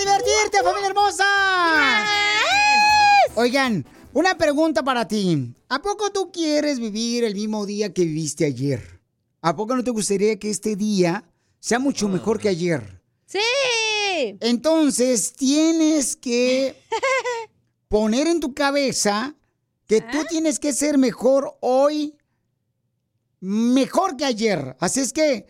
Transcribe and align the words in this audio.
Divertirte, 0.00 0.62
familia 0.64 0.88
hermosa! 0.88 1.24
Oigan, 3.34 3.84
una 4.12 4.36
pregunta 4.36 4.82
para 4.82 5.06
ti. 5.06 5.54
¿A 5.68 5.82
poco 5.82 6.10
tú 6.10 6.32
quieres 6.32 6.78
vivir 6.78 7.24
el 7.24 7.34
mismo 7.34 7.66
día 7.66 7.92
que 7.92 8.04
viviste 8.04 8.44
ayer? 8.46 9.00
¿A 9.42 9.54
poco 9.54 9.76
no 9.76 9.84
te 9.84 9.90
gustaría 9.90 10.38
que 10.38 10.50
este 10.50 10.74
día 10.74 11.24
sea 11.58 11.78
mucho 11.78 12.08
mejor 12.08 12.40
que 12.40 12.48
ayer? 12.48 13.02
¡Sí! 13.26 13.38
Entonces 14.40 15.32
tienes 15.34 16.16
que 16.16 16.76
poner 17.88 18.26
en 18.26 18.40
tu 18.40 18.54
cabeza 18.54 19.34
que 19.86 20.00
tú 20.00 20.24
tienes 20.28 20.58
que 20.58 20.72
ser 20.72 20.98
mejor 20.98 21.56
hoy, 21.60 22.16
mejor 23.40 24.16
que 24.16 24.24
ayer. 24.24 24.76
Así 24.80 25.00
es 25.00 25.12
que, 25.12 25.46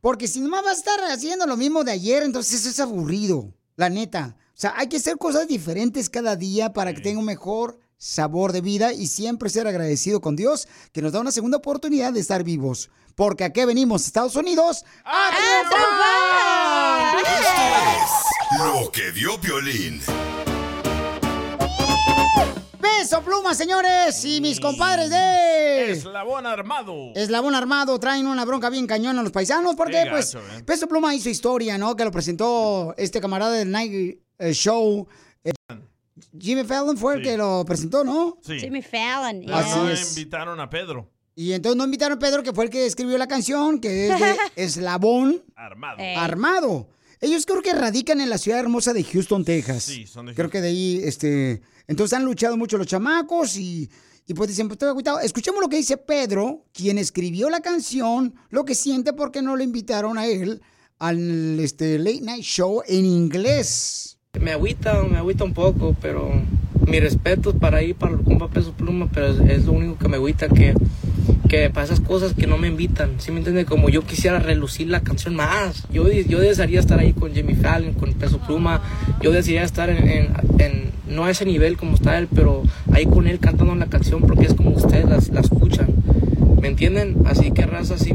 porque 0.00 0.28
si 0.28 0.40
nomás 0.40 0.64
vas 0.64 0.76
a 0.76 0.78
estar 0.78 1.00
haciendo 1.10 1.46
lo 1.46 1.56
mismo 1.56 1.84
de 1.84 1.92
ayer, 1.92 2.22
entonces 2.22 2.60
eso 2.60 2.68
es 2.68 2.80
aburrido, 2.80 3.52
la 3.76 3.88
neta. 3.88 4.36
O 4.48 4.58
sea, 4.58 4.74
hay 4.76 4.88
que 4.88 4.96
hacer 4.96 5.18
cosas 5.18 5.46
diferentes 5.48 6.08
cada 6.10 6.34
día 6.34 6.72
para 6.72 6.94
que 6.94 7.02
tenga 7.02 7.20
un 7.20 7.26
mejor 7.26 7.78
sabor 7.98 8.52
de 8.52 8.60
vida 8.60 8.92
y 8.92 9.06
siempre 9.06 9.50
ser 9.50 9.66
agradecido 9.66 10.20
con 10.20 10.36
Dios 10.36 10.68
que 10.92 11.02
nos 11.02 11.12
da 11.12 11.20
una 11.20 11.32
segunda 11.32 11.58
oportunidad 11.58 12.12
de 12.12 12.20
estar 12.20 12.42
vivos. 12.42 12.90
Porque 13.14 13.44
aquí 13.44 13.64
venimos, 13.64 14.06
Estados 14.06 14.36
Unidos, 14.36 14.84
a 15.04 15.30
triunfar. 15.34 15.96
Lo 18.58 18.90
que 18.92 19.12
dio 19.12 19.40
Piolín. 19.40 20.02
Peso 22.98 23.22
Pluma, 23.22 23.54
señores, 23.54 24.24
y 24.24 24.40
mis 24.40 24.58
compadres 24.58 25.10
de... 25.10 25.90
Eslabón 25.92 26.46
armado. 26.46 27.12
Eslabón 27.14 27.54
Armado 27.54 27.98
traen 28.00 28.26
una 28.26 28.44
bronca 28.44 28.70
bien 28.70 28.86
cañona 28.86 29.20
a 29.20 29.22
los 29.22 29.32
paisanos 29.32 29.76
porque 29.76 30.02
Qué 30.04 30.10
pues 30.10 30.34
gacho, 30.34 30.46
¿eh? 30.56 30.62
Peso 30.64 30.88
Pluma 30.88 31.14
hizo 31.14 31.28
historia, 31.28 31.78
¿no? 31.78 31.94
Que 31.94 32.04
lo 32.04 32.10
presentó 32.10 32.94
este 32.96 33.20
camarada 33.20 33.52
del 33.52 33.70
Night 33.70 34.18
eh, 34.38 34.52
Show. 34.52 35.06
eh, 35.44 35.52
Jimmy 36.38 36.64
Fallon 36.64 36.96
fue 36.96 37.16
el 37.16 37.22
que 37.22 37.36
lo 37.36 37.64
presentó, 37.64 38.02
¿no? 38.02 38.38
Sí. 38.42 38.58
Jimmy 38.58 38.82
Fallon. 38.82 39.42
Pero 39.44 39.56
Así 39.56 39.78
no 39.78 39.90
es. 39.90 40.16
invitaron 40.16 40.58
a 40.60 40.68
Pedro. 40.70 41.10
Y 41.34 41.52
entonces 41.52 41.76
no 41.76 41.84
invitaron 41.84 42.16
a 42.16 42.18
Pedro, 42.18 42.42
que 42.42 42.52
fue 42.52 42.64
el 42.64 42.70
que 42.70 42.86
escribió 42.86 43.18
la 43.18 43.28
canción, 43.28 43.78
que 43.78 44.08
es 44.08 44.18
de 44.18 44.36
Eslabón 44.56 45.42
Armado. 45.54 45.98
Eh. 45.98 46.16
Armado. 46.16 46.88
Ellos 47.20 47.46
creo 47.46 47.62
que 47.62 47.72
radican 47.72 48.20
en 48.20 48.30
la 48.30 48.38
ciudad 48.38 48.58
hermosa 48.60 48.92
de 48.92 49.04
Houston, 49.04 49.44
Texas. 49.44 49.84
Sí, 49.84 50.06
son 50.06 50.26
de 50.26 50.34
Creo 50.34 50.50
que 50.50 50.60
de 50.60 50.68
ahí, 50.68 51.00
este... 51.04 51.62
Entonces 51.88 52.16
han 52.16 52.24
luchado 52.24 52.56
mucho 52.56 52.78
los 52.78 52.86
chamacos 52.86 53.56
y, 53.56 53.90
y 54.26 54.34
pues 54.34 54.48
dicen, 54.48 54.68
pues 54.68 54.76
estoy 54.76 54.88
agüitado. 54.88 55.20
Escuchemos 55.20 55.60
lo 55.60 55.68
que 55.68 55.76
dice 55.76 55.96
Pedro, 55.96 56.64
quien 56.72 56.98
escribió 56.98 57.48
la 57.48 57.60
canción, 57.60 58.34
lo 58.50 58.64
que 58.64 58.74
siente 58.74 59.12
porque 59.12 59.42
no 59.42 59.56
le 59.56 59.64
invitaron 59.64 60.18
a 60.18 60.26
él 60.26 60.62
al 60.98 61.60
este, 61.60 61.98
Late 61.98 62.22
Night 62.22 62.42
Show 62.42 62.82
en 62.86 63.04
inglés. 63.04 64.18
Me 64.40 64.52
agüita, 64.52 65.02
me 65.02 65.18
agüita 65.18 65.44
un 65.44 65.54
poco, 65.54 65.96
pero 66.00 66.30
mi 66.86 67.00
respeto 67.00 67.50
es 67.50 67.56
para 67.56 67.82
ir 67.82 67.94
para 67.96 68.14
el 68.14 68.22
compa 68.22 68.48
Peso 68.48 68.72
Pluma, 68.72 69.08
pero 69.12 69.28
es, 69.28 69.38
es 69.50 69.64
lo 69.64 69.72
único 69.72 69.98
que 69.98 70.08
me 70.08 70.16
agüita 70.16 70.48
que, 70.48 70.74
que 71.56 71.70
para 71.70 71.84
esas 71.84 72.00
cosas 72.00 72.34
que 72.34 72.46
no 72.46 72.58
me 72.58 72.68
invitan, 72.68 73.12
¿sí 73.18 73.30
me 73.32 73.38
entiende? 73.38 73.64
Como 73.64 73.88
yo 73.88 74.02
quisiera 74.02 74.38
relucir 74.38 74.88
la 74.88 75.00
canción 75.00 75.34
más. 75.34 75.84
Yo, 75.90 76.10
yo 76.10 76.38
desearía 76.38 76.80
estar 76.80 76.98
ahí 76.98 77.12
con 77.12 77.32
Jimmy 77.32 77.54
Fallon, 77.54 77.94
con 77.94 78.12
Peso 78.14 78.38
Pluma, 78.38 78.82
yo 79.22 79.32
desearía 79.32 79.64
estar 79.64 79.88
en, 79.90 80.08
en- 80.08 80.28
en- 80.58 80.86
no 81.08 81.24
a 81.24 81.30
ese 81.30 81.44
nivel 81.46 81.76
como 81.76 81.94
está 81.94 82.18
él, 82.18 82.28
pero 82.34 82.62
ahí 82.92 83.06
con 83.06 83.26
él 83.26 83.38
cantando 83.38 83.74
la 83.74 83.86
canción 83.86 84.20
porque 84.22 84.44
es 84.46 84.54
como 84.54 84.70
ustedes 84.70 85.06
las- 85.08 85.28
la 85.30 85.40
escuchan. 85.40 85.88
¿Me 86.60 86.68
entienden? 86.68 87.16
Así 87.26 87.52
que 87.52 87.64
raza, 87.64 87.96
sí, 87.96 88.12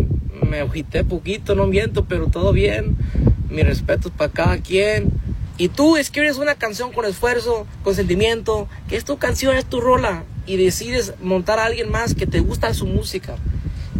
me 0.49 0.59
agité 0.59 1.03
poquito, 1.03 1.55
no 1.55 1.65
miento, 1.67 2.05
pero 2.05 2.27
todo 2.27 2.51
bien. 2.53 2.95
Mi 3.49 3.63
respeto 3.63 4.09
es 4.09 4.13
para 4.15 4.31
cada 4.31 4.57
quien. 4.57 5.11
Y 5.61 5.69
tú 5.69 5.95
escribes 5.95 6.37
una 6.37 6.55
canción 6.55 6.91
con 6.91 7.05
esfuerzo, 7.05 7.67
con 7.83 7.93
sentimiento, 7.93 8.67
que 8.89 8.95
es 8.97 9.05
tu 9.05 9.17
canción, 9.17 9.55
es 9.55 9.65
tu 9.65 9.79
rola, 9.79 10.23
y 10.47 10.57
decides 10.57 11.13
montar 11.21 11.59
a 11.59 11.65
alguien 11.65 11.91
más 11.91 12.15
que 12.15 12.25
te 12.25 12.39
gusta 12.39 12.73
su 12.73 12.87
música. 12.87 13.35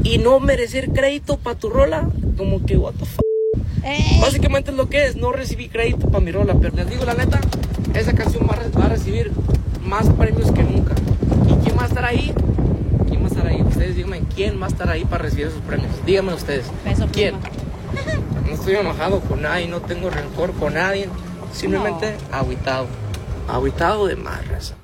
Y 0.04 0.18
no 0.18 0.40
merecer 0.40 0.90
crédito 0.90 1.38
para 1.38 1.56
tu 1.60 1.70
rola, 1.70 2.10
como 2.36 2.66
que, 2.66 2.78
what 2.78 2.96
the 2.96 3.06
fuck. 3.06 3.22
Básicamente 4.22 4.72
es 4.72 4.78
lo 4.78 4.90
que 4.90 5.06
es, 5.06 5.18
no 5.18 5.32
recibí 5.34 5.70
crédito 5.70 6.10
para 6.10 6.24
mi 6.26 6.32
rola, 6.32 6.56
pero 6.60 6.76
les 6.76 6.90
digo 6.90 7.06
la 7.06 7.14
neta, 7.14 7.40
esa 7.94 8.14
canción 8.14 8.48
va 8.50 8.56
a, 8.56 8.60
re- 8.64 8.70
va 8.70 8.86
a 8.86 8.90
recibir 8.90 9.32
más 9.84 10.10
premios 10.10 10.52
que 10.52 10.64
nunca. 10.64 10.96
¿Y 11.48 11.64
quién 11.64 11.78
va 11.78 11.84
a 11.84 11.88
estar 11.88 12.06
ahí? 12.06 12.34
¿Quién 13.08 13.22
va 13.22 13.26
a 13.26 13.30
estar 13.30 13.46
ahí? 13.46 13.62
Ustedes 13.62 13.96
díganme, 13.96 14.24
¿quién 14.36 14.60
va 14.60 14.66
a 14.66 14.70
estar 14.70 14.90
ahí 14.90 15.06
para 15.06 15.26
recibir 15.26 15.46
esos 15.46 15.62
premios? 15.62 15.92
Díganme 16.08 16.34
ustedes. 16.34 16.66
¿Quién? 17.14 17.36
No 18.48 18.52
estoy 18.56 18.78
enojado 18.78 19.20
con 19.20 19.44
nadie, 19.44 19.68
no 19.68 19.80
tengo 19.82 20.10
rencor 20.10 20.54
con 20.54 20.74
nadie, 20.74 21.08
simplemente 21.54 22.18
agüitado. 22.32 22.88
Agüitado 23.48 24.08
de 24.08 24.16
más 24.16 24.48
raza. 24.48 24.76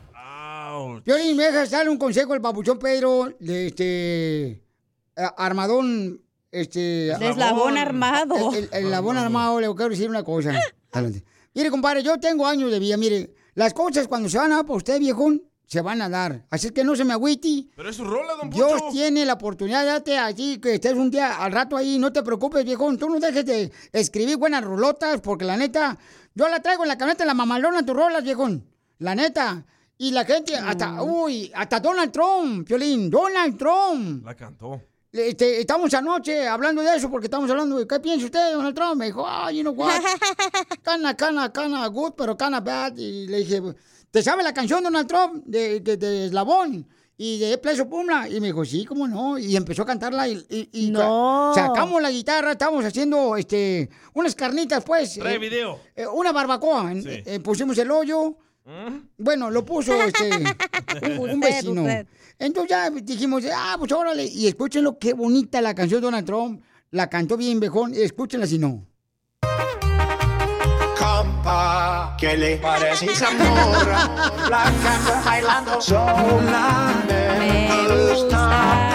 Piolín, 1.03 1.35
me 1.37 1.43
dejas 1.45 1.71
darle 1.71 1.89
un 1.89 1.97
consejo 1.97 2.33
al 2.33 2.41
papuchón 2.41 2.77
Pedro, 2.79 3.29
de 3.39 3.67
este... 3.67 4.63
Armadón, 5.15 6.21
este... 6.51 6.79
De 7.19 7.29
eslabón 7.29 7.77
armado. 7.77 8.51
El, 8.53 8.63
el- 8.65 8.69
el 8.71 8.85
eslabón 8.85 9.17
armado, 9.17 9.59
le 9.59 9.67
quiero 9.73 9.89
decir 9.89 10.09
una 10.09 10.23
cosa. 10.23 10.53
Adelante. 10.91 11.23
Mire, 11.53 11.71
compadre, 11.71 12.03
yo 12.03 12.19
tengo 12.19 12.45
años 12.45 12.69
de 12.71 12.79
vida, 12.79 12.97
mire, 12.97 13.33
las 13.55 13.73
cosas 13.73 14.07
cuando 14.07 14.29
se 14.29 14.37
van 14.37 14.51
a 14.51 14.57
dar 14.57 14.65
por 14.65 14.77
usted, 14.77 14.99
viejón, 14.99 15.41
se 15.67 15.81
van 15.81 16.01
a 16.01 16.09
dar. 16.09 16.45
Así 16.49 16.71
que 16.71 16.83
no 16.83 16.95
se 16.95 17.03
me 17.03 17.13
agüite. 17.13 17.67
Pero 17.75 17.89
es 17.89 17.95
su 17.97 18.05
rola, 18.05 18.33
don 18.35 18.49
Dios 18.49 18.71
Poncho. 18.71 18.89
tiene 18.91 19.25
la 19.25 19.33
oportunidad, 19.33 19.85
date 19.85 20.17
así 20.17 20.59
que 20.59 20.75
estés 20.75 20.93
un 20.93 21.11
día 21.11 21.35
al 21.43 21.51
rato 21.51 21.75
ahí, 21.75 21.99
no 21.99 22.11
te 22.11 22.23
preocupes, 22.23 22.63
viejón. 22.63 22.97
Tú 22.97 23.09
no 23.09 23.19
dejes 23.19 23.45
de 23.45 23.71
escribir 23.91 24.37
buenas 24.37 24.63
rolotas, 24.63 25.19
porque 25.19 25.43
la 25.43 25.57
neta, 25.57 25.97
yo 26.33 26.47
la 26.47 26.61
traigo 26.61 26.83
en 26.83 26.87
la 26.87 26.97
camioneta, 26.97 27.25
la 27.25 27.33
mamalona, 27.33 27.85
tus 27.85 27.95
rolas, 27.95 28.23
viejón. 28.23 28.65
La 28.99 29.13
neta. 29.13 29.65
Y 29.97 30.11
la 30.11 30.23
gente, 30.25 30.55
hasta, 30.55 31.01
uy, 31.03 31.51
hasta 31.53 31.79
Donald 31.79 32.11
Trump, 32.11 32.65
Piolín, 32.65 33.09
Donald 33.09 33.57
Trump. 33.57 34.25
La 34.25 34.35
cantó. 34.35 34.81
Este, 35.11 35.61
estamos 35.61 35.93
anoche 35.93 36.47
hablando 36.47 36.81
de 36.81 36.95
eso 36.95 37.09
porque 37.09 37.25
estamos 37.25 37.49
hablando 37.49 37.77
de 37.77 37.87
qué 37.87 37.99
piensa 37.99 38.25
usted, 38.25 38.53
Donald 38.53 38.75
Trump. 38.75 38.95
Me 38.97 39.05
dijo, 39.07 39.25
ah, 39.27 39.51
you 39.51 39.61
know 39.61 39.73
what? 39.73 39.99
Cana, 40.83 41.15
cana, 41.15 41.51
cana 41.51 41.87
good, 41.87 42.13
pero 42.15 42.37
cana 42.37 42.59
bad. 42.61 42.95
Y 42.97 43.27
le 43.27 43.37
dije, 43.39 43.61
¿te 44.11 44.21
sabe 44.23 44.43
la 44.43 44.53
canción 44.53 44.83
Donald 44.83 45.07
Trump 45.07 45.43
de, 45.45 45.79
de, 45.79 45.97
de 45.97 46.25
Eslabón? 46.27 46.87
Y 47.19 47.39
de 47.39 47.57
Pleso 47.57 47.89
Pumla. 47.89 48.29
Y 48.29 48.39
me 48.39 48.47
dijo, 48.47 48.63
sí, 48.63 48.85
cómo 48.85 49.07
no. 49.07 49.39
Y 49.39 49.55
empezó 49.55 49.81
a 49.81 49.85
cantarla 49.87 50.27
y, 50.27 50.33
y- 50.51 50.69
y 50.71 50.91
No. 50.91 51.51
ca- 51.55 51.63
sacamos 51.67 51.99
la 51.99 52.11
guitarra, 52.11 52.51
estábamos 52.51 52.85
haciendo 52.85 53.35
este, 53.35 53.89
unas 54.13 54.35
carnitas, 54.35 54.83
pues. 54.83 55.15
Trae 55.15 55.33
eh, 55.33 55.39
video. 55.39 55.79
eh, 55.95 56.05
una 56.05 56.31
barbacoa. 56.31 56.93
Sí. 56.93 57.23
Eh, 57.25 57.39
pusimos 57.39 57.75
el 57.79 57.89
hoyo. 57.89 58.37
Bueno, 59.17 59.49
lo 59.49 59.65
puso 59.65 59.93
este, 60.03 60.29
un, 61.19 61.29
un 61.31 61.39
vecino. 61.39 61.83
Entonces 62.37 62.69
ya 62.69 62.89
dijimos, 62.91 63.43
ah, 63.51 63.77
pues 63.79 63.91
órale. 63.93 64.23
Y 64.25 64.45
escúchenlo, 64.45 64.99
qué 64.99 65.13
bonita 65.13 65.59
la 65.59 65.73
canción 65.73 65.99
de 66.01 66.05
Donald 66.05 66.25
Trump. 66.27 66.61
La 66.91 67.09
cantó 67.09 67.35
bien, 67.35 67.59
viejón. 67.59 67.95
Escúchenla 67.95 68.45
si 68.45 68.59
no. 68.59 68.85
Compa, 71.47 72.15
que 72.17 72.35
le 72.35 72.57
parece 72.57 73.05
esa 73.05 73.31
morra, 73.31 74.09
la 74.49 74.63
anda 74.63 75.21
bailando 75.23 75.81
sola. 75.81 76.91
Me 77.07 77.87
gusta 77.87 78.37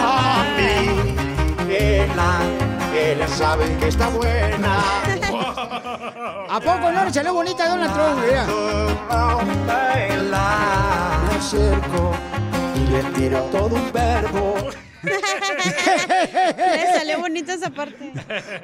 a 0.01 0.45
mí, 0.57 1.15
ella, 1.71 2.41
ella 2.95 3.29
sabe 3.29 3.75
que 3.79 3.89
está 3.89 4.09
buena. 4.09 4.81
¿A 6.51 6.61
poco 6.61 6.93
no 6.93 7.05
le 7.07 7.13
salió 7.13 7.33
bonita 7.33 7.69
Donald 7.69 7.95
Trump? 7.95 8.21
Mira. 8.23 8.47
Me 11.29 11.37
acerco 11.39 12.13
y 12.75 12.81
le 12.91 13.03
tiro 13.15 13.41
todo 13.51 13.77
un 13.77 13.93
verbo. 13.93 14.57
Le 15.03 16.93
salió 16.93 17.21
bonita 17.21 17.55
esa 17.55 17.71
parte. 17.71 18.13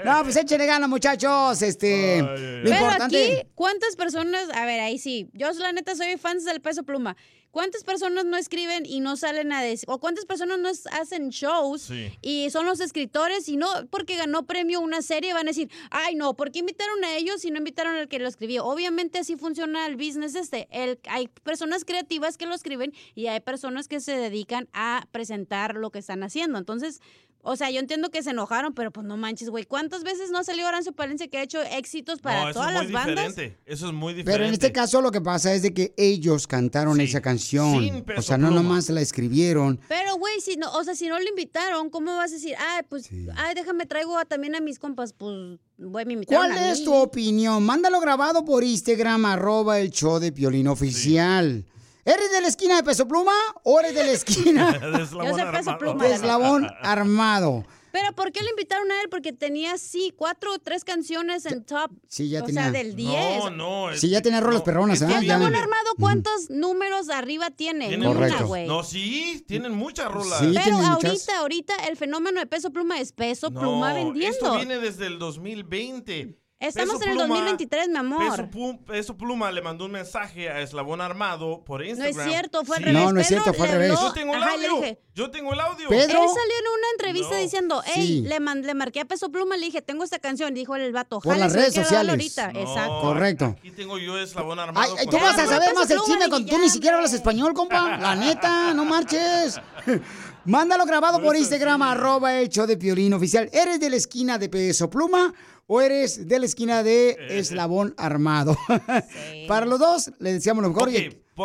No, 0.04 0.22
pues 0.22 0.36
échenle 0.36 0.66
ganas, 0.66 0.88
muchachos. 0.88 1.60
Este, 1.62 2.20
lo 2.22 2.28
Pero 2.64 2.76
importante. 2.76 3.38
aquí, 3.40 3.48
¿cuántas 3.54 3.96
personas? 3.96 4.48
A 4.54 4.64
ver, 4.64 4.80
ahí 4.80 4.98
sí. 4.98 5.28
Yo, 5.32 5.50
la 5.52 5.72
neta, 5.72 5.94
soy 5.96 6.16
fans 6.16 6.44
del 6.44 6.60
peso 6.60 6.82
pluma. 6.84 7.16
¿Cuántas 7.50 7.82
personas 7.82 8.24
no 8.24 8.36
escriben 8.36 8.84
y 8.86 9.00
no 9.00 9.16
salen 9.16 9.52
a 9.52 9.62
decir? 9.62 9.88
¿O 9.90 9.98
cuántas 9.98 10.26
personas 10.26 10.58
no 10.58 10.68
hacen 10.92 11.30
shows 11.30 11.82
Sí. 11.82 12.12
y 12.20 12.50
son 12.50 12.66
los 12.66 12.80
escritores 12.80 13.48
y 13.48 13.56
no 13.56 13.68
porque 13.90 14.16
ganó 14.16 14.46
premio 14.46 14.80
una 14.80 15.02
serie 15.02 15.32
van 15.32 15.46
a 15.46 15.50
decir, 15.50 15.70
ay, 15.90 16.14
no, 16.14 16.34
¿por 16.34 16.50
qué 16.52 16.58
invitaron 16.60 17.02
a 17.04 17.16
ellos 17.16 17.44
y 17.44 17.50
no 17.50 17.58
invitaron 17.58 17.96
al 17.96 18.08
que 18.08 18.18
lo 18.18 18.28
escribió? 18.28 18.64
Obviamente 18.66 19.18
así 19.18 19.36
funciona 19.36 19.86
el 19.86 19.96
business 19.96 20.34
este. 20.34 20.68
El, 20.70 20.98
hay 21.08 21.28
personas 21.28 21.84
creativas 21.84 22.36
que 22.36 22.46
lo 22.46 22.54
escriben 22.54 22.92
y 23.14 23.26
hay 23.26 23.40
personas 23.40 23.88
que 23.88 24.00
se 24.00 24.16
dedican 24.16 24.68
a 24.72 25.06
presentar 25.10 25.74
lo 25.74 25.90
que 25.90 25.98
están 26.00 26.22
haciendo. 26.22 26.58
Entonces, 26.58 27.00
o 27.42 27.56
sea, 27.56 27.70
yo 27.70 27.80
entiendo 27.80 28.10
que 28.10 28.22
se 28.22 28.30
enojaron, 28.30 28.74
pero 28.74 28.90
pues 28.90 29.06
no 29.06 29.16
manches, 29.16 29.48
güey. 29.48 29.64
¿Cuántas 29.64 30.02
veces 30.02 30.30
no 30.30 30.44
salió 30.44 30.66
Horacio 30.66 30.92
Palencia 30.92 31.28
que 31.28 31.38
ha 31.38 31.42
hecho 31.42 31.62
éxitos 31.62 32.20
para 32.20 32.42
no, 32.42 32.48
eso 32.50 32.58
todas 32.60 32.74
es 32.74 32.82
muy 32.82 32.92
las 32.92 33.06
bandas? 33.06 33.26
diferente. 33.28 33.58
Eso 33.64 33.86
es 33.86 33.92
muy 33.92 34.12
diferente. 34.12 34.32
Pero 34.32 34.44
en 34.46 34.52
este 34.52 34.72
caso 34.72 35.00
lo 35.00 35.10
que 35.12 35.20
pasa 35.20 35.54
es 35.54 35.62
de 35.62 35.72
que 35.72 35.94
ellos 35.96 36.46
cantaron 36.46 37.00
esa 37.00 37.20
canción. 37.22 37.80
Sin 37.80 38.02
Peso 38.02 38.20
O 38.20 38.22
sea, 38.22 38.36
no 38.38 38.48
Pluma. 38.48 38.62
nomás 38.62 38.88
la 38.90 39.00
escribieron. 39.00 39.80
Pero, 39.88 40.16
güey, 40.16 40.40
si 40.40 40.56
no, 40.56 40.70
o 40.72 40.84
sea, 40.84 40.94
si 40.94 41.06
no 41.08 41.18
lo 41.18 41.28
invitaron, 41.28 41.88
¿cómo 41.90 42.14
vas 42.16 42.32
a 42.32 42.34
decir? 42.34 42.54
Ay, 42.58 42.82
pues, 42.88 43.08
ay, 43.36 43.54
déjame 43.54 43.86
traigo 43.86 44.18
a- 44.18 44.24
también 44.24 44.54
a 44.56 44.60
mis 44.60 44.78
compas, 44.78 45.12
pues, 45.12 45.58
güey, 45.78 46.04
me 46.06 46.14
invitaron 46.14 46.46
¿Cuál 46.50 46.58
a 46.58 46.72
es 46.72 46.84
tu 46.84 46.92
opinión? 46.94 47.64
Mándalo 47.64 48.00
grabado 48.00 48.44
por 48.44 48.64
Instagram, 48.64 49.24
arroba 49.24 49.78
el 49.80 49.90
show 49.90 50.18
de 50.18 50.32
Piolín 50.32 50.68
Oficial. 50.68 51.64
¿Eres 52.08 52.30
de 52.32 52.40
la 52.40 52.48
esquina 52.48 52.76
de 52.76 52.82
Peso 52.82 53.06
Pluma 53.06 53.32
o 53.64 53.78
eres 53.80 53.94
de 53.94 54.04
la 54.04 54.12
esquina 54.12 54.72
De 54.78 55.02
eslabón 55.02 55.26
Yo 55.26 55.32
soy 55.34 55.42
peso 55.52 55.70
armado. 55.70 55.78
pluma, 55.78 56.02
de 56.04 56.08
la 56.10 56.14
eslabón 56.16 56.66
armado? 56.80 57.64
Pero, 57.90 58.12
¿por 58.14 58.32
qué 58.32 58.42
lo 58.42 58.50
invitaron 58.50 58.90
a 58.92 59.00
él? 59.00 59.08
Porque 59.08 59.32
tenía, 59.32 59.78
sí, 59.78 60.12
cuatro 60.14 60.52
o 60.52 60.58
tres 60.58 60.84
canciones 60.84 61.46
en 61.46 61.64
top. 61.64 61.90
Sí, 62.06 62.28
ya 62.28 62.42
o 62.42 62.44
tenía. 62.44 62.64
sea, 62.64 62.70
del 62.70 62.94
10. 62.94 63.38
No, 63.38 63.50
no. 63.50 63.96
Sí, 63.96 64.10
ya 64.10 64.20
tenía 64.20 64.40
rolas 64.40 64.60
perronas, 64.60 65.00
¿eh? 65.00 65.06
Eslabón 65.06 65.54
Armado, 65.54 65.86
¿cuántos 65.98 66.50
números 66.50 67.08
arriba 67.08 67.50
tiene? 67.50 67.88
Tienen 67.88 68.00
Ni 68.00 68.06
una, 68.06 68.14
Correcto. 68.14 68.46
güey. 68.46 68.66
No, 68.66 68.84
sí, 68.84 69.42
tienen 69.48 69.72
muchas 69.72 70.12
rolas. 70.12 70.38
Sí, 70.38 70.52
Pero 70.62 70.76
ahorita, 70.76 71.08
muchas. 71.08 71.28
ahorita, 71.30 71.74
el 71.88 71.96
fenómeno 71.96 72.40
de 72.40 72.46
Peso 72.46 72.70
Pluma 72.70 73.00
es 73.00 73.12
Peso 73.12 73.50
Pluma 73.50 73.88
No, 73.88 73.94
vendiendo. 73.94 74.36
esto 74.36 74.56
viene 74.56 74.78
desde 74.78 75.06
el 75.06 75.18
2020. 75.18 76.38
Estamos 76.60 76.94
Peso 76.96 77.04
en 77.04 77.10
el 77.10 77.16
Pluma- 77.18 77.28
2023, 77.36 77.88
mi 77.88 77.96
amor. 77.98 78.50
Peso, 78.84 79.16
Pluma 79.16 79.52
le 79.52 79.62
mandó 79.62 79.84
un 79.84 79.92
mensaje 79.92 80.48
a 80.50 80.60
Eslabón 80.60 81.00
Armado 81.00 81.62
por 81.64 81.82
No 81.82 81.86
Instagram. 81.86 82.18
es 82.18 82.32
cierto, 82.32 82.64
fue 82.64 82.78
al 82.78 82.82
Sí. 82.82 82.86
revés. 82.88 83.02
No, 83.04 83.12
no 83.12 83.20
es 83.20 83.28
Pedro 83.28 83.42
cierto, 83.44 83.58
fue 83.58 83.68
al 83.68 83.72
revés. 83.78 84.00
Yo 84.00 84.12
tengo 84.12 84.34
el 84.34 84.42
Ajá, 84.42 84.52
audio. 84.54 84.74
dije, 84.74 85.00
Yo 85.14 85.30
tengo 85.30 85.52
el 85.52 85.60
audio. 85.60 85.88
Pedro- 85.88 86.02
Él 86.04 86.28
salió 86.28 86.58
en 86.58 86.78
una 86.78 86.86
entrevista 86.94 87.34
No. 87.36 87.40
diciendo, 87.42 87.82
hey, 87.86 88.06
Sí. 88.06 88.20
le, 88.28 88.40
man- 88.40 88.62
le 88.62 88.74
marqué 88.74 89.00
a 89.00 89.04
Peso 89.04 89.30
Pluma, 89.30 89.56
le 89.56 89.66
dije, 89.66 89.82
tengo 89.82 90.02
esta 90.02 90.18
canción. 90.18 90.52
Dijo 90.52 90.74
el 90.74 90.92
vato, 90.92 91.20
Por 91.20 91.32
"Jale, 91.32 91.44
las 91.44 91.52
redes 91.52 91.74
sociales. 91.74 92.10
ahorita. 92.10 92.52
No, 92.52 92.60
Exacto. 92.60 93.00
Correcto. 93.02 93.44
Aquí 93.58 93.70
tengo 93.70 93.98
yo 93.98 94.18
Eslabón 94.18 94.58
Armado. 94.58 94.96
ay, 94.98 95.06
tú 95.06 95.16
vas 95.16 95.38
a 95.38 95.46
saber 95.46 95.74
más 95.74 95.88
el 95.90 96.00
chisme 96.00 96.28
cuando 96.28 96.48
tú 96.50 96.58
ni 96.58 96.68
siquiera 96.70 96.96
hablas 96.96 97.12
español, 97.12 97.54
compa. 97.54 97.98
La 97.98 98.16
neta, 98.16 98.74
no 98.74 98.84
marches. 98.84 99.60
Mándalo 100.44 100.86
grabado 100.86 101.20
por 101.22 101.36
Instagram, 101.36 101.82
arroba 101.82 102.42
show 102.46 102.66
de 102.66 102.76
Piolín 102.76 103.12
Oficial. 103.12 103.48
¿Eres 103.52 103.78
de 103.80 103.90
la 103.90 103.96
esquina 103.96 104.38
de 104.38 104.48
Peso 104.48 104.88
Pluma 104.88 105.34
o 105.68 105.80
eres 105.80 106.26
de 106.26 106.38
la 106.40 106.46
esquina 106.46 106.82
de 106.82 107.16
Eslabón 107.28 107.94
Armado? 107.96 108.56
Para 109.46 109.66
los 109.66 109.78
dos, 109.78 110.10
le 110.18 110.32
deseamos 110.32 110.62
lo 110.64 110.70
mejor. 110.70 110.90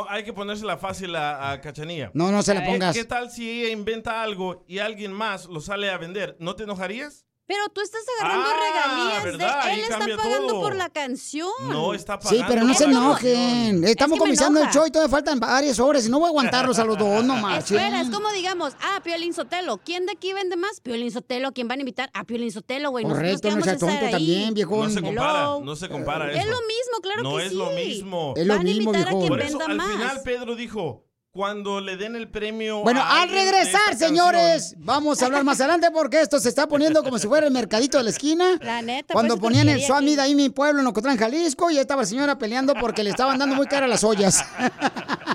Hay 0.09 0.23
que 0.23 0.33
ponérsela 0.33 0.77
fácil 0.77 1.15
a, 1.15 1.51
a 1.51 1.61
Cachanilla. 1.61 2.09
No, 2.15 2.31
no 2.31 2.41
se 2.41 2.55
la 2.55 2.63
¿Qué- 2.63 2.67
pongas. 2.71 2.95
¿Qué 2.95 3.05
tal 3.05 3.29
si 3.29 3.47
ella 3.61 3.69
inventa 3.71 4.23
algo 4.23 4.65
y 4.67 4.79
alguien 4.79 5.13
más 5.13 5.45
lo 5.45 5.61
sale 5.61 5.91
a 5.91 5.97
vender? 5.99 6.35
¿No 6.39 6.55
te 6.55 6.63
enojarías? 6.63 7.27
Pero 7.53 7.69
tú 7.69 7.81
estás 7.81 8.01
agarrando 8.19 8.47
Ah, 8.50 8.55
regalías 8.57 9.23
¿verdad? 9.23 9.63
de 9.63 9.69
Ahí 9.69 9.79
él 9.79 9.85
está 9.85 10.00
pagando 10.00 10.47
todo. 10.47 10.61
por 10.61 10.75
la 10.75 10.89
canción. 10.89 11.50
No, 11.69 11.94
está 11.94 12.17
pagando. 12.17 12.38
Sí, 12.39 12.45
pero 12.47 12.63
no 12.65 12.73
se 12.73 12.85
por 12.85 12.94
la 12.94 13.00
enojen. 13.00 13.33
canción. 13.35 13.83
Estamos 13.83 13.89
Es 13.89 13.95
que 13.97 14.07
me 14.07 14.17
comenzando 14.17 14.61
el 14.63 14.69
show 14.71 14.85
y 14.88 14.91
todavía 14.91 15.11
faltan 15.11 15.39
varias 15.39 15.79
horas 15.79 16.05
y 16.07 16.09
no 16.09 16.17
voy 16.19 16.25
a 16.25 16.29
aguantarlos 16.29 16.79
a 16.79 16.83
los 16.85 16.97
dos, 16.97 17.23
no 17.23 17.35
marches. 17.41 17.71
Espera, 17.71 18.01
es 18.01 18.09
como 18.09 18.31
digamos, 18.31 18.73
ah, 18.81 19.01
Piolín 19.03 19.33
Sotelo. 19.35 19.77
¿Quién 19.77 20.07
de 20.07 20.13
aquí 20.13 20.33
vende 20.33 20.55
más? 20.57 20.81
Piolín 20.81 21.11
Sotelo. 21.11 21.51
¿quién 21.51 21.67
van 21.67 21.77
a 21.79 21.81
invitar? 21.81 22.09
A 22.15 22.23
Piolín 22.23 22.51
Sotelo, 22.51 22.89
güey. 22.89 23.05
Nosotros 23.05 23.39
Correcto, 23.41 23.50
no 23.50 23.56
a 23.56 23.59
estar 23.59 23.77
tonto 23.77 24.06
ahí? 24.06 24.11
también, 24.11 24.53
viejón. 24.56 24.79
No 24.88 24.89
se 24.89 25.01
compara, 25.01 25.39
Hello. 25.44 25.61
no 25.63 25.75
se 25.75 25.89
compara 25.89 26.31
eso. 26.31 26.39
Es 26.41 26.45
lo 26.47 26.57
mismo, 26.61 26.97
claro 27.03 27.23
no 27.23 27.38
que 27.38 27.44
es 27.45 27.49
sí. 27.51 27.56
lo 27.56 27.69
mismo. 27.71 28.33
Es 28.35 28.47
lo 28.47 28.53
Van 28.56 28.61
a 28.61 28.63
mismo, 28.63 28.91
invitar 28.91 29.01
a 29.01 29.11
viejón. 29.11 29.19
quien 29.21 29.29
Por 29.29 29.41
eso, 29.41 29.57
venda 29.59 29.71
al 29.71 29.77
más. 29.77 29.91
final, 29.91 30.21
Pedro 30.23 30.56
dijo, 30.56 31.06
cuando 31.38 31.81
le 31.81 31.97
den 31.97 32.15
el 32.15 32.27
premio 32.30 32.81
Bueno, 32.83 33.01
a 33.01 33.24
al 33.24 33.30
regresar, 33.30 33.97
señores, 33.97 34.65
canción- 34.65 34.85
vamos 34.85 35.19
a 35.19 35.25
hablar 35.25 35.44
más 35.44 35.59
adelante 35.59 35.89
porque 35.91 36.21
esto 36.21 36.39
se 36.39 36.47
está 36.47 36.68
poniendo 36.68 37.01
como 37.03 37.18
si 37.18 37.27
fuera 37.27 37.47
el 37.47 37.51
mercadito 37.51 37.97
de 37.97 38.03
la 38.03 38.12
esquina. 38.12 38.59
La 38.62 38.83
neta, 38.83 39.15
Cuando 39.15 39.38
ponían 39.39 39.68
el 39.68 39.80
de 39.81 40.21
ahí 40.21 40.31
en 40.31 40.38
mi 40.38 40.50
pueblo, 40.50 40.81
en 40.81 40.85
Ocotlán, 40.85 41.18
Jalisco, 41.18 41.71
y 41.71 41.77
ahí 41.77 41.81
estaba 41.81 42.03
la 42.03 42.07
señora 42.07 42.38
peleando 42.38 42.75
porque 42.75 43.03
le 43.03 43.09
estaban 43.09 43.39
dando 43.39 43.56
muy 43.56 43.65
cara 43.65 43.88
las 43.88 44.03
ollas. 44.03 44.45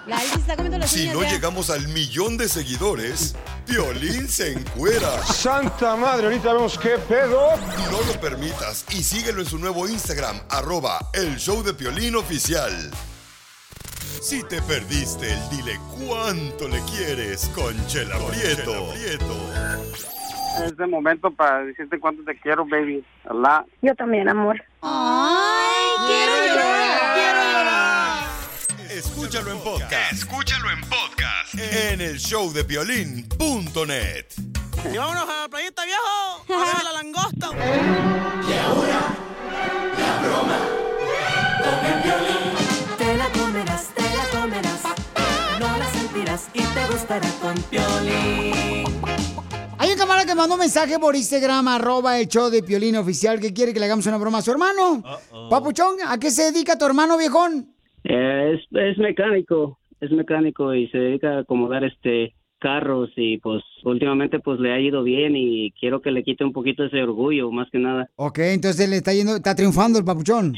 La 0.06 0.19
Alice 0.19 0.37
está 0.39 0.55
comiendo 0.55 0.79
las 0.79 0.89
Si 0.89 1.03
uñas 1.03 1.15
no 1.15 1.23
ya. 1.25 1.31
llegamos 1.33 1.69
al 1.69 1.89
millón 1.89 2.37
de 2.37 2.49
seguidores, 2.49 3.35
Piolín 3.67 4.29
se 4.29 4.53
encuera. 4.53 5.25
Santa 5.27 5.97
madre, 5.97 6.27
ahorita 6.29 6.53
vemos 6.53 6.79
qué 6.79 6.91
pedo. 7.09 7.56
No 7.91 8.00
lo 8.06 8.21
permitas 8.21 8.85
y 8.91 9.03
síguelo 9.03 9.41
en 9.41 9.47
su 9.49 9.59
nuevo 9.59 9.89
Instagram, 9.89 10.41
arroba 10.49 11.00
el 11.12 11.37
show 11.39 11.61
de 11.65 11.75
Piolín 11.75 12.15
oficial. 12.15 12.89
Si 14.21 14.43
te 14.45 14.61
perdiste 14.63 15.33
el 15.33 15.49
dile 15.51 15.79
cuánto 16.07 16.69
le 16.69 16.81
quieres 16.83 17.51
con 17.55 17.75
Chela 17.87 18.17
Prieto. 18.29 18.93
Es 20.65 20.77
de 20.77 20.87
momento 20.87 21.31
para 21.31 21.65
decirte 21.65 22.01
cuánto 22.01 22.25
te 22.25 22.39
quiero, 22.41 22.67
baby. 22.67 23.05
Allah. 23.29 23.65
Yo 23.81 23.95
también, 23.95 24.29
amor. 24.29 24.63
Ay, 24.83 26.07
quiero 26.07 26.47
llorar, 26.47 27.15
quiero 27.15 27.43
llorar. 27.53 28.25
Escúchalo 28.91 29.53
en 29.53 29.59
podcast. 29.61 30.13
Escúchalo 30.13 30.71
en 30.71 30.81
podcast. 30.81 31.55
En 31.55 32.01
el 32.01 32.19
show 32.19 32.53
de 32.53 32.65
Piolín.net. 32.65 34.27
Y 34.93 34.97
vámonos 34.97 35.29
a 35.29 35.43
la 35.43 35.49
playita, 35.49 35.85
viejo. 35.85 36.45
A 36.49 36.75
ver 36.75 36.85
la 36.85 36.93
langosta. 36.93 37.50
Te 42.09 42.58
y 46.54 46.59
te 46.59 46.87
gustará 46.92 47.28
con 47.40 47.54
Piolín. 47.71 48.85
Hay 49.78 49.90
un 49.90 49.99
camarada 49.99 50.26
que 50.26 50.35
mandó 50.35 50.54
un 50.54 50.61
mensaje 50.61 50.99
por 50.99 51.14
Instagram, 51.14 51.68
arroba 51.68 52.18
el 52.18 52.28
show 52.28 52.50
de 52.50 52.62
Piolín 52.62 52.97
Oficial, 52.97 53.40
que 53.40 53.52
quiere 53.52 53.73
que 53.73 53.78
le 53.78 53.87
hagamos 53.87 54.07
una 54.07 54.18
broma 54.18 54.38
a 54.38 54.42
su 54.42 54.50
hermano. 54.50 55.02
Papuchón, 55.50 55.97
¿a 56.07 56.18
qué 56.18 56.30
se 56.30 56.50
dedica 56.50 56.76
tu 56.76 56.85
hermano, 56.85 57.16
viejón? 57.16 57.75
Eh, 58.04 58.54
es, 58.54 58.61
es 58.73 58.99
mecánico, 58.99 59.78
es 60.00 60.11
mecánico 60.11 60.75
y 60.75 60.88
se 60.88 60.99
dedica 60.99 61.37
a 61.37 61.38
acomodar 61.40 61.85
este 61.85 62.35
carros 62.59 63.11
y 63.16 63.38
pues 63.38 63.62
últimamente 63.85 64.40
pues 64.40 64.59
le 64.61 64.73
ha 64.73 64.80
ido 64.80 65.02
bien 65.02 65.37
y 65.37 65.71
quiero 65.73 66.02
que 66.02 66.11
le 66.11 66.25
quite 66.25 66.45
un 66.45 66.52
poquito 66.52 66.85
ese 66.85 67.02
orgullo, 67.02 67.50
más 67.50 67.71
que 67.71 67.78
nada. 67.78 68.11
Ok, 68.16 68.38
entonces 68.40 68.88
le 68.88 68.97
está 68.97 69.12
yendo, 69.12 69.37
está 69.37 69.54
triunfando 69.54 69.99
el 69.99 70.04
papuchón. 70.04 70.54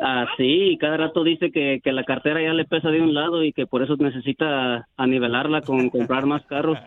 Ah, 0.00 0.24
sí, 0.38 0.78
cada 0.80 0.96
rato 0.96 1.22
dice 1.22 1.50
que, 1.52 1.80
que 1.84 1.92
la 1.92 2.04
cartera 2.04 2.40
ya 2.42 2.54
le 2.54 2.64
pesa 2.64 2.88
de 2.88 3.02
un 3.02 3.12
lado 3.12 3.44
y 3.44 3.52
que 3.52 3.66
por 3.66 3.82
eso 3.82 3.94
necesita 3.96 4.88
anivelarla 4.96 5.60
con 5.62 5.90
comprar 5.90 6.24
más 6.24 6.42
carros. 6.46 6.78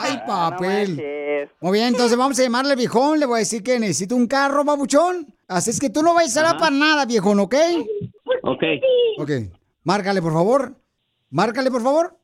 Ay, 0.00 0.18
papel. 0.26 1.00
Muy 1.60 1.72
bien, 1.72 1.88
entonces 1.88 2.16
vamos 2.18 2.38
a 2.38 2.42
llamarle 2.42 2.76
viejón, 2.76 3.18
le 3.18 3.26
voy 3.26 3.36
a 3.36 3.38
decir 3.38 3.62
que 3.62 3.78
necesito 3.80 4.14
un 4.14 4.26
carro, 4.26 4.64
papuchón. 4.64 5.26
Así 5.48 5.70
es 5.70 5.80
que 5.80 5.88
tú 5.90 6.02
no 6.02 6.14
vayas 6.14 6.36
a 6.36 6.50
Ajá. 6.50 6.58
para 6.58 6.70
nada, 6.70 7.06
viejón, 7.06 7.40
¿ok? 7.40 7.54
Ok, 8.42 8.62
Ok, 9.18 9.30
márcale, 9.84 10.20
por 10.20 10.32
favor. 10.32 10.74
Márcale, 11.30 11.70
por 11.70 11.82
favor. 11.82 12.16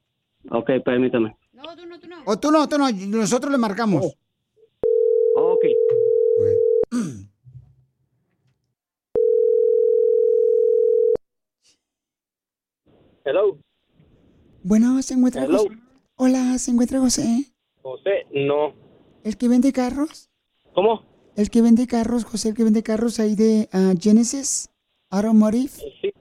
ok, 0.50 0.71
permítame. 0.85 1.35
O 2.27 2.39
tú 2.39 2.50
no, 2.50 2.69
tú 2.69 2.79
no, 2.79 2.91
nosotros 2.91 3.50
le 3.50 3.59
marcamos. 3.59 4.05
Ok. 4.07 4.12
Hello, 13.25 13.59
Bueno, 14.62 15.00
se 15.03 15.15
encuentra 15.15 15.45
Hello. 15.45 15.59
José. 15.59 15.71
Hola, 16.17 16.59
¿se 16.59 16.71
encuentra 16.71 17.00
José? 17.00 17.45
José, 17.83 18.27
no. 18.33 18.73
¿El 19.25 19.37
que 19.37 19.49
vende 19.49 19.73
carros? 19.73 20.31
¿Cómo? 20.75 21.03
¿El 21.37 21.50
que 21.50 21.62
vende 21.62 21.87
carros, 21.87 22.25
José, 22.25 22.50
el 22.50 22.55
que 22.55 22.65
vende 22.65 22.83
carros 22.83 23.21
ahí 23.21 23.35
de 23.35 23.69
ah, 23.73 23.93
Genesis 23.99 24.69
Automotive? 25.11 25.69
Sí, 25.69 26.12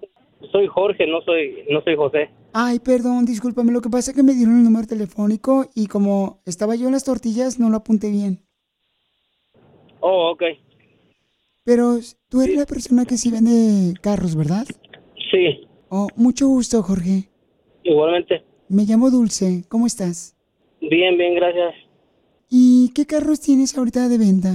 soy 0.52 0.68
Jorge, 0.68 1.06
no 1.08 1.22
soy, 1.22 1.66
no 1.70 1.82
soy 1.82 1.96
José. 1.96 2.30
Ay, 2.54 2.80
perdón, 2.80 3.26
discúlpame. 3.26 3.72
Lo 3.72 3.82
que 3.82 3.90
pasa 3.90 4.12
es 4.12 4.18
que 4.18 4.24
me 4.24 4.34
dieron 4.34 4.58
el 4.58 4.64
número 4.64 4.88
telefónico 4.88 5.66
y 5.76 5.88
como 5.88 6.42
estaba 6.46 6.76
yo 6.76 6.88
en 6.88 6.94
las 6.94 7.04
tortillas, 7.04 7.60
no 7.60 7.70
lo 7.70 7.78
apunté 7.78 8.10
bien. 8.10 8.40
Oh, 10.02 10.32
ok. 10.32 10.44
Pero 11.64 11.98
tú 12.30 12.42
eres 12.42 12.58
la 12.58 12.66
persona 12.66 13.06
que 13.06 13.18
sí 13.18 13.32
vende 13.32 13.94
carros, 14.02 14.36
¿verdad? 14.36 14.66
Sí, 15.32 15.68
Oh, 15.90 16.08
mucho 16.16 16.48
gusto, 16.48 16.82
Jorge. 16.84 17.30
igualmente. 17.84 18.44
Me 18.70 18.84
llamo 18.84 19.10
Dulce. 19.10 19.64
¿Cómo 19.70 19.88
estás? 19.88 20.36
Bien, 20.80 21.18
bien, 21.18 21.34
gracias. 21.36 21.74
¿Y 22.50 22.92
qué 22.94 23.06
carros 23.06 23.42
tienes 23.42 23.76
ahorita 23.78 24.08
de 24.08 24.18
venta? 24.18 24.50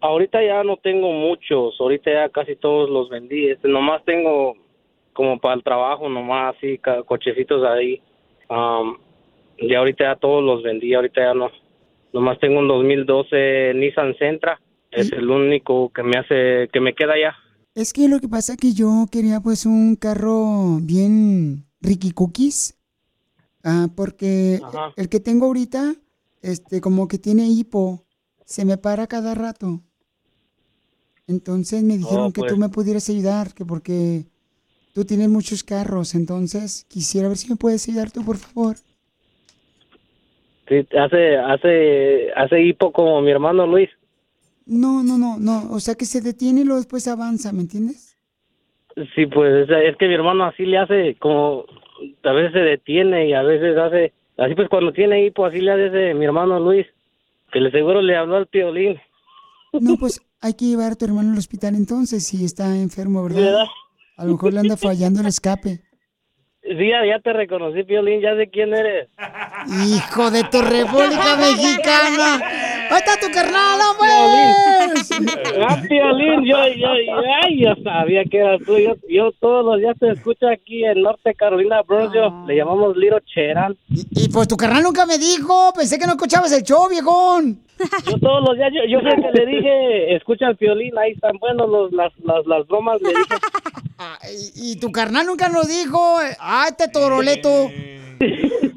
Ahorita 0.00 0.42
ya 0.44 0.62
no 0.64 0.76
tengo 0.76 1.10
muchos, 1.12 1.74
ahorita 1.80 2.12
ya 2.12 2.28
casi 2.28 2.56
todos 2.56 2.90
los 2.90 3.08
vendí. 3.08 3.48
Este, 3.48 3.68
nomás 3.68 4.04
tengo 4.04 4.54
como 5.12 5.38
para 5.38 5.54
el 5.54 5.62
trabajo, 5.62 6.08
nomás 6.08 6.56
así, 6.56 6.78
cochecitos 7.06 7.64
ahí. 7.64 8.02
Y 9.58 9.74
ahorita 9.74 10.04
ya 10.04 10.16
todos 10.16 10.44
los 10.44 10.62
vendí, 10.62 10.92
ahorita 10.94 11.20
ya 11.20 11.34
no. 11.34 11.50
Nomás 12.12 12.38
tengo 12.38 12.58
un 12.58 12.68
2012 12.68 13.72
Nissan 13.74 14.16
Sentra, 14.18 14.60
es 14.90 15.12
el 15.12 15.30
único 15.30 15.90
que 15.92 16.02
me 16.02 16.18
hace, 16.18 16.68
que 16.72 16.80
me 16.80 16.94
queda 16.94 17.18
ya. 17.18 17.34
Es 17.76 17.92
que 17.92 18.08
lo 18.08 18.20
que 18.20 18.28
pasa 18.28 18.54
es 18.54 18.58
que 18.58 18.72
yo 18.72 19.04
quería 19.12 19.40
pues 19.40 19.66
un 19.66 19.96
carro 19.96 20.78
bien 20.80 21.66
Ricky 21.82 22.10
Cookies. 22.10 22.74
Ah, 23.62 23.88
porque 23.94 24.60
Ajá. 24.64 24.94
el 24.96 25.10
que 25.10 25.20
tengo 25.20 25.44
ahorita, 25.44 25.94
este, 26.40 26.80
como 26.80 27.06
que 27.06 27.18
tiene 27.18 27.46
hipo, 27.48 28.02
se 28.46 28.64
me 28.64 28.78
para 28.78 29.06
cada 29.06 29.34
rato. 29.34 29.82
Entonces 31.28 31.82
me 31.82 31.98
dijeron 31.98 32.28
Oh, 32.28 32.32
que 32.32 32.40
pues. 32.40 32.52
tú 32.54 32.58
me 32.58 32.70
pudieras 32.70 33.10
ayudar, 33.10 33.52
que 33.52 33.66
porque 33.66 34.24
tú 34.94 35.04
tienes 35.04 35.28
muchos 35.28 35.62
carros, 35.62 36.14
entonces 36.14 36.86
quisiera 36.88 37.28
ver 37.28 37.36
si 37.36 37.50
me 37.50 37.56
puedes 37.56 37.86
ayudar 37.90 38.10
tú, 38.10 38.24
por 38.24 38.38
favor. 38.38 38.76
Sí, 40.66 40.76
hace, 40.98 41.36
hace, 41.36 42.32
hace 42.34 42.62
hipo 42.62 42.90
como 42.90 43.20
mi 43.20 43.32
hermano 43.32 43.66
Luis. 43.66 43.90
No, 44.66 45.04
no, 45.04 45.16
no, 45.16 45.38
no, 45.38 45.70
o 45.70 45.78
sea 45.78 45.94
que 45.94 46.04
se 46.04 46.20
detiene 46.20 46.62
y 46.62 46.64
luego 46.64 46.80
después 46.80 47.06
avanza, 47.06 47.52
¿me 47.52 47.60
entiendes? 47.60 48.18
Sí, 49.14 49.26
pues 49.26 49.68
es, 49.68 49.96
que 49.96 50.08
mi 50.08 50.14
hermano 50.14 50.44
así 50.44 50.66
le 50.66 50.78
hace 50.78 51.16
como, 51.20 51.64
a 52.24 52.32
veces 52.32 52.52
se 52.52 52.58
detiene 52.58 53.28
y 53.28 53.32
a 53.32 53.42
veces 53.42 53.76
hace, 53.78 54.12
así 54.38 54.54
pues 54.54 54.68
cuando 54.68 54.92
tiene 54.92 55.24
hipo 55.24 55.46
así 55.46 55.60
le 55.60 55.70
hace 55.70 56.14
mi 56.14 56.24
hermano 56.24 56.58
Luis, 56.58 56.86
que 57.52 57.60
le 57.60 57.70
seguro 57.70 58.02
le 58.02 58.16
habló 58.16 58.36
al 58.36 58.48
piolín. 58.48 58.98
No, 59.72 59.96
pues 59.98 60.20
hay 60.40 60.54
que 60.54 60.64
llevar 60.64 60.92
a 60.92 60.94
tu 60.96 61.04
hermano 61.04 61.32
al 61.32 61.38
hospital 61.38 61.76
entonces 61.76 62.26
si 62.26 62.44
está 62.44 62.76
enfermo, 62.76 63.22
¿verdad? 63.22 63.42
¿Verdad? 63.42 63.66
A 64.16 64.24
lo 64.24 64.32
mejor 64.32 64.52
le 64.52 64.60
anda 64.60 64.76
fallando 64.76 65.20
el 65.20 65.26
escape. 65.26 65.80
Sí, 66.68 66.90
ya, 66.90 67.20
te 67.20 67.32
reconocí, 67.32 67.84
Piolín, 67.84 68.20
ya 68.20 68.34
sé 68.34 68.48
quién 68.48 68.74
eres. 68.74 69.08
Hijo 69.86 70.30
de 70.32 70.42
tu 70.44 70.60
República 70.60 71.36
Mexicana. 71.38 72.40
Ahí 72.90 72.98
está 72.98 73.16
tu 73.20 73.32
carnal, 73.32 73.78
hombre. 73.90 74.10
Ah, 75.68 75.80
Piolín, 75.88 76.44
yo, 76.44 76.56
yo, 76.76 76.88
ay, 77.42 77.62
yo 77.62 77.72
sabía 77.84 78.24
que 78.24 78.38
eras 78.38 78.60
tú. 78.66 78.76
Yo, 78.78 78.94
yo 79.08 79.30
todos 79.40 79.64
los 79.64 79.78
días 79.78 79.96
te 80.00 80.10
escucho 80.10 80.48
aquí 80.48 80.84
en 80.84 81.02
Norte 81.02 81.34
Carolina, 81.34 81.82
Bronzio. 81.82 82.44
Le 82.48 82.56
llamamos 82.56 82.96
Liro 82.96 83.20
Cherán. 83.20 83.76
Y 83.88 84.28
pues 84.28 84.48
tu 84.48 84.56
carnal 84.56 84.82
nunca 84.82 85.06
me 85.06 85.18
dijo. 85.18 85.72
Pensé 85.72 86.00
que 86.00 86.06
no 86.06 86.12
escuchabas 86.12 86.50
el 86.50 86.64
show, 86.64 86.88
viejón. 86.88 87.60
Yo 88.10 88.18
todos 88.18 88.42
los 88.48 88.56
días, 88.56 88.72
yo, 88.74 88.82
yo 88.88 89.00
fui 89.00 89.22
que 89.22 89.38
le 89.38 89.46
dije, 89.46 90.16
escucha 90.16 90.48
el 90.48 90.56
Piolín, 90.56 90.96
ahí 90.98 91.12
están 91.12 91.36
buenos 91.38 91.68
los, 91.68 91.92
las, 91.92 92.12
las, 92.24 92.44
las 92.46 92.66
bromas. 92.66 93.00
Le 93.02 93.10
dije, 93.10 93.22
Y, 94.54 94.72
y 94.72 94.76
tu 94.76 94.92
carnal 94.92 95.26
nunca 95.26 95.48
nos 95.48 95.68
dijo. 95.68 96.18
Ah, 96.38 96.55
este 96.64 96.88
toroleto. 96.88 97.70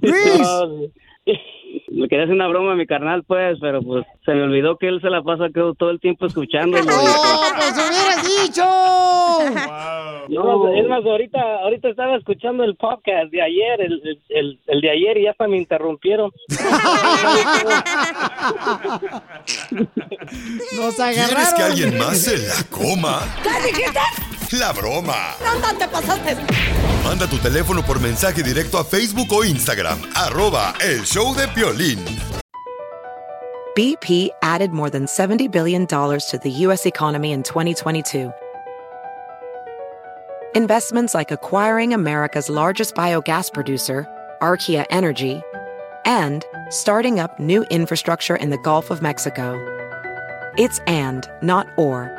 Luis. 0.01 0.39
No, 0.39 0.67
me 1.91 2.07
quería 2.07 2.23
hacer 2.23 2.35
una 2.35 2.47
broma 2.47 2.73
a 2.73 2.75
mi 2.75 2.85
carnal, 2.85 3.23
pues, 3.23 3.57
pero 3.59 3.81
pues 3.81 4.05
se 4.25 4.33
me 4.33 4.43
olvidó 4.43 4.77
que 4.77 4.87
él 4.87 5.01
se 5.01 5.09
la 5.09 5.21
pasa 5.21 5.47
que 5.47 5.61
todo 5.77 5.89
el 5.89 5.99
tiempo 5.99 6.25
escuchándolo. 6.25 6.83
¡Oh, 6.89 7.45
pues 7.55 7.73
hubieras 7.73 8.45
dicho! 8.45 8.63
No, 10.29 10.73
es 10.73 10.87
más, 10.87 11.03
ahorita, 11.03 11.39
ahorita 11.63 11.89
estaba 11.89 12.15
escuchando 12.15 12.63
el 12.63 12.75
podcast 12.75 13.31
de 13.31 13.41
ayer, 13.41 13.81
el, 13.81 13.93
el, 14.03 14.21
el, 14.29 14.59
el 14.67 14.81
de 14.81 14.89
ayer, 14.91 15.17
y 15.17 15.23
ya 15.23 15.31
hasta 15.31 15.47
me 15.47 15.57
interrumpieron. 15.57 16.31
Nos 20.75 20.95
¿Quieres 20.95 21.53
que 21.55 21.63
alguien 21.63 21.97
más 21.97 22.21
se 22.21 22.37
la 22.37 22.63
coma? 22.69 23.21
¿Qué? 23.43 24.38
La 24.51 24.73
broma. 24.73 25.35
No, 25.43 25.59
no 25.59 25.77
te 25.77 25.87
pasaste. 25.87 26.35
Manda 27.03 27.27
tu 27.27 27.37
teléfono 27.37 27.83
por 27.83 27.99
mensaje 27.99 28.41
directo 28.41 28.79
a 28.79 28.83
Facebook 28.83 29.31
o 29.31 29.43
Instagram. 29.43 29.99
Arroba 30.15 30.73
el 30.81 31.05
show 31.05 31.35
de 31.35 31.47
Piolín. 31.49 31.99
BP 33.75 34.29
added 34.41 34.71
more 34.71 34.89
than 34.89 35.05
$70 35.05 35.51
billion 35.51 35.85
to 35.85 36.39
the 36.41 36.49
U.S. 36.65 36.87
economy 36.87 37.31
in 37.31 37.43
2022. 37.43 38.33
Investments 40.55 41.13
like 41.13 41.31
acquiring 41.31 41.93
America's 41.93 42.49
largest 42.49 42.95
biogas 42.95 43.53
producer, 43.53 44.07
Archaea 44.41 44.85
Energy, 44.89 45.43
and 46.05 46.43
starting 46.69 47.19
up 47.19 47.39
new 47.39 47.63
infrastructure 47.69 48.35
in 48.35 48.49
the 48.49 48.57
Gulf 48.57 48.89
of 48.89 49.01
Mexico. 49.01 49.53
It's 50.57 50.79
and, 50.87 51.29
not 51.43 51.67
or. 51.77 52.18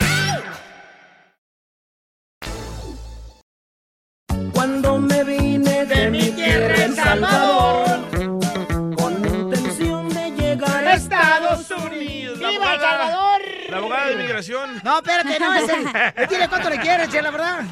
De 14.17 14.23
inmigración. 14.23 14.81
No, 14.83 14.97
espérate, 14.97 15.39
no, 15.39 15.53
es 15.53 15.69
el. 15.69 15.85
Dile 16.29 16.49
cuánto 16.49 16.69
le 16.69 16.79
quieres, 16.79 17.09
che, 17.09 17.21
la 17.21 17.31
verdad. 17.31 17.63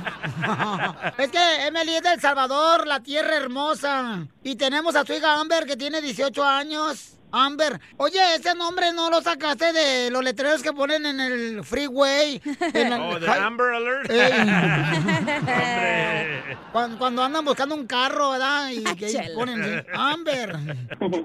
Es 1.18 1.30
que 1.30 1.68
Emily 1.68 1.96
es 1.96 2.04
de 2.04 2.14
El 2.14 2.22
Salvador, 2.22 2.88
la 2.88 3.02
tierra 3.02 3.36
hermosa. 3.36 4.26
Y 4.44 4.56
tenemos 4.56 4.96
a 4.96 5.06
su 5.06 5.14
hija 5.14 5.40
Amber, 5.40 5.66
que 5.66 5.76
tiene 5.76 6.02
18 6.02 6.44
años. 6.44 7.19
Amber, 7.32 7.80
oye, 7.98 8.20
ese 8.36 8.56
nombre 8.56 8.92
no 8.94 9.10
lo 9.10 9.22
sacaste 9.22 9.72
de 9.72 10.10
los 10.12 10.24
letreros 10.24 10.62
que 10.64 10.74
ponen 10.74 11.06
en 11.06 11.20
el 11.20 11.64
freeway. 11.64 12.42
en 12.74 12.94
el- 12.94 13.02
Oh, 13.10 13.20
de 13.20 13.30
Amber 13.30 13.68
Alert. 13.74 14.10
Cuando, 16.72 16.98
cuando 17.00 17.24
andan 17.24 17.44
buscando 17.46 17.74
un 17.76 17.88
carro, 17.88 18.32
¿verdad? 18.32 18.70
Y 18.70 18.84
que 18.96 19.06
ahí 19.08 19.12
Chela. 19.14 19.36
ponen 19.36 19.64
sí, 19.64 19.70
Amber. 19.94 20.56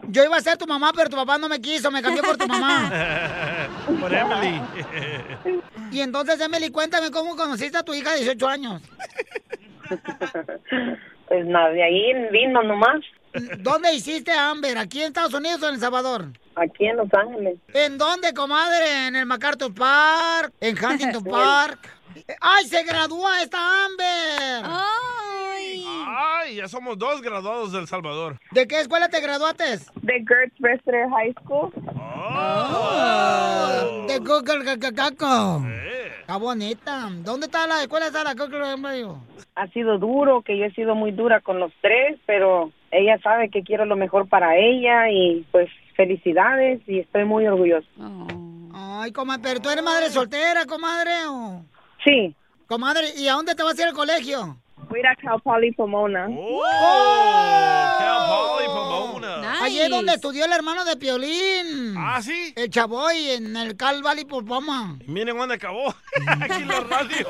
Yo 0.09 0.25
iba 0.25 0.37
a 0.37 0.41
ser 0.41 0.57
tu 0.57 0.67
mamá, 0.67 0.91
pero 0.95 1.11
tu 1.11 1.17
papá 1.17 1.37
no 1.37 1.49
me 1.51 1.61
quiso, 1.61 1.91
me 1.91 2.01
cambió 2.03 2.23
por 2.23 2.37
tu 2.39 2.47
mamá. 2.47 2.91
Por 4.01 4.15
Emily. 4.15 4.61
Y 5.91 6.01
entonces, 6.01 6.41
Emily, 6.41 6.71
cuéntame 6.71 7.11
cómo 7.11 7.37
conociste 7.37 7.77
a 7.77 7.83
tu 7.83 7.93
hija 7.93 8.13
de 8.13 8.19
18 8.21 8.49
años. 8.49 8.81
Pues 11.29 11.47
nada, 11.47 11.69
de 11.71 11.83
ahí 11.83 12.13
vino 12.31 12.63
nomás. 12.63 13.01
¿Dónde 13.59 13.93
hiciste 13.95 14.33
Amber? 14.33 14.79
¿Aquí 14.79 15.01
en 15.01 15.09
Estados 15.09 15.35
Unidos 15.35 15.63
o 15.63 15.69
en 15.69 15.75
El 15.75 15.81
Salvador? 15.81 16.27
Aquí 16.57 16.87
en 16.87 16.97
Los 16.97 17.13
Ángeles. 17.13 17.59
¿En 17.73 17.99
dónde, 17.99 18.33
comadre? 18.33 19.09
¿En 19.09 19.17
el 19.17 19.27
MacArthur 19.27 19.75
Park? 19.75 20.53
¿En 20.61 20.77
Huntington 20.83 21.25
Park? 21.31 21.79
¡Ay, 22.41 22.65
se 22.67 22.85
gradúa 22.85 23.43
esta 23.43 23.59
Amber! 23.87 24.65
Ay, 26.17 26.57
ya 26.57 26.69
somos 26.69 26.97
dos 26.99 27.21
graduados 27.23 27.73
del 27.73 27.89
Salvador. 27.89 28.39
¿De 28.53 28.69
qué 28.69 28.81
escuela 28.81 29.09
te 29.09 29.21
graduaste? 29.21 29.65
De 30.03 30.25
Gertz 30.27 30.55
Wrestler 30.61 31.09
High 31.11 31.35
School. 31.43 31.73
Oh, 32.77 34.05
de 34.07 34.19
Google 34.19 34.79
Cacaco. 34.79 35.65
Está 36.21 36.37
bonita. 36.37 37.09
¿Dónde 37.23 37.47
está 37.47 37.67
la 37.67 37.83
escuela? 37.83 38.07
¿Está 38.07 38.23
la 38.25 38.35
Google 38.35 39.09
Ha 39.57 39.67
sido 39.69 39.99
duro, 39.99 40.43
que 40.43 40.57
yo 40.57 40.65
he 40.67 40.73
sido 40.73 40.95
muy 40.95 41.11
dura 41.13 41.41
con 41.41 41.59
los 41.59 41.73
tres, 41.81 42.19
pero 42.27 42.71
ella 42.95 43.19
sabe 43.23 43.51
que 43.51 43.63
quiero 43.63 43.85
lo 43.85 43.97
mejor 43.97 44.29
para 44.29 44.57
ella 44.57 45.11
y 45.11 45.45
pues 45.51 45.69
felicidades 45.97 46.81
y 46.87 47.01
estoy 47.01 47.25
muy 47.25 47.47
orgullosa. 47.47 47.87
Ay, 48.73 49.13
comadre, 49.13 49.43
pero 49.43 49.61
tú 49.61 49.71
eres 49.71 49.85
madre 49.85 50.11
soltera, 50.11 50.65
comadre. 50.67 51.11
¿o? 51.29 51.65
Sí. 52.05 52.35
Comadre, 52.67 53.09
¿y 53.17 53.29
a 53.29 53.35
dónde 53.35 53.55
te 53.55 53.63
vas 53.63 53.79
a 53.79 53.83
ir 53.83 53.89
al 53.89 53.95
colegio? 53.95 54.57
Voy 54.89 54.99
a 54.99 55.01
ir 55.01 55.07
a 55.07 55.17
Cal 55.17 55.41
Poly 55.41 55.73
Pomona. 55.73 56.27
Allí 59.63 59.81
es 59.81 59.89
donde 59.89 60.13
estudió 60.13 60.45
el 60.45 60.53
hermano 60.53 60.85
de 60.85 60.97
Piolín. 60.97 61.95
¿Ah, 61.97 62.21
sí? 62.21 62.53
El 62.57 62.69
Chavoy, 62.71 63.31
en 63.31 63.57
el 63.57 63.77
Cal 63.77 64.03
Valley 64.03 64.25
Popoma. 64.25 64.99
Miren 65.07 65.37
dónde 65.37 65.55
acabó. 65.55 65.89
Aquí 66.41 66.63
en 66.63 66.69
la 66.69 66.81
radio. 66.81 67.27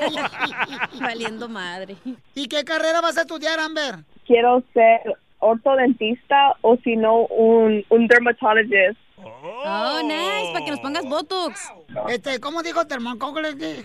Valiendo 0.99 1.47
madre. 1.47 1.95
¿Y 2.33 2.47
qué 2.47 2.63
carrera 2.63 3.01
vas 3.01 3.17
a 3.17 3.21
estudiar, 3.21 3.59
Amber? 3.59 3.95
Quiero 4.25 4.63
ser 4.73 5.01
ortodentista 5.45 6.55
o 6.61 6.77
si 6.77 6.95
no 6.95 7.25
un, 7.27 7.83
un 7.89 8.07
dermatologist. 8.07 8.99
Oh, 9.27 10.01
nice, 10.03 10.51
para 10.53 10.63
que 10.63 10.71
nos 10.71 10.79
pongas 10.79 11.03
Botox. 11.03 11.59
Este, 12.09 12.39
¿cómo 12.39 12.61
dijo? 12.61 12.81
¿Qué 12.87 12.95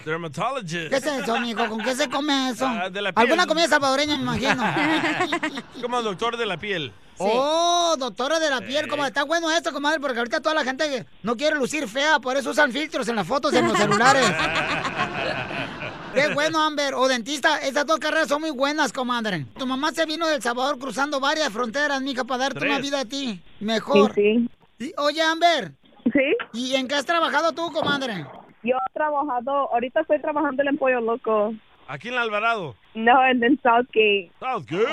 Dermatologist. 0.04 0.92
es 0.92 1.06
eso, 1.06 1.35
amigo? 1.35 1.66
¿Con 1.68 1.80
qué 1.80 1.94
se 1.94 2.11
come 2.11 2.50
eso? 2.50 2.66
Ah, 2.66 2.90
de 2.90 3.00
la 3.00 3.12
piel. 3.12 3.26
Alguna 3.26 3.47
comida 3.47 3.66
salvadoreña, 3.66 4.16
me 4.18 4.23
imagino. 4.23 4.62
Como 5.82 6.02
doctor 6.02 6.37
de 6.37 6.44
la 6.44 6.59
piel. 6.59 6.92
Oh, 7.23 7.97
doctora 7.99 8.38
de 8.38 8.49
la 8.49 8.61
piel, 8.62 8.88
como 8.88 9.04
está 9.04 9.25
bueno 9.25 9.50
esto, 9.50 9.75
comadre, 9.75 10.00
porque 10.00 10.16
ahorita 10.18 10.40
toda 10.40 10.54
la 10.54 10.64
gente 10.64 11.04
no 11.23 11.37
quiere 11.37 11.54
lucir 11.56 11.87
fea, 11.87 12.18
por 12.18 12.35
eso 12.38 12.49
usan 12.49 12.73
filtros 12.73 13.06
en 13.09 13.16
las 13.16 13.26
fotos 13.26 13.52
en 13.52 13.68
los 13.68 13.76
celulares. 13.76 14.25
Qué 16.14 16.32
bueno, 16.32 16.61
Amber. 16.62 16.94
O 16.94 17.09
dentista, 17.09 17.59
esas 17.59 17.85
dos 17.85 17.99
carreras 17.99 18.28
son 18.28 18.40
muy 18.40 18.50
buenas, 18.50 18.90
comadre. 18.92 19.47
Tu 19.59 19.66
mamá 19.66 19.92
se 19.92 20.06
vino 20.06 20.26
del 20.26 20.40
Salvador 20.42 20.78
cruzando 20.78 21.20
varias 21.20 21.52
fronteras, 21.52 22.00
mija, 22.00 22.25
para 22.25 22.44
darte 22.44 22.61
Tres. 22.61 22.73
una 22.73 22.80
vida 22.80 23.00
a 23.00 23.04
ti. 23.04 23.40
Mejor. 23.61 24.14
Sí, 24.14 24.49
Y- 24.80 24.92
Oye, 24.96 25.20
Amber. 25.22 25.72
¿Sí? 26.12 26.37
¿Y 26.54 26.75
en 26.75 26.88
qué 26.88 26.94
has 26.94 27.04
trabajado 27.06 27.52
tú, 27.52 27.70
comadre? 27.70 28.25
Yo 28.62 28.75
he 28.76 28.92
trabajado, 28.94 29.72
ahorita 29.72 30.00
estoy 30.00 30.20
trabajando 30.20 30.62
en 30.62 30.76
Pollo 30.78 31.00
Loco. 31.00 31.54
Aquí 31.87 32.08
en 32.08 32.14
el 32.14 32.20
Alvarado. 32.20 32.76
No, 32.94 33.26
en, 33.26 33.42
en 33.44 33.60
Southgate. 33.62 34.30
Southgate. 34.38 34.87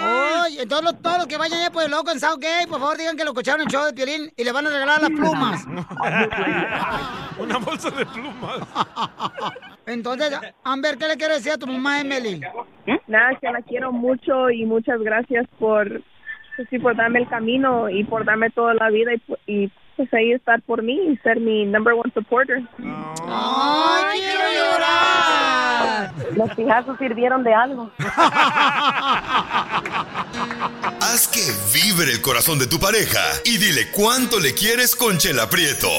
Oye, 0.46 0.65
todos 0.65 0.84
los, 0.84 1.01
todos 1.01 1.20
los 1.20 1.27
que 1.27 1.38
vayan 1.38 1.60
allá 1.60 1.72
por 1.72 1.84
el 1.84 1.91
loco 1.91 2.12
en 2.12 2.20
Southgate, 2.20 2.67
por 2.67 2.79
favor 2.79 2.98
digan 2.98 3.15
que 3.15 3.24
lo 3.24 3.29
escucharon 3.32 3.62
en 3.62 3.67
el 3.67 3.72
show 3.74 3.86
de 3.86 3.94
Piolín 3.94 4.32
y 4.36 4.44
le 4.44 4.51
van 4.51 4.67
a 4.67 4.70
regalar 4.72 5.01
las 5.01 5.12
plumas. 5.12 5.63
Una 7.39 7.58
bolsa 7.60 7.89
de 7.91 8.06
plumas. 8.06 8.60
Entonces, 9.86 10.38
Amber, 10.63 10.98
¿qué 10.98 11.08
le 11.08 11.17
quieres 11.17 11.38
decir 11.38 11.51
a 11.53 11.58
tu 11.58 11.67
mamá, 11.67 12.01
Emily? 12.01 12.41
Nada, 13.08 13.38
que 13.39 13.51
la 13.51 13.62
quiero 13.62 13.91
mucho 13.91 14.50
y 14.50 14.65
muchas 14.65 15.00
gracias 15.00 15.46
por, 15.60 16.01
pues, 16.58 16.70
sí, 16.70 16.80
por 16.80 16.96
darme 16.96 17.20
el 17.20 17.28
camino 17.28 17.88
y 17.90 18.04
por 18.04 18.26
darme 18.26 18.50
toda 18.50 18.74
la 18.74 18.90
vida 18.90 19.12
y, 19.14 19.22
y 19.46 19.72
pues 19.96 20.12
ahí 20.14 20.32
estar 20.32 20.62
por 20.64 20.84
mí 20.84 21.00
y 21.12 21.18
ser 21.18 21.40
mi 21.40 21.66
number 21.66 21.94
one 21.94 22.12
supporter. 22.14 22.64
¡Ay, 23.28 24.20
quiero 24.20 24.44
llorar! 24.54 26.12
Los 26.36 26.54
fijazos 26.54 26.98
sirvieron 26.98 27.44
de 27.44 27.54
algo. 27.54 27.92
Haz 31.02 31.28
que 31.28 31.42
vibre 31.74 32.12
el 32.12 32.22
corazón 32.22 32.60
de 32.60 32.68
tu 32.68 32.80
pareja 32.80 33.22
y 33.46 33.58
dile 33.58 33.92
cuánto 33.92 34.40
le 34.40 34.54
quieres 34.54 34.96
con 34.96 35.18
Chela 35.18 35.50
Prieto. 35.50 35.90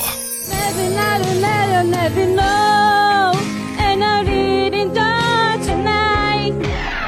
Never, 0.49 0.91
never, 0.91 1.85
never, 1.85 2.69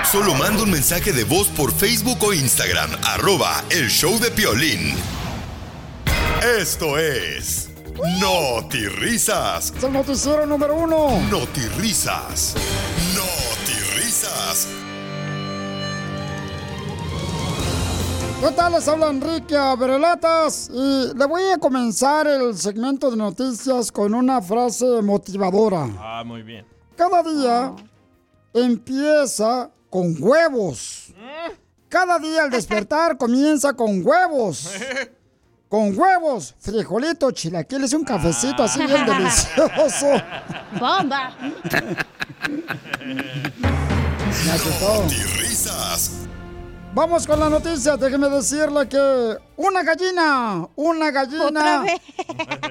Solo 0.05 0.35
manda 0.35 0.63
un 0.63 0.71
mensaje 0.71 1.13
de 1.13 1.25
voz 1.25 1.49
por 1.49 1.73
Facebook 1.73 2.19
o 2.23 2.33
Instagram, 2.33 2.91
arroba 3.05 3.63
el 3.71 3.89
show 3.89 4.19
de 4.19 4.31
Piolín. 4.31 4.95
Esto 6.59 6.99
es... 6.99 7.71
Risas. 8.99 9.73
Es 9.77 9.85
el 9.85 9.93
noticiero 9.93 10.47
número 10.47 10.75
uno. 10.75 11.21
Risas. 11.77 12.55
Risas. 13.95 14.69
¿Qué 18.41 18.51
tal? 18.53 18.73
Les 18.73 18.89
habla 18.89 19.11
Enrique 19.11 19.57
Abrelatas 19.57 20.71
y 20.73 21.13
le 21.15 21.27
voy 21.27 21.43
a 21.55 21.59
comenzar 21.59 22.27
el 22.27 22.57
segmento 22.57 23.11
de 23.11 23.19
noticias 23.19 23.93
con 23.93 24.15
una 24.15 24.41
frase 24.41 25.03
motivadora. 25.03 25.87
Ah, 25.99 26.23
muy 26.25 26.43
bien. 26.43 26.65
Cada 26.97 27.23
día 27.23 27.75
empieza 28.55 29.71
con 29.91 30.17
huevos. 30.23 31.13
Cada 31.89 32.19
día 32.19 32.45
al 32.45 32.51
despertar 32.51 33.19
comienza 33.19 33.73
con 33.73 34.07
huevos. 34.07 34.71
Con 35.69 35.97
huevos, 35.97 36.55
frijolitos, 36.59 37.33
chilaquiles 37.35 37.93
y 37.93 37.97
un 37.97 38.05
cafecito 38.05 38.63
así 38.65 38.85
bien 38.87 39.07
delicioso. 39.07 40.07
¡Bomba! 40.81 41.33
Me 44.45 44.51
asustó. 44.53 45.05
Risas. 45.39 46.13
Vamos 46.93 47.25
con 47.27 47.39
la 47.39 47.49
noticia. 47.49 47.97
Déjeme 47.97 48.29
decirle 48.29 48.89
que 48.89 49.37
una 49.57 49.83
gallina, 49.85 50.69
una 50.75 51.09
Otra 51.09 51.11
gallina. 51.25 51.83
vez. 51.83 52.01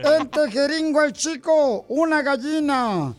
En 0.04 0.30
Tejeringo 0.30 1.02
el 1.02 1.14
Chico, 1.14 1.86
una 1.88 2.22
gallina. 2.22 3.14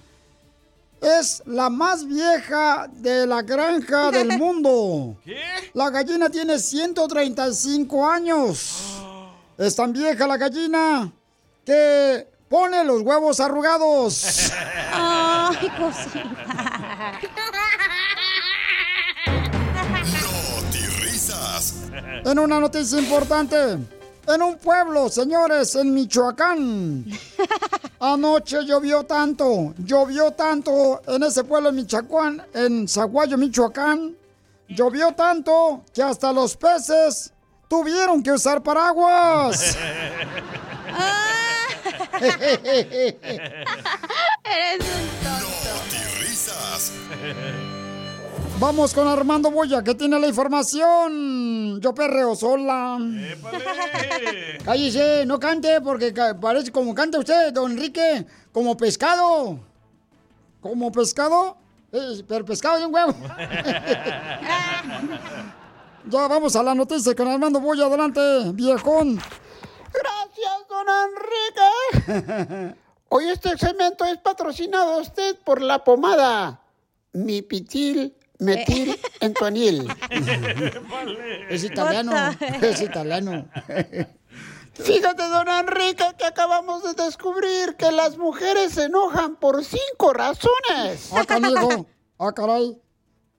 Es 1.01 1.43
la 1.47 1.71
más 1.71 2.07
vieja 2.07 2.87
de 2.93 3.27
la 3.27 3.41
granja 3.43 4.11
del 4.11 4.39
mundo. 4.39 5.17
¿Qué? 5.25 5.41
La 5.73 5.89
gallina 5.91 6.29
tiene 6.29 6.59
135 6.59 8.07
años. 8.07 8.99
Es 9.57 9.75
tan 9.77 9.93
vieja 9.93 10.27
la 10.27 10.37
gallina 10.37 11.11
que 11.65 12.29
pone 12.49 12.85
los 12.85 13.03
huevos 13.03 13.41
arrugados. 13.41 14.53
Ay, 14.93 15.71
cosita. 15.79 17.19
Risas. 21.01 21.75
En 22.25 22.39
una 22.39 22.61
noticia 22.61 22.99
importante, 22.99 23.79
en 24.35 24.43
un 24.43 24.57
pueblo, 24.57 25.09
señores, 25.09 25.75
en 25.75 25.93
Michoacán. 25.95 27.07
Anoche 28.01 28.65
llovió 28.65 29.05
tanto, 29.05 29.75
llovió 29.79 30.33
tanto 30.33 31.03
en 31.07 31.23
ese 31.23 31.45
pueblo 31.45 31.69
en 31.71 31.77
Michoacán, 31.77 32.47
en 32.55 32.89
Zaguayo, 32.89 33.37
Michoacán. 33.37 34.17
Llovió 34.69 35.13
tanto 35.13 35.85
que 35.93 36.03
hasta 36.03 36.33
los 36.33 36.57
peces 36.57 37.33
tuvieron 37.69 38.23
que 38.23 38.33
usar 38.33 38.63
paraguas. 38.63 39.77
Eres 42.21 42.41
un 44.81 45.09
tonto. 45.23 45.51
Risas. 46.21 46.93
Vamos 48.61 48.93
con 48.93 49.09
Armando 49.09 49.51
Boya, 49.51 49.83
que 49.83 49.95
tiene 49.95 50.21
la 50.21 50.27
información. 50.29 51.81
Yo 51.81 51.95
perreo 51.95 52.37
sola. 52.37 52.99
Cállese, 54.67 55.25
no 55.25 55.41
cante, 55.41 55.81
porque 55.81 56.13
parece 56.39 56.71
como 56.71 56.95
canta 56.95 57.19
usted, 57.19 57.55
don 57.55 57.73
Enrique, 57.73 58.27
como 58.53 58.77
pescado. 58.77 59.59
¿Como 60.61 60.93
pescado? 60.93 61.57
Eh, 61.91 62.23
pero 62.29 62.45
pescado 62.45 62.79
y 62.79 62.85
un 62.85 62.95
huevo. 62.95 63.15
ya 66.05 66.29
vamos 66.29 66.55
a 66.55 66.63
la 66.63 66.75
noticia 66.75 67.15
con 67.15 67.29
Armando 67.29 67.61
Boya, 67.61 67.87
adelante, 67.87 68.21
viejón. 68.53 69.19
Gracias, 69.91 70.69
don 70.69 70.87
Enrique. 72.13 72.77
Hoy 73.09 73.25
este 73.31 73.57
segmento 73.57 74.05
es 74.05 74.19
patrocinado 74.19 74.93
a 74.93 74.99
usted 74.99 75.39
por 75.47 75.63
la 75.63 75.83
pomada 75.83 76.61
Mi 77.15 77.41
Pitil 77.41 78.20
Metil 78.41 78.99
Entuanil. 79.21 79.87
Es 81.49 81.65
italiano, 81.65 82.13
What 82.13 82.37
the- 82.39 82.71
es 82.71 82.81
italiano. 82.81 83.49
Fíjate, 84.75 85.23
don 85.29 85.49
Enrique, 85.49 86.05
que 86.17 86.25
acabamos 86.25 86.83
de 86.83 86.95
descubrir 87.05 87.77
que 87.77 87.91
las 87.93 88.17
mujeres 88.17 88.73
se 88.73 88.85
enojan 88.85 89.37
por 89.37 89.63
cinco 89.65 90.13
razones. 90.15 91.11
Ah, 91.13 91.25
canijo. 91.27 91.87
Ah, 92.19 92.33
caray. 92.33 92.81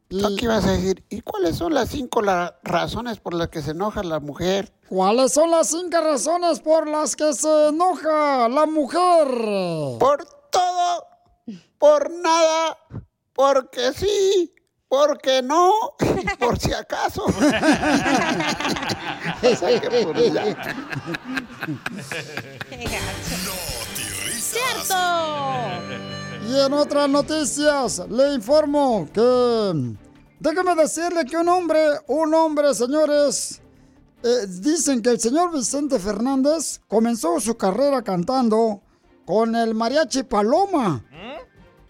¿Tú 0.10 0.36
qué 0.38 0.46
ibas 0.46 0.66
a 0.66 0.72
decir? 0.74 1.04
¿Y 1.10 1.22
cuáles 1.22 1.56
son 1.58 1.74
las 1.74 1.90
cinco 1.90 2.22
la- 2.22 2.60
razones 2.64 3.20
por 3.20 3.34
las 3.34 3.48
que 3.48 3.62
se 3.62 3.72
enoja 3.72 4.04
la 4.04 4.20
mujer? 4.20 4.72
¿Cuáles 4.90 5.32
son 5.34 5.50
las 5.50 5.68
cinco 5.70 5.98
razones 6.02 6.60
por 6.60 6.88
las 6.88 7.16
que 7.16 7.34
se 7.34 7.70
enoja 7.70 8.50
la 8.50 8.66
mujer? 8.68 9.28
Por 10.00 10.26
todo, 10.52 11.08
por 11.80 12.12
nada, 12.12 12.78
porque 13.34 13.94
sí, 13.94 14.54
porque 14.92 15.42
no, 15.42 15.72
por 16.38 16.60
si 16.60 16.74
acaso. 16.74 17.24
Allá. 24.76 25.80
Y 26.46 26.60
en 26.60 26.74
otras 26.74 27.10
noticias, 27.10 28.04
le 28.10 28.34
informo 28.34 29.08
que... 29.14 29.96
Déjeme 30.42 30.76
decirle 30.76 31.24
que 31.24 31.38
un 31.38 31.48
hombre, 31.48 31.80
un 32.08 32.34
hombre, 32.34 32.74
señores, 32.74 33.62
eh, 34.24 34.46
dicen 34.46 35.02
que 35.02 35.12
el 35.12 35.22
señor 35.22 35.54
Vicente 35.54 36.00
Fernández 36.00 36.82
comenzó 36.90 37.40
su 37.40 37.56
carrera 37.56 38.02
cantando 38.02 38.82
con 39.26 39.56
el 39.56 39.74
mariachi 39.74 40.24
Paloma. 40.24 41.06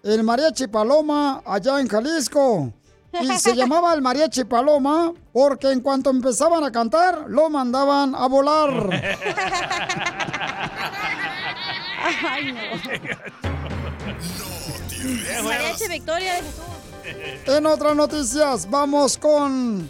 El 0.04 0.24
mariachi 0.24 0.68
Paloma 0.68 1.42
allá 1.44 1.80
en 1.80 1.88
Jalisco. 1.88 2.72
Y 3.20 3.38
se 3.40 3.56
llamaba 3.56 3.94
el 3.94 4.02
mariachi 4.02 4.46
Paloma 4.46 5.12
porque 5.34 5.72
en 5.72 5.82
cuanto 5.82 6.10
empezaban 6.10 6.64
a 6.64 6.72
cantar, 6.72 7.26
lo 7.28 7.50
mandaban 7.50 8.16
a 8.16 8.28
volar. 8.28 8.90
Ay, 12.30 12.54
no. 12.54 12.62
Mariachi 15.44 15.88
Victoria 15.90 16.36
de 16.36 16.42
Jesús. 16.42 16.66
En 17.48 17.66
otras 17.66 17.96
noticias, 17.96 18.70
vamos 18.70 19.18
con 19.18 19.90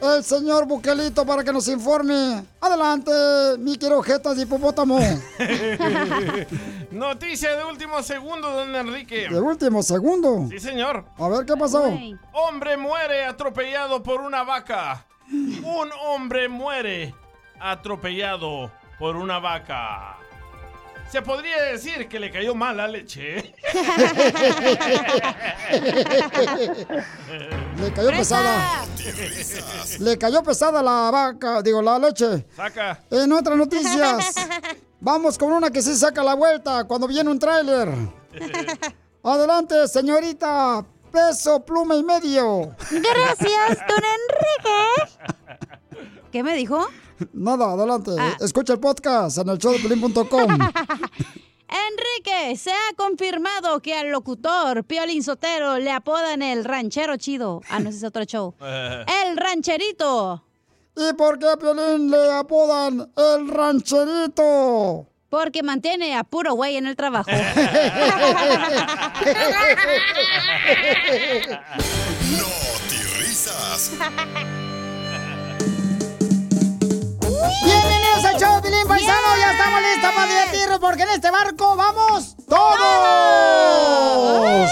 el 0.00 0.24
señor 0.24 0.66
Buquelito 0.66 1.24
para 1.24 1.42
que 1.42 1.52
nos 1.52 1.68
informe. 1.68 2.44
Adelante, 2.60 3.10
mi 3.58 3.76
querido 3.76 4.02
Jeta 4.02 4.34
de 4.34 4.42
hipopótamo. 4.42 4.98
Noticia 6.90 7.56
de 7.56 7.64
último 7.64 8.02
segundo, 8.02 8.50
don 8.50 8.74
Enrique. 8.74 9.28
De 9.28 9.40
último 9.40 9.82
segundo. 9.82 10.48
Sí, 10.50 10.58
señor. 10.58 11.04
A 11.16 11.28
ver 11.28 11.46
qué 11.46 11.56
pasó. 11.56 11.92
Hombre 12.32 12.76
muere 12.76 13.24
atropellado 13.24 14.02
por 14.02 14.20
una 14.20 14.42
vaca. 14.42 15.06
Un 15.30 15.90
hombre 16.06 16.48
muere 16.48 17.14
atropellado 17.60 18.70
por 18.98 19.16
una 19.16 19.38
vaca. 19.38 20.18
Se 21.10 21.22
podría 21.22 21.62
decir 21.62 22.08
que 22.08 22.18
le 22.18 22.30
cayó 22.30 22.54
mal 22.54 22.76
la 22.76 22.88
leche. 22.88 23.54
Le 27.78 27.92
cayó 27.92 28.08
pesada. 28.10 28.84
Le 30.00 30.18
cayó 30.18 30.42
pesada 30.42 30.82
la 30.82 31.10
vaca, 31.10 31.62
digo, 31.62 31.82
la 31.82 31.98
leche. 31.98 32.46
Saca. 32.56 33.00
En 33.10 33.32
otras 33.32 33.56
noticias, 33.56 34.34
vamos 35.00 35.38
con 35.38 35.52
una 35.52 35.70
que 35.70 35.82
sí 35.82 35.94
saca 35.94 36.22
la 36.24 36.34
vuelta 36.34 36.84
cuando 36.84 37.06
viene 37.06 37.30
un 37.30 37.38
tráiler. 37.38 37.88
Adelante, 39.22 39.86
señorita. 39.88 40.84
Peso, 41.12 41.64
pluma 41.64 41.94
y 41.96 42.02
medio. 42.02 42.74
Gracias, 42.90 43.78
don 43.88 44.02
Enrique. 44.04 45.35
¿Qué 46.32 46.42
me 46.42 46.54
dijo? 46.56 46.86
Nada, 47.32 47.72
adelante. 47.72 48.10
Ah. 48.18 48.36
Escucha 48.40 48.74
el 48.74 48.80
podcast 48.80 49.38
en 49.38 49.48
el 49.48 49.58
showdepelín.com. 49.58 50.58
Enrique, 51.68 52.56
se 52.56 52.70
ha 52.70 52.94
confirmado 52.96 53.80
que 53.80 53.94
al 53.94 54.10
locutor 54.10 54.84
Piolín 54.84 55.22
Sotero 55.22 55.78
le 55.78 55.90
apodan 55.90 56.42
el 56.42 56.64
ranchero 56.64 57.16
chido. 57.16 57.60
Ah, 57.68 57.80
no, 57.80 57.88
ese 57.88 57.98
es 57.98 58.04
otro 58.04 58.24
show. 58.24 58.54
El 58.60 59.36
rancherito. 59.36 60.44
¿Y 60.96 61.12
por 61.14 61.38
qué 61.38 61.50
a 61.50 61.56
Piolín 61.56 62.10
le 62.10 62.32
apodan 62.32 63.12
el 63.16 63.48
rancherito? 63.48 65.06
Porque 65.28 65.62
mantiene 65.62 66.16
a 66.16 66.24
puro 66.24 66.54
güey 66.54 66.76
en 66.76 66.86
el 66.86 66.96
trabajo. 66.96 67.30
No 72.30 72.46
risas. 73.18 73.92
Bienvenidos 77.64 78.24
al 78.24 78.40
show 78.40 78.60
Pilín 78.62 78.86
Paisano. 78.88 79.28
Ya 79.38 79.52
estamos 79.52 79.80
listos 79.82 80.12
para 80.14 80.26
divertirnos 80.26 80.78
porque 80.80 81.02
en 81.04 81.10
este 81.10 81.30
barco 81.30 81.76
vamos 81.76 82.36
todos. 82.48 84.70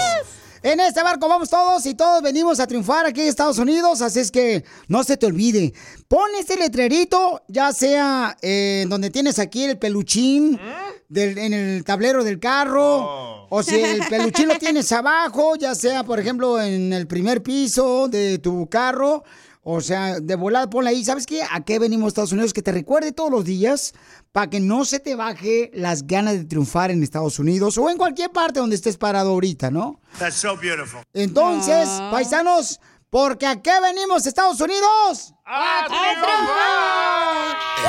En 0.61 0.79
este 0.79 1.03
barco 1.03 1.27
vamos 1.29 1.49
todos 1.49 1.85
y 1.85 1.93
todos 1.93 2.21
venimos 2.23 2.59
a 2.59 2.65
triunfar 2.67 3.05
aquí 3.05 3.21
en 3.21 3.27
Estados 3.27 3.59
Unidos. 3.59 4.01
Así 4.01 4.19
es 4.19 4.31
que 4.31 4.65
no 4.87 5.03
se 5.05 5.15
te 5.15 5.25
olvide. 5.27 5.73
Pon 6.07 6.27
este 6.39 6.57
letrerito, 6.57 7.43
ya 7.47 7.71
sea 7.71 8.35
eh, 8.41 8.85
donde 8.89 9.09
tienes 9.09 9.39
aquí 9.39 9.63
el 9.63 9.77
peluchín 9.77 10.59
del- 11.07 11.37
en 11.37 11.53
el 11.53 11.83
tablero 11.85 12.23
del 12.25 12.39
carro. 12.39 13.45
O 13.49 13.61
si 13.63 13.75
el 13.79 14.01
peluchín 14.09 14.47
lo 14.49 14.57
tienes 14.57 14.91
abajo, 14.91 15.55
ya 15.55 15.75
sea, 15.75 16.03
por 16.03 16.19
ejemplo, 16.19 16.59
en 16.59 16.91
el 16.91 17.07
primer 17.07 17.41
piso 17.43 18.07
de 18.09 18.39
tu 18.39 18.67
carro. 18.67 19.23
O 19.67 19.81
sea, 19.81 20.19
de 20.19 20.35
volada 20.35 20.69
ponla 20.69 20.91
ahí. 20.91 21.03
¿Sabes 21.03 21.25
qué? 21.25 21.41
¿A 21.41 21.65
qué 21.65 21.79
venimos 21.79 22.05
a 22.05 22.09
Estados 22.09 22.31
Unidos? 22.31 22.53
Que 22.53 22.61
te 22.61 22.71
recuerde 22.71 23.11
todos 23.11 23.31
los 23.31 23.43
días 23.43 23.93
para 24.31 24.47
que 24.47 24.59
no 24.59 24.85
se 24.85 24.99
te 24.99 25.15
baje 25.15 25.71
las 25.73 26.05
ganas 26.05 26.35
de 26.35 26.45
triunfar 26.45 26.91
en 26.91 27.01
Estados 27.01 27.39
Unidos 27.39 27.75
o 27.79 27.89
en 27.89 27.97
cualquier 27.97 28.29
parte 28.31 28.59
donde 28.59 28.75
estés 28.75 28.95
parado 28.95 29.31
ahorita, 29.31 29.71
¿no? 29.71 29.99
That's 30.19 30.35
so 30.35 30.55
beautiful. 30.55 31.01
Entonces, 31.15 31.89
paisanos, 32.11 32.79
porque 33.09 33.47
¿a 33.47 33.59
qué 33.59 33.71
venimos 33.81 34.27
a 34.27 34.29
Estados 34.29 34.61
Unidos? 34.61 35.33
¡A 35.45 35.87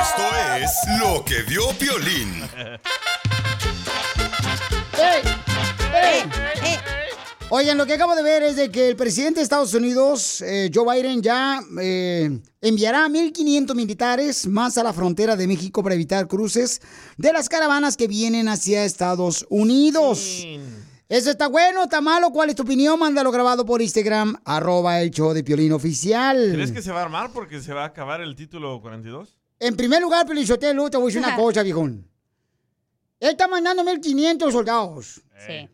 Esto 0.01 0.23
es 0.63 0.99
lo 0.99 1.23
que 1.23 1.43
vio 1.43 1.61
Piolín. 1.77 2.41
Oigan, 7.49 7.77
lo 7.77 7.85
que 7.85 7.93
acabo 7.93 8.13
de 8.13 8.23
ver 8.23 8.43
es 8.43 8.57
de 8.57 8.69
que 8.69 8.89
el 8.89 8.97
presidente 8.97 9.39
de 9.39 9.43
Estados 9.43 9.73
Unidos, 9.73 10.41
eh, 10.41 10.69
Joe 10.73 10.83
Biden, 11.01 11.21
ya 11.21 11.61
eh, 11.79 12.41
enviará 12.59 13.07
1.500 13.07 13.73
militares 13.73 14.47
más 14.47 14.77
a 14.77 14.83
la 14.83 14.91
frontera 14.91 15.37
de 15.37 15.47
México 15.47 15.81
para 15.81 15.95
evitar 15.95 16.27
cruces 16.27 16.81
de 17.15 17.31
las 17.31 17.47
caravanas 17.47 17.95
que 17.95 18.09
vienen 18.09 18.49
hacia 18.49 18.83
Estados 18.83 19.45
Unidos. 19.49 20.45
¿Eso 21.07 21.31
está 21.31 21.47
bueno, 21.47 21.83
está 21.83 22.01
malo? 22.01 22.31
¿Cuál 22.31 22.49
es 22.49 22.57
tu 22.57 22.63
opinión? 22.63 22.99
Mándalo 22.99 23.31
grabado 23.31 23.65
por 23.65 23.81
Instagram, 23.81 24.35
arroba 24.43 24.99
el 24.99 25.11
show 25.11 25.31
de 25.31 25.41
Piolín 25.41 25.71
Oficial. 25.71 26.49
¿Crees 26.51 26.73
que 26.73 26.81
se 26.81 26.91
va 26.91 26.99
a 26.99 27.03
armar 27.03 27.31
porque 27.31 27.61
se 27.61 27.71
va 27.71 27.83
a 27.83 27.87
acabar 27.87 28.19
el 28.19 28.35
título 28.35 28.81
42? 28.81 29.37
En 29.61 29.77
primer 29.77 30.01
lugar, 30.01 30.25
Pelizotelo, 30.27 30.89
te 30.89 30.97
voy 30.97 31.05
a 31.05 31.07
decir 31.15 31.21
una 31.25 31.37
cosa, 31.41 31.63
viejón. 31.63 32.05
Él 33.21 33.29
está 33.29 33.47
mandando 33.47 33.85
1.500 33.85 34.51
soldados. 34.51 35.21
Sí. 35.47 35.69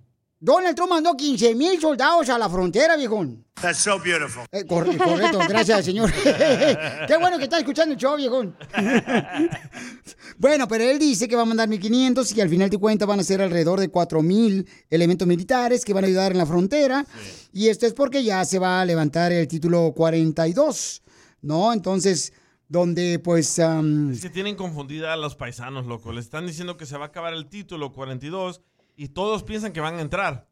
Donald 0.46 0.76
Trump 0.76 0.90
mandó 0.90 1.12
15.000 1.12 1.80
soldados 1.80 2.28
a 2.28 2.38
la 2.38 2.50
frontera, 2.50 2.98
viejón. 2.98 3.46
That's 3.62 3.78
so 3.78 3.98
beautiful. 3.98 4.44
Eh, 4.52 4.66
cor- 4.66 4.86
correcto, 4.98 5.40
gracias, 5.48 5.86
señor. 5.86 6.12
Qué 7.08 7.16
bueno 7.18 7.38
que 7.38 7.46
está 7.46 7.60
escuchando 7.60 7.94
el 7.94 7.98
show, 7.98 8.18
viejón. 8.18 8.54
bueno, 10.38 10.68
pero 10.68 10.84
él 10.84 11.00
dice 11.00 11.30
que 11.30 11.38
va 11.38 11.44
a 11.44 11.46
mandar 11.46 11.70
1.500 11.70 12.30
y 12.30 12.36
que 12.36 12.42
al 12.42 12.50
final 12.50 12.70
de 12.70 12.78
cuentas 12.78 13.08
van 13.08 13.22
a 13.22 13.24
ser 13.24 13.42
alrededor 13.42 13.80
de 13.80 13.90
4.000 13.90 14.68
elementos 14.90 15.26
militares 15.26 15.86
que 15.86 15.94
van 15.94 16.04
a 16.04 16.08
ayudar 16.08 16.34
en 16.34 16.40
la 16.40 16.46
frontera. 16.46 17.06
Y 17.54 17.70
esto 17.70 17.86
es 17.86 17.94
porque 17.94 18.22
ya 18.22 18.44
se 18.44 18.60
va 18.60 18.82
a 18.82 18.86
levantar 18.86 19.32
el 19.32 19.48
título 19.48 19.94
42, 19.96 21.04
¿no? 21.44 21.72
Entonces, 21.72 22.34
donde 22.68 23.18
pues... 23.20 23.60
Es 23.60 24.22
que 24.22 24.30
tienen 24.30 24.58
confundida 24.58 25.14
a 25.14 25.16
los 25.16 25.36
paisanos, 25.36 25.86
loco. 25.86 26.12
Les 26.12 26.26
están 26.26 26.46
diciendo 26.48 26.76
que 26.76 26.86
se 26.86 26.98
va 26.98 27.06
a 27.06 27.08
acabar 27.08 27.34
el 27.34 27.48
título 27.48 27.94
42 27.94 28.60
y 28.96 29.10
todos 29.10 29.44
piensan 29.44 29.74
que 29.74 29.82
van 29.82 29.98
a 29.98 30.02
entrar. 30.02 30.48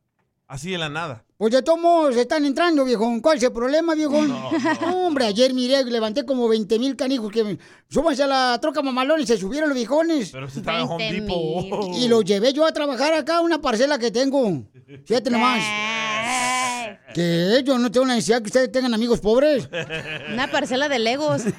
Así 0.48 0.70
de 0.70 0.78
la 0.78 0.90
nada. 0.90 1.24
Pues 1.38 1.54
de 1.54 1.62
todos 1.62 1.80
modos 1.80 2.16
están 2.18 2.44
entrando, 2.46 2.84
viejón. 2.84 3.22
¿Cuál 3.22 3.38
es 3.38 3.44
el 3.44 3.54
problema, 3.54 3.96
viejón? 3.96 4.28
No, 4.28 4.50
Hombre, 5.08 5.26
ayer 5.26 5.54
miré, 5.54 5.86
levanté 5.86 6.26
como 6.26 6.50
20 6.50 6.78
mil 6.78 6.98
canijos 6.98 7.32
que. 7.32 7.58
Súbanse 7.88 8.24
a 8.24 8.28
la 8.28 8.60
troca 8.62 8.82
mamalón 8.82 9.22
y 9.22 9.26
se 9.26 9.38
subieron 9.38 9.70
los 9.70 9.78
viejones. 9.78 10.30
Pero 10.32 10.50
se 10.50 10.60
estaba 10.60 10.82
en 10.82 10.90
Home 10.90 11.14
Depot. 11.14 11.96
Y 11.96 12.10
los 12.10 12.26
llevé 12.26 12.52
yo 12.52 12.66
a 12.66 12.74
trabajar 12.74 13.14
acá, 13.14 13.40
una 13.40 13.62
parcela 13.62 13.98
que 13.98 14.12
tengo. 14.12 14.66
Fíjate 15.06 15.30
nomás. 15.30 15.64
Que 17.14 17.64
yo 17.66 17.78
no 17.78 17.92
tengo 17.92 18.06
la 18.06 18.16
necesidad 18.16 18.40
que 18.42 18.48
ustedes 18.48 18.72
tengan 18.72 18.94
amigos 18.94 19.20
pobres. 19.20 19.68
Una 20.34 20.50
parcela 20.50 20.90
de 20.90 21.00
Legos. 21.00 21.44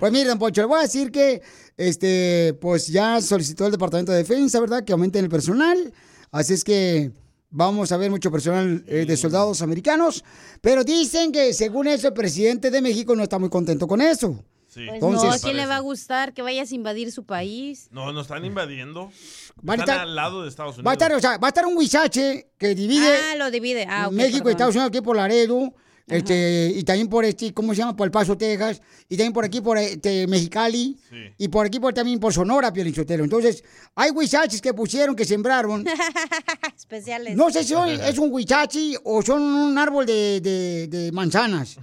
Pues 0.00 0.12
miren, 0.12 0.28
don 0.28 0.38
Poncho, 0.38 0.62
le 0.62 0.66
voy 0.66 0.78
a 0.80 0.82
decir 0.82 1.12
que 1.12 1.42
este, 1.76 2.56
pues 2.60 2.88
ya 2.88 3.20
solicitó 3.20 3.66
el 3.66 3.72
Departamento 3.72 4.10
de 4.10 4.18
Defensa, 4.18 4.58
¿verdad? 4.58 4.84
Que 4.84 4.92
aumenten 4.92 5.24
el 5.24 5.30
personal. 5.30 5.92
Así 6.32 6.54
es 6.54 6.64
que 6.64 7.12
vamos 7.50 7.92
a 7.92 7.96
ver 7.96 8.10
mucho 8.10 8.30
personal 8.30 8.82
eh, 8.88 9.04
de 9.06 9.16
soldados 9.16 9.62
americanos. 9.62 10.24
Pero 10.60 10.82
dicen 10.82 11.30
que 11.30 11.52
según 11.52 11.86
eso 11.86 12.08
el 12.08 12.14
presidente 12.14 12.70
de 12.70 12.82
México 12.82 13.14
no 13.14 13.22
está 13.22 13.38
muy 13.38 13.48
contento 13.48 13.86
con 13.86 14.00
eso. 14.00 14.44
Sí. 14.72 14.86
Pues 14.86 14.94
Entonces- 15.02 15.28
no, 15.28 15.32
¿a 15.34 15.38
quién 15.38 15.56
le 15.58 15.66
va 15.66 15.76
a 15.76 15.80
gustar 15.80 16.32
que 16.32 16.40
vayas 16.40 16.72
a 16.72 16.74
invadir 16.74 17.12
su 17.12 17.24
país? 17.24 17.88
No, 17.90 18.10
nos 18.12 18.22
están 18.22 18.42
invadiendo. 18.46 19.12
Van 19.60 19.80
a 19.80 19.82
están 19.82 19.96
estar- 19.96 20.08
al 20.08 20.14
lado 20.14 20.42
de 20.44 20.48
Estados 20.48 20.76
Unidos. 20.76 20.86
Va 20.86 20.90
a 20.92 20.94
estar, 20.94 21.12
o 21.12 21.20
sea, 21.20 21.36
va 21.36 21.48
a 21.48 21.50
estar 21.50 21.66
un 21.66 21.76
huizache 21.76 22.48
que 22.56 22.74
divide 22.74 23.14
Ah, 23.32 23.36
lo 23.36 23.50
divide. 23.50 23.86
Ah, 23.86 24.06
ok, 24.06 24.14
México 24.14 24.48
y. 24.48 24.52
Estados 24.52 24.74
Unidos 24.74 24.88
aquí 24.88 25.02
por 25.02 25.14
Laredo. 25.16 25.74
Este, 26.06 26.72
y 26.74 26.82
también 26.82 27.08
por 27.08 27.24
este, 27.24 27.54
¿cómo 27.54 27.72
se 27.74 27.78
llama? 27.78 27.96
Por 27.96 28.06
El 28.06 28.10
Paso, 28.10 28.36
Texas. 28.36 28.82
Y 29.08 29.16
también 29.16 29.32
por 29.32 29.44
aquí 29.44 29.60
por 29.60 29.78
este, 29.78 30.26
Mexicali. 30.26 30.96
Y 31.38 31.48
por 31.48 31.66
aquí 31.66 31.78
por, 31.80 31.94
también 31.94 32.18
por 32.18 32.32
Sonora, 32.32 32.72
Piolichotelo. 32.72 33.24
Entonces, 33.24 33.62
hay 33.94 34.10
huizaches 34.10 34.60
que 34.60 34.74
pusieron, 34.74 35.14
que 35.14 35.24
sembraron. 35.24 35.84
Especiales. 36.76 37.36
No 37.36 37.50
sé 37.50 37.62
si 37.62 37.72
son- 37.74 37.88
es 37.88 38.18
un 38.18 38.32
huichachi 38.32 38.96
o 39.04 39.22
son 39.22 39.42
un 39.42 39.78
árbol 39.78 40.04
de, 40.06 40.40
de- 40.40 40.88
de 40.88 41.12
manzanas. 41.12 41.76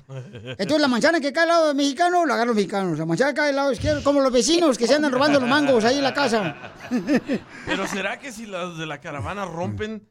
Entonces, 0.44 0.82
la 0.82 0.88
manzana 0.88 1.20
que 1.20 1.32
cae 1.32 1.44
al 1.44 1.50
lado 1.50 1.68
del 1.68 1.76
mexicano, 1.78 2.26
la 2.26 2.34
agarran 2.34 2.48
los 2.50 2.56
mexicanos. 2.56 2.98
La 3.00 3.06
manzana 3.06 3.32
que 3.34 3.38
cae 3.38 3.50
al 3.50 3.56
lado 3.56 3.72
izquierdo, 3.72 4.04
como 4.04 4.20
los 4.22 4.32
vecinos 4.32 4.78
que 4.78 4.88
se 4.88 4.96
andan 4.96 5.12
robando 5.12 5.40
los 5.40 5.50
mangos 5.50 5.84
ahí 5.86 5.98
en 5.98 6.04
la 6.04 6.14
casa. 6.14 6.56
Pero 7.66 7.88
¿será 7.88 8.20
que 8.20 8.32
si 8.32 8.46
los 8.46 8.78
de 8.78 8.86
la 8.86 9.00
caravana 9.00 9.46
rompen 9.46 10.08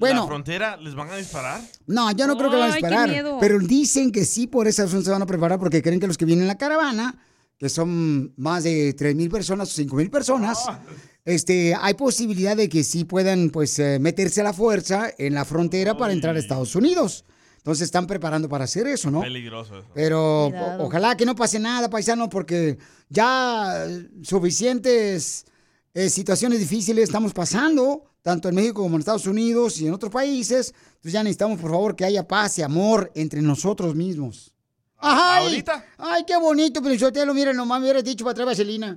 Bueno. 0.00 0.22
¿La 0.22 0.26
frontera 0.26 0.76
les 0.78 0.94
van 0.96 1.10
a 1.10 1.16
disparar? 1.16 1.60
No, 1.86 2.10
yo 2.12 2.26
no 2.26 2.36
creo 2.36 2.50
que 2.50 2.56
van 2.56 2.70
a 2.70 2.74
Ay, 2.74 2.80
qué 2.80 2.86
esperar. 2.88 3.08
miedo. 3.08 3.36
Pero 3.40 3.58
dicen 3.60 4.10
que 4.10 4.24
sí, 4.24 4.46
por 4.48 4.66
esa 4.66 4.84
razón 4.84 5.04
se 5.04 5.10
van 5.10 5.22
a 5.22 5.26
preparar 5.26 5.58
porque 5.60 5.80
creen 5.82 6.00
que 6.00 6.06
los 6.08 6.18
que 6.18 6.24
vienen 6.24 6.42
en 6.42 6.48
la 6.48 6.58
caravana, 6.58 7.16
que 7.58 7.68
son 7.68 8.32
más 8.36 8.64
de 8.64 8.94
3 8.94 9.14
mil 9.14 9.28
personas 9.30 9.70
o 9.70 9.72
5 9.74 9.94
mil 9.96 10.10
personas, 10.10 10.58
Ah. 10.66 10.80
este, 11.24 11.74
hay 11.78 11.94
posibilidad 11.94 12.56
de 12.56 12.68
que 12.68 12.82
sí 12.82 13.04
puedan 13.04 13.50
pues 13.50 13.78
eh, 13.78 13.98
meterse 14.00 14.40
a 14.40 14.44
la 14.44 14.52
fuerza 14.54 15.10
en 15.18 15.34
la 15.34 15.44
frontera 15.44 15.96
para 15.96 16.12
entrar 16.14 16.34
a 16.34 16.38
Estados 16.38 16.74
Unidos. 16.74 17.24
Entonces 17.58 17.84
están 17.84 18.06
preparando 18.06 18.48
para 18.48 18.64
hacer 18.64 18.86
eso, 18.86 19.10
¿no? 19.10 19.20
Peligroso 19.20 19.80
eso. 19.80 19.88
Pero 19.94 20.46
o- 20.46 20.84
ojalá 20.86 21.14
que 21.18 21.26
no 21.26 21.34
pase 21.34 21.58
nada, 21.58 21.90
paisano, 21.90 22.30
porque 22.30 22.78
ya 23.10 23.84
eh, 23.86 24.08
suficientes 24.22 25.44
eh, 25.92 26.08
situaciones 26.08 26.60
difíciles 26.60 27.04
estamos 27.04 27.32
pasando, 27.32 28.04
tanto 28.22 28.48
en 28.48 28.54
México 28.54 28.82
como 28.82 28.94
en 28.96 29.00
Estados 29.00 29.26
Unidos 29.26 29.80
y 29.80 29.88
en 29.88 29.94
otros 29.94 30.12
países. 30.12 30.72
Entonces 30.86 31.12
ya 31.12 31.22
necesitamos, 31.22 31.58
por 31.60 31.70
favor, 31.70 31.96
que 31.96 32.04
haya 32.04 32.28
paz 32.28 32.58
y 32.58 32.62
amor 32.62 33.10
entre 33.14 33.42
nosotros 33.42 33.94
mismos. 33.94 34.54
Ay, 35.02 35.44
¿Ahorita? 35.44 35.84
Ay, 35.98 36.24
qué 36.26 36.36
bonito, 36.36 36.82
pero 36.82 36.94
yo 36.94 37.10
te 37.12 37.24
lo 37.24 37.32
miren, 37.32 37.56
nomás 37.56 37.80
me 37.80 37.86
hubieras 37.86 38.04
dicho 38.04 38.24
para 38.24 38.34
traer 38.34 38.46
vaselina. 38.48 38.96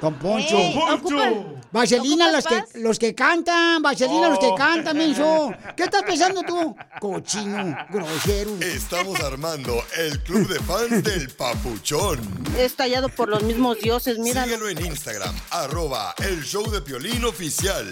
Don 0.00 0.14
Poncho. 0.18 0.56
Ey, 0.56 0.74
Don 0.74 1.00
Poncho. 1.00 1.16
ocupa- 1.16 1.60
Vaselina, 1.72 2.30
los 2.30 2.46
¿ocupas 2.46 2.70
que, 2.72 2.78
los 2.78 2.98
que 3.00 3.14
cantan, 3.16 3.82
vaselina, 3.82 4.28
los 4.28 4.38
que 4.38 4.46
Oh. 4.46 4.54
cantan, 4.54 4.96
menso. 4.96 5.52
¿Qué 5.76 5.82
estás 5.82 6.04
pensando 6.04 6.42
tú? 6.44 6.76
Cochino, 7.00 7.76
grosero. 7.90 8.52
Estamos 8.60 9.18
armando 9.20 9.82
el 9.96 10.20
club 10.22 10.46
de 10.46 10.60
fans 10.60 11.02
del 11.02 11.30
Papuchón. 11.30 12.20
Es 12.56 12.76
tallado 12.76 13.08
por 13.08 13.28
los 13.28 13.42
mismos 13.42 13.80
dioses, 13.80 14.18
mira. 14.18 14.44
Síguelo 14.44 14.68
en 14.68 14.86
Instagram, 14.86 15.34
arroba 15.50 16.14
el 16.18 16.44
show 16.44 16.70
de 16.70 16.80
Piolín 16.80 17.24
oficial. 17.24 17.86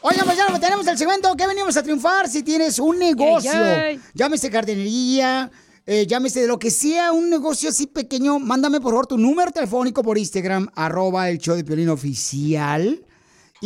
Oigan, 0.00 0.24
pues 0.26 0.36
ya 0.36 0.46
tenemos 0.58 0.86
el 0.86 0.98
segmento 0.98 1.34
que 1.34 1.46
venimos 1.46 1.76
a 1.78 1.82
triunfar. 1.82 2.28
Si 2.28 2.42
tienes 2.42 2.78
un 2.78 2.98
negocio, 2.98 3.52
llámese 4.14 4.50
jardinería, 4.50 5.50
eh, 5.86 6.06
llámese 6.06 6.40
de 6.40 6.46
lo 6.46 6.58
que 6.58 6.70
sea, 6.70 7.12
un 7.12 7.28
negocio 7.28 7.68
así 7.68 7.86
pequeño, 7.86 8.38
mándame 8.38 8.80
por 8.80 8.92
favor 8.92 9.06
tu 9.06 9.18
número 9.18 9.50
telefónico 9.50 10.02
por 10.02 10.16
Instagram, 10.16 10.68
arroba 10.74 11.28
el 11.28 11.38
show 11.38 11.56
de 11.56 11.64
Piolín 11.64 11.90
oficial. 11.90 13.04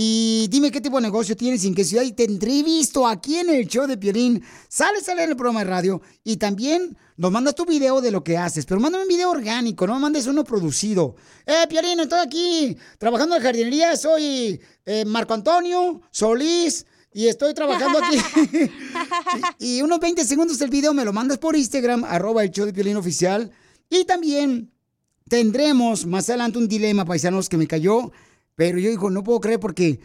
Y 0.00 0.46
dime 0.48 0.70
qué 0.70 0.80
tipo 0.80 0.96
de 0.96 1.02
negocio 1.02 1.36
tienes, 1.36 1.64
en 1.64 1.74
qué 1.74 1.82
ciudad, 1.82 2.04
y 2.04 2.12
te 2.12 2.22
entrevisto 2.22 3.06
aquí 3.06 3.36
en 3.36 3.50
el 3.50 3.66
show 3.66 3.86
de 3.86 3.96
Piolín. 3.96 4.42
Sale, 4.68 5.00
sale 5.00 5.24
en 5.24 5.30
el 5.30 5.36
programa 5.36 5.64
de 5.64 5.70
radio. 5.70 6.00
Y 6.22 6.36
también 6.36 6.96
nos 7.16 7.32
mandas 7.32 7.56
tu 7.56 7.64
video 7.64 8.00
de 8.00 8.12
lo 8.12 8.22
que 8.22 8.36
haces, 8.36 8.64
pero 8.64 8.80
mándame 8.80 9.02
un 9.02 9.08
video 9.08 9.28
orgánico, 9.28 9.88
no 9.88 9.98
mandes 9.98 10.28
uno 10.28 10.44
producido. 10.44 11.16
Eh, 11.44 11.66
Piolín, 11.68 11.98
estoy 11.98 12.20
aquí 12.20 12.76
trabajando 12.98 13.34
en 13.34 13.42
jardinería, 13.42 13.96
soy 13.96 14.60
eh, 14.86 15.04
Marco 15.04 15.34
Antonio 15.34 16.00
Solís. 16.12 16.86
Y 17.12 17.26
estoy 17.26 17.54
trabajando 17.54 17.98
aquí. 17.98 18.18
y, 19.58 19.78
y 19.78 19.82
unos 19.82 19.98
20 19.98 20.24
segundos 20.24 20.58
del 20.58 20.70
video 20.70 20.92
me 20.94 21.04
lo 21.04 21.12
mandas 21.12 21.38
por 21.38 21.56
Instagram, 21.56 22.04
arroba 22.04 22.44
el 22.44 22.50
show 22.50 22.66
de 22.66 22.72
Piolín 22.72 22.96
oficial. 22.96 23.50
Y 23.90 24.04
también 24.04 24.70
tendremos 25.28 26.06
más 26.06 26.28
adelante 26.28 26.58
un 26.58 26.68
dilema, 26.68 27.04
paisanos, 27.04 27.48
que 27.48 27.56
me 27.56 27.66
cayó. 27.66 28.12
Pero 28.54 28.78
yo 28.78 28.90
digo, 28.90 29.10
no 29.10 29.22
puedo 29.22 29.40
creer 29.40 29.60
porque, 29.60 30.00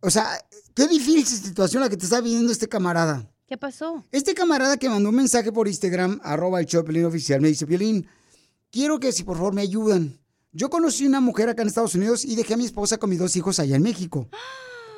o 0.00 0.10
sea, 0.10 0.28
qué 0.74 0.86
difícil 0.86 1.26
situación 1.26 1.82
la 1.82 1.88
que 1.88 1.96
te 1.96 2.04
está 2.04 2.20
viviendo 2.20 2.52
este 2.52 2.68
camarada. 2.68 3.28
¿Qué 3.46 3.56
pasó? 3.56 4.04
Este 4.10 4.34
camarada 4.34 4.76
que 4.76 4.88
mandó 4.88 5.08
un 5.08 5.14
mensaje 5.14 5.52
por 5.52 5.68
Instagram, 5.68 6.20
arroba 6.22 6.60
el 6.60 6.66
show 6.66 6.82
de 6.82 6.86
Piolín 6.86 7.06
oficial, 7.06 7.40
me 7.40 7.48
dice, 7.48 7.66
Piolín, 7.66 8.06
quiero 8.70 8.98
que 9.00 9.12
si 9.12 9.22
por 9.22 9.36
favor 9.36 9.54
me 9.54 9.62
ayudan. 9.62 10.18
Yo 10.52 10.68
conocí 10.70 11.06
una 11.06 11.20
mujer 11.20 11.48
acá 11.48 11.62
en 11.62 11.68
Estados 11.68 11.94
Unidos 11.94 12.24
y 12.24 12.34
dejé 12.34 12.54
a 12.54 12.56
mi 12.56 12.64
esposa 12.64 12.98
con 12.98 13.10
mis 13.10 13.18
dos 13.18 13.36
hijos 13.36 13.58
allá 13.58 13.76
en 13.76 13.82
México. 13.82 14.28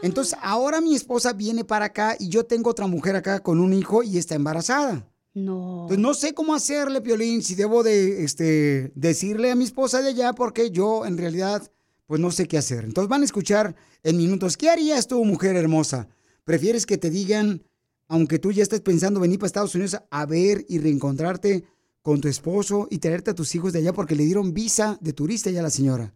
Entonces, 0.03 0.37
ahora 0.43 0.81
mi 0.81 0.95
esposa 0.95 1.33
viene 1.33 1.65
para 1.65 1.87
acá 1.87 2.17
y 2.19 2.29
yo 2.29 2.45
tengo 2.45 2.71
otra 2.71 2.87
mujer 2.87 3.17
acá 3.17 3.41
con 3.41 3.61
un 3.61 3.73
hijo 3.73 4.03
y 4.03 4.19
está 4.19 4.35
embarazada. 4.35 5.09
No. 5.35 5.85
Pues 5.89 5.99
no 5.99 6.15
sé 6.15 6.35
cómo 6.35 6.55
hacerle, 6.55 7.01
Piolín, 7.01 7.43
si 7.43 7.55
debo 7.55 7.83
de 7.83 8.25
este, 8.25 8.93
decirle 8.95 9.51
a 9.51 9.57
mi 9.57 9.65
esposa 9.65 10.01
de 10.03 10.09
allá 10.11 10.33
porque 10.33 10.71
yo 10.71 11.05
en 11.07 11.19
realidad 11.19 11.71
pues 12.07 12.21
no 12.21 12.31
sé 12.31 12.49
qué 12.49 12.59
hacer. 12.59 12.85
Entonces 12.85 13.09
van 13.09 13.23
a 13.23 13.27
escuchar 13.27 13.77
en 14.03 14.17
minutos, 14.17 14.57
¿qué 14.57 14.71
harías 14.71 15.07
tú, 15.07 15.25
mujer 15.25 15.57
hermosa? 15.57 16.09
¿Prefieres 16.45 16.87
que 16.87 16.97
te 16.97 17.11
digan, 17.11 17.63
aunque 18.09 18.39
tú 18.39 18.51
ya 18.51 18.63
estés 18.63 18.81
pensando 18.81 19.21
venir 19.21 19.39
para 19.39 19.49
Estados 19.49 19.75
Unidos 19.75 20.01
a 20.11 20.27
ver 20.27 20.65
y 20.69 20.79
reencontrarte 20.79 21.65
con 22.01 22.21
tu 22.21 22.29
esposo 22.29 22.89
y 22.91 22.99
traerte 22.99 23.33
a 23.33 23.35
tus 23.35 23.55
hijos 23.55 23.75
de 23.75 23.81
allá 23.81 23.93
porque 23.93 24.15
le 24.15 24.25
dieron 24.25 24.55
visa 24.55 24.97
de 25.03 25.13
turista 25.13 25.51
ya 25.51 25.61
a 25.61 25.65
la 25.65 25.71
señora? 25.71 26.15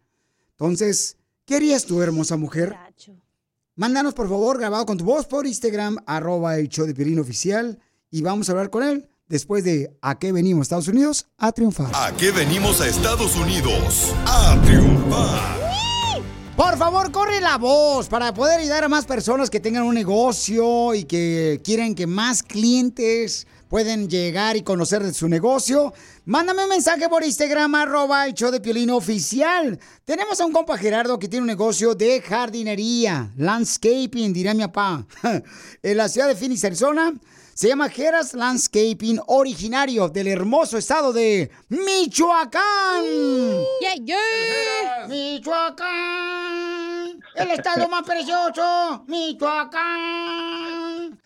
Entonces, 0.53 1.19
¿qué 1.45 1.57
harías 1.57 1.85
tú, 1.85 2.01
hermosa 2.01 2.39
mujer? 2.39 2.75
Mándanos, 3.75 4.13
por 4.13 4.29
favor, 4.29 4.59
grabado 4.59 4.85
con 4.85 4.99
tu 4.99 5.05
voz 5.05 5.25
por 5.25 5.47
Instagram, 5.47 5.97
arroba 6.05 6.59
el 6.59 6.69
show 6.69 6.85
de 6.85 6.93
Piolín 6.93 7.19
oficial, 7.19 7.79
y 8.11 8.21
vamos 8.21 8.47
a 8.49 8.53
hablar 8.53 8.69
con 8.69 8.83
él 8.83 9.09
después 9.29 9.65
de 9.65 9.97
¿A 10.03 10.19
qué 10.19 10.31
venimos, 10.31 10.65
Estados 10.65 10.89
Unidos? 10.89 11.27
A 11.39 11.53
triunfar. 11.53 11.91
¿A 11.95 12.15
qué 12.15 12.33
venimos 12.33 12.83
a 12.83 12.89
Estados 12.89 13.35
Unidos? 13.35 14.13
A 14.27 14.61
triunfar. 14.63 15.63
Por 16.55 16.77
favor, 16.77 17.11
corre 17.13 17.41
la 17.41 17.57
voz 17.57 18.09
para 18.09 18.35
poder 18.35 18.61
ayudar 18.61 18.85
a 18.85 18.89
más 18.91 19.07
personas 19.07 19.49
que 19.49 19.59
tengan 19.59 19.85
un 19.85 19.95
negocio 19.95 20.95
y 20.95 21.05
que 21.05 21.63
quieren 21.65 21.95
que 21.95 22.07
más 22.07 22.43
clientes 22.43 23.47
pueden 23.69 24.11
llegar 24.11 24.59
y 24.59 24.63
conocer 24.63 25.03
de 25.03 25.15
su 25.15 25.31
negocio. 25.31 25.95
Mándame 26.25 26.63
un 26.63 26.69
mensaje 26.69 27.09
por 27.09 27.25
Instagram, 27.25 27.75
arroba 27.75 28.25
el 28.27 28.35
show 28.35 28.53
de 28.53 28.61
Piolín 28.61 28.91
oficial. 28.91 29.77
Tenemos 30.05 30.41
a 30.41 30.47
un 30.47 30.53
compa 30.53 30.79
Gerardo 30.79 31.19
que 31.19 31.27
tiene 31.27 31.43
un 31.43 31.49
negocio 31.49 31.97
de 31.97 32.23
jardinería, 32.23 33.33
landscaping, 33.37 34.33
dirá 34.33 34.55
mi 34.55 34.63
papá, 34.63 35.05
en 35.83 35.97
la 35.97 36.09
ciudad 36.09 36.29
de 36.29 36.37
Phoenix, 36.37 36.63
Arizona. 36.65 37.13
Se 37.55 37.67
llama 37.67 37.89
Geras 37.89 38.35
Landscaping, 38.35 39.19
originario 39.27 40.09
del 40.09 40.29
hermoso 40.29 40.79
estado 40.79 41.13
de 41.13 41.51
Michoacán. 41.69 43.03
Michoacán, 45.09 45.91
el 47.35 47.51
estado 47.51 47.89
más 47.89 48.05
precioso, 48.05 49.05
Michoacán. 49.09 50.41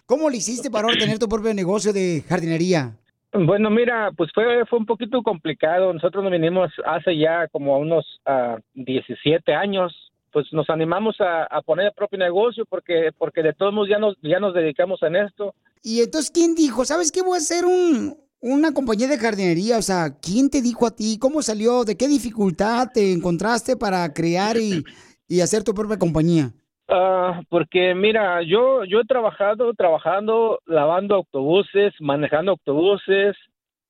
¿Cómo 0.06 0.30
le 0.30 0.38
hiciste 0.38 0.70
para 0.70 0.88
ahora 0.88 0.98
tener 0.98 1.18
tu 1.18 1.28
propio 1.28 1.52
negocio 1.52 1.92
de 1.92 2.24
jardinería? 2.26 2.96
Bueno, 3.44 3.70
mira, 3.70 4.12
pues 4.16 4.30
fue, 4.34 4.64
fue 4.66 4.78
un 4.78 4.86
poquito 4.86 5.22
complicado. 5.22 5.92
Nosotros 5.92 6.24
nos 6.24 6.32
vinimos 6.32 6.70
hace 6.86 7.18
ya 7.18 7.48
como 7.48 7.78
unos 7.78 8.20
ah, 8.24 8.58
17 8.74 9.54
años. 9.54 9.92
Pues 10.32 10.46
nos 10.52 10.68
animamos 10.70 11.20
a, 11.20 11.44
a 11.44 11.62
poner 11.62 11.86
el 11.86 11.92
propio 11.92 12.18
negocio 12.18 12.64
porque, 12.68 13.10
porque 13.16 13.42
de 13.42 13.52
todos 13.52 13.72
modos 13.72 13.88
ya 13.88 13.98
nos, 13.98 14.16
ya 14.22 14.38
nos 14.38 14.54
dedicamos 14.54 15.02
en 15.02 15.16
esto. 15.16 15.54
Y 15.82 16.00
entonces, 16.00 16.30
¿quién 16.30 16.54
dijo? 16.54 16.84
¿Sabes 16.84 17.12
qué? 17.12 17.22
Voy 17.22 17.36
a 17.36 17.38
hacer 17.38 17.64
un, 17.64 18.16
una 18.40 18.72
compañía 18.72 19.08
de 19.08 19.18
jardinería. 19.18 19.78
O 19.78 19.82
sea, 19.82 20.18
¿quién 20.20 20.50
te 20.50 20.62
dijo 20.62 20.86
a 20.86 20.94
ti? 20.94 21.18
¿Cómo 21.18 21.42
salió? 21.42 21.84
¿De 21.84 21.96
qué 21.96 22.08
dificultad 22.08 22.88
te 22.92 23.12
encontraste 23.12 23.76
para 23.76 24.12
crear 24.12 24.56
y, 24.56 24.84
y 25.28 25.40
hacer 25.40 25.62
tu 25.62 25.74
propia 25.74 25.98
compañía? 25.98 26.52
Ah, 26.88 27.40
porque 27.48 27.94
mira, 27.94 28.42
yo 28.42 28.84
yo 28.84 29.00
he 29.00 29.04
trabajado 29.04 29.74
trabajando 29.74 30.60
lavando 30.66 31.16
autobuses, 31.16 31.92
manejando 32.00 32.52
autobuses, 32.52 33.36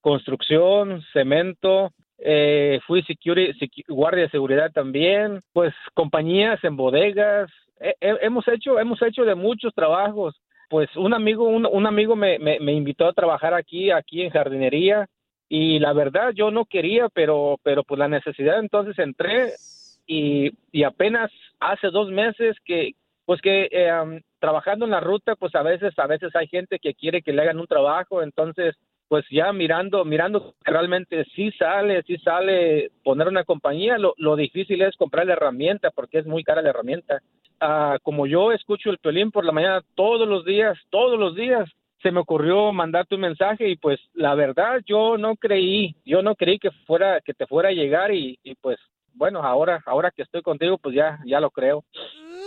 construcción, 0.01 1.03
cemento, 1.13 1.91
eh, 2.19 2.81
fui 2.87 3.03
security, 3.03 3.53
secu- 3.59 3.85
guardia 3.89 4.23
de 4.25 4.31
seguridad 4.31 4.73
también, 4.73 5.43
pues 5.53 5.75
compañías 5.95 6.63
en 6.65 6.77
bodegas, 6.77 7.51
He- 7.79 7.95
he- 8.01 8.19
hemos 8.23 8.49
hecho 8.49 8.79
hemos 8.81 9.03
hecho 9.03 9.25
de 9.27 9.35
muchos 9.35 9.75
trabajos. 9.75 10.35
Pues 10.71 10.89
un 10.97 11.13
amigo 11.13 11.45
un, 11.45 11.67
un 11.67 11.87
amigo 11.87 12.17
me, 12.17 12.39
me, 12.39 12.59
me 12.61 12.73
invitó 12.73 13.07
a 13.07 13.13
trabajar 13.13 13.53
aquí 13.53 13.91
aquí 13.91 14.23
en 14.23 14.31
jardinería 14.31 15.07
y 15.51 15.79
la 15.79 15.93
verdad 15.93 16.33
yo 16.35 16.51
no 16.51 16.65
quería, 16.65 17.09
pero 17.11 17.59
pero 17.63 17.85
pues 17.85 17.99
la 17.99 18.09
necesidad 18.09 18.59
entonces 18.61 18.99
entré 18.99 19.53
y, 20.07 20.53
y 20.73 20.85
apenas 20.85 21.31
hace 21.61 21.88
dos 21.90 22.11
meses 22.11 22.57
que 22.64 22.95
pues 23.25 23.40
que 23.40 23.69
um, 24.03 24.21
trabajando 24.38 24.85
en 24.85 24.92
la 24.92 25.01
ruta 25.01 25.35
pues 25.35 25.55
a 25.55 25.62
veces 25.62 25.92
a 25.99 26.07
veces 26.07 26.35
hay 26.37 26.47
gente 26.47 26.79
que 26.79 26.95
quiere 26.95 27.23
que 27.23 27.33
le 27.33 27.42
hagan 27.42 27.59
un 27.59 27.66
trabajo 27.66 28.23
entonces 28.23 28.77
pues 29.09 29.25
ya 29.31 29.53
mirando 29.53 30.05
mirando 30.05 30.55
realmente 30.62 31.25
sí 31.35 31.51
sale 31.53 32.03
sí 32.05 32.16
sale 32.19 32.90
poner 33.03 33.29
una 33.29 33.45
compañía 33.45 33.99
lo, 33.99 34.14
lo 34.16 34.37
difícil 34.37 34.81
es 34.83 34.97
comprar 34.97 35.27
la 35.27 35.35
herramienta 35.35 35.90
porque 35.90 36.19
es 36.19 36.27
muy 36.27 36.45
cara 36.45 36.62
la 36.62 36.71
herramienta. 36.71 37.21
Ah, 37.59 37.99
como 38.03 38.27
yo 38.27 38.53
escucho 38.53 38.90
el 38.90 38.99
pelín 38.99 39.31
por 39.31 39.45
la 39.45 39.53
mañana 39.53 39.83
todos 39.95 40.29
los 40.29 40.45
días 40.45 40.79
todos 40.90 41.19
los 41.19 41.35
días 41.35 41.69
se 42.03 42.12
me 42.12 42.21
ocurrió 42.21 42.73
mandarte 42.73 43.14
un 43.14 43.23
mensaje 43.23 43.69
y 43.69 43.77
pues 43.77 43.99
la 44.12 44.35
verdad 44.35 44.83
yo 44.87 45.16
no 45.16 45.37
creí 45.37 45.97
yo 46.05 46.23
no 46.23 46.35
creí 46.35 46.59
que 46.59 46.71
fuera 46.87 47.21
que 47.23 47.33
te 47.33 47.47
fuera 47.47 47.71
a 47.71 47.73
llegar 47.73 48.12
y, 48.12 48.38
y 48.45 48.55
pues 48.57 48.79
bueno 49.16 49.42
ahora 49.42 49.83
ahora 49.87 50.12
que 50.14 50.22
estoy 50.22 50.42
contigo 50.42 50.79
pues 50.79 50.94
ya 50.94 51.18
ya 51.26 51.40
lo 51.40 51.50
creo 51.50 51.85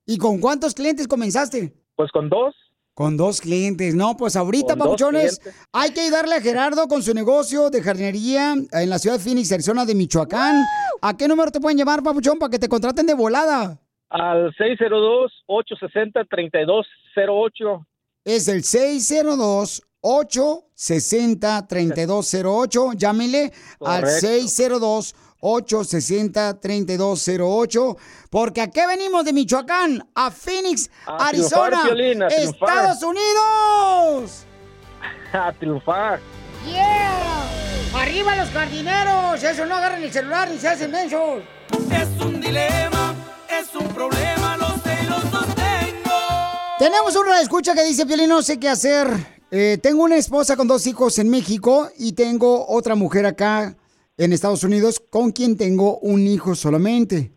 ¿Y 0.08 0.17
con 0.17 0.39
cuántos 0.39 0.73
clientes 0.73 1.08
comenzaste? 1.08 1.71
Pues 1.95 2.10
con 2.10 2.27
dos. 2.27 2.55
Con 2.99 3.15
dos 3.15 3.39
clientes. 3.39 3.95
No, 3.95 4.17
pues 4.17 4.35
ahorita, 4.35 4.75
papuchones, 4.75 5.39
hay 5.71 5.91
que 5.91 6.01
ayudarle 6.01 6.35
a 6.35 6.41
Gerardo 6.41 6.85
con 6.89 7.01
su 7.01 7.13
negocio 7.13 7.69
de 7.69 7.81
jardinería 7.81 8.55
en 8.73 8.89
la 8.89 8.99
ciudad 8.99 9.17
de 9.17 9.23
Phoenix, 9.23 9.49
Arizona, 9.53 9.85
de 9.85 9.95
Michoacán. 9.95 10.57
¡Woo! 10.57 10.99
¿A 11.01 11.15
qué 11.15 11.29
número 11.29 11.49
te 11.49 11.62
pueden 11.62 11.77
llamar, 11.77 12.03
papuchón, 12.03 12.38
para 12.38 12.49
que 12.49 12.59
te 12.59 12.67
contraten 12.67 13.05
de 13.05 13.13
volada? 13.13 13.79
Al 14.09 14.53
602-860-3208. 15.47 17.85
Es 18.25 18.49
el 18.49 18.65
602 18.65 19.81
860 20.01 21.67
3208 21.67 22.93
Llámele 22.97 23.53
Correcto. 23.77 23.88
al 23.88 24.07
602 24.09 25.15
860-3208. 25.41 27.97
Porque 28.30 28.62
aquí 28.62 28.80
venimos 28.88 29.25
de 29.25 29.34
Michoacán 29.34 30.08
a 30.15 30.32
Phoenix, 30.32 30.89
Arizona, 31.06 31.82
triunfar, 31.84 32.32
Estados 32.32 33.04
Unidos. 33.04 34.45
A 35.34 35.52
triunfar. 35.54 36.19
¡Yeah! 36.65 37.43
¡Arriba 37.93 38.36
los 38.36 38.49
jardineros! 38.49 39.43
Eso 39.43 39.65
no 39.65 39.75
agarran 39.75 40.04
el 40.04 40.12
celular 40.12 40.49
ni 40.49 40.58
se 40.58 40.67
hacen 40.67 40.91
mensos. 40.91 41.43
Es 41.91 42.10
un 42.19 42.41
dilema, 42.41 43.15
es 43.47 43.73
un 43.75 43.88
problema, 43.89 44.58
lo 44.58 44.69
sé. 44.84 44.99
Tenemos 46.80 47.13
una 47.17 47.41
escucha 47.41 47.75
que 47.75 47.84
dice, 47.84 48.06
Piolín, 48.06 48.30
no 48.30 48.41
sé 48.41 48.58
qué 48.58 48.69
hacer. 48.69 49.10
Eh, 49.52 49.78
tengo 49.84 50.02
una 50.02 50.15
esposa 50.15 50.56
con 50.56 50.65
dos 50.65 50.88
hijos 50.88 51.19
en 51.19 51.30
México 51.30 51.89
y 51.97 52.13
tengo 52.13 52.65
otra 52.69 52.95
mujer 52.95 53.25
acá 53.25 53.75
en 54.19 54.34
Estados 54.34 54.63
Unidos 54.63 55.01
con 55.10 55.32
quien 55.32 55.55
tengo 55.58 55.97
un 55.99 56.27
hijo 56.27 56.53
solamente. 56.53 57.32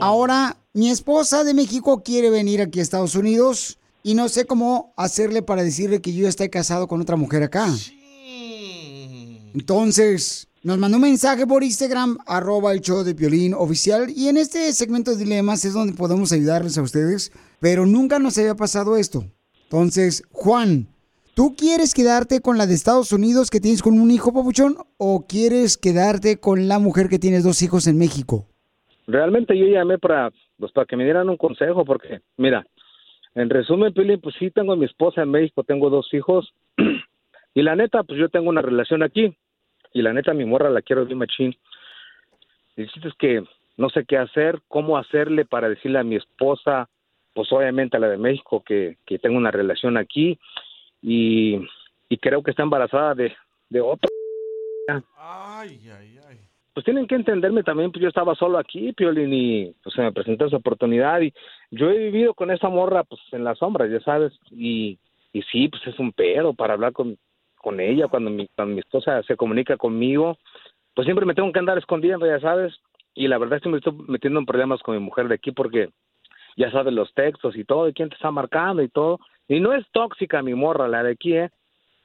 Ahora, 0.00 0.56
mi 0.72 0.90
esposa 0.90 1.44
de 1.44 1.54
México 1.54 2.02
quiere 2.02 2.28
venir 2.28 2.60
aquí 2.60 2.80
a 2.80 2.82
Estados 2.82 3.14
Unidos 3.14 3.78
y 4.02 4.14
no 4.14 4.28
sé 4.28 4.44
cómo 4.44 4.92
hacerle 4.96 5.42
para 5.42 5.62
decirle 5.62 6.02
que 6.02 6.12
yo 6.12 6.24
ya 6.24 6.28
estoy 6.28 6.50
casado 6.50 6.88
con 6.88 7.00
otra 7.00 7.16
mujer 7.16 7.44
acá. 7.44 7.72
Entonces, 9.54 10.48
nos 10.64 10.78
mandó 10.78 10.96
un 10.96 11.02
mensaje 11.02 11.46
por 11.46 11.62
Instagram, 11.62 12.18
arroba 12.26 12.72
el 12.72 12.80
show 12.80 13.04
de 13.04 13.14
Piolín 13.14 13.54
oficial. 13.54 14.10
Y 14.10 14.26
en 14.26 14.36
este 14.36 14.72
segmento 14.72 15.12
de 15.12 15.18
dilemas 15.18 15.64
es 15.64 15.72
donde 15.72 15.92
podemos 15.92 16.32
ayudarles 16.32 16.76
a 16.76 16.82
ustedes. 16.82 17.30
Pero 17.60 17.86
nunca 17.86 18.18
nos 18.18 18.36
había 18.38 18.56
pasado 18.56 18.96
esto. 18.96 19.24
Entonces, 19.64 20.24
Juan, 20.32 20.88
¿tú 21.34 21.54
quieres 21.56 21.94
quedarte 21.94 22.40
con 22.40 22.58
la 22.58 22.66
de 22.66 22.74
Estados 22.74 23.12
Unidos 23.12 23.50
que 23.50 23.60
tienes 23.60 23.82
con 23.82 23.98
un 23.98 24.10
hijo, 24.10 24.32
papuchón? 24.32 24.76
¿O 24.98 25.26
quieres 25.28 25.76
quedarte 25.76 26.40
con 26.40 26.68
la 26.68 26.78
mujer 26.78 27.08
que 27.08 27.18
tienes 27.18 27.44
dos 27.44 27.62
hijos 27.62 27.86
en 27.86 27.98
México? 27.98 28.46
Realmente 29.06 29.56
yo 29.58 29.66
llamé 29.66 29.98
para, 29.98 30.30
pues, 30.58 30.72
para 30.72 30.86
que 30.86 30.96
me 30.96 31.04
dieran 31.04 31.28
un 31.28 31.36
consejo, 31.36 31.84
porque, 31.84 32.20
mira, 32.36 32.66
en 33.34 33.50
resumen, 33.50 33.92
Pili, 33.92 34.16
pues 34.16 34.34
sí 34.38 34.50
tengo 34.50 34.72
a 34.72 34.76
mi 34.76 34.86
esposa 34.86 35.22
en 35.22 35.30
México, 35.30 35.64
tengo 35.64 35.90
dos 35.90 36.12
hijos, 36.14 36.54
y 37.54 37.62
la 37.62 37.76
neta, 37.76 38.02
pues 38.04 38.18
yo 38.18 38.28
tengo 38.28 38.48
una 38.48 38.62
relación 38.62 39.02
aquí, 39.02 39.36
y 39.92 40.02
la 40.02 40.12
neta, 40.12 40.32
mi 40.32 40.44
morra 40.44 40.70
la 40.70 40.82
quiero 40.82 41.04
bien 41.04 41.18
machín. 41.18 41.56
Y 42.76 42.86
que 43.18 43.44
no 43.76 43.88
sé 43.90 44.04
qué 44.04 44.16
hacer, 44.18 44.60
cómo 44.68 44.98
hacerle 44.98 45.44
para 45.44 45.68
decirle 45.68 45.98
a 45.98 46.04
mi 46.04 46.16
esposa, 46.16 46.88
pues 47.34 47.52
obviamente 47.52 47.96
a 47.96 48.00
la 48.00 48.08
de 48.08 48.16
México, 48.16 48.62
que, 48.64 48.96
que 49.04 49.18
tengo 49.18 49.36
una 49.36 49.50
relación 49.50 49.96
aquí, 49.96 50.38
y, 51.04 51.60
y 52.08 52.16
creo 52.18 52.42
que 52.42 52.50
está 52.50 52.62
embarazada 52.62 53.14
de, 53.14 53.32
de 53.68 53.80
otro. 53.80 54.08
pues 56.74 56.84
tienen 56.84 57.06
que 57.06 57.14
entenderme 57.14 57.62
también, 57.62 57.92
pues 57.92 58.02
yo 58.02 58.08
estaba 58.08 58.34
solo 58.34 58.58
aquí, 58.58 58.92
Piolín, 58.92 59.32
y 59.32 59.74
pues 59.82 59.94
se 59.94 60.02
me 60.02 60.12
presentó 60.12 60.46
esa 60.46 60.56
oportunidad 60.56 61.20
y 61.20 61.32
yo 61.70 61.88
he 61.88 61.98
vivido 61.98 62.34
con 62.34 62.50
esa 62.50 62.68
morra, 62.68 63.04
pues 63.04 63.20
en 63.30 63.44
las 63.44 63.58
sombras, 63.58 63.90
ya 63.90 64.00
sabes, 64.00 64.32
y, 64.50 64.98
y 65.32 65.42
sí, 65.42 65.68
pues 65.68 65.86
es 65.86 65.96
un 66.00 66.12
pedo 66.12 66.52
para 66.52 66.74
hablar 66.74 66.92
con, 66.92 67.16
con 67.54 67.78
ella 67.78 68.08
cuando 68.08 68.30
mi, 68.30 68.48
cuando 68.56 68.74
mi 68.74 68.80
esposa 68.80 69.22
se 69.22 69.36
comunica 69.36 69.76
conmigo, 69.76 70.36
pues 70.94 71.04
siempre 71.04 71.26
me 71.26 71.34
tengo 71.34 71.52
que 71.52 71.60
andar 71.60 71.78
escondiendo, 71.78 72.26
ya 72.26 72.40
sabes, 72.40 72.74
y 73.14 73.28
la 73.28 73.38
verdad 73.38 73.58
es 73.58 73.62
que 73.62 73.68
me 73.68 73.76
estoy 73.76 73.94
metiendo 74.08 74.40
en 74.40 74.46
problemas 74.46 74.82
con 74.82 74.96
mi 74.96 75.00
mujer 75.00 75.28
de 75.28 75.36
aquí 75.36 75.52
porque 75.52 75.90
ya 76.56 76.70
sabes 76.70 76.92
los 76.92 77.12
textos 77.14 77.56
y 77.56 77.64
todo, 77.64 77.88
y 77.88 77.92
quién 77.92 78.08
te 78.08 78.16
está 78.16 78.30
marcando 78.30 78.82
y 78.82 78.88
todo, 78.88 79.20
y 79.48 79.60
no 79.60 79.72
es 79.72 79.84
tóxica 79.92 80.42
mi 80.42 80.54
morra, 80.54 80.88
la 80.88 81.02
de 81.02 81.12
aquí, 81.12 81.34
¿eh? 81.34 81.50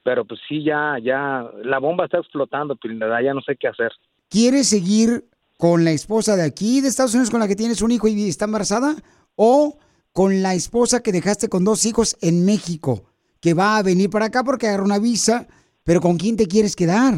Pero 0.04 0.26
pues 0.26 0.40
sí, 0.48 0.64
ya, 0.64 0.98
ya, 1.02 1.50
la 1.64 1.80
bomba 1.80 2.06
está 2.06 2.18
explotando, 2.18 2.78
verdad, 2.82 3.22
ya 3.22 3.34
no 3.34 3.42
sé 3.42 3.56
qué 3.58 3.68
hacer. 3.68 3.92
¿Quieres 4.30 4.70
seguir 4.70 5.26
con 5.58 5.84
la 5.84 5.92
esposa 5.92 6.36
de 6.36 6.46
aquí, 6.46 6.82
de 6.82 6.88
Estados 6.88 7.14
Unidos, 7.14 7.30
con 7.30 7.40
la 7.40 7.48
que 7.48 7.56
tienes 7.56 7.82
un 7.82 7.92
hijo 7.92 8.08
y 8.08 8.30
está 8.30 8.46
embarazada? 8.46 8.96
¿O 9.36 9.78
con 10.14 10.42
la 10.42 10.54
esposa 10.54 11.04
que 11.04 11.12
dejaste 11.12 11.50
con 11.50 11.64
dos 11.64 11.86
hijos 11.86 12.18
en 12.22 12.46
México, 12.46 13.04
que 13.42 13.54
va 13.54 13.78
a 13.78 13.84
venir 13.84 14.10
para 14.10 14.26
acá 14.26 14.44
porque 14.44 14.68
agarró 14.68 14.86
una 14.86 15.00
visa, 15.00 15.48
pero 15.84 16.02
¿con 16.02 16.18
quién 16.18 16.38
te 16.38 16.48
quieres 16.48 16.76
quedar? 16.76 17.14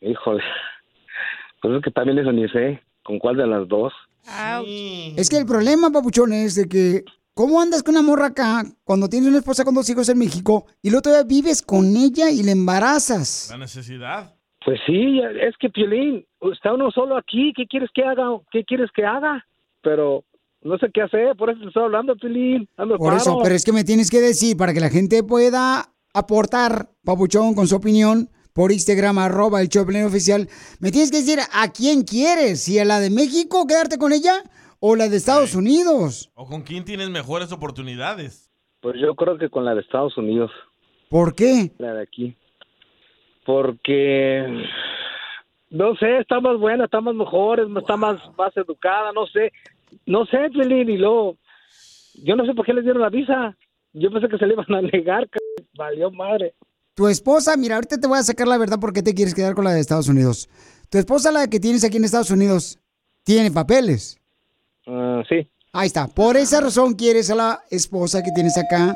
Híjole, 0.00 0.42
pues 1.60 1.74
es 1.76 1.82
que 1.82 1.90
también 1.90 2.18
eso 2.18 2.32
ni 2.32 2.48
sé, 2.48 2.82
¿con 3.04 3.18
cuál 3.18 3.36
de 3.36 3.46
las 3.46 3.68
dos? 3.68 3.92
Es 5.16 5.28
que 5.28 5.36
el 5.36 5.46
problema, 5.46 5.90
papuchón, 5.90 6.32
es 6.32 6.54
de 6.54 6.68
que 6.68 7.04
¿cómo 7.34 7.60
andas 7.60 7.82
con 7.82 7.94
una 7.94 8.02
morra 8.02 8.26
acá 8.26 8.64
cuando 8.84 9.08
tienes 9.08 9.28
una 9.28 9.38
esposa 9.38 9.64
con 9.64 9.74
dos 9.74 9.88
hijos 9.90 10.08
en 10.08 10.18
México 10.18 10.66
y 10.82 10.90
luego 10.90 11.02
todavía 11.02 11.26
vives 11.26 11.62
con 11.62 11.96
ella 11.96 12.30
y 12.30 12.42
le 12.42 12.52
embarazas? 12.52 13.48
La 13.50 13.58
necesidad. 13.58 14.34
Pues 14.64 14.78
sí, 14.86 15.20
es 15.40 15.56
que 15.58 15.70
Piolín, 15.70 16.24
está 16.52 16.72
uno 16.72 16.90
solo 16.92 17.16
aquí, 17.16 17.52
¿qué 17.56 17.66
quieres 17.66 17.90
que 17.92 18.04
haga? 18.04 18.28
¿Qué 18.52 18.64
quieres 18.64 18.90
que 18.94 19.04
haga? 19.04 19.44
Pero 19.82 20.24
no 20.62 20.78
sé 20.78 20.86
qué 20.94 21.02
hacer, 21.02 21.36
por 21.36 21.50
eso 21.50 21.60
te 21.60 21.66
estoy 21.66 21.82
hablando, 21.82 22.14
Piolín. 22.14 22.68
ando 22.76 22.96
Por 22.96 23.14
eso, 23.14 23.40
pero 23.42 23.54
es 23.56 23.64
que 23.64 23.72
me 23.72 23.82
tienes 23.82 24.08
que 24.08 24.20
decir 24.20 24.56
para 24.56 24.72
que 24.72 24.80
la 24.80 24.90
gente 24.90 25.24
pueda 25.24 25.92
aportar, 26.14 26.90
papuchón, 27.04 27.54
con 27.54 27.66
su 27.66 27.74
opinión 27.74 28.28
por 28.52 28.72
Instagram, 28.72 29.18
arroba 29.18 29.60
el 29.60 29.68
Choplin 29.68 30.04
oficial. 30.04 30.48
Me 30.80 30.90
tienes 30.90 31.10
que 31.10 31.18
decir 31.18 31.38
a 31.52 31.72
quién 31.72 32.02
quieres, 32.02 32.62
si 32.62 32.78
a 32.78 32.84
la 32.84 33.00
de 33.00 33.10
México, 33.10 33.66
quedarte 33.66 33.98
con 33.98 34.12
ella, 34.12 34.42
o 34.80 34.96
la 34.96 35.08
de 35.08 35.16
Estados 35.16 35.54
Unidos. 35.54 36.30
¿O 36.34 36.46
con 36.46 36.62
quién 36.62 36.84
tienes 36.84 37.08
mejores 37.10 37.52
oportunidades? 37.52 38.50
Pues 38.80 38.96
yo 39.00 39.14
creo 39.14 39.38
que 39.38 39.48
con 39.48 39.64
la 39.64 39.74
de 39.74 39.80
Estados 39.80 40.16
Unidos, 40.18 40.50
¿Por 41.08 41.34
qué? 41.34 41.70
la 41.78 41.94
de 41.94 42.02
aquí. 42.02 42.36
Porque, 43.44 44.46
no 45.70 45.96
sé, 45.96 46.18
está 46.18 46.40
más 46.40 46.58
buena, 46.58 46.84
está 46.84 47.00
más 47.00 47.14
mejor, 47.14 47.60
es- 47.60 47.66
está 47.76 47.96
más, 47.96 48.16
más 48.36 48.56
educada, 48.56 49.12
no 49.12 49.26
sé. 49.26 49.52
No 50.06 50.24
sé, 50.26 50.48
Piolín, 50.50 50.88
y 50.90 50.96
luego, 50.96 51.36
yo 52.24 52.36
no 52.36 52.44
sé 52.46 52.54
por 52.54 52.64
qué 52.64 52.72
les 52.72 52.84
dieron 52.84 53.02
la 53.02 53.08
visa. 53.10 53.56
Yo 53.92 54.10
pensé 54.10 54.28
que 54.28 54.38
se 54.38 54.46
le 54.46 54.54
iban 54.54 54.72
a 54.74 54.80
negar, 54.82 55.24
c- 55.24 55.64
valió 55.76 56.10
madre. 56.10 56.54
Tu 56.94 57.08
esposa, 57.08 57.56
mira, 57.56 57.76
ahorita 57.76 57.98
te 57.98 58.06
voy 58.06 58.18
a 58.18 58.22
sacar 58.22 58.46
la 58.46 58.58
verdad 58.58 58.78
porque 58.78 59.02
te 59.02 59.14
quieres 59.14 59.34
quedar 59.34 59.54
con 59.54 59.64
la 59.64 59.72
de 59.72 59.80
Estados 59.80 60.08
Unidos. 60.08 60.48
Tu 60.90 60.98
esposa, 60.98 61.32
la 61.32 61.46
que 61.48 61.58
tienes 61.58 61.84
aquí 61.84 61.96
en 61.96 62.04
Estados 62.04 62.30
Unidos, 62.30 62.78
tiene 63.24 63.50
papeles. 63.50 64.18
Ah, 64.86 65.22
sí. 65.28 65.48
Ahí 65.72 65.86
está. 65.86 66.06
Por 66.06 66.36
esa 66.36 66.60
razón 66.60 66.94
quieres 66.94 67.30
a 67.30 67.34
la 67.34 67.62
esposa 67.70 68.22
que 68.22 68.30
tienes 68.32 68.58
acá. 68.58 68.94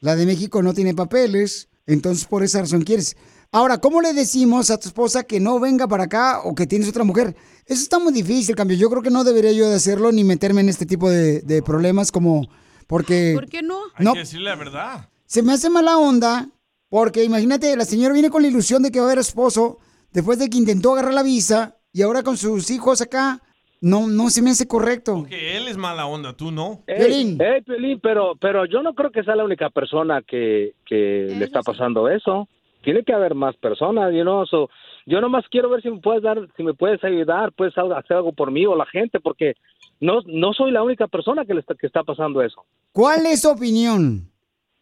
La 0.00 0.16
de 0.16 0.26
México 0.26 0.60
no 0.62 0.74
tiene 0.74 0.92
papeles. 0.94 1.68
Entonces, 1.86 2.24
por 2.24 2.42
esa 2.42 2.60
razón 2.60 2.82
quieres. 2.82 3.16
Ahora, 3.52 3.78
¿cómo 3.78 4.00
le 4.00 4.12
decimos 4.12 4.70
a 4.70 4.78
tu 4.78 4.88
esposa 4.88 5.22
que 5.24 5.38
no 5.40 5.60
venga 5.60 5.86
para 5.86 6.04
acá 6.04 6.40
o 6.42 6.54
que 6.54 6.66
tienes 6.66 6.88
otra 6.88 7.04
mujer? 7.04 7.36
Eso 7.66 7.82
está 7.82 7.98
muy 8.00 8.12
difícil, 8.12 8.56
cambio. 8.56 8.76
Yo 8.76 8.90
creo 8.90 9.02
que 9.02 9.10
no 9.10 9.22
debería 9.22 9.52
yo 9.52 9.68
de 9.68 9.76
hacerlo 9.76 10.10
ni 10.10 10.24
meterme 10.24 10.62
en 10.62 10.68
este 10.68 10.86
tipo 10.86 11.08
de, 11.10 11.40
de 11.42 11.62
problemas 11.62 12.10
como... 12.10 12.48
Porque... 12.88 13.32
¿Por 13.34 13.48
qué 13.48 13.62
no? 13.62 13.78
Hay 13.94 14.04
No. 14.04 14.14
que 14.14 14.20
decirle 14.20 14.50
la 14.50 14.56
verdad. 14.56 15.08
Se 15.26 15.42
me 15.42 15.52
hace 15.52 15.70
mala 15.70 15.96
onda 15.98 16.48
porque 16.90 17.24
imagínate, 17.24 17.74
la 17.76 17.86
señora 17.86 18.12
viene 18.12 18.28
con 18.28 18.42
la 18.42 18.48
ilusión 18.48 18.82
de 18.82 18.90
que 18.90 18.98
va 19.00 19.06
a 19.06 19.08
haber 19.08 19.20
esposo 19.20 19.78
después 20.12 20.38
de 20.38 20.50
que 20.50 20.58
intentó 20.58 20.92
agarrar 20.92 21.14
la 21.14 21.22
visa 21.22 21.76
y 21.92 22.02
ahora 22.02 22.22
con 22.22 22.36
sus 22.36 22.70
hijos 22.70 23.00
acá. 23.00 23.40
No, 23.82 24.06
no 24.06 24.28
se 24.28 24.42
me 24.42 24.50
hace 24.50 24.68
correcto. 24.68 25.24
Que 25.26 25.56
él 25.56 25.66
es 25.66 25.78
mala 25.78 26.04
onda, 26.04 26.36
tú 26.36 26.50
no. 26.50 26.82
Ey, 26.86 27.38
ey, 27.40 27.62
Piolín, 27.62 27.98
pero, 28.02 28.34
pero 28.38 28.66
yo 28.66 28.82
no 28.82 28.92
creo 28.92 29.10
que 29.10 29.22
sea 29.24 29.34
la 29.34 29.44
única 29.44 29.70
persona 29.70 30.20
que, 30.20 30.74
que 30.84 31.34
le 31.38 31.46
está 31.46 31.62
pasando 31.62 32.06
eso. 32.10 32.46
tiene 32.84 33.04
que 33.04 33.14
haber 33.14 33.34
más 33.34 33.56
personas, 33.56 34.12
you 34.12 34.20
know, 34.20 34.44
so, 34.44 34.68
yo 35.06 35.22
nomás 35.22 35.44
quiero 35.50 35.70
ver 35.70 35.80
si 35.80 35.90
me 35.90 35.98
puedes 35.98 36.22
dar, 36.22 36.46
si 36.58 36.62
me 36.62 36.74
puedes 36.74 37.02
ayudar, 37.04 37.52
puedes 37.52 37.76
ha- 37.78 37.98
hacer 37.98 38.18
algo 38.18 38.34
por 38.34 38.50
mí 38.50 38.66
o 38.66 38.76
la 38.76 38.84
gente, 38.84 39.18
porque 39.18 39.54
no, 39.98 40.20
no 40.26 40.52
soy 40.52 40.72
la 40.72 40.82
única 40.82 41.06
persona 41.08 41.46
que 41.46 41.54
le 41.54 41.60
está, 41.60 41.74
que 41.74 41.86
está 41.86 42.02
pasando 42.04 42.42
eso. 42.42 42.62
¿Cuál 42.92 43.24
es 43.24 43.40
tu 43.40 43.48
opinión? 43.48 44.30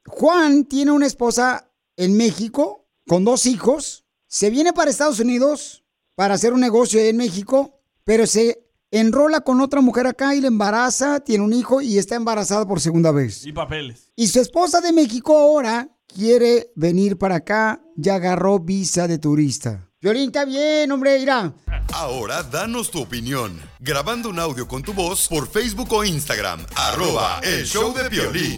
Juan 0.07 0.65
tiene 0.65 0.91
una 0.91 1.07
esposa 1.07 1.68
en 1.99 2.16
México 2.16 2.86
con 3.07 3.24
dos 3.24 3.44
hijos. 3.44 4.07
Se 4.26 4.49
viene 4.49 4.72
para 4.72 4.90
Estados 4.90 5.20
Unidos 5.20 5.84
para 6.14 6.34
hacer 6.34 6.53
un 6.55 6.61
negocio 6.61 7.01
en 7.01 7.16
México, 7.16 7.80
pero 8.05 8.26
se 8.26 8.64
enrola 8.90 9.42
con 9.42 9.61
otra 9.61 9.80
mujer 9.82 10.07
acá 10.07 10.34
y 10.34 10.40
le 10.40 10.49
embaraza, 10.49 11.20
tiene 11.20 11.44
un 11.44 11.53
hijo 11.53 11.82
y 11.82 11.99
está 11.99 12.14
embarazada 12.14 12.66
por 12.66 12.80
segunda 12.80 13.12
vez. 13.12 13.44
Y 13.44 13.53
papeles. 13.53 14.11
Y 14.16 14.28
su 14.28 14.40
esposa 14.40 14.80
de 14.80 14.92
México 14.92 15.36
ahora 15.36 15.88
quiere 16.07 16.72
venir 16.74 17.18
para 17.18 17.36
acá, 17.36 17.82
ya 17.96 18.14
agarró 18.14 18.59
visa 18.59 19.07
de 19.07 19.18
turista. 19.18 19.90
Violín, 20.01 20.26
está 20.26 20.44
bien, 20.44 20.90
hombre, 20.92 21.18
irá. 21.18 21.53
Ahora 21.92 22.44
danos 22.44 22.90
tu 22.90 23.03
opinión. 23.03 23.61
Grabando 23.80 24.28
un 24.28 24.38
audio 24.38 24.68
con 24.68 24.82
tu 24.82 24.92
voz 24.92 25.26
por 25.26 25.49
Facebook 25.49 25.92
o 25.92 26.05
Instagram. 26.05 26.64
Arroba 26.76 27.40
el 27.42 27.66
show 27.66 27.92
de 27.92 28.09
Piolín. 28.09 28.58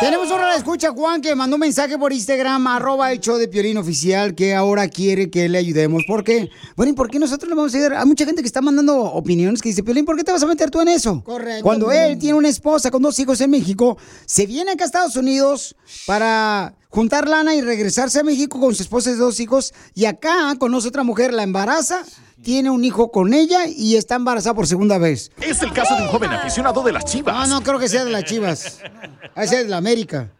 Tenemos 0.00 0.30
la 0.30 0.56
escucha 0.56 0.92
Juan 0.92 1.20
que 1.20 1.34
mandó 1.34 1.56
un 1.56 1.60
mensaje 1.60 1.98
por 1.98 2.10
Instagram, 2.12 2.66
arroba 2.66 3.12
el 3.12 3.20
show 3.20 3.36
de 3.36 3.48
Piolín 3.48 3.76
Oficial, 3.76 4.34
que 4.34 4.54
ahora 4.54 4.88
quiere 4.88 5.28
que 5.28 5.46
le 5.48 5.58
ayudemos. 5.58 6.04
¿Por 6.06 6.24
qué? 6.24 6.48
Bueno, 6.74 6.92
¿y 6.92 6.94
por 6.94 7.10
qué 7.10 7.18
nosotros 7.18 7.50
le 7.50 7.54
vamos 7.54 7.74
a 7.74 7.76
ayudar? 7.76 7.94
Hay 7.96 8.06
mucha 8.06 8.24
gente 8.24 8.40
que 8.40 8.46
está 8.46 8.62
mandando 8.62 8.98
opiniones 8.98 9.60
que 9.60 9.68
dice, 9.68 9.82
Piolín, 9.82 10.06
¿por 10.06 10.16
qué 10.16 10.24
te 10.24 10.32
vas 10.32 10.42
a 10.42 10.46
meter 10.46 10.70
tú 10.70 10.80
en 10.80 10.88
eso? 10.88 11.22
Correcto. 11.22 11.62
Cuando 11.62 11.92
él 11.92 12.18
tiene 12.18 12.38
una 12.38 12.48
esposa 12.48 12.90
con 12.90 13.02
dos 13.02 13.18
hijos 13.18 13.42
en 13.42 13.50
México, 13.50 13.98
se 14.24 14.46
viene 14.46 14.70
acá 14.72 14.84
a 14.84 14.86
Estados 14.86 15.16
Unidos 15.16 15.76
para 16.06 16.74
juntar 16.88 17.28
lana 17.28 17.54
y 17.54 17.60
regresarse 17.60 18.20
a 18.20 18.24
México 18.24 18.58
con 18.58 18.74
su 18.74 18.82
esposa 18.82 19.10
y 19.10 19.14
dos 19.14 19.38
hijos, 19.38 19.74
y 19.94 20.06
acá 20.06 20.54
conoce 20.58 20.88
otra 20.88 21.02
mujer, 21.02 21.34
la 21.34 21.42
embaraza, 21.42 22.04
tiene 22.42 22.70
un 22.70 22.84
hijo 22.84 23.10
con 23.10 23.34
ella 23.34 23.66
y 23.66 23.96
está 23.96 24.16
embarazada 24.16 24.54
por 24.54 24.66
segunda 24.66 24.98
vez. 24.98 25.30
Es 25.40 25.62
el 25.62 25.72
caso 25.72 25.94
de 25.96 26.02
un 26.02 26.08
joven 26.08 26.30
aficionado 26.30 26.82
de 26.82 26.92
las 26.92 27.04
chivas. 27.04 27.48
No, 27.48 27.58
no 27.58 27.62
creo 27.62 27.78
que 27.78 27.88
sea 27.88 28.04
de 28.04 28.10
las 28.10 28.24
chivas. 28.24 28.80
Ese 29.36 29.56
es 29.56 29.64
de 29.64 29.68
la 29.68 29.76
América. 29.76 30.32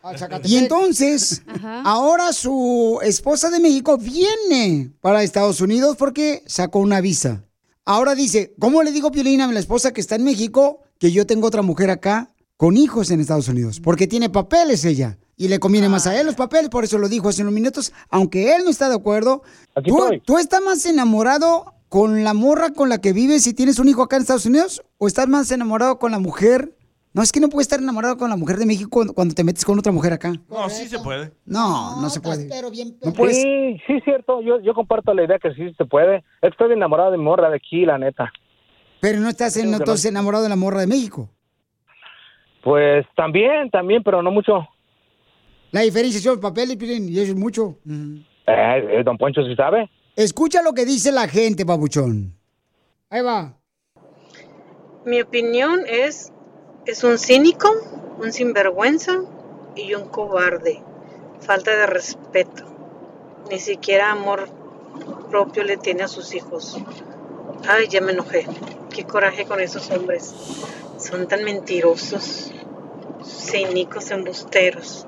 Y 0.44 0.56
entonces, 0.56 1.42
ahora 1.84 2.32
su 2.32 2.98
esposa 3.02 3.50
de 3.50 3.60
México 3.60 3.98
viene 3.98 4.90
para 5.00 5.22
Estados 5.22 5.60
Unidos 5.60 5.96
porque 5.96 6.42
sacó 6.46 6.80
una 6.80 7.00
visa. 7.00 7.44
Ahora 7.84 8.14
dice, 8.14 8.54
¿cómo 8.58 8.82
le 8.82 8.92
digo, 8.92 9.10
Piolina, 9.10 9.44
a 9.44 9.52
la 9.52 9.60
esposa 9.60 9.92
que 9.92 10.00
está 10.00 10.16
en 10.16 10.24
México, 10.24 10.82
que 10.98 11.12
yo 11.12 11.26
tengo 11.26 11.46
otra 11.46 11.62
mujer 11.62 11.90
acá 11.90 12.34
con 12.56 12.76
hijos 12.76 13.10
en 13.10 13.20
Estados 13.20 13.48
Unidos? 13.48 13.80
Porque 13.80 14.06
tiene 14.06 14.28
papeles 14.28 14.84
ella. 14.84 15.18
Y 15.36 15.48
le 15.48 15.58
conviene 15.58 15.88
más 15.88 16.06
a 16.06 16.20
él 16.20 16.26
los 16.26 16.34
papeles, 16.34 16.68
por 16.68 16.84
eso 16.84 16.98
lo 16.98 17.08
dijo 17.08 17.30
hace 17.30 17.40
unos 17.40 17.54
minutos, 17.54 17.94
aunque 18.10 18.54
él 18.54 18.62
no 18.62 18.70
está 18.70 18.90
de 18.90 18.96
acuerdo. 18.96 19.42
¿Tú, 19.86 19.98
¿Tú 20.22 20.36
estás 20.36 20.60
más 20.62 20.84
enamorado 20.84 21.79
con 21.90 22.22
la 22.24 22.34
morra 22.34 22.70
con 22.70 22.88
la 22.88 22.98
que 23.00 23.12
vives 23.12 23.42
si 23.42 23.52
tienes 23.52 23.80
un 23.80 23.88
hijo 23.88 24.02
acá 24.02 24.14
en 24.16 24.22
Estados 24.22 24.46
Unidos? 24.46 24.82
¿O 24.96 25.08
estás 25.08 25.28
más 25.28 25.50
enamorado 25.50 25.98
con 25.98 26.12
la 26.12 26.20
mujer? 26.20 26.72
No, 27.12 27.20
es 27.22 27.32
que 27.32 27.40
no 27.40 27.48
puedes 27.48 27.66
estar 27.66 27.80
enamorado 27.80 28.16
con 28.16 28.30
la 28.30 28.36
mujer 28.36 28.56
de 28.58 28.64
México 28.66 28.88
cuando, 28.88 29.12
cuando 29.12 29.34
te 29.34 29.42
metes 29.42 29.64
con 29.64 29.76
otra 29.76 29.90
mujer 29.90 30.12
acá. 30.12 30.32
No, 30.48 30.70
sí 30.70 30.86
se 30.86 31.00
puede. 31.00 31.32
No, 31.44 32.00
no, 32.00 32.08
se 32.08 32.20
puede. 32.20 32.46
No 32.46 33.12
Sí, 33.28 33.76
sí, 33.84 33.94
es 33.94 34.04
cierto. 34.04 34.40
Yo, 34.40 34.60
yo 34.60 34.72
comparto 34.72 35.12
la 35.12 35.24
idea 35.24 35.40
que 35.40 35.52
sí 35.52 35.74
se 35.76 35.84
puede. 35.84 36.22
Estoy 36.40 36.72
enamorado 36.72 37.10
de 37.10 37.18
morra 37.18 37.50
de 37.50 37.56
aquí, 37.56 37.84
la 37.84 37.98
neta. 37.98 38.32
Pero 39.00 39.18
no 39.18 39.28
estás 39.28 39.56
en- 39.56 39.72
no. 39.72 39.78
entonces 39.78 40.04
enamorado 40.04 40.44
de 40.44 40.50
la 40.50 40.56
morra 40.56 40.80
de 40.80 40.86
México. 40.86 41.28
Pues 42.62 43.04
también, 43.16 43.68
también, 43.70 44.04
pero 44.04 44.22
no 44.22 44.30
mucho. 44.30 44.68
La 45.72 45.80
diferencia 45.80 46.20
son 46.20 46.34
los 46.34 46.40
papeles, 46.40 46.76
Piolín, 46.76 47.08
y 47.08 47.18
eso 47.18 47.32
es 47.32 47.36
mucho. 47.38 47.78
Eh, 47.88 48.22
eh, 48.46 49.02
don 49.04 49.18
Poncho 49.18 49.42
sí 49.44 49.56
sabe. 49.56 49.90
Escucha 50.20 50.60
lo 50.60 50.74
que 50.74 50.84
dice 50.84 51.12
la 51.12 51.28
gente, 51.28 51.64
babuchón. 51.64 52.36
Ahí 53.08 53.22
va. 53.22 53.56
Mi 55.06 55.22
opinión 55.22 55.84
es, 55.88 56.30
es 56.84 57.04
un 57.04 57.16
cínico, 57.16 57.70
un 58.18 58.30
sinvergüenza 58.30 59.22
y 59.74 59.94
un 59.94 60.10
cobarde. 60.10 60.82
Falta 61.40 61.74
de 61.74 61.86
respeto. 61.86 62.64
Ni 63.50 63.58
siquiera 63.58 64.10
amor 64.10 64.50
propio 65.30 65.64
le 65.64 65.78
tiene 65.78 66.02
a 66.02 66.08
sus 66.08 66.34
hijos. 66.34 66.76
Ay, 67.66 67.88
ya 67.88 68.02
me 68.02 68.12
enojé. 68.12 68.46
Qué 68.94 69.04
coraje 69.04 69.46
con 69.46 69.58
esos 69.58 69.90
hombres. 69.90 70.34
Son 70.98 71.28
tan 71.28 71.44
mentirosos, 71.44 72.52
cínicos, 73.24 74.10
embusteros. 74.10 75.06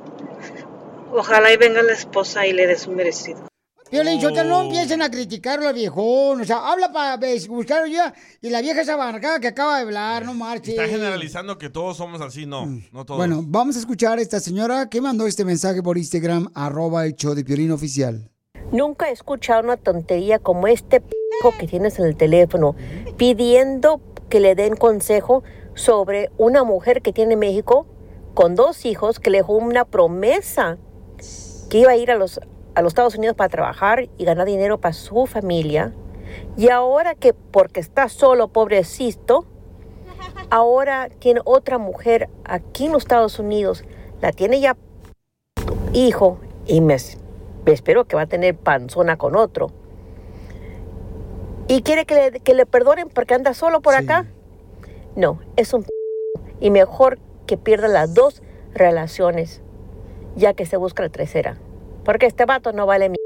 Ojalá 1.12 1.52
y 1.52 1.58
venga 1.58 1.82
la 1.82 1.92
esposa 1.92 2.46
y 2.46 2.54
le 2.54 2.66
dé 2.66 2.78
su 2.78 2.92
merecido. 2.92 3.51
Piolín, 3.92 4.18
yo 4.20 4.32
te 4.32 4.42
no 4.42 4.62
empiecen 4.62 5.02
a 5.02 5.10
criticarlo 5.10 5.68
al 5.68 5.74
viejón. 5.74 6.40
O 6.40 6.44
sea, 6.46 6.66
habla 6.72 6.90
para 6.90 7.18
buscar 7.46 7.86
ya. 7.90 8.14
Y 8.40 8.48
la 8.48 8.62
vieja 8.62 8.80
esa 8.80 8.96
barracada 8.96 9.38
que 9.38 9.48
acaba 9.48 9.76
de 9.76 9.82
hablar, 9.82 10.24
no 10.24 10.32
marches. 10.32 10.70
Está 10.70 10.88
generalizando 10.88 11.58
que 11.58 11.68
todos 11.68 11.98
somos 11.98 12.22
así. 12.22 12.46
No, 12.46 12.64
no 12.90 13.04
todos. 13.04 13.18
Bueno, 13.18 13.42
vamos 13.46 13.76
a 13.76 13.80
escuchar 13.80 14.18
a 14.18 14.22
esta 14.22 14.40
señora 14.40 14.88
que 14.88 15.02
mandó 15.02 15.26
este 15.26 15.44
mensaje 15.44 15.82
por 15.82 15.98
Instagram, 15.98 16.48
arroba 16.54 17.04
el 17.04 17.16
show 17.16 17.34
de 17.34 17.44
Piolín 17.44 17.70
Oficial. 17.70 18.30
Nunca 18.72 19.10
he 19.10 19.12
escuchado 19.12 19.62
una 19.62 19.76
tontería 19.76 20.38
como 20.38 20.68
este 20.68 21.02
p 21.02 21.14
que 21.60 21.66
tienes 21.66 21.98
en 21.98 22.06
el 22.06 22.16
teléfono 22.16 22.74
pidiendo 23.18 24.00
que 24.30 24.40
le 24.40 24.54
den 24.54 24.74
consejo 24.74 25.42
sobre 25.74 26.30
una 26.38 26.64
mujer 26.64 27.02
que 27.02 27.12
tiene 27.12 27.34
en 27.34 27.40
México 27.40 27.86
con 28.32 28.54
dos 28.54 28.86
hijos 28.86 29.20
que 29.20 29.28
le 29.28 29.38
dejó 29.38 29.56
una 29.56 29.84
promesa 29.84 30.78
que 31.68 31.78
iba 31.78 31.90
a 31.90 31.96
ir 31.96 32.10
a 32.10 32.14
los, 32.14 32.40
a 32.74 32.82
los 32.82 32.90
Estados 32.92 33.16
Unidos 33.16 33.36
para 33.36 33.48
trabajar 33.48 34.08
y 34.16 34.24
ganar 34.24 34.46
dinero 34.46 34.78
para 34.78 34.92
su 34.92 35.26
familia. 35.26 35.92
Y 36.56 36.70
ahora 36.70 37.14
que 37.14 37.34
porque 37.34 37.80
está 37.80 38.08
solo, 38.08 38.48
pobrecito, 38.48 39.44
ahora 40.50 41.08
tiene 41.18 41.40
otra 41.44 41.78
mujer 41.78 42.28
aquí 42.44 42.86
en 42.86 42.92
los 42.92 43.02
Estados 43.02 43.38
Unidos, 43.38 43.84
la 44.20 44.32
tiene 44.32 44.60
ya 44.60 44.76
hijo 45.92 46.38
y 46.66 46.80
me, 46.80 46.96
me 47.66 47.72
espero 47.72 48.04
que 48.06 48.16
va 48.16 48.22
a 48.22 48.26
tener 48.26 48.56
panzona 48.56 49.18
con 49.18 49.36
otro. 49.36 49.70
¿Y 51.68 51.82
quiere 51.82 52.06
que 52.06 52.14
le, 52.14 52.40
que 52.40 52.54
le 52.54 52.66
perdonen 52.66 53.08
porque 53.08 53.34
anda 53.34 53.54
solo 53.54 53.80
por 53.80 53.94
acá? 53.94 54.26
No, 55.16 55.40
es 55.56 55.72
un 55.74 55.82
p- 55.82 55.90
y 56.60 56.70
mejor 56.70 57.18
que 57.46 57.56
pierda 57.56 57.88
las 57.88 58.14
dos 58.14 58.42
relaciones, 58.74 59.60
ya 60.36 60.54
que 60.54 60.64
se 60.64 60.76
busca 60.76 61.02
la 61.02 61.08
tercera. 61.10 61.56
Porque 62.04 62.26
este 62.26 62.44
vato 62.44 62.72
no 62.72 62.86
vale 62.86 63.08
mi... 63.08 63.16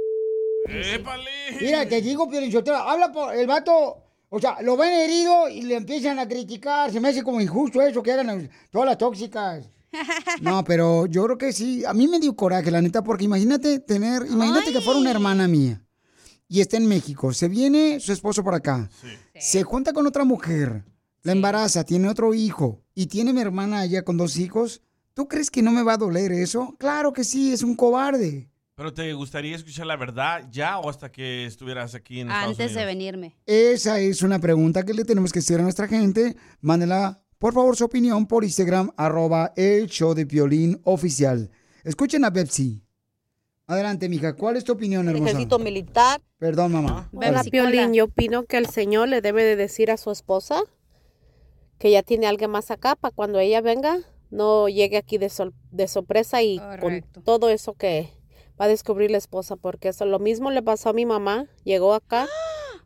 Mira, 1.61 1.89
te 1.89 2.03
digo, 2.03 2.29
Piolín 2.29 2.53
Sotelo, 2.53 2.77
habla 2.77 3.13
por 3.13 3.35
el 3.35 3.47
vato. 3.47 4.03
O 4.29 4.41
sea, 4.41 4.61
lo 4.63 4.77
ven 4.77 4.93
herido 4.93 5.49
y 5.49 5.63
le 5.63 5.77
empiezan 5.77 6.19
a 6.19 6.29
criticar. 6.29 6.91
Se 6.91 7.01
me 7.01 7.09
hace 7.09 7.23
como 7.23 7.41
injusto 7.41 7.81
eso 7.81 8.03
que 8.03 8.13
hagan 8.13 8.51
todas 8.71 8.87
las 8.87 8.99
tóxicas. 8.99 9.71
No, 10.43 10.63
pero 10.63 11.07
yo 11.07 11.25
creo 11.25 11.39
que 11.39 11.53
sí. 11.55 11.83
A 11.87 11.95
mí 11.95 12.07
me 12.07 12.21
dio 12.21 12.37
coraje, 12.37 12.71
la 12.71 12.83
neta, 12.83 13.03
porque 13.03 13.25
imagínate 13.25 13.79
tener, 13.79 14.27
imagínate 14.27 14.71
que 14.71 14.83
fuera 14.83 15.01
una 15.01 15.11
hermana 15.11 15.49
mía 15.49 15.83
y 16.49 16.61
está 16.61 16.77
en 16.77 16.87
México. 16.87 17.33
Se 17.33 17.49
viene 17.49 17.99
su 17.99 18.13
esposo 18.13 18.45
por 18.45 18.55
acá. 18.55 18.91
Se 19.35 19.63
junta 19.63 19.95
con 19.95 20.07
otra 20.07 20.25
mujer, 20.25 20.85
la 21.23 21.33
embaraza, 21.33 21.85
tiene 21.85 22.11
otro 22.11 22.35
hijo 22.35 22.83
y 22.95 23.07
tiene 23.07 23.33
mi 23.33 23.41
hermana 23.41 23.81
allá 23.81 24.03
con 24.03 24.19
dos 24.19 24.37
hijos. 24.37 24.83
¿tú 25.17 25.27
crees 25.27 25.51
que 25.51 25.63
no 25.63 25.73
me 25.73 25.83
va 25.83 25.95
a 25.95 25.97
doler 25.97 26.31
eso? 26.31 26.77
Claro 26.79 27.13
que 27.15 27.25
sí, 27.25 27.51
es 27.51 27.63
un 27.63 27.75
cobarde. 27.75 28.51
¿Pero 28.77 28.93
te 28.93 29.11
gustaría 29.15 29.57
escuchar 29.57 29.87
la 29.87 29.97
verdad 29.97 30.43
ya 30.51 30.79
o 30.79 30.91
hasta 30.91 31.11
que 31.11 31.47
estuvieras 31.47 31.95
aquí 31.95 32.21
en 32.21 32.29
Estados 32.29 32.61
Antes 32.61 32.75
de 32.75 32.85
venirme. 32.85 33.35
Esa 33.47 33.99
es 34.01 34.21
una 34.21 34.39
pregunta 34.39 34.85
que 34.85 34.93
le 34.93 35.07
tenemos 35.07 35.33
que 35.33 35.39
hacer 35.39 35.61
a 35.61 35.63
nuestra 35.63 35.89
gente. 35.89 36.37
Mándenla, 36.61 37.23
por 37.39 37.55
favor, 37.55 37.75
su 37.75 37.87
opinión 37.87 38.27
por 38.27 38.45
Instagram, 38.45 38.91
arroba 38.99 39.55
el 39.57 39.87
show 39.87 40.13
de 40.13 40.27
violín 40.27 40.79
oficial. 40.85 41.51
Escuchen 41.85 42.27
a 42.27 42.31
Pepsi. 42.31 42.83
Adelante, 43.67 44.11
mija. 44.11 44.37
¿Cuál 44.37 44.59
es 44.59 44.65
tu 44.65 44.73
opinión, 44.73 45.09
hermosa? 45.09 45.31
ejército 45.31 45.59
militar. 45.59 46.21
Perdón, 46.37 46.73
mamá. 46.73 47.09
Hola, 47.15 47.45
Piolín, 47.45 47.95
yo 47.95 48.05
opino 48.05 48.45
que 48.45 48.59
el 48.59 48.67
señor 48.67 49.09
le 49.09 49.23
debe 49.23 49.43
de 49.43 49.57
decir 49.57 49.91
a 49.91 49.97
su 49.97 50.11
esposa 50.11 50.61
que 51.79 51.91
ya 51.91 52.03
tiene 52.03 52.27
alguien 52.27 52.51
más 52.51 52.71
acá 52.71 52.95
para 52.95 53.15
cuando 53.15 53.39
ella 53.39 53.63
venga 53.63 54.01
no 54.29 54.69
llegue 54.69 54.99
aquí 54.99 55.17
de, 55.17 55.31
sol- 55.31 55.55
de 55.71 55.89
sorpresa 55.89 56.43
y 56.43 56.61
con 56.81 57.03
todo 57.25 57.49
eso 57.49 57.73
que 57.73 58.11
va 58.61 58.67
a 58.67 58.69
descubrir 58.69 59.11
la 59.11 59.19
esposa, 59.19 59.57
porque 59.57 59.89
eso 59.89 60.05
lo 60.07 60.19
mismo 60.19 60.51
le 60.51 60.63
pasó 60.63 60.91
a 60.91 60.93
mi 60.93 61.07
mamá, 61.07 61.47
llegó 61.65 61.95
acá 61.95 62.29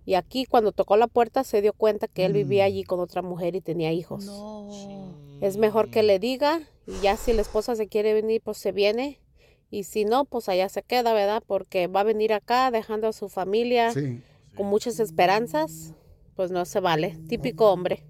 y 0.05 0.15
aquí 0.15 0.47
cuando 0.47 0.73
tocó 0.73 0.97
la 0.97 1.07
puerta 1.07 1.45
se 1.45 1.63
dio 1.63 1.73
cuenta 1.73 2.09
que 2.09 2.25
él 2.25 2.33
vivía 2.33 2.65
allí 2.65 2.85
con 2.85 3.01
otra 3.01 3.23
mujer 3.23 3.55
y 3.55 3.61
tenía 3.61 3.93
hijos. 3.93 4.27
Es 5.41 5.57
mejor 5.57 5.91
que 5.91 6.03
le 6.03 6.19
diga 6.19 6.61
y 6.87 7.01
ya 7.03 7.17
si 7.17 7.33
la 7.33 7.43
esposa 7.43 7.77
se 7.77 7.89
quiere 7.89 8.15
venir, 8.15 8.43
pues 8.43 8.59
se 8.59 8.73
viene. 8.73 9.21
Y 9.71 9.85
si 9.85 10.05
no, 10.05 10.25
pues 10.25 10.49
allá 10.49 10.69
se 10.69 10.83
queda, 10.83 11.13
¿verdad? 11.13 11.43
Porque 11.47 11.87
va 11.87 12.01
a 12.01 12.05
venir 12.05 12.33
acá 12.33 12.73
dejando 12.73 13.07
a 13.07 13.13
su 13.13 13.29
familia 13.29 13.93
con 14.57 14.67
muchas 14.67 14.99
esperanzas. 14.99 15.93
Pues 16.35 16.51
no 16.51 16.65
se 16.65 16.81
vale. 16.81 17.17
Típico 17.29 17.71
hombre. 17.71 18.05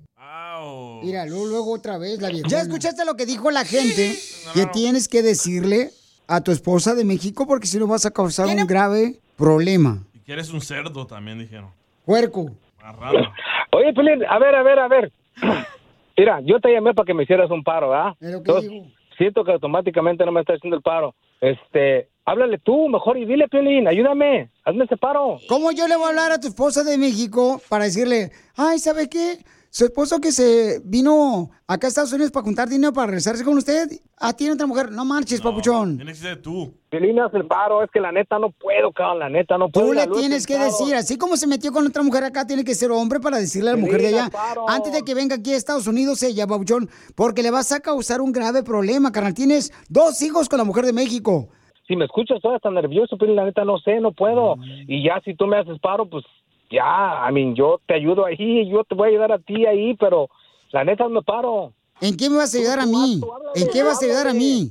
Mira, 1.03 1.27
luego, 1.27 1.47
luego 1.47 1.73
otra 1.73 1.99
vez 1.99 2.21
la 2.21 2.29
vieja. 2.29 2.49
¿Ya 2.49 2.61
escuchaste 2.61 3.05
lo 3.05 3.17
que 3.17 3.27
dijo 3.27 3.51
la 3.51 3.65
gente? 3.65 4.17
Que 4.55 4.67
tienes 4.67 5.09
que 5.09 5.23
decirle 5.23 5.91
a 6.31 6.41
tu 6.41 6.53
esposa 6.53 6.95
de 6.95 7.05
México 7.05 7.45
porque 7.47 7.67
si 7.67 7.79
no 7.79 7.89
vas 7.89 8.07
a 8.07 8.13
causar 8.13 8.47
un 8.47 8.67
grave 8.67 9.17
problema. 9.37 10.05
Y 10.15 10.21
que 10.21 10.33
eres 10.33 10.53
un 10.53 10.61
cerdo 10.61 11.05
también, 11.07 11.41
dijeron. 11.41 11.71
Puerco. 12.07 12.53
Marrano. 12.81 13.33
Oye, 13.73 13.93
Pelín, 13.93 14.25
a 14.25 14.39
ver, 14.39 14.55
a 14.55 14.63
ver, 14.63 14.79
a 14.79 14.89
ver. 14.89 15.13
Mira, 16.17 16.41
yo 16.43 16.61
te 16.61 16.73
llamé 16.73 16.95
para 16.95 17.07
que 17.07 17.15
me 17.15 17.25
hicieras 17.25 17.51
un 17.51 17.65
paro. 17.65 17.93
Entonces, 18.21 18.71
siento 19.19 19.43
que 19.43 19.53
automáticamente 19.53 20.25
no 20.25 20.31
me 20.31 20.41
está 20.41 20.55
haciendo 20.55 20.77
el 20.77 20.83
paro. 20.83 21.15
Este, 21.41 22.09
háblale 22.25 22.59
tú 22.59 22.89
mejor 22.89 23.19
y 23.19 23.25
dile, 23.25 23.49
Pelín, 23.49 23.89
ayúdame, 23.89 24.51
hazme 24.65 24.85
ese 24.85 24.97
paro. 24.97 25.39
¿Cómo 25.49 25.73
yo 25.73 25.89
le 25.89 25.97
voy 25.97 26.07
a 26.07 26.09
hablar 26.11 26.33
a 26.33 26.39
tu 26.39 26.47
esposa 26.47 26.85
de 26.85 26.97
México 26.97 27.61
para 27.69 27.85
decirle, 27.85 28.31
ay, 28.57 28.79
¿sabe 28.79 29.09
qué? 29.09 29.39
Su 29.73 29.85
esposo 29.85 30.21
que 30.21 30.33
se 30.33 30.81
vino 30.85 31.51
acá 31.69 31.87
a 31.87 31.89
Estados 31.89 32.13
Unidos 32.13 32.33
para 32.33 32.43
juntar 32.43 32.69
dinero 32.69 32.93
para 32.93 33.07
regresarse 33.07 33.45
con 33.45 33.57
usted, 33.57 33.87
ah, 34.19 34.33
tiene 34.33 34.55
otra 34.55 34.67
mujer. 34.67 34.91
No 34.91 35.05
marches, 35.05 35.41
papuchón. 35.41 35.97
Tienes 35.97 36.21
que 36.21 36.27
ser 36.27 36.43
tú. 36.43 36.75
Pelín, 36.89 37.21
haz 37.21 37.33
el 37.35 37.47
paro, 37.47 37.85
es 37.85 37.91
que 37.93 38.01
la 38.01 38.11
neta 38.11 38.41
no 38.41 38.51
puedo, 38.51 38.91
cabrón, 38.91 39.21
la 39.21 39.29
neta 39.29 39.57
no 39.59 39.69
puedo. 39.69 39.87
Tú 39.87 39.93
le 39.93 40.09
tienes 40.09 40.45
que 40.45 40.59
decir, 40.59 40.97
así 40.97 41.17
como 41.17 41.37
se 41.37 41.47
metió 41.47 41.71
con 41.71 41.87
otra 41.87 42.03
mujer 42.03 42.25
acá, 42.25 42.45
tiene 42.49 42.65
que 42.65 42.75
ser 42.75 42.91
hombre 42.91 43.21
para 43.21 43.39
decirle 43.39 43.71
a 43.71 43.75
la 43.75 43.79
mujer 43.79 44.01
de 44.01 44.09
allá, 44.09 44.31
antes 44.67 44.93
de 44.93 45.03
que 45.03 45.15
venga 45.15 45.37
aquí 45.37 45.53
a 45.53 45.57
Estados 45.57 45.87
Unidos 45.87 46.21
ella, 46.25 46.47
babuchón, 46.47 46.89
porque 47.15 47.45
le 47.45 47.53
vas 47.53 47.71
a 47.71 47.79
causar 47.79 48.21
un 48.21 48.33
grave 48.33 48.65
problema, 48.65 49.13
carnal. 49.13 49.35
Tienes 49.35 49.73
dos 49.89 50.21
hijos 50.23 50.49
con 50.49 50.59
la 50.59 50.65
mujer 50.65 50.85
de 50.85 50.93
México. 50.93 51.49
Si 51.87 51.95
me 51.95 52.07
escuchas 52.07 52.41
todavía 52.41 52.59
tan 52.59 52.75
nervioso, 52.75 53.17
Pelín, 53.17 53.37
la 53.37 53.45
neta 53.45 53.65
no 53.65 53.79
sé, 53.79 54.01
no 54.01 54.11
puedo. 54.11 54.57
Mm. 54.57 54.63
Y 54.89 55.05
ya 55.05 55.21
si 55.25 55.37
tú 55.37 55.47
me 55.47 55.59
haces 55.59 55.79
paro, 55.79 56.11
pues 56.11 56.25
ya, 56.71 57.27
I 57.29 57.33
mean, 57.33 57.55
yo 57.55 57.81
te 57.87 57.95
ayudo 57.95 58.25
ahí, 58.25 58.69
yo 58.71 58.85
te 58.85 58.95
voy 58.95 59.07
a 59.07 59.11
ayudar 59.11 59.33
a 59.33 59.39
ti 59.39 59.67
ahí, 59.67 59.95
pero 59.97 60.29
la 60.71 60.85
neta 60.85 61.09
me 61.09 61.23
paro. 61.23 61.73
¿En 62.01 62.17
qué 62.17 62.31
me 62.31 62.37
vas 62.37 62.55
a 62.55 62.59
ayudar 62.59 62.79
a 62.81 62.87
mí? 62.87 63.21
¿En 63.55 63.69
qué 63.71 63.83
vas 63.83 64.03
a 64.03 64.05
ayudar 64.07 64.29
a 64.29 64.33
mí? 64.35 64.71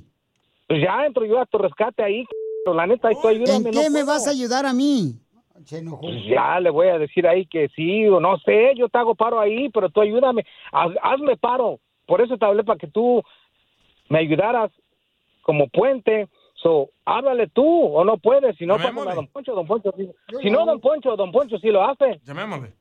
Pues 0.68 0.82
ya 0.82 1.06
entro 1.06 1.26
yo 1.26 1.40
a 1.40 1.46
tu 1.46 1.58
rescate 1.58 2.02
ahí, 2.04 2.26
pero 2.64 2.76
la 2.76 2.88
neta, 2.88 3.10
tú 3.22 3.28
ayúdame. 3.28 3.70
¿En 3.70 3.76
no 3.76 3.82
qué 3.82 3.90
me 3.90 4.04
vas 4.04 4.28
a 4.28 4.30
ayudar 4.32 4.66
a 4.66 4.74
mí? 4.74 5.14
Pues 6.02 6.26
ya 6.26 6.60
le 6.60 6.70
voy 6.70 6.88
a 6.88 6.98
decir 6.98 7.28
ahí 7.28 7.46
que 7.46 7.68
sí, 7.76 8.08
o 8.08 8.20
no 8.20 8.38
sé, 8.40 8.74
yo 8.76 8.88
te 8.88 8.98
hago 8.98 9.16
paro 9.16 9.40
ahí, 9.40 9.70
pero 9.70 9.90
tú 9.90 10.00
ayúdame, 10.02 10.46
haz- 10.72 10.98
hazme 11.02 11.36
paro. 11.36 11.80
Por 12.06 12.22
eso 12.22 12.38
te 12.38 12.46
hablé 12.46 12.64
para 12.64 12.80
que 12.80 12.88
tú 12.88 13.22
me 14.08 14.20
ayudaras 14.20 14.72
como 15.42 15.68
puente. 15.68 16.28
So, 16.62 16.90
háblale 17.06 17.48
tú, 17.48 17.64
o 17.66 18.04
no 18.04 18.18
puedes, 18.18 18.58
si 18.58 18.66
no, 18.66 18.76
a 18.76 19.16
Don 19.16 19.28
Poncho, 19.28 19.54
Don 19.54 19.66
Poncho. 19.66 19.94
Si 20.42 20.50
no, 20.50 20.66
Don 20.66 20.82
Poncho, 20.82 21.16
Don 21.16 21.32
Poncho 21.32 21.58
sí 21.58 21.70
lo 21.70 21.84
hace. 21.84 22.20
Llamémosle. 22.26 22.74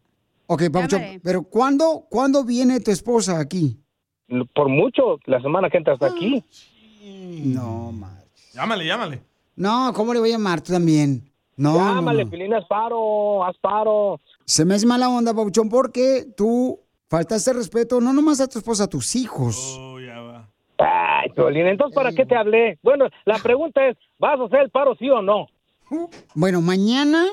Ok, 0.46 0.62
papuchón, 0.72 1.02
pero 1.22 1.42
¿cuándo, 1.42 2.06
¿cuándo 2.08 2.42
viene 2.42 2.80
tu 2.80 2.90
esposa 2.90 3.38
aquí? 3.38 3.78
Por 4.54 4.68
mucho, 4.68 5.18
la 5.26 5.40
semana 5.40 5.68
que 5.70 5.76
entras 5.76 6.02
aquí. 6.02 6.42
No, 7.44 7.92
ma. 7.92 8.18
Llámale, 8.54 8.84
llámale. 8.86 9.22
No, 9.56 9.92
¿cómo 9.94 10.12
le 10.14 10.20
voy 10.20 10.30
a 10.30 10.32
llamar 10.32 10.60
tú 10.60 10.72
también? 10.72 11.30
No, 11.56 11.74
Llámale, 11.76 12.24
no. 12.24 12.30
Pilín, 12.30 12.54
haz 12.54 12.64
paro, 12.66 13.44
haz 13.44 13.56
paro. 13.58 14.20
Se 14.44 14.64
me 14.64 14.74
hace 14.74 14.86
mala 14.86 15.08
onda, 15.08 15.34
Pabuchón, 15.34 15.68
porque 15.68 16.26
tú 16.36 16.80
faltaste 17.08 17.52
respeto 17.52 18.00
no 18.00 18.12
nomás 18.12 18.40
a 18.40 18.48
tu 18.48 18.58
esposa, 18.58 18.84
a 18.84 18.88
tus 18.88 19.16
hijos. 19.16 19.78
Ay, 20.78 21.30
Piolín, 21.30 21.66
entonces, 21.66 21.94
¿para 21.94 22.12
qué 22.12 22.24
te 22.24 22.36
hablé? 22.36 22.78
Bueno, 22.82 23.08
la 23.24 23.38
pregunta 23.38 23.86
es, 23.88 23.96
¿vas 24.18 24.38
a 24.38 24.44
hacer 24.44 24.60
el 24.60 24.70
paro 24.70 24.94
sí 24.96 25.10
o 25.10 25.20
no? 25.22 25.46
Bueno, 26.34 26.60
mañana. 26.60 27.24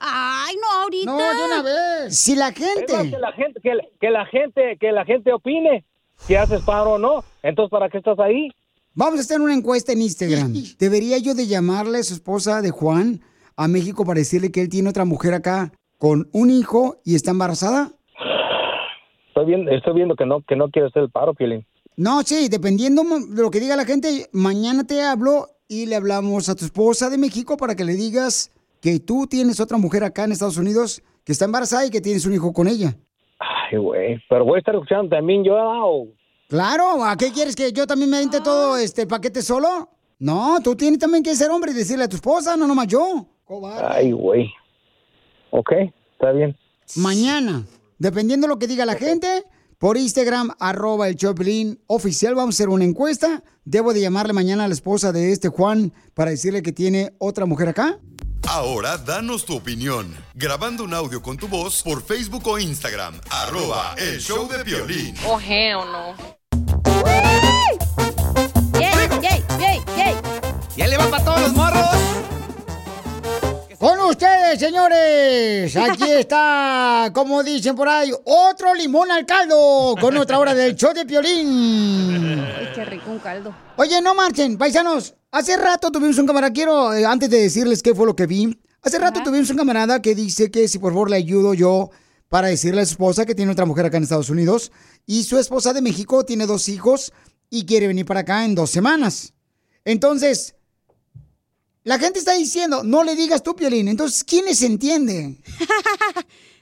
Ay, 0.00 0.54
no, 0.56 0.82
ahorita. 0.82 1.10
No, 1.10 1.18
de 1.18 1.44
una 1.44 1.62
vez. 1.62 2.16
Si 2.16 2.34
la 2.36 2.48
Es 2.48 2.60
más, 2.60 2.68
gente. 2.68 3.10
que 3.10 3.18
la 3.18 3.32
gente, 3.32 3.60
que, 3.60 3.74
la- 3.74 3.84
que 4.00 4.10
la 4.10 4.26
gente, 4.26 4.76
que 4.80 4.92
la 4.92 5.04
gente 5.04 5.32
opine 5.32 5.84
si 6.16 6.34
haces 6.36 6.62
paro 6.62 6.92
o 6.92 6.98
no. 6.98 7.24
Entonces, 7.42 7.70
¿para 7.70 7.88
qué 7.90 7.98
estás 7.98 8.18
ahí? 8.20 8.48
Vamos 8.94 9.18
a 9.18 9.22
hacer 9.22 9.40
una 9.40 9.54
encuesta 9.54 9.92
en 9.92 10.02
Instagram. 10.02 10.52
¿Debería 10.78 11.18
yo 11.18 11.34
de 11.34 11.46
llamarle 11.46 11.98
a 11.98 12.02
su 12.02 12.14
esposa 12.14 12.62
de 12.62 12.70
Juan 12.70 13.20
a 13.56 13.68
México 13.68 14.04
para 14.04 14.18
decirle 14.18 14.50
que 14.50 14.62
él 14.62 14.68
tiene 14.68 14.88
otra 14.88 15.04
mujer 15.04 15.34
acá 15.34 15.72
con 15.98 16.28
un 16.32 16.50
hijo 16.50 16.96
y 17.04 17.14
está 17.16 17.32
embarazada? 17.32 17.90
Estoy 19.28 19.46
viendo, 19.46 19.70
estoy 19.70 19.94
viendo 19.94 20.16
que 20.16 20.26
no, 20.26 20.42
que 20.42 20.56
no 20.56 20.68
quieres 20.70 20.90
hacer 20.90 21.02
el 21.04 21.10
paro, 21.10 21.34
Piolín. 21.34 21.64
No, 21.98 22.22
sí, 22.22 22.48
dependiendo 22.48 23.02
de 23.02 23.42
lo 23.42 23.50
que 23.50 23.58
diga 23.58 23.74
la 23.74 23.84
gente, 23.84 24.28
mañana 24.30 24.84
te 24.84 25.02
hablo 25.02 25.48
y 25.66 25.86
le 25.86 25.96
hablamos 25.96 26.48
a 26.48 26.54
tu 26.54 26.64
esposa 26.64 27.10
de 27.10 27.18
México 27.18 27.56
para 27.56 27.74
que 27.74 27.84
le 27.84 27.94
digas 27.94 28.52
que 28.80 29.00
tú 29.00 29.26
tienes 29.26 29.58
otra 29.58 29.78
mujer 29.78 30.04
acá 30.04 30.22
en 30.22 30.30
Estados 30.30 30.58
Unidos 30.58 31.02
que 31.24 31.32
está 31.32 31.46
embarazada 31.46 31.84
y 31.84 31.90
que 31.90 32.00
tienes 32.00 32.24
un 32.24 32.34
hijo 32.34 32.52
con 32.52 32.68
ella. 32.68 32.94
Ay, 33.40 33.78
güey, 33.78 34.22
pero 34.30 34.44
voy 34.44 34.54
a 34.54 34.58
estar 34.60 34.76
escuchando 34.76 35.08
también 35.08 35.42
yo, 35.42 35.58
ah, 35.58 36.04
Claro, 36.48 37.02
¿a 37.04 37.16
qué 37.16 37.32
quieres 37.32 37.56
que 37.56 37.72
yo 37.72 37.84
también 37.84 38.12
me 38.12 38.18
aviente 38.18 38.40
todo 38.42 38.76
este 38.76 39.04
paquete 39.08 39.42
solo? 39.42 39.88
No, 40.20 40.60
tú 40.62 40.76
tienes 40.76 41.00
también 41.00 41.24
que 41.24 41.34
ser 41.34 41.50
hombre 41.50 41.72
y 41.72 41.74
decirle 41.74 42.04
a 42.04 42.08
tu 42.08 42.14
esposa, 42.14 42.56
no 42.56 42.68
nomás 42.68 42.86
yo. 42.86 43.26
Ay, 43.90 44.12
güey. 44.12 44.48
Ok, 45.50 45.72
está 46.12 46.30
bien. 46.30 46.56
Mañana, 46.94 47.66
dependiendo 47.98 48.46
de 48.46 48.54
lo 48.54 48.58
que 48.60 48.68
diga 48.68 48.86
la 48.86 48.94
gente, 48.94 49.42
por 49.78 49.96
Instagram, 49.96 50.50
arroba 50.58 51.08
el 51.08 51.16
Choplin 51.16 51.80
oficial, 51.86 52.34
vamos 52.34 52.54
a 52.54 52.56
hacer 52.56 52.68
una 52.68 52.84
encuesta. 52.84 53.42
¿Debo 53.64 53.92
de 53.92 54.00
llamarle 54.00 54.32
mañana 54.32 54.64
a 54.64 54.68
la 54.68 54.74
esposa 54.74 55.12
de 55.12 55.32
este 55.32 55.48
Juan 55.48 55.92
para 56.14 56.30
decirle 56.30 56.62
que 56.62 56.72
tiene 56.72 57.14
otra 57.18 57.46
mujer 57.46 57.68
acá? 57.68 57.98
Ahora 58.48 58.96
danos 58.96 59.44
tu 59.44 59.56
opinión, 59.56 60.16
grabando 60.34 60.82
un 60.84 60.94
audio 60.94 61.22
con 61.22 61.36
tu 61.36 61.48
voz 61.48 61.82
por 61.82 62.02
Facebook 62.02 62.46
o 62.46 62.58
Instagram, 62.58 63.20
arroba 63.30 63.94
el 63.98 64.20
show 64.20 64.48
de 64.48 64.64
violín. 64.64 65.14
Oh, 65.26 65.38
hell 65.38 65.78
no. 65.92 66.14
¡Yay, 68.78 69.08
yay, 69.20 69.44
yay, 69.60 69.80
yay! 69.96 70.14
¿Ya 70.76 70.86
le 70.86 70.96
va 70.96 71.08
para 71.08 71.24
todos 71.24 71.40
los 71.42 71.52
morros? 71.52 72.27
Con 73.78 74.00
ustedes, 74.00 74.58
señores, 74.58 75.76
aquí 75.76 76.02
está, 76.10 77.12
como 77.14 77.44
dicen 77.44 77.76
por 77.76 77.88
ahí, 77.88 78.10
otro 78.24 78.74
limón 78.74 79.08
al 79.12 79.24
caldo 79.24 79.94
con 80.00 80.16
otra 80.16 80.40
hora 80.40 80.52
del 80.52 80.74
show 80.74 80.92
de 80.92 81.06
Piolín. 81.06 82.40
Ay, 82.40 82.68
qué 82.74 82.84
rico 82.84 83.12
un 83.12 83.20
caldo. 83.20 83.54
Oye, 83.76 84.02
no 84.02 84.16
marchen, 84.16 84.58
paisanos. 84.58 85.14
Hace 85.30 85.56
rato 85.56 85.92
tuvimos 85.92 86.18
un 86.18 86.26
camarada, 86.26 86.52
quiero, 86.52 86.92
eh, 86.92 87.06
antes 87.06 87.30
de 87.30 87.40
decirles 87.40 87.80
qué 87.80 87.94
fue 87.94 88.04
lo 88.04 88.16
que 88.16 88.26
vi, 88.26 88.58
hace 88.82 88.98
rato 88.98 89.20
tuvimos 89.22 89.48
un 89.50 89.56
camarada 89.56 90.02
que 90.02 90.16
dice 90.16 90.50
que 90.50 90.66
si 90.66 90.80
por 90.80 90.92
favor 90.92 91.08
le 91.10 91.16
ayudo 91.16 91.54
yo 91.54 91.90
para 92.28 92.48
decirle 92.48 92.80
a 92.80 92.86
su 92.86 92.94
esposa 92.94 93.26
que 93.26 93.36
tiene 93.36 93.52
otra 93.52 93.64
mujer 93.64 93.86
acá 93.86 93.98
en 93.98 94.02
Estados 94.02 94.30
Unidos 94.30 94.72
y 95.06 95.22
su 95.22 95.38
esposa 95.38 95.72
de 95.72 95.82
México 95.82 96.24
tiene 96.24 96.46
dos 96.46 96.68
hijos 96.68 97.12
y 97.48 97.64
quiere 97.64 97.86
venir 97.86 98.06
para 98.06 98.20
acá 98.20 98.44
en 98.44 98.56
dos 98.56 98.70
semanas. 98.70 99.34
Entonces, 99.84 100.56
la 101.88 101.98
gente 101.98 102.18
está 102.18 102.34
diciendo, 102.34 102.82
no 102.84 103.02
le 103.02 103.16
digas 103.16 103.42
tú, 103.42 103.56
Piolín. 103.56 103.88
Entonces, 103.88 104.22
¿quién 104.24 104.44
les 104.44 104.62
entiende? 104.62 105.36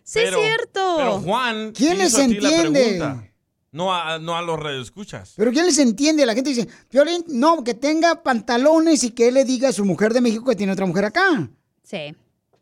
Sí, 0.08 0.20
Pero- 0.22 0.38
es 0.38 0.46
cierto. 0.46 0.94
Pero 0.98 1.20
Juan, 1.20 1.72
¿Quién 1.72 1.98
les 1.98 2.16
entiende? 2.16 3.32
No 3.72 3.92
a, 3.92 4.20
no 4.20 4.36
a 4.36 4.42
los 4.42 4.56
radioescuchas. 4.56 5.32
Pero 5.36 5.50
¿quién 5.50 5.66
les 5.66 5.78
entiende? 5.78 6.24
La 6.24 6.32
gente 6.34 6.50
dice, 6.50 6.68
Piolín, 6.88 7.24
no, 7.26 7.64
que 7.64 7.74
tenga 7.74 8.22
pantalones 8.22 9.02
y 9.02 9.10
que 9.10 9.26
él 9.28 9.34
le 9.34 9.44
diga 9.44 9.70
a 9.70 9.72
su 9.72 9.84
mujer 9.84 10.14
de 10.14 10.20
México 10.20 10.44
que 10.48 10.54
tiene 10.54 10.72
otra 10.72 10.86
mujer 10.86 11.06
acá. 11.06 11.50
Sí. 11.82 12.14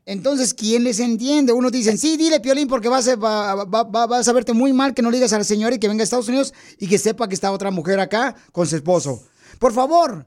Entonces, 0.06 0.54
¿quién 0.54 0.84
les 0.84 0.98
entiende? 1.00 1.52
Unos 1.52 1.70
dicen, 1.70 1.98
sí, 1.98 2.16
dile, 2.16 2.40
Piolín, 2.40 2.66
porque 2.66 2.88
vas 2.88 3.06
a, 3.08 3.16
va- 3.16 3.54
va- 3.66 3.82
va- 3.84 4.06
vas 4.06 4.26
a 4.26 4.32
verte 4.32 4.54
muy 4.54 4.72
mal 4.72 4.94
que 4.94 5.02
no 5.02 5.10
le 5.10 5.18
digas 5.18 5.34
a 5.34 5.38
la 5.38 5.44
señora 5.44 5.76
y 5.76 5.78
que 5.78 5.88
venga 5.88 6.00
a 6.02 6.04
Estados 6.04 6.28
Unidos 6.28 6.54
y 6.78 6.88
que 6.88 6.96
sepa 6.96 7.28
que 7.28 7.34
está 7.34 7.52
otra 7.52 7.70
mujer 7.70 8.00
acá 8.00 8.34
con 8.52 8.66
su 8.66 8.76
esposo. 8.76 9.22
Por 9.58 9.74
favor, 9.74 10.26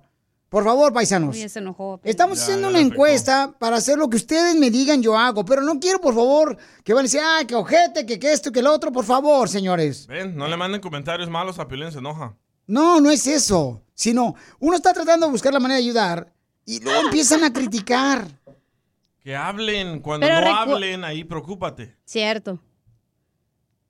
por 0.50 0.64
favor, 0.64 0.94
paisanos. 0.94 1.36
Uy, 1.36 1.50
se 1.50 1.60
enojó. 1.60 2.00
Estamos 2.04 2.42
haciendo 2.42 2.70
una 2.70 2.80
encuesta 2.80 3.54
para 3.60 3.78
hacer 3.78 3.98
lo 3.98 4.10
que 4.10 4.16
ustedes 4.16 4.56
me 4.56 4.72
digan, 4.72 5.02
yo 5.02 5.18
hago. 5.18 5.44
Pero 5.44 5.62
no 5.62 5.80
quiero, 5.80 6.00
por 6.00 6.16
favor, 6.16 6.58
que 6.84 6.94
van 6.94 7.02
a 7.02 7.04
decir, 7.04 7.20
ah, 7.22 7.42
que 7.46 7.56
ojete, 7.56 8.06
que, 8.06 8.18
que 8.18 8.32
esto, 8.32 8.52
que 8.52 8.62
lo 8.62 8.74
otro. 8.74 8.92
Por 8.92 9.04
favor, 9.04 9.50
señores. 9.50 10.08
Ven, 10.08 10.36
no 10.38 10.48
le 10.48 10.56
manden 10.56 10.80
comentarios 10.80 11.30
malos 11.30 11.60
a 11.60 11.68
Piolín, 11.68 11.92
se 11.92 12.00
enoja. 12.00 12.36
No, 12.66 13.02
no 13.02 13.12
es 13.12 13.28
eso. 13.28 13.82
Sino, 13.94 14.36
uno 14.60 14.76
está 14.76 14.94
tratando 14.94 15.26
de 15.26 15.32
buscar 15.32 15.54
la 15.54 15.60
manera 15.60 15.80
de 15.80 15.84
ayudar 15.84 16.34
y 16.66 16.80
luego 16.80 17.02
empiezan 17.02 17.44
a 17.44 17.52
criticar. 17.52 18.28
Que 19.20 19.36
hablen. 19.36 20.00
Cuando 20.00 20.26
Pero 20.26 20.42
no 20.42 20.56
hablen, 20.56 21.04
ahí 21.04 21.24
preocúpate. 21.24 21.98
Cierto. 22.06 22.60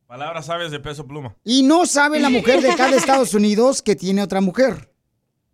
Palabras 0.07 0.45
sabias 0.45 0.71
de 0.71 0.79
peso 0.79 1.05
pluma. 1.05 1.35
Y 1.43 1.63
no 1.63 1.85
sabe 1.85 2.19
la 2.19 2.29
mujer 2.29 2.61
de 2.61 2.73
cada 2.75 2.95
Estados 2.95 3.33
Unidos 3.33 3.81
que 3.81 3.95
tiene 3.95 4.23
otra 4.23 4.41
mujer. 4.41 4.89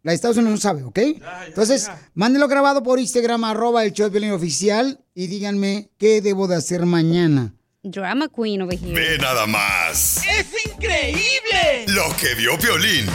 La 0.04 0.12
de 0.12 0.16
Estados 0.16 0.36
Unidos 0.36 0.56
no 0.56 0.62
sabe, 0.62 0.84
¿ok? 0.84 1.00
Entonces, 1.48 1.90
mándenlo 2.14 2.50
grabado 2.50 2.84
por 2.84 3.00
Instagram, 3.00 3.46
arroba 3.46 3.86
el 3.86 3.94
show 3.94 4.10
de 4.10 4.32
oficial 4.34 5.00
y 5.16 5.28
díganme 5.28 5.92
qué 5.98 6.22
debo 6.22 6.50
de 6.50 6.58
hacer 6.58 6.86
mañana. 6.86 7.54
Drama 7.84 8.28
queen 8.28 8.62
over 8.62 8.78
here. 8.78 8.94
Ve 8.94 9.18
nada 9.18 9.48
más. 9.48 10.22
¡Es 10.26 10.48
increíble! 10.66 11.86
Lo 11.88 12.04
que 12.18 12.36
vio 12.36 12.58
Piolín. 12.60 13.06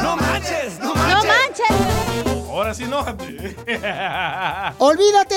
¡No 0.00 0.16
manches! 0.16 0.78
¡No 0.78 0.94
¡No 0.94 1.24
manches! 1.24 2.46
Ahora 2.48 2.72
sí, 2.74 2.84
enójate. 2.84 3.56
Olvídate, 4.78 5.36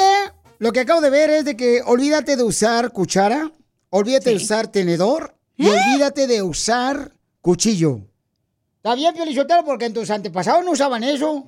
lo 0.60 0.72
que 0.72 0.80
acabo 0.80 1.02
de 1.02 1.10
ver 1.10 1.30
es 1.30 1.44
de 1.44 1.58
que 1.58 1.82
olvídate 1.86 2.38
de 2.38 2.44
usar 2.44 2.92
cuchara, 2.92 3.52
olvídate 3.90 4.30
de 4.30 4.36
usar 4.38 4.68
tenedor 4.68 5.36
y 5.58 5.68
olvídate 5.68 6.28
de 6.28 6.42
usar 6.42 7.12
cuchillo. 7.42 8.08
Está 8.84 8.96
bien, 8.96 9.14
Piolichotero, 9.14 9.64
porque 9.64 9.86
en 9.86 9.94
tus 9.94 10.10
antepasados 10.10 10.66
no 10.66 10.72
usaban 10.72 11.06
eso. 11.06 11.46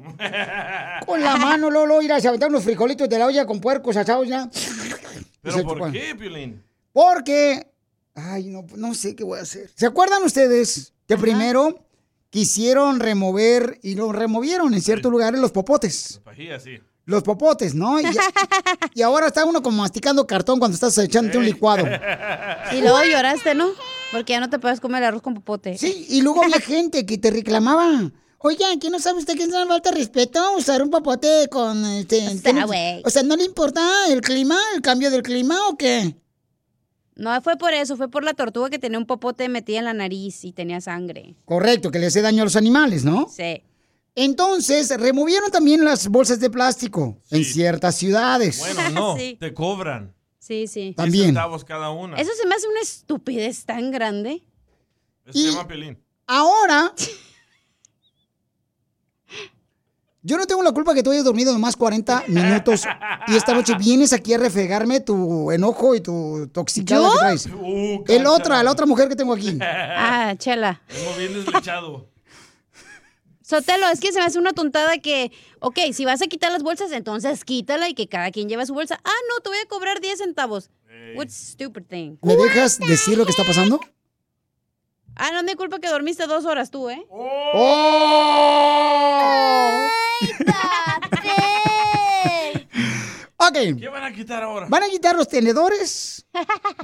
Con 1.05 1.21
la 1.21 1.35
mano, 1.35 1.69
Lolo, 1.69 2.01
ir 2.01 2.13
a 2.13 2.15
aventar 2.15 2.47
unos 2.47 2.63
frijolitos 2.63 3.09
de 3.09 3.19
la 3.19 3.25
olla 3.25 3.45
con 3.45 3.59
puercos 3.59 3.97
asados 3.97 4.25
ya. 4.25 4.49
¿Pero 5.41 5.61
por 5.63 5.73
chupan. 5.73 5.91
qué, 5.91 6.15
Piolín? 6.15 6.63
Porque, 6.93 7.67
ay, 8.13 8.45
no, 8.45 8.65
no 8.77 8.93
sé 8.93 9.17
qué 9.17 9.25
voy 9.25 9.39
a 9.39 9.41
hacer. 9.41 9.69
¿Se 9.75 9.85
acuerdan 9.85 10.23
ustedes 10.23 10.93
que 11.09 11.17
primero 11.17 11.77
quisieron 12.29 13.01
remover 13.01 13.79
y 13.83 13.95
lo 13.95 14.13
removieron 14.13 14.73
en 14.73 14.81
ciertos 14.81 15.11
lugares 15.11 15.37
los 15.41 15.51
popotes? 15.51 16.21
Pajilla, 16.23 16.57
sí. 16.57 16.79
Los 17.03 17.21
popotes, 17.21 17.75
¿no? 17.75 17.99
Y, 17.99 18.05
y 18.93 19.01
ahora 19.01 19.27
está 19.27 19.43
uno 19.43 19.61
como 19.61 19.81
masticando 19.81 20.25
cartón 20.25 20.57
cuando 20.57 20.75
estás 20.75 20.97
echándote 20.99 21.37
un 21.37 21.43
licuado. 21.45 21.85
Y 22.71 22.79
luego 22.81 23.03
lloraste, 23.03 23.53
¿no? 23.55 23.67
Porque 24.11 24.33
ya 24.33 24.39
no 24.39 24.49
te 24.49 24.59
puedes 24.59 24.79
comer 24.79 25.03
el 25.03 25.07
arroz 25.09 25.21
con 25.21 25.33
popote. 25.33 25.77
Sí, 25.77 26.05
y 26.09 26.21
luego 26.21 26.43
había 26.43 26.59
gente 26.61 27.05
que 27.05 27.17
te 27.17 27.31
reclamaba. 27.31 28.11
Oigan, 28.39 28.79
¿qué 28.79 28.89
no 28.89 28.99
sabe 28.99 29.19
usted 29.19 29.35
que 29.35 29.43
es 29.43 29.49
una 29.49 29.65
falta 29.65 29.89
de 29.91 29.97
respeto 29.97 30.55
usar 30.55 30.81
un 30.83 30.89
popote 30.91 31.47
con 31.49 31.83
este... 31.85 32.21
sea, 32.29 32.41
tiene- 32.41 32.65
güey. 32.65 33.01
o 33.03 33.09
sea, 33.09 33.23
¿no 33.23 33.35
le 33.35 33.43
importa 33.43 33.81
el 34.09 34.21
clima, 34.21 34.57
el 34.75 34.81
cambio 34.81 35.09
del 35.09 35.23
clima 35.23 35.67
o 35.67 35.75
qué? 35.77 36.15
No 37.15 37.41
fue 37.41 37.57
por 37.57 37.73
eso, 37.73 37.95
fue 37.97 38.09
por 38.09 38.23
la 38.23 38.33
tortuga 38.33 38.69
que 38.69 38.77
tenía 38.77 38.97
un 38.99 39.05
popote 39.05 39.49
metida 39.49 39.79
en 39.79 39.85
la 39.85 39.93
nariz 39.93 40.43
y 40.43 40.51
tenía 40.51 40.79
sangre. 40.81 41.35
Correcto, 41.45 41.89
que 41.89 41.97
le 41.99 42.07
hace 42.07 42.21
daño 42.21 42.41
a 42.43 42.45
los 42.45 42.55
animales, 42.55 43.03
¿no? 43.05 43.27
Sí. 43.29 43.63
Entonces, 44.15 44.89
removieron 44.97 45.51
también 45.51 45.83
las 45.83 46.07
bolsas 46.07 46.39
de 46.39 46.49
plástico 46.49 47.17
en 47.31 47.43
ciertas 47.43 47.95
ciudades. 47.95 48.59
Bueno, 48.59 48.89
no, 48.91 49.15
Sí. 49.17 49.37
te 49.39 49.53
cobran. 49.53 50.13
Sí, 50.45 50.67
sí. 50.67 50.93
También. 50.95 51.25
centavos 51.25 51.65
cada 51.65 51.89
una. 51.89 52.17
Eso 52.17 52.31
se 52.39 52.45
me 52.45 52.53
hace 52.53 52.67
una 52.67 52.79
estupidez 52.79 53.65
tan 53.65 53.89
grande. 53.89 54.43
Se 55.31 55.39
llama 55.39 55.67
Piolín. 55.67 55.97
Ahora, 56.27 56.93
yo 60.21 60.37
no 60.37 60.45
tengo 60.45 60.61
la 60.61 60.71
culpa 60.71 60.93
que 60.93 61.01
tú 61.01 61.09
hayas 61.09 61.23
dormido 61.23 61.51
nomás 61.51 61.75
40 61.75 62.25
minutos 62.27 62.83
y 63.27 63.35
esta 63.35 63.55
noche 63.55 63.73
vienes 63.79 64.13
aquí 64.13 64.35
a 64.35 64.37
refregarme 64.37 64.99
tu 64.99 65.49
enojo 65.51 65.95
y 65.95 66.01
tu 66.01 66.47
toxicada 66.53 67.07
¿Yo? 67.07 67.11
que 67.11 67.17
traes. 67.17 67.45
Uh, 67.47 68.03
El 68.07 68.27
otra, 68.27 68.61
la 68.61 68.69
otra 68.69 68.85
mujer 68.85 69.09
que 69.09 69.15
tengo 69.15 69.33
aquí. 69.33 69.57
Ah, 69.59 70.35
chela. 70.37 70.79
Vengo 70.89 71.17
bien 71.17 71.33
deslechado. 71.33 72.07
Sotelo, 73.45 73.87
es 73.89 73.99
que 73.99 74.11
se 74.11 74.17
me 74.17 74.25
hace 74.25 74.39
una 74.39 74.53
tontada 74.53 74.97
que, 74.97 75.31
ok, 75.59 75.77
si 75.93 76.03
vas 76.03 76.19
a 76.23 76.25
quitar 76.25 76.51
las 76.51 76.63
bolsas, 76.63 76.91
entonces 76.91 77.45
quítala 77.45 77.87
y 77.87 77.93
que 77.93 78.07
cada 78.07 78.31
quien 78.31 78.49
lleve 78.49 78.65
su 78.65 78.73
bolsa. 78.73 78.99
Ah, 79.03 79.13
no, 79.29 79.39
te 79.43 79.49
voy 79.49 79.59
a 79.59 79.67
cobrar 79.67 80.01
10 80.01 80.17
centavos. 80.17 80.71
What 81.15 81.27
stupid 81.29 81.83
thing. 81.83 82.17
¿Me 82.23 82.35
dejas 82.35 82.79
decir 82.79 83.19
lo 83.19 83.23
que 83.23 83.29
está 83.29 83.43
pasando? 83.43 83.79
Ah, 85.15 85.29
no 85.31 85.37
es 85.37 85.43
mi 85.43 85.53
culpa 85.53 85.77
que 85.77 85.89
dormiste 85.89 86.25
dos 86.25 86.45
horas 86.45 86.71
tú, 86.71 86.89
¿eh? 86.89 87.05
¡Oh! 87.11 87.51
Ok. 93.37 93.77
¿Qué 93.79 93.89
van 93.89 94.03
a 94.03 94.11
quitar 94.11 94.41
ahora? 94.41 94.65
Van 94.69 94.81
a 94.81 94.87
quitar 94.87 95.15
los 95.15 95.27
tenedores, 95.27 96.25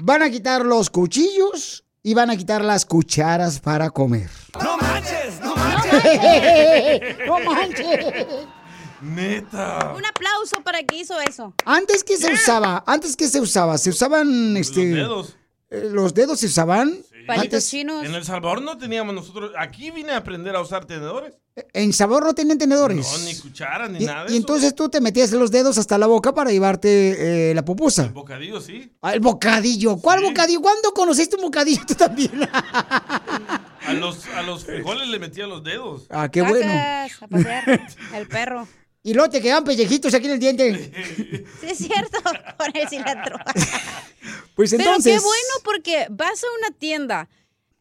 van 0.02 0.22
a 0.22 0.30
quitar 0.30 0.64
los 0.64 0.92
cuchillos 0.92 1.84
y 2.04 2.14
van 2.14 2.30
a 2.30 2.38
quitar 2.38 2.64
las 2.64 2.86
cucharas 2.86 3.60
para 3.60 3.90
comer. 3.90 4.30
¡No 4.62 4.78
manches! 4.78 5.21
¡No 5.92 7.40
¡No 7.40 7.52
manches! 7.52 8.16
Neta. 9.02 9.94
Un 9.96 10.06
aplauso 10.06 10.62
para 10.64 10.84
que 10.84 10.98
hizo 10.98 11.20
eso. 11.22 11.54
Antes 11.66 12.04
que 12.04 12.18
se 12.18 12.32
usaba, 12.32 12.84
antes 12.86 13.16
que 13.16 13.28
se 13.28 13.40
usaba, 13.42 13.78
se 13.78 13.90
usaban 13.90 14.56
este 14.58 14.86
Los 14.86 14.96
dedos. 14.96 15.38
eh, 15.72 15.90
los 15.92 16.14
dedos 16.14 16.40
se 16.40 16.46
usaban 16.46 17.04
antes. 17.28 17.70
chinos. 17.70 18.06
En 18.06 18.14
El 18.14 18.24
Salvador 18.24 18.62
no 18.62 18.78
teníamos 18.78 19.16
nosotros. 19.16 19.52
Aquí 19.58 19.90
vine 19.90 20.12
a 20.12 20.18
aprender 20.18 20.56
a 20.56 20.62
usar 20.62 20.86
tenedores. 20.86 21.34
En 21.74 21.92
sabor 21.92 22.24
no 22.26 22.34
tenían 22.34 22.58
tenedores. 22.58 23.06
No, 23.12 23.18
ni 23.26 23.36
cucharas, 23.36 23.90
ni 23.92 24.04
y, 24.04 24.06
nada 24.06 24.24
de 24.24 24.32
y 24.32 24.34
eso. 24.34 24.38
entonces 24.38 24.74
tú 24.74 24.88
te 24.90 25.02
metías 25.02 25.32
los 25.32 25.52
dedos 25.52 25.78
hasta 25.78 25.98
la 25.98 26.08
boca 26.08 26.34
para 26.34 26.50
llevarte 26.52 27.50
eh, 27.52 27.54
la 27.54 27.66
pupusa. 27.66 28.08
Bocadillo, 28.08 28.62
sí. 28.62 28.90
Ah, 29.02 29.14
el 29.14 29.20
bocadillo. 29.20 29.98
¿Cuál 29.98 30.22
bocadillo? 30.22 30.62
¿Cuándo 30.62 30.94
conociste 30.94 31.36
un 31.36 31.42
bocadillo 31.44 31.82
tú 31.86 31.94
también? 31.96 32.32
A 33.84 33.94
los, 33.94 34.28
a 34.28 34.44
los 34.44 34.64
frijoles 34.64 35.08
le 35.10 35.18
metía 35.18 35.48
los 35.48 35.64
dedos. 35.64 36.06
ah, 36.12 36.30
qué 36.30 36.44
bueno. 36.44 36.72
A 36.72 37.28
pasear 37.28 37.88
el 38.14 38.28
perro. 38.28 38.68
Y 39.04 39.16
luego 39.16 39.32
te 39.32 39.42
quedan 39.42 39.64
pellejitos 39.64 40.14
aquí 40.14 40.28
en 40.28 40.34
el 40.34 40.40
diente. 40.40 40.92
Sí, 41.62 41.68
es 41.68 41.78
cierto, 41.80 42.20
con 42.58 42.76
el 42.78 42.88
cilantro. 42.88 43.38
Pues 44.56 44.70
Pero 44.72 44.84
entonces. 44.84 45.14
qué 45.14 45.20
bueno 45.20 45.54
porque 45.64 46.06
vas 46.12 46.44
a 46.44 46.48
una 46.60 46.78
tienda, 46.78 47.28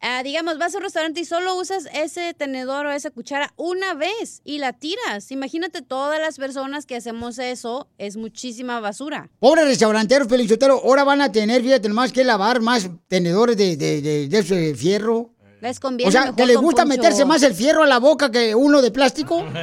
ah, 0.01 0.21
digamos, 0.23 0.57
vas 0.57 0.73
a 0.73 0.77
un 0.77 0.83
restaurante 0.83 1.21
y 1.21 1.25
solo 1.25 1.55
usas 1.55 1.87
ese 1.93 2.33
tenedor 2.33 2.85
o 2.85 2.91
esa 2.91 3.11
cuchara 3.11 3.53
una 3.57 3.93
vez 3.93 4.41
y 4.43 4.57
la 4.59 4.73
tiras. 4.73 5.31
Imagínate 5.31 5.81
todas 5.81 6.19
las 6.19 6.37
personas 6.37 6.85
que 6.85 6.95
hacemos 6.95 7.37
eso, 7.39 7.87
es 7.97 8.17
muchísima 8.17 8.79
basura. 8.79 9.29
Pobres 9.39 9.65
restauranteros, 9.65 10.27
pelinchotero, 10.27 10.81
ahora 10.83 11.03
van 11.03 11.21
a 11.21 11.31
tener, 11.31 11.61
fíjate, 11.61 11.89
más 11.89 12.11
que 12.11 12.23
lavar 12.23 12.61
más 12.61 12.89
tenedores 13.07 13.57
de, 13.57 13.77
de, 13.77 14.01
de, 14.01 14.27
de 14.27 14.39
ese 14.39 14.75
fierro. 14.75 15.31
Les 15.61 15.79
conviene 15.79 16.09
O 16.09 16.11
sea, 16.11 16.21
mejor 16.21 16.35
que 16.37 16.45
les 16.47 16.57
gusta 16.57 16.83
poncho. 16.83 16.97
meterse 16.97 17.23
más 17.23 17.43
el 17.43 17.53
fierro 17.53 17.83
a 17.83 17.87
la 17.87 17.99
boca 17.99 18.31
que 18.31 18.55
uno 18.55 18.81
de 18.81 18.91
plástico. 18.91 19.45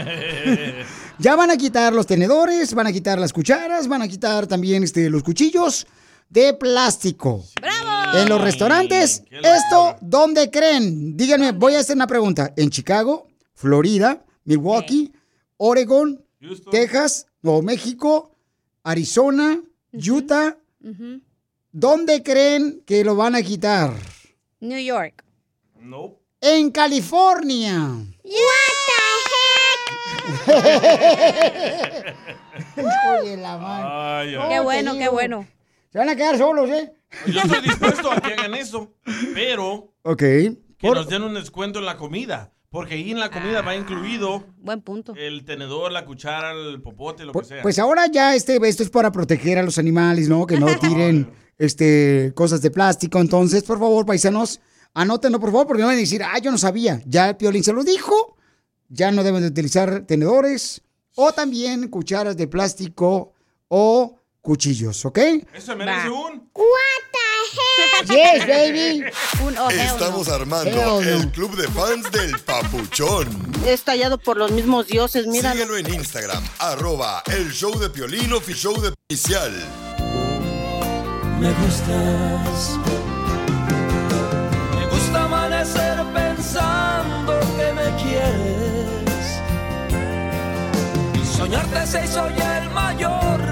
Ya 1.20 1.34
van 1.34 1.51
a 1.51 1.57
quitar 1.57 1.93
los 1.93 2.07
tenedores, 2.07 2.74
van 2.74 2.86
a 2.86 2.93
quitar 2.93 3.18
las 3.18 3.32
cucharas, 3.32 3.89
van 3.89 4.03
a 4.03 4.07
quitar 4.07 4.47
también 4.47 4.84
este, 4.84 5.11
los 5.11 5.24
cuchillos 5.24 5.84
de 6.28 6.55
plástico. 6.55 7.43
¡Bravo! 7.61 7.77
En 8.14 8.28
los 8.28 8.40
restaurantes, 8.40 9.22
¿esto 9.30 9.96
dónde 10.00 10.50
creen? 10.50 11.16
Díganme, 11.16 11.52
voy 11.52 11.74
a 11.74 11.80
hacer 11.80 11.96
una 11.96 12.06
pregunta. 12.06 12.52
¿En 12.56 12.70
Chicago, 12.70 13.28
Florida, 13.54 14.24
Milwaukee, 14.44 15.12
Oregon, 15.56 16.24
Texas, 16.70 17.26
Nuevo 17.42 17.62
México, 17.62 18.34
Arizona, 18.82 19.61
Utah? 19.92 20.56
Ujú. 20.82 21.20
¿Dónde 21.70 22.22
creen 22.22 22.82
que 22.86 23.04
lo 23.04 23.14
van 23.14 23.34
a 23.34 23.42
quitar? 23.42 23.92
New 24.61 24.78
York. 24.80 25.22
No. 25.80 26.14
En 26.40 26.70
California. 26.70 28.04
Hijo 32.76 33.24
de 33.24 33.36
la 33.36 33.59
madre. 33.59 33.88
Ay, 33.90 34.34
ay. 34.34 34.48
Qué 34.48 34.56
No, 34.56 34.62
bueno, 34.64 34.98
qué 34.98 35.09
bueno. 35.09 35.46
Se 35.93 35.99
van 35.99 36.09
a 36.09 36.16
quedar 36.16 36.36
solos, 36.39 36.68
¿eh? 36.70 36.93
Yo 37.26 37.41
estoy 37.41 37.62
dispuesto 37.62 38.11
a 38.12 38.20
que 38.20 38.32
hagan 38.34 38.55
eso, 38.55 38.93
pero 39.34 39.95
Ok. 40.03 40.18
que 40.18 40.59
Por- 40.80 40.97
nos 40.97 41.09
den 41.09 41.22
un 41.22 41.34
descuento 41.34 41.78
en 41.78 41.86
la 41.86 41.97
comida. 41.97 42.53
Porque 42.70 42.95
ahí 42.97 43.11
en 43.12 43.18
la 43.18 43.30
comida 43.30 43.62
va 43.62 43.74
incluido 43.74 44.45
Buen 44.59 44.82
punto. 44.82 45.14
el 45.16 45.47
tenedor, 45.47 45.91
la 45.91 46.05
cuchara, 46.05 46.53
el 46.53 46.82
popote, 46.82 47.24
lo 47.24 47.32
que 47.32 47.43
sea. 47.45 47.62
Pues 47.62 47.78
ahora 47.78 48.07
ya 48.09 48.34
este, 48.34 48.59
esto 48.68 48.82
es 48.82 48.91
para 48.91 49.11
proteger 49.11 49.57
a 49.57 49.62
los 49.62 49.78
animales, 49.78 50.28
¿no? 50.28 50.47
Que 50.47 50.61
no 50.61 50.66
tiren 50.78 51.30
este, 51.57 52.32
cosas 52.34 52.61
de 52.61 52.70
plástico. 52.70 53.20
Entonces, 53.20 53.62
por 53.62 53.78
favor, 53.78 54.05
paisanos, 54.05 54.61
anótenlo, 54.93 55.41
por 55.41 55.51
favor, 55.51 55.66
porque 55.66 55.80
no 55.80 55.86
van 55.89 55.97
a 55.97 56.01
decir, 56.01 56.22
ah, 56.22 56.39
yo 56.41 56.51
no 56.51 56.59
sabía. 56.59 57.01
Ya 57.07 57.30
el 57.30 57.36
Piolín 57.39 57.64
se 57.64 57.72
lo 57.72 57.82
dijo. 57.84 58.36
Ya 58.91 59.11
no 59.12 59.22
deben 59.24 59.41
de 59.41 59.49
utilizar 59.49 60.03
tenedores 60.07 60.82
o 61.14 61.32
también 61.32 61.89
cucharas 61.89 62.36
de 62.36 62.49
plástico 62.49 63.32
o 63.68 64.17
cuchillos, 64.41 65.05
¿ok? 65.05 65.18
Eso 65.55 65.76
merece 65.76 66.11
un... 66.11 66.51
What 66.55 67.09
Yes, 68.07 68.47
baby. 68.47 69.05
Un 69.43 69.59
oh, 69.59 69.70
Estamos 69.70 70.28
no. 70.28 70.34
armando 70.34 70.70
Hell 70.70 71.05
no. 71.05 71.22
el 71.22 71.30
club 71.30 71.57
de 71.57 71.68
fans 71.68 72.11
del 72.12 72.39
Papuchón. 72.41 73.26
Es 73.66 73.82
tallado 73.82 74.18
por 74.18 74.36
los 74.36 74.51
mismos 74.51 74.86
dioses, 74.86 75.26
mira. 75.26 75.53
Síguelo 75.53 75.76
en 75.76 75.93
Instagram, 75.93 76.45
arroba 76.59 77.22
el 77.26 77.51
show 77.53 77.76
de 77.78 77.91
Piolín 77.91 78.30
show 78.55 78.80
de 78.80 78.93
oficial. 79.11 79.53
Me 81.41 81.53
gustas. 81.53 82.78
Me 84.74 84.86
gusta 84.86 85.24
amanecer 85.24 85.99
pensando 86.14 87.41
que 87.57 87.72
me 87.72 87.97
quieres. 88.03 89.41
Y 91.14 91.36
soñarte 91.36 91.86
se 91.86 92.05
hizo 92.05 92.28
ya 92.36 92.59
el 92.62 92.70
mayor 92.70 93.47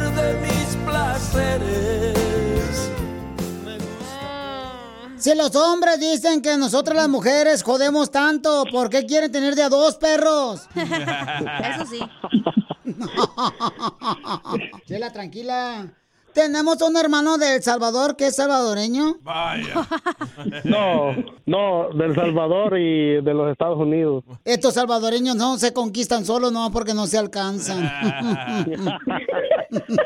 Si 5.19 5.35
los 5.35 5.57
hombres 5.57 5.99
dicen 5.99 6.41
que 6.41 6.57
nosotras 6.57 6.97
las 6.97 7.09
mujeres 7.09 7.65
jodemos 7.65 8.13
tanto, 8.13 8.63
¿por 8.71 8.91
qué 8.91 9.07
quieren 9.07 9.33
tener 9.33 9.57
de 9.57 9.65
a 9.65 9.69
dos 9.69 9.97
perros? 9.97 10.69
Eso 10.77 11.87
sí. 11.91 11.99
Chela, 14.87 15.13
tranquila. 15.13 15.93
Tenemos 16.37 16.81
un 16.83 16.97
hermano 16.99 17.39
de 17.39 17.57
El 17.57 17.63
Salvador 17.63 18.15
que 18.15 18.27
es 18.27 18.37
salvadoreño. 18.37 19.15
Vaya. 19.23 19.75
No, 20.65 21.15
no, 21.47 21.89
del 21.95 22.15
Salvador 22.15 22.79
y 22.79 23.23
de 23.23 23.35
los 23.35 23.51
Estados 23.51 23.79
Unidos. 23.79 24.23
Estos 24.45 24.75
salvadoreños 24.75 25.35
no 25.35 25.57
se 25.57 25.73
conquistan 25.73 26.27
solos, 26.27 26.53
no, 26.53 26.71
porque 26.71 26.93
no 26.93 27.07
se 27.07 27.17
alcanzan. 27.17 27.89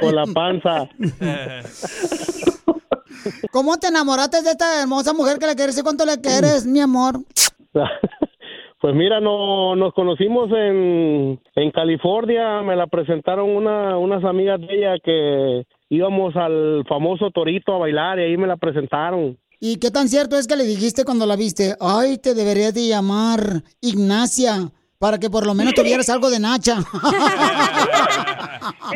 Por 0.01 0.15
la 0.15 0.25
panza. 0.27 0.89
¿Cómo 3.51 3.77
te 3.79 3.89
enamoraste 3.89 4.43
de 4.43 4.51
esta 4.51 4.83
hermosa 4.83 5.13
mujer 5.13 5.39
que 5.39 5.49
le 5.49 5.57
quieres 5.57 5.77
y 5.79 5.83
cuánto 5.83 6.07
le 6.07 6.21
quieres, 6.21 6.65
mi 6.65 6.81
amor? 6.81 7.19
Pues 8.81 8.95
mira, 8.95 9.21
no, 9.21 9.75
nos 9.75 9.93
conocimos 9.95 10.49
en, 10.53 11.41
en 11.57 11.71
California, 11.73 12.63
me 12.63 12.77
la 12.77 12.87
presentaron 12.87 13.51
una, 13.51 13.99
unas 13.99 14.23
amigas 14.25 14.61
de 14.61 14.69
ella 14.71 14.95
que 15.03 15.67
íbamos 15.91 16.35
al 16.37 16.85
famoso 16.89 17.31
Torito 17.31 17.75
a 17.75 17.79
bailar 17.79 18.19
y 18.19 18.23
ahí 18.23 18.37
me 18.39 18.47
la 18.47 18.57
presentaron. 18.57 19.37
¿Y 19.59 19.77
qué 19.77 19.91
tan 19.91 20.09
cierto 20.09 20.39
es 20.39 20.47
que 20.47 20.57
le 20.57 20.65
dijiste 20.65 21.05
cuando 21.05 21.27
la 21.27 21.37
viste? 21.37 21.75
Ay, 21.81 22.17
te 22.17 22.35
deberías 22.35 22.73
de 22.73 22.89
llamar 22.89 23.63
Ignacia, 23.83 24.71
para 24.99 25.19
que 25.19 25.29
por 25.29 25.45
lo 25.47 25.53
menos 25.53 25.75
tuvieras 25.75 26.09
algo 26.09 26.31
de 26.31 26.41
Nacha. 26.41 26.79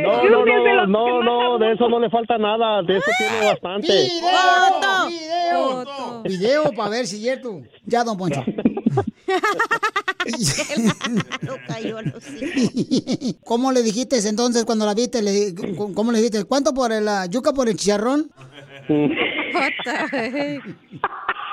No, 0.01 0.23
no, 0.25 0.45
no, 0.45 0.87
no, 0.87 1.23
no, 1.23 1.59
de 1.59 1.73
eso 1.73 1.89
no 1.89 1.99
le 1.99 2.11
falta 2.11 2.37
nada, 2.37 2.83
de 2.83 2.99
eso 2.99 3.11
tiene 3.17 3.47
bastante. 3.47 3.87
¡Video! 3.87 5.09
¡Video! 5.09 6.23
Video 6.25 6.73
para 6.77 6.91
ver 6.91 7.07
si 7.07 7.17
es 7.17 7.23
cierto. 7.23 7.63
Ya, 7.87 8.05
don 8.05 8.17
Poncho. 8.17 8.45
¿Cómo 13.45 13.73
le 13.73 13.83
dijiste 13.83 14.17
entonces 14.29 14.65
cuando 14.65 14.87
la 14.87 14.95
viste? 14.95 15.23
Le- 15.23 15.55
¿Cómo 15.95 16.13
le 16.13 16.19
dijiste? 16.19 16.45
¿Cuánto 16.45 16.73
por 16.73 16.91
la 16.91 17.27
yuca 17.27 17.53
por 17.53 17.69
el 17.69 17.77
chicharrón? 17.77 18.31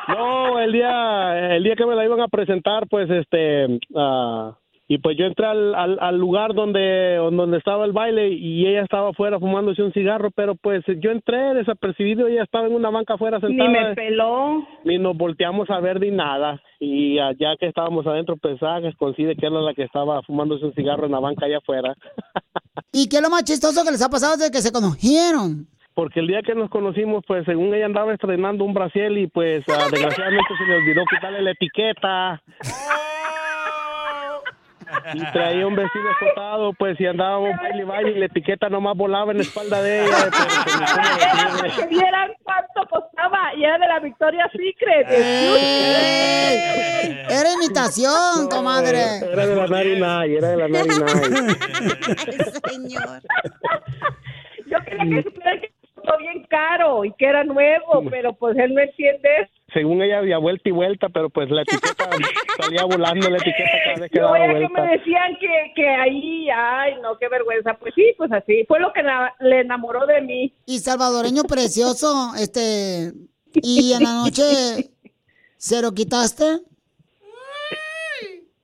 No, 0.08 0.60
el 0.60 0.72
día, 0.72 1.56
el 1.56 1.64
día 1.64 1.76
que 1.76 1.86
me 1.86 1.96
la 1.96 2.06
iban 2.06 2.22
a 2.22 2.28
presentar, 2.28 2.88
pues, 2.90 3.10
este, 3.10 3.80
ah, 3.96 4.56
y 4.92 4.98
pues 4.98 5.18
yo 5.18 5.24
entré 5.24 5.46
al, 5.46 5.74
al, 5.74 5.98
al 6.02 6.18
lugar 6.18 6.54
donde, 6.54 7.16
donde 7.16 7.58
estaba 7.58 7.86
el 7.86 7.94
baile 7.94 8.28
y 8.28 8.68
ella 8.68 8.82
estaba 8.82 9.12
afuera 9.12 9.40
fumándose 9.40 9.82
un 9.82 9.94
cigarro, 9.94 10.32
pero 10.32 10.56
pues 10.56 10.84
yo 11.00 11.12
entré 11.12 11.54
desapercibido, 11.54 12.28
ella 12.28 12.44
estaba 12.44 12.68
en 12.68 12.74
una 12.74 12.90
banca 12.90 13.14
afuera 13.14 13.40
sentada. 13.40 13.70
me 13.70 13.96
peló. 13.96 14.68
Ni 14.84 14.98
nos 14.98 15.16
volteamos 15.16 15.70
a 15.70 15.80
ver 15.80 16.02
ni 16.02 16.12
nada. 16.12 16.62
Y 16.78 17.20
ah, 17.20 17.32
ya 17.40 17.56
que 17.58 17.68
estábamos 17.68 18.06
adentro, 18.06 18.36
pensaba 18.36 18.82
que 18.82 18.92
coincide 18.98 19.38
que 19.38 19.46
era 19.46 19.62
la 19.62 19.74
que 19.74 19.84
estaba 19.84 20.22
fumándose 20.24 20.66
un 20.66 20.74
cigarro 20.74 21.06
en 21.06 21.14
la 21.14 21.22
banca 21.22 21.46
allá 21.46 21.60
afuera. 21.60 21.96
¿Y 22.92 23.08
qué 23.08 23.16
es 23.16 23.22
lo 23.22 23.30
más 23.30 23.46
chistoso 23.46 23.86
que 23.86 23.92
les 23.92 24.02
ha 24.02 24.10
pasado 24.10 24.36
desde 24.36 24.52
que 24.52 24.60
se 24.60 24.74
conocieron? 24.74 25.68
Porque 25.94 26.20
el 26.20 26.28
día 26.28 26.42
que 26.42 26.54
nos 26.54 26.70
conocimos, 26.70 27.24
pues 27.26 27.46
según 27.46 27.74
ella 27.74 27.86
andaba 27.86 28.14
estrenando 28.14 28.66
un 28.66 28.74
brasiel 28.74 29.20
y 29.20 29.28
pues 29.28 29.64
ah, 29.70 29.88
desgraciadamente 29.90 30.54
se 30.58 30.66
le 30.66 30.76
olvidó 30.76 31.04
quitarle 31.10 31.42
la 31.44 31.52
etiqueta. 31.52 32.44
Y 35.14 35.32
traía 35.32 35.68
un 35.68 35.76
vestido 35.76 36.12
escotado, 36.12 36.74
pues 36.74 37.00
y 37.00 37.06
andábamos 37.06 37.58
baile 37.58 37.82
y 37.82 37.86
baile 37.86 38.12
y 38.12 38.20
la 38.20 38.26
etiqueta 38.26 38.70
nomás 38.70 38.96
volaba 38.96 39.32
en 39.32 39.38
la 39.38 39.44
espalda 39.44 39.82
de 39.82 40.06
ella. 40.06 40.16
pero, 40.32 41.60
pues. 41.60 41.76
Que 41.82 41.86
vieran 41.88 42.32
cuánto 42.44 42.86
costaba 42.90 43.54
y 43.56 43.64
era 43.64 43.78
de 43.78 43.88
la 43.88 44.00
Victoria 44.00 44.50
Secret. 44.52 45.08
Era 47.30 47.54
imitación, 47.54 48.50
comadre. 48.50 49.20
Era 49.32 49.48
de 49.48 49.56
la 49.56 49.68
Narinay, 49.68 50.36
era 50.36 50.50
de 50.50 50.58
la 50.58 50.68
Narinay. 50.68 51.10
Señor. 52.70 53.22
Yo 54.68 54.78
quería 54.86 55.04
que 55.04 55.24
supiera 55.24 55.60
que 55.60 55.72
costó 55.96 56.18
bien 56.20 56.44
caro 56.50 57.06
y 57.06 57.14
que 57.14 57.26
era 57.26 57.44
nuevo, 57.44 58.04
pero 58.10 58.34
pues 58.34 58.58
él 58.58 58.74
no 58.74 58.82
entiende 58.82 59.30
eso. 59.42 59.52
Según 59.74 60.02
ella 60.02 60.18
había 60.20 60.38
vuelta 60.38 60.68
y 60.68 60.72
vuelta, 60.72 61.08
pero 61.10 61.30
pues 61.30 61.50
la 61.50 61.62
etiqueta 61.62 62.10
salía 62.62 62.84
volando 62.84 63.30
la 63.30 63.38
etiqueta 63.38 63.70
cada 63.86 64.00
vez 64.02 64.12
que 64.12 64.20
daba 64.20 64.34
veía 64.34 64.48
que 64.48 64.54
vuelta. 64.60 64.82
me 64.84 64.92
decían 64.98 65.38
que, 65.40 65.72
que 65.76 65.88
ahí, 65.88 66.50
ay, 66.50 66.96
no, 67.02 67.18
qué 67.18 67.30
vergüenza. 67.30 67.74
Pues 67.76 67.94
sí, 67.96 68.14
pues 68.18 68.32
así. 68.34 68.66
Fue 68.68 68.80
lo 68.80 68.92
que 68.92 69.02
le 69.40 69.62
enamoró 69.62 70.06
de 70.06 70.22
mí. 70.22 70.54
Y 70.66 70.80
salvadoreño 70.80 71.44
precioso, 71.44 72.34
este... 72.38 73.14
¿Y 73.54 73.94
en 73.94 74.04
la 74.04 74.14
noche 74.14 74.92
se 75.58 75.82
lo 75.82 75.92
quitaste? 75.94 76.60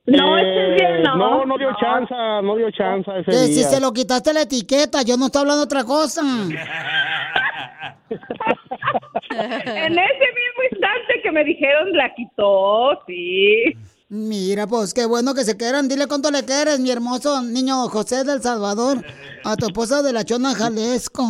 No, 0.05 0.37
ese 0.37 0.47
Eh, 0.47 0.75
día 0.77 0.99
no. 1.03 1.17
no, 1.17 1.45
no 1.45 1.57
dio 1.57 1.69
chance, 1.77 2.13
no 2.15 2.55
dio 2.55 2.71
chance 2.71 3.11
ese 3.19 3.29
Que 3.29 3.37
si 3.47 3.63
se 3.65 3.81
lo 3.81 3.91
quitaste 3.91 4.31
la 4.33 4.43
etiqueta, 4.43 5.01
yo 5.01 5.17
no 5.17 5.25
estoy 5.25 5.41
hablando 5.41 5.61
de 5.61 5.65
otra 5.65 5.83
cosa. 5.83 6.21
En 9.29 9.93
ese 9.93 10.27
mismo 10.39 10.63
instante 10.71 11.21
que 11.23 11.31
me 11.31 11.43
dijeron 11.43 11.91
la 11.93 12.13
quitó, 12.15 12.99
sí. 13.05 13.75
Mira, 14.09 14.67
pues 14.67 14.93
qué 14.93 15.05
bueno 15.05 15.33
que 15.33 15.41
se 15.41 15.57
quieran. 15.57 15.89
Dile 15.89 16.07
cuánto 16.07 16.31
le 16.31 16.45
quieres, 16.45 16.79
mi 16.79 16.91
hermoso 16.91 17.41
niño 17.41 17.75
José 17.89 18.23
del 18.23 18.41
Salvador, 18.41 19.03
a 19.43 19.55
tu 19.57 19.65
esposa 19.65 20.01
de 20.01 20.13
la 20.13 20.23
Chona 20.23 20.55
Jalisco. 20.55 21.23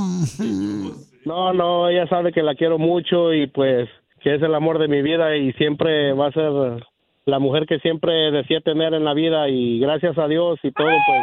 No, 1.25 1.53
no, 1.53 1.89
ella 1.89 2.07
sabe 2.07 2.31
que 2.31 2.43
la 2.43 2.55
quiero 2.55 2.77
mucho 2.77 3.33
y 3.33 3.47
pues 3.47 3.89
que 4.21 4.35
es 4.35 4.41
el 4.41 4.53
amor 4.55 4.79
de 4.79 4.87
mi 4.87 5.01
vida 5.01 5.35
y 5.35 5.53
siempre 5.53 6.13
va 6.13 6.27
a 6.27 6.31
ser 6.31 6.87
la 7.25 7.39
mujer 7.39 7.65
que 7.65 7.79
siempre 7.79 8.31
decía 8.31 8.61
tener 8.61 8.93
en 8.93 9.03
la 9.03 9.13
vida 9.13 9.49
y 9.49 9.79
gracias 9.79 10.17
a 10.17 10.27
Dios 10.27 10.57
y 10.63 10.71
todo 10.71 10.87
pues 10.87 11.21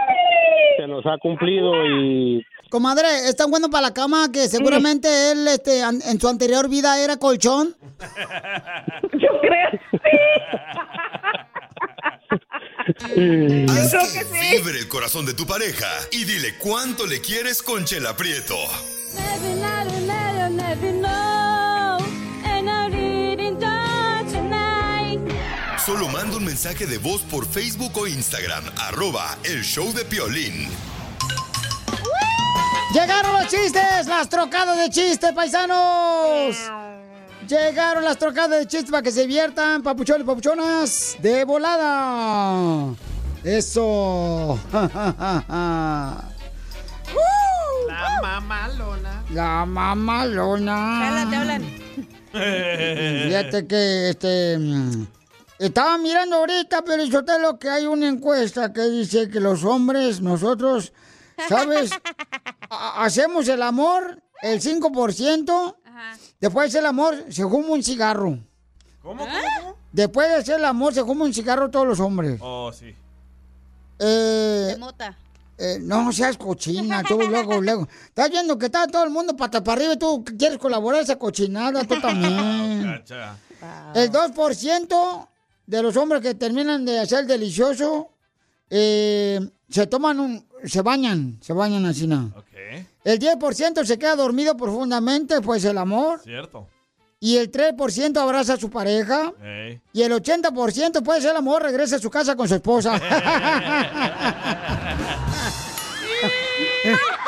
se 0.77 0.87
nos 0.87 1.07
ha 1.07 1.17
cumplido 1.19 1.73
y 1.87 2.45
Comadre, 2.79 3.29
¿es 3.29 3.37
tan 3.37 3.53
bueno 3.53 3.71
para 3.71 3.83
la 3.83 3.95
cama 3.95 4.33
que 4.33 4.49
seguramente 4.49 5.31
él 5.31 5.47
este, 5.47 5.81
an- 5.85 6.03
en 6.07 6.21
su 6.21 6.27
anterior 6.27 6.69
vida 6.69 6.99
era 6.99 7.17
colchón? 7.19 7.77
Yo 9.13 9.29
creo, 9.41 9.71
Haz 13.71 14.13
que 14.13 14.25
vibre 14.57 14.81
el 14.81 14.89
corazón 14.89 15.25
de 15.25 15.35
tu 15.35 15.47
pareja 15.47 15.87
y 16.11 16.25
dile 16.25 16.59
cuánto 16.59 17.07
le 17.07 17.21
quieres 17.21 17.63
con 17.63 17.85
Chela 17.85 18.17
Prieto. 18.17 18.57
Solo 25.85 26.09
manda 26.09 26.37
un 26.39 26.45
mensaje 26.45 26.87
de 26.87 26.99
voz 26.99 27.21
por 27.23 27.47
Facebook 27.47 27.93
o 27.99 28.07
Instagram, 28.07 28.65
arroba 28.79 29.37
el 29.45 29.63
show 29.63 29.93
de 29.93 30.05
Piolín. 30.05 30.67
¡Llegaron 32.95 33.33
los 33.33 33.49
chistes! 33.49 34.07
¡Las 34.07 34.29
trocadas 34.29 34.79
de 34.79 34.89
chistes, 34.89 35.33
paisanos! 35.33 36.57
Llegaron 37.49 38.05
las 38.05 38.17
trocadas 38.17 38.61
de 38.61 38.67
chistes 38.69 38.93
para 38.93 39.03
que 39.03 39.11
se 39.11 39.23
diviertan, 39.23 39.83
papuchones 39.83 40.23
y 40.23 40.25
papuchonas, 40.25 41.17
de 41.19 41.45
volada. 41.45 42.95
Eso. 43.43 44.61
La 47.89 48.21
mamalona. 48.23 49.25
La 49.31 49.67
mamalona. 49.67 51.27
te 51.31 51.37
hablan. 51.37 51.63
Fíjate 53.27 53.67
que 53.67 54.11
este. 54.11 54.57
Estaba 55.59 55.99
mirando 55.99 56.37
ahorita, 56.37 56.83
pero 56.83 57.03
yo 57.05 57.25
te 57.25 57.41
lo 57.41 57.59
que 57.59 57.69
hay 57.71 57.87
una 57.87 58.07
encuesta 58.07 58.73
que 58.73 58.83
dice 58.83 59.29
que 59.29 59.41
los 59.41 59.65
hombres, 59.65 60.21
nosotros, 60.21 60.93
¿sabes? 61.49 61.91
Ha- 62.71 63.05
hacemos 63.05 63.49
el 63.49 63.63
amor 63.63 64.23
el 64.43 64.61
5%. 64.61 65.77
Después 66.41 66.65
de 66.65 66.69
hacer 66.69 66.81
el 66.81 66.87
amor, 66.87 67.25
se 67.31 67.43
fuma 67.43 67.69
un 67.69 67.83
cigarro. 67.83 68.39
¿Cómo? 69.03 69.25
Después 69.93 70.29
de 70.29 70.35
hacer 70.37 70.59
el 70.59 70.65
amor, 70.65 70.93
se 70.93 71.05
fuma 71.05 71.25
un 71.25 71.33
cigarro 71.33 71.71
todos 71.71 71.87
los 71.87 72.01
hombres. 72.01 72.39
Oh, 72.43 72.73
sí. 72.73 72.95
Eh, 73.99 74.67
De 74.73 74.77
mota. 74.79 75.17
Eh, 75.57 75.79
no 75.81 76.13
seas 76.13 76.37
cochina, 76.37 77.03
tú 77.05 77.17
luego, 77.31 77.61
luego. 77.61 77.89
Estás 78.07 78.29
viendo 78.31 78.59
que 78.59 78.67
está 78.67 78.87
todo 78.89 79.05
el 79.05 79.11
mundo 79.11 79.37
pata 79.37 79.63
para 79.63 79.79
arriba 79.81 79.93
y 79.95 79.99
tú 79.99 80.25
quieres 80.37 80.59
colaborar 80.59 81.03
esa 81.03 81.17
cochinada, 81.17 81.85
tú 81.85 82.01
también. 82.01 82.83
Cacha. 82.83 83.37
El 83.95 84.11
2% 84.11 85.29
de 85.67 85.83
los 85.83 85.97
hombres 85.97 86.21
que 86.23 86.35
terminan 86.35 86.85
de 86.85 86.99
hacer 86.99 87.25
delicioso 87.27 88.11
eh, 88.69 89.41
se 89.71 89.87
toman 89.87 90.19
un. 90.19 90.47
Se 90.65 90.83
bañan, 90.83 91.39
se 91.41 91.53
bañan 91.53 91.87
así, 91.87 92.07
¿no? 92.07 92.33
El 93.05 93.19
10% 93.19 93.85
se 93.85 93.99
queda 93.99 94.17
dormido 94.17 94.57
profundamente, 94.57 95.41
pues 95.41 95.65
el 95.65 95.79
amor. 95.79 96.21
Cierto. 96.23 96.69
Y 97.21 97.37
el 97.37 97.51
3% 97.51 98.17
abraza 98.19 98.55
a 98.55 98.57
su 98.57 98.71
pareja. 98.71 99.33
Y 99.93 100.03
el 100.03 100.13
80% 100.13 101.03
puede 101.03 101.21
ser 101.21 101.31
el 101.33 101.37
amor, 101.37 101.63
regresa 101.63 101.97
a 101.97 101.99
su 101.99 102.11
casa 102.11 102.37
con 102.37 102.49
su 102.49 102.55
esposa. 102.55 103.01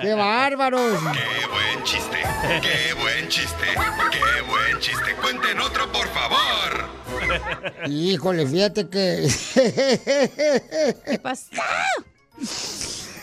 ¡Qué 0.00 0.14
bárbaros! 0.14 0.92
¡Qué 1.12 1.46
buen 1.46 1.84
chiste! 1.84 2.18
¡Qué 2.62 2.94
buen 2.94 3.28
chiste! 3.28 3.64
¡Qué 4.10 4.42
buen 4.42 4.80
chiste! 4.80 5.14
¡Cuenten 5.20 5.60
otro, 5.60 5.90
por 5.92 6.06
favor! 6.08 6.88
Híjole, 7.88 8.46
fíjate 8.46 8.88
que. 8.88 9.28
¿Qué 11.04 11.18
pasa? 11.22 11.46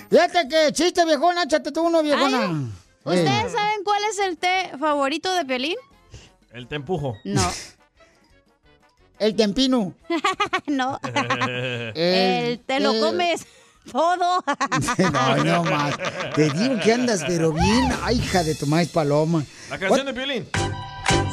Fíjate 0.10 0.48
que 0.50 0.72
chiste, 0.74 1.06
viejona, 1.06 1.44
échate 1.44 1.72
tú 1.72 1.84
uno, 1.84 2.02
viejona. 2.02 2.46
Ay, 3.06 3.20
¿Ustedes 3.20 3.52
saben 3.52 3.84
cuál 3.84 4.04
es 4.10 4.20
el 4.20 4.38
té 4.38 4.72
favorito 4.80 5.34
de 5.34 5.46
Piolín? 5.46 5.76
El 6.52 6.68
te 6.68 6.76
empujo. 6.76 7.18
No. 7.24 7.52
El 9.20 9.36
tempino. 9.36 9.94
no. 10.68 11.00
El- 11.04 11.92
el 11.96 12.60
te 12.62 12.80
lo 12.80 12.94
el- 12.94 13.02
comes 13.02 13.46
todo. 13.92 14.44
no, 15.12 15.44
no 15.44 15.64
más. 15.64 15.96
Te 16.36 16.50
digo 16.52 16.80
que 16.80 16.94
andas, 16.94 17.24
pero 17.28 17.52
bien. 17.52 17.92
Ay, 18.04 18.18
hija 18.18 18.44
de 18.44 18.56
tu 18.56 18.66
maíz 18.68 18.90
paloma. 18.90 19.44
La 19.70 19.78
canción 19.80 20.06
de 20.06 20.14
Piolín. 20.14 20.48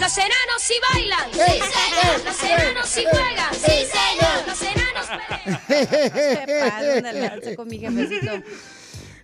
Los 0.00 0.16
enanos 0.18 0.60
sí 0.60 0.74
bailan, 0.92 1.32
sí 1.32 1.40
¡Eh! 1.40 1.60
señor. 1.60 2.24
Los 2.24 2.42
enanos 2.42 2.88
sí 2.88 3.04
juegan, 3.10 3.54
sí 3.54 3.60
señor. 3.66 4.46
Los 4.46 4.62
enanos 4.62 5.06
de 7.02 7.20
lanza 7.20 7.56
con 7.56 7.68
mi 7.68 7.78
jefecito. 7.78 8.32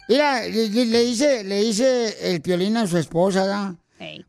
Mira, 0.08 0.42
le, 0.42 0.68
le- 0.68 0.86
le 0.86 1.04
dice, 1.04 1.44
le 1.44 1.60
dice 1.62 2.16
el 2.32 2.40
piolín 2.42 2.76
a 2.76 2.86
su 2.86 2.98
esposa. 2.98 3.74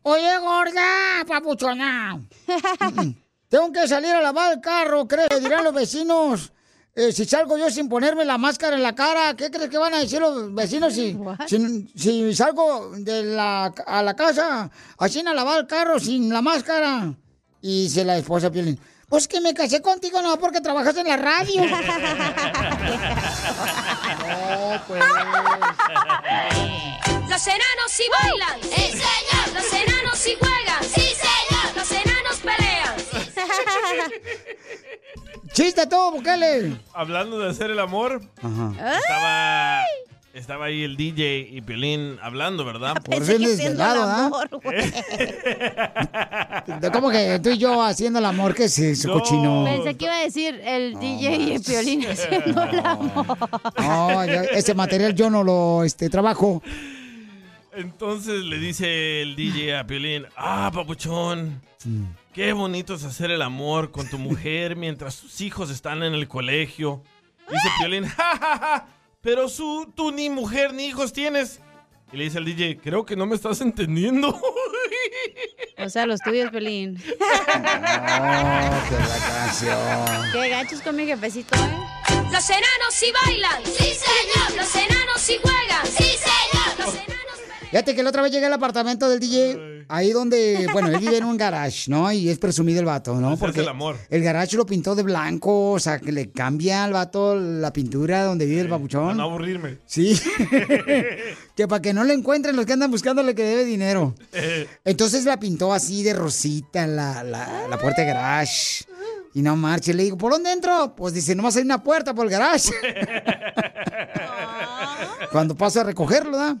Oye, 0.02 0.38
gorda, 0.38 1.24
papuchona. 1.26 2.20
Tengo 3.48 3.72
que 3.72 3.86
salir 3.88 4.10
a 4.14 4.20
lavar 4.22 4.52
el 4.54 4.60
carro, 4.60 5.06
¿crees? 5.06 5.28
Dirán 5.42 5.64
los 5.64 5.74
vecinos. 5.74 6.52
Eh, 6.96 7.12
si 7.12 7.24
salgo 7.24 7.58
yo 7.58 7.68
sin 7.70 7.88
ponerme 7.88 8.24
la 8.24 8.38
máscara 8.38 8.76
en 8.76 8.82
la 8.82 8.94
cara, 8.94 9.34
¿qué 9.34 9.50
crees 9.50 9.68
que 9.68 9.78
van 9.78 9.94
a 9.94 9.98
decir 9.98 10.20
los 10.20 10.54
vecinos 10.54 10.94
si, 10.94 11.18
si, 11.46 11.88
si 11.96 12.34
salgo 12.34 12.92
de 12.96 13.24
la, 13.24 13.66
a 13.66 14.02
la 14.02 14.14
casa 14.14 14.70
así 14.98 15.20
a 15.20 15.34
lavar 15.34 15.60
el 15.60 15.66
carro 15.66 15.98
sin 15.98 16.32
la 16.32 16.40
máscara? 16.42 17.12
Y 17.60 17.84
dice 17.84 18.04
la 18.04 18.16
esposa 18.18 18.50
Piolín, 18.50 18.78
pues 19.08 19.26
que 19.26 19.40
me 19.40 19.54
casé 19.54 19.82
contigo 19.82 20.22
no 20.22 20.38
porque 20.38 20.60
trabajas 20.60 20.96
en 20.96 21.08
la 21.08 21.16
radio. 21.16 21.62
no, 21.64 21.68
pues. 24.86 25.02
Los 27.28 27.46
enanos 27.48 27.88
sí 27.88 28.04
bailan, 28.22 28.62
sí 28.62 28.90
señor. 28.92 29.54
Los 29.54 29.72
enanos 29.72 30.18
sí 30.18 30.36
juegan, 30.38 30.84
sí 30.84 31.03
Chiste 35.54 35.86
todo, 35.86 36.10
Bukele. 36.10 36.76
Hablando 36.92 37.38
de 37.38 37.48
hacer 37.50 37.70
el 37.70 37.78
amor, 37.78 38.20
Ajá. 38.42 38.72
estaba, 38.98 39.84
estaba 40.34 40.64
ahí 40.66 40.82
el 40.82 40.96
DJ 40.96 41.48
y 41.52 41.60
Piolín 41.60 42.18
hablando, 42.20 42.64
¿verdad? 42.64 42.94
Por 43.04 43.14
eso 43.14 43.32
es 43.32 43.40
desvelado, 43.58 44.02
¿ah? 44.04 44.30
¿Cómo 46.92 47.08
que 47.10 47.38
tú 47.40 47.50
y 47.50 47.58
yo 47.58 47.80
haciendo 47.82 48.18
el 48.18 48.24
amor? 48.24 48.52
¿Qué 48.54 48.64
es 48.64 48.76
eso, 48.80 49.12
cochino? 49.12 49.64
Pensé 49.64 49.96
que 49.96 50.04
iba 50.06 50.16
a 50.16 50.20
decir 50.24 50.60
el 50.64 50.98
DJ 50.98 51.36
y 51.36 51.52
el 51.52 51.62
Piolín 51.62 52.04
haciendo 52.10 52.62
el 52.64 52.78
amor. 52.80 53.38
No, 53.78 54.24
yo- 54.26 54.42
ese 54.42 54.74
material 54.74 55.14
yo 55.14 55.30
no 55.30 55.44
lo 55.44 55.84
este, 55.84 56.10
trabajo. 56.10 56.62
Entonces 57.76 58.42
le 58.44 58.58
dice 58.58 59.22
el 59.22 59.36
DJ 59.36 59.78
a 59.78 59.86
Piolín, 59.86 60.26
ah, 60.36 60.70
papuchón, 60.74 61.62
Mm. 61.86 62.04
Qué 62.34 62.52
bonito 62.52 62.94
es 62.94 63.04
hacer 63.04 63.30
el 63.30 63.40
amor 63.40 63.92
con 63.92 64.08
tu 64.08 64.18
mujer 64.18 64.76
mientras 64.84 65.16
tus 65.18 65.40
hijos 65.40 65.70
están 65.70 66.02
en 66.02 66.12
el 66.14 66.28
colegio. 66.28 67.02
Dice 67.48 67.68
Piolín, 67.78 68.04
ja, 68.16 68.36
ja, 68.38 68.58
ja, 68.58 68.88
pero 69.20 69.48
su, 69.48 69.92
tú 69.94 70.10
ni 70.10 70.28
mujer 70.28 70.74
ni 70.74 70.86
hijos 70.86 71.12
tienes. 71.12 71.60
Y 72.12 72.16
le 72.16 72.24
dice 72.24 72.38
al 72.38 72.44
DJ, 72.44 72.78
creo 72.78 73.04
que 73.04 73.16
no 73.16 73.26
me 73.26 73.34
estás 73.36 73.60
entendiendo. 73.60 74.38
O 75.76 75.88
sea, 75.88 76.06
los 76.06 76.20
tuyos, 76.20 76.50
Piolín. 76.50 77.02
Qué 80.32 80.48
gachos 80.48 80.80
con 80.82 80.94
mi 80.94 81.04
jefecito, 81.04 81.56
¿eh? 81.56 81.76
Los 82.30 82.48
enanos 82.48 82.92
sí 82.92 83.12
bailan, 83.24 83.66
sí 83.66 83.92
señor. 83.92 84.56
Los 84.56 84.74
enanos 84.76 85.20
sí 85.20 85.36
juegan, 85.42 85.84
sí 85.86 86.04
señor. 86.04 86.78
Los 86.78 86.94
enanos 86.94 87.13
Fíjate 87.74 87.96
que 87.96 88.04
la 88.04 88.10
otra 88.10 88.22
vez 88.22 88.30
llegué 88.30 88.46
al 88.46 88.52
apartamento 88.52 89.08
del 89.08 89.18
DJ, 89.18 89.86
ahí 89.88 90.12
donde, 90.12 90.68
bueno, 90.72 90.86
él 90.86 90.98
vive 90.98 91.16
en 91.16 91.24
un 91.24 91.36
garage, 91.36 91.90
¿no? 91.90 92.12
Y 92.12 92.28
es 92.28 92.38
presumido 92.38 92.78
el 92.78 92.86
vato, 92.86 93.16
¿no? 93.16 93.32
Hace 93.32 93.62
el 93.62 93.68
amor. 93.68 93.96
el 94.10 94.22
garage 94.22 94.56
lo 94.56 94.64
pintó 94.64 94.94
de 94.94 95.02
blanco, 95.02 95.72
o 95.72 95.80
sea, 95.80 95.98
que 95.98 96.12
le 96.12 96.30
cambia 96.30 96.84
al 96.84 96.92
vato 96.92 97.34
la 97.34 97.72
pintura 97.72 98.22
donde 98.22 98.46
vive 98.46 98.60
el 98.60 98.68
papuchón. 98.68 99.06
Para 99.06 99.14
no 99.14 99.24
aburrirme. 99.24 99.78
Sí. 99.86 100.16
que 101.56 101.66
para 101.66 101.82
que 101.82 101.92
no 101.92 102.04
le 102.04 102.14
encuentren 102.14 102.54
los 102.54 102.64
que 102.64 102.74
andan 102.74 102.92
buscándole 102.92 103.34
que 103.34 103.42
debe 103.42 103.64
dinero. 103.64 104.14
Entonces 104.84 105.24
la 105.24 105.40
pintó 105.40 105.72
así 105.72 106.04
de 106.04 106.14
rosita 106.14 106.86
la, 106.86 107.24
la, 107.24 107.66
la 107.68 107.76
puerta 107.76 108.02
de 108.02 108.06
garage. 108.06 108.84
Y 109.34 109.42
no 109.42 109.56
marche, 109.56 109.92
le 109.94 110.04
digo, 110.04 110.16
¿por 110.16 110.30
dónde 110.30 110.52
entro? 110.52 110.94
Pues 110.96 111.12
dice, 111.12 111.34
nomás 111.34 111.56
hay 111.56 111.64
una 111.64 111.82
puerta 111.82 112.14
por 112.14 112.26
el 112.26 112.30
garage. 112.30 112.70
Cuando 115.32 115.56
paso 115.56 115.80
a 115.80 115.82
recogerlo, 115.82 116.38
¿verdad? 116.38 116.56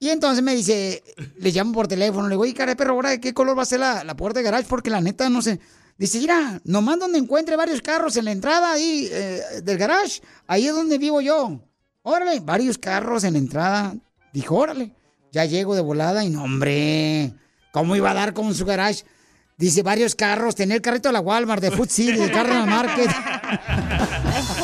Y 0.00 0.10
entonces 0.10 0.44
me 0.44 0.54
dice, 0.54 1.02
le 1.38 1.50
llamo 1.50 1.72
por 1.72 1.88
teléfono, 1.88 2.28
le 2.28 2.34
digo, 2.34 2.42
oye, 2.42 2.54
cara 2.54 2.72
de 2.72 2.76
perro, 2.76 2.92
ahora 2.94 3.10
de 3.10 3.20
qué 3.20 3.34
color 3.34 3.58
va 3.58 3.62
a 3.62 3.66
ser 3.66 3.80
la, 3.80 4.04
la 4.04 4.16
puerta 4.16 4.38
de 4.38 4.44
garage, 4.44 4.66
porque 4.68 4.90
la 4.90 5.00
neta 5.00 5.28
no 5.28 5.42
sé. 5.42 5.58
Dice, 5.98 6.20
mira, 6.20 6.60
nomás 6.64 7.00
donde 7.00 7.18
encuentre 7.18 7.56
varios 7.56 7.82
carros 7.82 8.16
en 8.16 8.26
la 8.26 8.30
entrada 8.30 8.72
ahí 8.72 9.08
eh, 9.10 9.42
del 9.64 9.76
garage, 9.76 10.22
ahí 10.46 10.68
es 10.68 10.72
donde 10.72 10.96
vivo 10.98 11.20
yo. 11.20 11.60
Órale, 12.02 12.38
varios 12.38 12.78
carros 12.78 13.24
en 13.24 13.32
la 13.32 13.40
entrada. 13.40 13.96
Dijo, 14.32 14.54
órale. 14.54 14.92
Ya 15.32 15.44
llego 15.44 15.74
de 15.74 15.82
volada 15.82 16.24
y 16.24 16.30
no, 16.30 16.44
hombre, 16.44 17.34
¿cómo 17.72 17.96
iba 17.96 18.12
a 18.12 18.14
dar 18.14 18.32
con 18.32 18.54
su 18.54 18.64
garage? 18.64 19.04
Dice, 19.56 19.82
varios 19.82 20.14
carros, 20.14 20.54
tener 20.54 20.80
carrito 20.80 21.08
de 21.08 21.14
la 21.14 21.20
Walmart, 21.20 21.60
de 21.60 21.72
Food 21.72 21.88
City, 21.88 22.16
de 22.16 22.30
Carna 22.30 22.64
Market. 22.64 23.10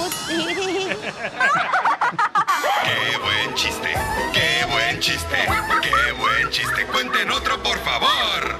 chiste! 5.04 5.36
¡Qué 5.82 6.12
buen 6.18 6.50
chiste! 6.50 6.86
¡Cuenten 6.86 7.30
otro, 7.30 7.62
por 7.62 7.78
favor! 7.80 8.56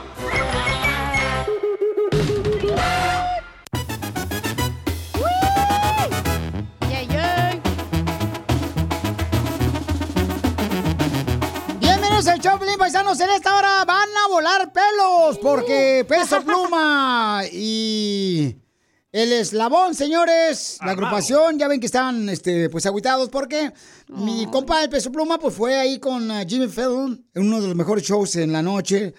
Bienvenidos 11.80 12.26
al 12.26 12.40
Choplin, 12.40 12.76
paisanos. 12.76 13.18
En 13.20 13.30
esta 13.30 13.57
hora 13.57 13.82
van 13.86 14.09
a 14.11 14.28
volar 14.28 14.70
pelos 14.70 15.38
porque 15.38 16.05
Peso 16.07 16.42
Pluma 16.42 17.45
y 17.51 18.64
el 19.15 19.33
Eslabón, 19.33 19.95
señores, 19.95 20.77
la 20.85 20.91
agrupación, 20.91 21.57
ya 21.57 21.69
ven 21.69 21.79
que 21.79 21.87
están 21.87 22.29
este, 22.29 22.69
pues 22.69 22.85
agüitados 22.85 23.29
porque 23.29 23.73
mi 24.09 24.45
compa 24.47 24.83
el 24.83 24.91
Peso 24.91 25.12
Pluma 25.12 25.39
pues 25.39 25.55
fue 25.55 25.77
ahí 25.77 26.01
con 26.01 26.29
uh, 26.29 26.45
Jimmy 26.45 26.67
Fallon 26.67 27.25
en 27.33 27.47
uno 27.47 27.61
de 27.61 27.69
los 27.69 27.77
mejores 27.77 28.03
shows 28.03 28.35
en 28.35 28.51
la 28.51 28.61
noche. 28.61 29.15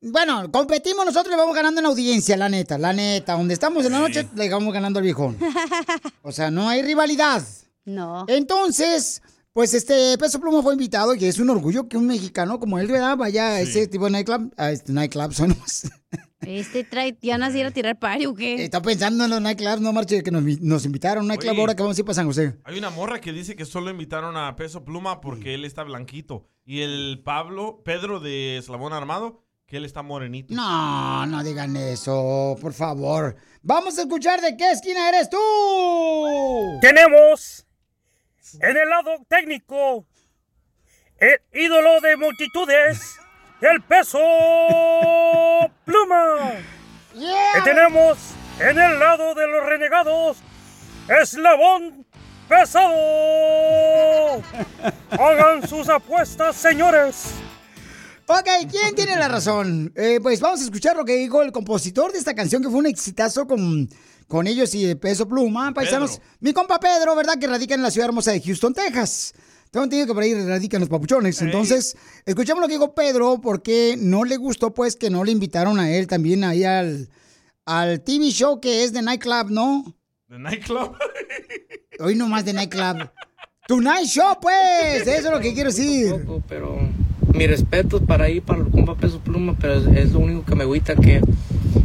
Bueno, 0.00 0.48
competimos 0.52 1.04
nosotros 1.04 1.34
y 1.34 1.36
vamos 1.36 1.56
ganando 1.56 1.80
en 1.80 1.86
audiencia, 1.86 2.36
la 2.36 2.48
neta, 2.48 2.78
la 2.78 2.92
neta. 2.92 3.32
Donde 3.32 3.54
estamos 3.54 3.84
en 3.84 3.90
la 3.90 3.98
noche, 3.98 4.28
le 4.32 4.48
vamos 4.48 4.72
ganando 4.72 5.00
al 5.00 5.04
viejón. 5.04 5.36
O 6.22 6.30
sea, 6.30 6.52
no 6.52 6.68
hay 6.68 6.82
rivalidad. 6.82 7.42
No. 7.84 8.24
Entonces, 8.28 9.22
pues 9.52 9.74
este 9.74 10.16
Peso 10.18 10.40
Pluma 10.40 10.62
fue 10.62 10.72
invitado 10.72 11.14
y 11.14 11.24
es 11.24 11.38
un 11.38 11.50
orgullo 11.50 11.88
que 11.88 11.96
un 11.96 12.06
mexicano 12.06 12.58
como 12.58 12.78
él, 12.78 12.86
¿verdad? 12.86 13.16
Vaya 13.16 13.48
a 13.48 13.60
ese 13.60 13.86
tipo 13.86 14.06
de 14.06 14.12
nightclub. 14.12 14.52
A 14.56 14.70
este 14.70 14.92
nightclub, 14.92 15.32
son. 15.32 15.56
Este 16.44 16.82
trae 16.82 17.12
de 17.12 17.58
ir 17.58 17.66
a 17.66 17.70
tirar 17.70 17.96
pari 18.00 18.26
o 18.26 18.34
qué. 18.34 18.64
Está 18.64 18.82
pensando 18.82 19.24
en 19.24 19.30
los 19.30 19.40
nightclubs, 19.40 19.80
no 19.80 19.92
marche, 19.92 20.24
que 20.24 20.32
nos, 20.32 20.42
nos 20.60 20.84
invitaron 20.84 21.18
a 21.18 21.22
un 21.22 21.28
nightclub 21.28 21.56
ahora 21.60 21.76
que 21.76 21.82
vamos 21.82 21.96
a 21.96 22.00
ir 22.00 22.04
para 22.04 22.14
San 22.14 22.26
José. 22.26 22.58
Hay 22.64 22.76
una 22.78 22.90
morra 22.90 23.20
que 23.20 23.32
dice 23.32 23.54
que 23.54 23.64
solo 23.64 23.90
invitaron 23.90 24.36
a 24.36 24.56
Peso 24.56 24.84
Pluma 24.84 25.20
porque 25.20 25.54
él 25.54 25.64
está 25.64 25.84
blanquito. 25.84 26.48
Y 26.64 26.80
el 26.80 27.22
Pablo, 27.24 27.82
Pedro 27.84 28.18
de 28.18 28.58
Eslabón 28.58 28.92
Armado, 28.92 29.44
que 29.66 29.76
él 29.76 29.84
está 29.84 30.02
morenito. 30.02 30.52
No, 30.52 31.26
no 31.26 31.44
digan 31.44 31.76
eso, 31.76 32.56
por 32.60 32.72
favor. 32.72 33.36
Vamos 33.62 33.96
a 33.98 34.02
escuchar 34.02 34.40
de 34.40 34.56
qué 34.56 34.72
esquina 34.72 35.10
eres 35.10 35.30
tú. 35.30 35.38
Tenemos 36.80 37.66
En 38.60 38.76
el 38.76 38.88
lado 38.88 39.24
técnico, 39.28 40.04
el 41.18 41.40
ídolo 41.52 42.00
de 42.00 42.16
multitudes, 42.16 43.16
el 43.60 43.80
peso 43.82 44.18
pluma. 45.84 46.52
Y 47.14 47.64
tenemos 47.64 48.18
en 48.60 48.78
el 48.78 48.98
lado 48.98 49.34
de 49.34 49.46
los 49.46 49.64
renegados, 49.64 50.38
eslabón 51.08 52.06
pesado. 52.48 54.42
Hagan 55.10 55.66
sus 55.66 55.88
apuestas, 55.88 56.56
señores. 56.56 57.34
Ok, 58.26 58.48
¿quién 58.70 58.94
tiene 58.94 59.16
la 59.16 59.28
razón? 59.28 59.92
Eh, 59.96 60.18
pues 60.22 60.40
vamos 60.40 60.60
a 60.60 60.64
escuchar 60.64 60.96
lo 60.96 61.04
que 61.04 61.16
dijo 61.16 61.42
el 61.42 61.52
compositor 61.52 62.12
de 62.12 62.18
esta 62.18 62.34
canción, 62.34 62.62
que 62.62 62.68
fue 62.68 62.78
un 62.78 62.86
exitazo 62.86 63.46
con, 63.46 63.88
con 64.32 64.46
ellos 64.46 64.74
y 64.74 64.94
Peso 64.94 65.28
Pluma, 65.28 65.74
paisanos. 65.74 66.18
Mi 66.40 66.54
compa 66.54 66.80
Pedro, 66.80 67.14
¿verdad? 67.14 67.38
Que 67.38 67.46
radica 67.46 67.74
en 67.74 67.82
la 67.82 67.90
ciudad 67.90 68.08
hermosa 68.08 68.32
de 68.32 68.40
Houston, 68.40 68.72
Texas. 68.72 69.34
Tengo 69.70 69.84
entendido 69.84 70.06
que 70.06 70.14
por 70.14 70.22
ahí 70.22 70.32
radican 70.32 70.80
los 70.80 70.88
papuchones. 70.88 71.42
Entonces, 71.42 71.94
escuchamos 72.24 72.62
lo 72.62 72.66
que 72.66 72.72
dijo 72.72 72.94
Pedro, 72.94 73.42
porque 73.42 73.94
no 73.98 74.24
le 74.24 74.38
gustó, 74.38 74.72
pues, 74.72 74.96
que 74.96 75.10
no 75.10 75.22
le 75.22 75.32
invitaron 75.32 75.78
a 75.78 75.90
él 75.90 76.06
también 76.06 76.44
ahí 76.44 76.64
al, 76.64 77.10
al 77.66 78.00
TV 78.00 78.30
show 78.30 78.58
que 78.58 78.84
es 78.84 78.94
de 78.94 79.02
Nightclub, 79.02 79.50
¿no? 79.50 79.94
¿De 80.28 80.38
nightclub? 80.38 80.96
Hoy 82.00 82.14
nomás 82.14 82.46
de 82.46 82.54
Nightclub. 82.54 83.10
Tu 83.68 83.82
Night 83.82 84.06
Show, 84.06 84.38
pues. 84.40 85.06
Eso 85.06 85.10
es 85.10 85.30
lo 85.30 85.40
que 85.40 85.52
quiero 85.52 85.68
decir. 85.68 86.24
pero 86.48 86.78
mi 87.34 87.46
respeto 87.46 88.00
para 88.00 88.24
ahí, 88.24 88.40
para 88.40 88.60
el 88.60 88.70
compa 88.70 88.96
Peso 88.96 89.20
Pluma, 89.20 89.54
pero 89.60 89.74
es, 89.74 89.86
es 89.94 90.12
lo 90.12 90.20
único 90.20 90.42
que 90.46 90.54
me 90.54 90.62
agüita 90.62 90.96
que, 90.96 91.20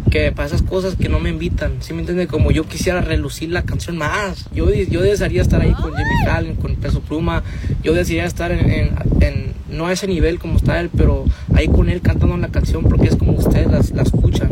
que 0.10 0.32
para 0.32 0.48
esas 0.48 0.62
cosas 0.62 0.96
que 0.96 1.10
no 1.10 1.20
me 1.20 1.30
invitan, 1.30 1.74
¿sí 1.82 1.94
me 1.94 2.00
entiende? 2.02 2.28
Como 2.28 2.52
yo 2.52 2.64
quisiera 2.66 3.02
relucir 3.02 3.50
la 3.52 3.64
canción 3.64 3.98
más. 3.98 4.48
Yo, 4.54 4.72
yo 4.74 5.02
desearía 5.02 5.42
estar 5.42 5.62
ahí 5.62 5.74
con 5.74 5.92
Jimmy 5.96 6.26
Fallon, 6.26 6.56
con 6.56 6.76
Peso 6.76 7.02
Pluma. 7.02 7.44
Yo 7.84 7.94
desearía 7.94 8.26
estar 8.26 8.52
en, 8.52 8.70
en- 8.70 8.90
en- 9.22 9.54
no 9.70 9.88
a 9.88 9.94
ese 9.94 10.08
nivel 10.08 10.40
como 10.40 10.58
está 10.58 10.80
él, 10.80 10.90
pero 10.96 11.26
ahí 11.54 11.68
con 11.68 11.90
él 11.90 12.02
cantando 12.02 12.38
la 12.38 12.48
canción 12.50 12.84
porque 12.84 13.08
es 13.08 13.16
como 13.16 13.34
ustedes 13.34 13.68
las- 13.70 13.92
la 13.92 14.04
escuchan. 14.04 14.50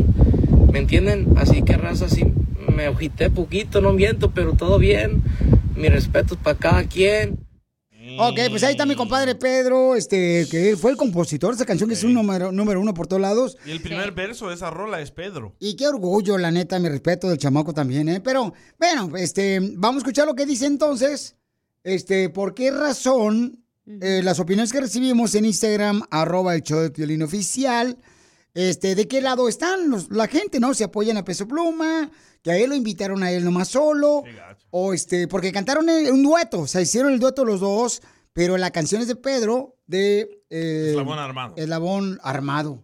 ¿Me 0.72 0.78
entienden? 0.78 1.28
Así 1.36 1.62
que 1.62 1.76
raza, 1.76 2.08
sí 2.08 2.24
me 2.74 2.86
agité 2.86 3.30
poquito, 3.30 3.80
no 3.80 3.92
miento, 3.92 4.30
pero 4.32 4.52
todo 4.52 4.78
bien. 4.78 5.22
Mi 5.74 5.88
respeto 5.88 6.36
para 6.36 6.56
cada 6.58 6.84
quien. 6.84 7.38
Ok, 8.18 8.40
pues 8.50 8.62
ahí 8.64 8.72
está 8.72 8.86
mi 8.86 8.94
compadre 8.94 9.34
Pedro, 9.34 9.94
este, 9.94 10.46
que 10.50 10.76
fue 10.76 10.90
el 10.90 10.96
compositor 10.96 11.50
de 11.50 11.56
esa 11.56 11.66
canción, 11.66 11.88
que 11.88 11.94
es 11.94 12.04
un 12.04 12.14
número, 12.14 12.52
número 12.52 12.80
uno 12.80 12.94
por 12.94 13.06
todos 13.06 13.20
lados. 13.20 13.56
Y 13.66 13.70
el 13.70 13.80
primer 13.80 14.12
verso 14.12 14.48
de 14.48 14.54
esa 14.54 14.70
rola 14.70 15.00
es 15.00 15.10
Pedro. 15.10 15.54
Y 15.60 15.76
qué 15.76 15.86
orgullo, 15.88 16.38
la 16.38 16.50
neta, 16.50 16.78
mi 16.78 16.88
respeto 16.88 17.28
del 17.28 17.38
chamaco 17.38 17.74
también, 17.74 18.08
¿eh? 18.08 18.20
Pero, 18.20 18.52
bueno, 18.78 19.16
este, 19.16 19.60
vamos 19.60 19.96
a 19.96 19.98
escuchar 19.98 20.26
lo 20.26 20.34
que 20.34 20.46
dice 20.46 20.66
entonces. 20.66 21.36
Este, 21.84 22.30
¿por 22.30 22.54
qué 22.54 22.70
razón 22.70 23.62
eh, 23.86 24.20
las 24.24 24.40
opiniones 24.40 24.72
que 24.72 24.80
recibimos 24.80 25.34
en 25.36 25.44
Instagram, 25.44 26.02
arroba 26.10 26.54
el 26.54 26.62
show 26.62 26.80
de 26.80 26.90
Piolín 26.90 27.22
oficial, 27.22 27.96
este, 28.56 28.94
de 28.94 29.06
qué 29.06 29.20
lado 29.20 29.48
están 29.48 29.90
los- 29.90 30.10
la 30.10 30.26
gente, 30.28 30.58
¿no? 30.60 30.72
Se 30.74 30.84
apoyan 30.84 31.16
a 31.18 31.24
Peso 31.24 31.46
Pluma, 31.46 32.10
que 32.42 32.50
a 32.50 32.56
él 32.56 32.70
lo 32.70 32.74
invitaron 32.74 33.22
a 33.22 33.30
él 33.30 33.44
nomás 33.44 33.68
solo, 33.68 34.24
o 34.70 34.94
este, 34.94 35.28
porque 35.28 35.52
cantaron 35.52 35.88
el- 35.90 36.10
un 36.10 36.22
dueto, 36.22 36.60
o 36.60 36.66
sea, 36.66 36.80
hicieron 36.80 37.12
el 37.12 37.20
dueto 37.20 37.44
los 37.44 37.60
dos, 37.60 38.00
pero 38.32 38.56
la 38.56 38.70
canción 38.70 39.02
es 39.02 39.08
de 39.08 39.16
Pedro, 39.16 39.76
de... 39.86 40.40
eh, 40.50 40.88
Eslabón 40.90 41.18
Armado. 41.18 41.54
Eslabón 41.56 42.18
Armado. 42.22 42.82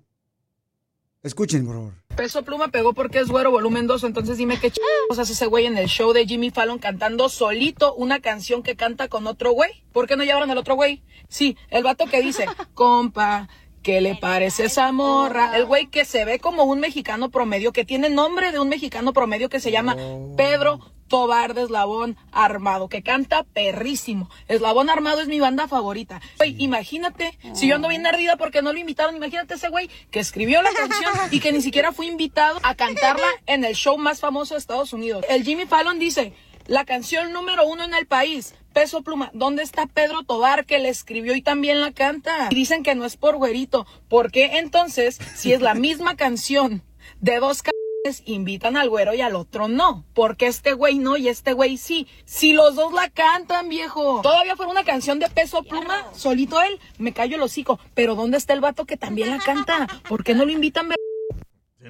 Escuchen, 1.22 1.64
por 1.64 1.76
favor. 1.76 1.92
Peso 2.16 2.42
Pluma 2.42 2.68
pegó 2.68 2.92
porque 2.94 3.20
es 3.20 3.28
güero 3.28 3.50
volumen 3.52 3.86
2, 3.86 4.02
entonces 4.04 4.36
dime 4.36 4.58
qué 4.60 4.70
ch... 4.72 4.78
hace 5.16 5.32
ese 5.32 5.46
güey 5.46 5.66
en 5.66 5.78
el 5.78 5.86
show 5.86 6.12
de 6.12 6.26
Jimmy 6.26 6.50
Fallon 6.50 6.78
cantando 6.80 7.28
solito 7.28 7.94
una 7.94 8.20
canción 8.20 8.62
que 8.64 8.74
canta 8.76 9.08
con 9.08 9.26
otro 9.28 9.52
güey. 9.52 9.70
¿Por 9.92 10.08
qué 10.08 10.16
no 10.16 10.24
llevaron 10.24 10.50
al 10.50 10.58
otro 10.58 10.74
güey? 10.74 11.02
Sí, 11.28 11.56
el 11.70 11.84
vato 11.84 12.06
que 12.06 12.20
dice, 12.20 12.46
compa, 12.74 13.48
¿qué 13.82 14.00
le 14.00 14.14
parece 14.14 14.64
esa 14.64 14.92
morra? 14.92 15.56
El 15.56 15.66
güey 15.66 15.86
que 15.86 16.04
se 16.04 16.24
ve 16.24 16.38
como 16.38 16.64
un 16.64 16.80
mexicano 16.80 17.30
promedio, 17.30 17.72
que 17.72 17.84
tiene 17.84 18.08
nombre 18.08 18.52
de 18.52 18.58
un 18.58 18.68
mexicano 18.68 19.12
promedio 19.12 19.48
que 19.48 19.60
se 19.60 19.70
llama 19.70 19.96
Pedro 20.36 20.80
Tobar 21.08 21.52
de 21.52 21.64
Eslabón 21.64 22.16
Armado, 22.32 22.88
que 22.88 23.02
canta 23.02 23.44
perrísimo. 23.44 24.30
Eslabón 24.48 24.88
Armado 24.88 25.20
es 25.20 25.28
mi 25.28 25.40
banda 25.40 25.68
favorita. 25.68 26.22
Güey, 26.38 26.54
imagínate, 26.58 27.38
si 27.52 27.68
yo 27.68 27.74
ando 27.74 27.88
bien 27.88 28.06
ardida 28.06 28.36
porque 28.38 28.62
no 28.62 28.72
lo 28.72 28.78
invitaron, 28.78 29.16
imagínate 29.16 29.54
ese 29.54 29.68
güey 29.68 29.90
que 30.10 30.20
escribió 30.20 30.62
la 30.62 30.72
canción 30.72 31.12
y 31.30 31.40
que 31.40 31.52
ni 31.52 31.60
siquiera 31.60 31.92
fue 31.92 32.06
invitado 32.06 32.58
a 32.62 32.74
cantarla 32.76 33.26
en 33.46 33.64
el 33.64 33.74
show 33.74 33.98
más 33.98 34.20
famoso 34.20 34.54
de 34.54 34.58
Estados 34.60 34.94
Unidos. 34.94 35.24
El 35.28 35.44
Jimmy 35.44 35.66
Fallon 35.66 35.98
dice, 35.98 36.32
la 36.66 36.84
canción 36.84 37.32
número 37.32 37.66
uno 37.66 37.84
en 37.84 37.94
el 37.94 38.06
país, 38.06 38.54
Peso 38.72 39.02
Pluma, 39.02 39.30
¿dónde 39.34 39.62
está 39.62 39.86
Pedro 39.86 40.22
Tobar 40.22 40.64
que 40.64 40.78
le 40.78 40.88
escribió 40.88 41.34
y 41.34 41.42
también 41.42 41.80
la 41.80 41.92
canta? 41.92 42.48
Y 42.50 42.54
dicen 42.54 42.82
que 42.82 42.94
no 42.94 43.04
es 43.04 43.16
por 43.16 43.36
güerito. 43.36 43.86
¿Por 44.08 44.30
qué 44.30 44.58
entonces, 44.58 45.18
si 45.34 45.52
es 45.52 45.60
la 45.60 45.74
misma 45.74 46.16
canción 46.16 46.82
de 47.20 47.38
dos 47.38 47.62
cabrones, 47.62 48.22
invitan 48.24 48.76
al 48.76 48.88
güero 48.88 49.14
y 49.14 49.20
al 49.20 49.36
otro 49.36 49.68
no? 49.68 50.04
Porque 50.14 50.46
este 50.46 50.72
güey 50.72 50.98
no 50.98 51.16
y 51.16 51.28
este 51.28 51.52
güey 51.52 51.76
sí. 51.76 52.06
Si 52.24 52.52
los 52.52 52.74
dos 52.74 52.92
la 52.92 53.10
cantan, 53.10 53.68
viejo. 53.68 54.20
Todavía 54.22 54.56
fuera 54.56 54.72
una 54.72 54.84
canción 54.84 55.18
de 55.18 55.28
Peso 55.28 55.62
Pluma, 55.62 56.06
solito 56.14 56.60
él, 56.62 56.80
me 56.98 57.12
callo 57.12 57.36
el 57.36 57.42
hocico. 57.42 57.78
Pero 57.94 58.14
¿dónde 58.14 58.38
está 58.38 58.54
el 58.54 58.60
vato 58.60 58.86
que 58.86 58.96
también 58.96 59.30
la 59.30 59.38
canta? 59.38 59.86
¿Por 60.08 60.24
qué 60.24 60.34
no 60.34 60.44
lo 60.44 60.52
invitan? 60.52 60.88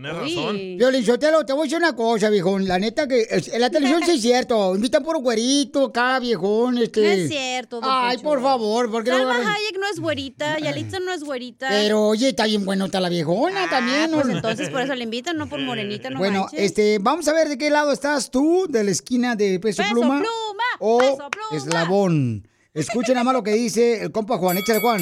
Tienes 0.02 0.36
razón. 0.36 0.56
Violín 0.78 1.06
Sotelo, 1.06 1.46
te 1.46 1.52
voy 1.52 1.62
a 1.62 1.64
decir 1.64 1.78
una 1.78 1.94
cosa, 1.94 2.28
viejón. 2.28 2.66
La 2.66 2.78
neta 2.78 3.06
que 3.06 3.26
en 3.30 3.60
la 3.60 3.70
televisión 3.70 4.02
sí 4.04 4.12
es 4.12 4.22
cierto. 4.22 4.74
Invitan 4.74 5.02
por 5.04 5.20
güerito 5.20 5.86
acá, 5.86 6.18
viejón. 6.18 6.78
Este... 6.78 7.00
No 7.02 7.08
es 7.08 7.28
cierto, 7.28 7.80
don 7.80 7.90
Ay, 7.92 8.18
por 8.18 8.42
favor, 8.42 8.90
porque 8.90 9.10
no 9.10 9.18
Salma 9.18 9.34
agarran- 9.34 9.54
Hayek 9.56 9.78
no 9.78 9.86
es 9.92 10.00
güerita, 10.00 10.58
Yalitza 10.58 10.98
no 11.00 11.12
es 11.12 11.22
güerita. 11.22 11.68
Pero 11.68 12.08
oye, 12.08 12.30
está 12.30 12.46
bien 12.46 12.64
bueno, 12.64 12.86
está 12.86 13.00
la 13.00 13.08
viejona 13.08 13.68
también. 13.70 14.10
¿no? 14.10 14.20
Pues 14.20 14.34
entonces 14.34 14.70
por 14.70 14.80
eso 14.80 14.94
le 14.94 15.04
invitan, 15.04 15.36
no 15.36 15.48
por 15.48 15.60
morenita, 15.60 16.10
no 16.10 16.18
bueno, 16.18 16.40
manches. 16.40 16.60
este, 16.60 16.98
vamos 17.00 17.28
a 17.28 17.32
ver 17.32 17.48
de 17.48 17.58
qué 17.58 17.70
lado 17.70 17.92
estás 17.92 18.30
tú, 18.30 18.66
de 18.68 18.82
la 18.84 18.90
esquina 18.90 19.36
de 19.36 19.60
Peso, 19.60 19.82
Peso 19.82 19.92
Pluma, 19.94 20.18
Pluma, 20.18 20.64
o 20.80 20.98
Peso 20.98 21.28
Pluma. 21.30 21.64
Eslabón. 21.64 22.48
Escuchen 22.74 23.14
nada 23.14 23.24
más 23.24 23.34
lo 23.34 23.42
que 23.42 23.52
dice 23.52 24.02
el 24.02 24.12
compa 24.12 24.38
Juan, 24.38 24.56
échale 24.58 24.80
Juan. 24.80 25.00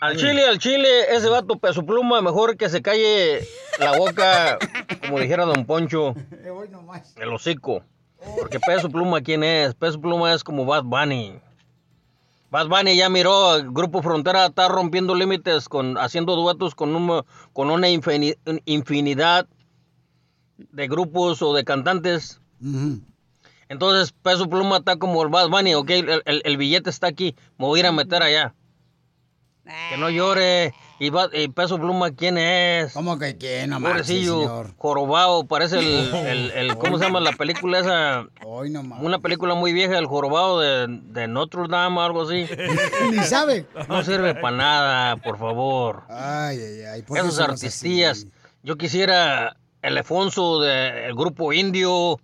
Al 0.00 0.16
chile, 0.16 0.46
al 0.46 0.58
chile, 0.58 1.12
ese 1.14 1.28
vato 1.28 1.58
peso 1.58 1.84
pluma, 1.84 2.20
mejor 2.22 2.56
que 2.56 2.68
se 2.68 2.82
calle 2.82 3.40
la 3.80 3.96
boca, 3.98 4.58
como 5.00 5.18
dijera 5.18 5.44
don 5.44 5.64
Poncho, 5.66 6.14
el 7.16 7.32
hocico. 7.32 7.82
Porque 8.38 8.60
peso 8.60 8.88
pluma, 8.90 9.20
¿quién 9.22 9.42
es? 9.42 9.74
Peso 9.74 10.00
pluma 10.00 10.32
es 10.34 10.44
como 10.44 10.64
Bad 10.64 10.84
Bunny. 10.84 11.40
Bad 12.50 12.68
Bunny 12.68 12.96
ya 12.96 13.08
miró, 13.08 13.56
el 13.56 13.70
Grupo 13.72 14.00
Frontera 14.02 14.46
está 14.46 14.68
rompiendo 14.68 15.14
límites, 15.14 15.68
con 15.68 15.98
haciendo 15.98 16.34
duetos 16.36 16.74
con, 16.74 16.94
un, 16.94 17.24
con 17.52 17.70
una 17.70 17.88
infini- 17.88 18.36
infinidad 18.64 19.46
de 20.56 20.88
grupos 20.88 21.42
o 21.42 21.54
de 21.54 21.64
cantantes. 21.64 22.40
Entonces, 23.68 24.12
Peso 24.22 24.48
Pluma 24.48 24.78
está 24.78 24.96
como 24.96 25.22
el 25.22 25.28
Bad 25.28 25.48
Bunny, 25.50 25.74
ok, 25.74 25.90
el, 25.90 26.22
el- 26.24 26.42
el 26.44 26.56
billete 26.56 26.88
está 26.90 27.06
aquí, 27.08 27.34
me 27.58 27.66
voy 27.66 27.78
a 27.78 27.82
ir 27.82 27.86
a 27.86 27.92
meter 27.92 28.22
allá. 28.22 28.54
Que 29.90 29.96
no 29.98 30.08
llore. 30.10 30.74
¿Y, 31.00 31.10
va- 31.10 31.28
y 31.32 31.46
Peso 31.48 31.78
Pluma 31.78 32.10
quién 32.10 32.38
es? 32.38 32.92
¿Cómo 32.92 33.18
que 33.20 33.36
quién? 33.36 33.70
No 33.70 33.80
Pobrecillo, 33.80 34.40
señor. 34.40 34.74
jorobado, 34.78 35.44
parece 35.46 35.78
el, 35.78 36.12
el, 36.26 36.50
el- 36.50 36.76
¿cómo 36.76 36.98
se 36.98 37.04
llama 37.04 37.20
la 37.20 37.30
película 37.32 37.78
esa? 37.78 38.26
Una 38.44 39.20
película 39.20 39.54
muy 39.54 39.72
vieja, 39.72 39.96
el 39.96 40.06
jorobado 40.06 40.58
de, 40.58 40.86
de 40.88 41.28
Notre 41.28 41.68
Dame, 41.68 42.00
algo 42.00 42.22
así. 42.22 42.46
Ni 43.12 43.18
sabe. 43.18 43.66
No 43.88 44.02
sirve 44.02 44.34
para 44.34 44.56
nada, 44.56 45.16
por 45.18 45.38
favor. 45.38 46.02
Ay, 46.08 46.58
ay, 46.58 46.82
ay. 46.94 47.02
¿por 47.02 47.16
Esos. 47.18 48.26
Yo 48.64 48.76
quisiera 48.76 49.56
el 49.82 49.96
Alfonso 49.98 50.60
del 50.60 51.14
grupo 51.14 51.52
indio, 51.52 52.18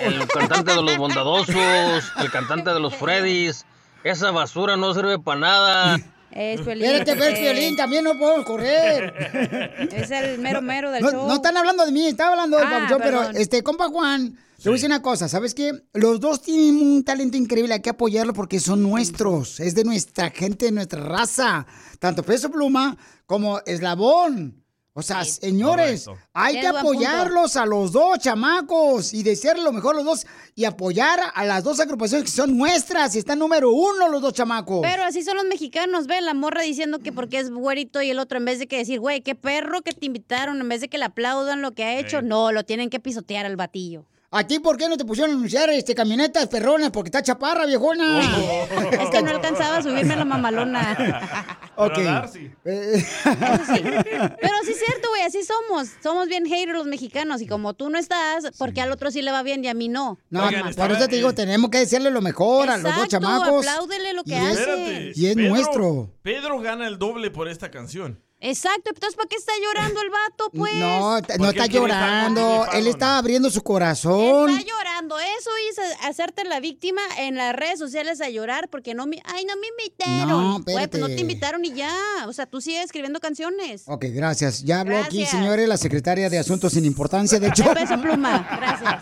el 0.00 0.28
cantante 0.28 0.76
de 0.76 0.82
los 0.82 0.96
bondadosos, 0.98 2.12
el 2.20 2.30
cantante 2.30 2.72
de 2.72 2.78
los 2.78 2.94
Freddys. 2.94 3.66
Esa 4.04 4.30
basura 4.30 4.76
no 4.76 4.94
sirve 4.94 5.18
para 5.18 5.40
nada. 5.40 5.96
Es 6.34 6.60
Piolín. 6.62 6.84
Espérate, 6.84 7.40
Piolín, 7.40 7.76
también 7.76 8.04
no 8.04 8.18
podemos 8.18 8.44
correr. 8.44 9.88
Es 9.92 10.10
el 10.10 10.38
mero 10.38 10.62
mero 10.62 10.90
del 10.90 11.02
no, 11.02 11.10
show. 11.10 11.28
no 11.28 11.34
están 11.34 11.56
hablando 11.56 11.84
de 11.84 11.92
mí, 11.92 12.06
estaba 12.06 12.30
hablando 12.30 12.58
del 12.58 12.66
Ah, 12.66 12.98
pero 13.02 13.22
este, 13.30 13.62
compa 13.62 13.88
Juan, 13.88 14.36
te 14.62 14.68
voy 14.68 14.74
a 14.74 14.76
decir 14.76 14.88
una 14.88 15.02
cosa, 15.02 15.28
¿sabes 15.28 15.54
qué? 15.54 15.72
Los 15.92 16.20
dos 16.20 16.40
tienen 16.40 16.80
un 16.80 17.04
talento 17.04 17.36
increíble, 17.36 17.74
hay 17.74 17.80
que 17.80 17.90
apoyarlo 17.90 18.32
porque 18.32 18.60
son 18.60 18.82
nuestros, 18.82 19.60
es 19.60 19.74
de 19.74 19.84
nuestra 19.84 20.30
gente, 20.30 20.66
de 20.66 20.72
nuestra 20.72 21.00
raza, 21.02 21.66
tanto 21.98 22.22
Peso 22.22 22.50
Pluma 22.50 22.96
como 23.26 23.60
Eslabón. 23.66 24.61
O 24.94 25.00
sea, 25.00 25.24
señores, 25.24 26.04
correcto. 26.04 26.28
hay 26.34 26.60
que 26.60 26.66
apoyarlos 26.66 27.56
a 27.56 27.64
los 27.64 27.92
dos 27.92 28.18
chamacos 28.18 29.14
y 29.14 29.22
desearle 29.22 29.64
lo 29.64 29.72
mejor 29.72 29.94
a 29.94 29.98
los 29.98 30.04
dos 30.04 30.26
y 30.54 30.66
apoyar 30.66 31.18
a 31.34 31.44
las 31.46 31.64
dos 31.64 31.80
agrupaciones 31.80 32.30
que 32.30 32.36
son 32.36 32.58
nuestras 32.58 33.14
y 33.14 33.18
están 33.20 33.38
número 33.38 33.72
uno 33.72 34.08
los 34.08 34.20
dos 34.20 34.34
chamacos. 34.34 34.80
Pero 34.82 35.04
así 35.04 35.22
son 35.22 35.36
los 35.38 35.46
mexicanos, 35.46 36.06
ve, 36.06 36.20
la 36.20 36.34
morra 36.34 36.60
diciendo 36.60 36.98
que 36.98 37.10
porque 37.10 37.38
es 37.38 37.50
güerito 37.50 38.02
y 38.02 38.10
el 38.10 38.18
otro 38.18 38.36
en 38.36 38.44
vez 38.44 38.58
de 38.58 38.66
que 38.66 38.76
decir, 38.76 39.00
güey, 39.00 39.22
qué 39.22 39.34
perro 39.34 39.80
que 39.80 39.92
te 39.92 40.04
invitaron, 40.04 40.60
en 40.60 40.68
vez 40.68 40.82
de 40.82 40.88
que 40.88 40.98
le 40.98 41.06
aplaudan 41.06 41.62
lo 41.62 41.72
que 41.72 41.84
ha 41.84 41.98
hecho, 41.98 42.20
Sí. 42.20 42.26
no, 42.26 42.52
lo 42.52 42.64
tienen 42.64 42.90
que 42.90 43.00
pisotear 43.00 43.46
al 43.46 43.56
batillo. 43.56 44.04
¿A 44.34 44.46
ti 44.46 44.58
por 44.60 44.78
qué 44.78 44.88
no 44.88 44.96
te 44.96 45.04
pusieron 45.04 45.30
a 45.32 45.34
anunciar 45.36 45.68
este, 45.70 45.94
camionetas 45.94 46.46
perronas? 46.48 46.90
Porque 46.90 47.08
está 47.08 47.22
chaparra, 47.22 47.66
viejona. 47.66 48.20
Es 49.02 49.10
que 49.10 49.22
no 49.22 49.30
alcanzaba 49.30 49.76
a 49.76 49.82
subirme 49.82 50.14
a 50.14 50.16
la 50.16 50.24
mamalona. 50.24 51.58
Ok. 51.74 51.94
Pero 52.64 54.54
sí 54.64 54.70
es 54.72 54.78
cierto, 54.78 55.08
güey, 55.10 55.22
así 55.26 55.40
somos. 55.42 55.88
Somos 56.02 56.28
bien 56.28 56.44
haters 56.46 56.72
los 56.76 56.86
mexicanos. 56.86 57.40
Y 57.40 57.46
como 57.46 57.74
tú 57.74 57.88
no 57.90 57.98
estás, 57.98 58.44
porque 58.58 58.80
al 58.82 58.92
otro 58.92 59.10
sí 59.10 59.22
le 59.22 59.32
va 59.32 59.42
bien 59.42 59.64
y 59.64 59.68
a 59.68 59.74
mí 59.74 59.88
no. 59.88 60.18
No, 60.30 60.48
por 60.76 60.92
eso 60.92 61.08
te 61.08 61.16
digo, 61.16 61.32
tenemos 61.34 61.70
que 61.70 61.78
decirle 61.78 62.10
lo 62.10 62.20
mejor 62.20 62.68
a 62.70 62.74
los 62.76 62.82
dos 62.84 62.92
Exacto, 63.04 63.10
chamacos. 63.10 63.66
apláudele 63.66 64.12
lo 64.12 64.22
que 64.24 64.32
Y 64.32 64.34
es- 64.34 64.58
hace. 64.58 65.12
Y 65.14 65.26
es 65.26 65.34
Pedro- 65.34 65.48
nuestro. 65.54 66.10
Pedro 66.22 66.60
gana 66.60 66.86
el 66.86 66.98
doble 66.98 67.30
por 67.30 67.48
esta 67.48 67.70
canción. 67.70 68.20
Exacto, 68.44 68.90
entonces 68.90 69.14
¿para 69.14 69.28
qué 69.28 69.36
está 69.36 69.52
llorando 69.62 70.02
el 70.02 70.10
vato, 70.10 70.50
pues? 70.50 70.74
No, 70.74 71.20
no 71.38 71.50
está 71.50 71.66
llorando. 71.66 72.66
Él 72.72 72.88
está 72.88 73.18
abriendo 73.18 73.48
su 73.50 73.62
corazón. 73.62 74.50
Está 74.50 74.68
llorando. 74.68 75.16
Eso 75.20 75.50
hizo 75.70 75.80
hacerte 76.08 76.42
la 76.44 76.58
víctima 76.58 77.00
en 77.18 77.36
las 77.36 77.54
redes 77.54 77.78
sociales 77.78 78.20
a 78.20 78.30
llorar 78.30 78.68
porque 78.68 78.94
no 78.94 79.06
me... 79.06 79.22
Ay, 79.26 79.44
no 79.44 79.54
me 79.56 79.68
invitaron. 79.68 80.28
No, 80.28 80.60
Güey, 80.60 80.88
pues 80.88 81.00
no 81.00 81.06
te 81.06 81.20
invitaron 81.20 81.64
y 81.64 81.72
ya. 81.72 81.94
O 82.26 82.32
sea, 82.32 82.46
tú 82.46 82.60
sigues 82.60 82.84
escribiendo 82.84 83.20
canciones. 83.20 83.84
Ok, 83.86 84.06
gracias. 84.08 84.64
Ya 84.64 84.80
habló 84.80 84.98
aquí, 84.98 85.24
señores, 85.24 85.68
la 85.68 85.76
secretaria 85.76 86.28
de 86.28 86.38
Asuntos 86.38 86.72
sin 86.72 86.84
Importancia. 86.84 87.38
De 87.38 87.46
hecho, 87.46 87.62
De 87.62 87.74
peso 87.74 88.00
pluma. 88.00 88.44
Gracias. 88.56 88.92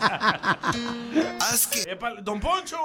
Epa, 1.87 2.13
¡Don 2.21 2.39
Poncho! 2.39 2.77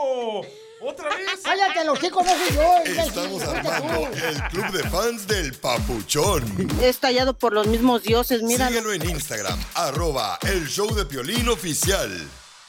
¡Otra 0.80 1.08
vez! 1.08 1.40
¡Cállate, 1.42 1.84
los 1.84 1.98
chicos, 1.98 2.24
no 2.24 2.30
soy 2.32 2.54
yo! 2.54 3.02
Estamos 3.02 3.42
armando 3.42 4.08
el 4.14 4.42
club 4.48 4.70
de 4.72 4.90
fans 4.90 5.26
del 5.26 5.54
Papuchón. 5.54 6.68
Es 6.82 6.98
tallado 6.98 7.32
por 7.32 7.54
los 7.54 7.66
mismos 7.66 8.02
dioses, 8.02 8.42
mira. 8.42 8.68
Síguelo 8.68 8.92
en 8.92 9.08
Instagram, 9.08 9.58
arroba 9.74 10.38
el 10.42 10.66
show 10.68 10.94
de 10.94 11.06
Piolín 11.06 11.48
oficial. 11.48 12.10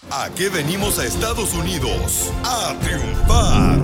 ¿A 0.09 0.29
qué 0.35 0.47
venimos 0.47 0.99
a 0.99 1.05
Estados 1.05 1.53
Unidos? 1.53 2.31
¡A 2.45 2.75
triunfar! 2.81 3.79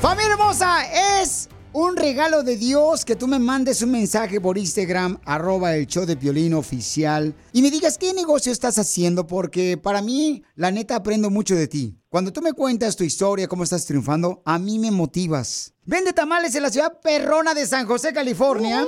Familia 0.00 0.32
hermosa, 0.32 1.20
es 1.20 1.48
un 1.74 1.96
regalo 1.96 2.42
de 2.42 2.56
Dios 2.56 3.04
que 3.04 3.16
tú 3.16 3.26
me 3.26 3.38
mandes 3.38 3.82
un 3.82 3.90
mensaje 3.90 4.40
por 4.40 4.58
Instagram, 4.58 5.18
arroba 5.24 5.74
el 5.74 5.86
show 5.86 6.04
de 6.04 6.16
Piolín 6.16 6.54
oficial, 6.54 7.34
y 7.52 7.62
me 7.62 7.70
digas 7.70 7.96
qué 7.96 8.12
negocio 8.12 8.52
estás 8.52 8.78
haciendo, 8.78 9.26
porque 9.26 9.78
para 9.78 10.02
mí, 10.02 10.42
la 10.54 10.70
neta, 10.70 10.96
aprendo 10.96 11.30
mucho 11.30 11.54
de 11.54 11.68
ti. 11.68 11.96
Cuando 12.10 12.32
tú 12.32 12.42
me 12.42 12.52
cuentas 12.52 12.94
tu 12.94 13.04
historia, 13.04 13.48
cómo 13.48 13.64
estás 13.64 13.86
triunfando, 13.86 14.42
a 14.44 14.58
mí 14.58 14.78
me 14.78 14.90
motivas. 14.90 15.72
Vende 15.84 16.12
tamales 16.12 16.54
en 16.54 16.62
la 16.62 16.70
ciudad 16.70 17.00
perrona 17.00 17.54
de 17.54 17.66
San 17.66 17.86
José, 17.86 18.12
California. 18.12 18.86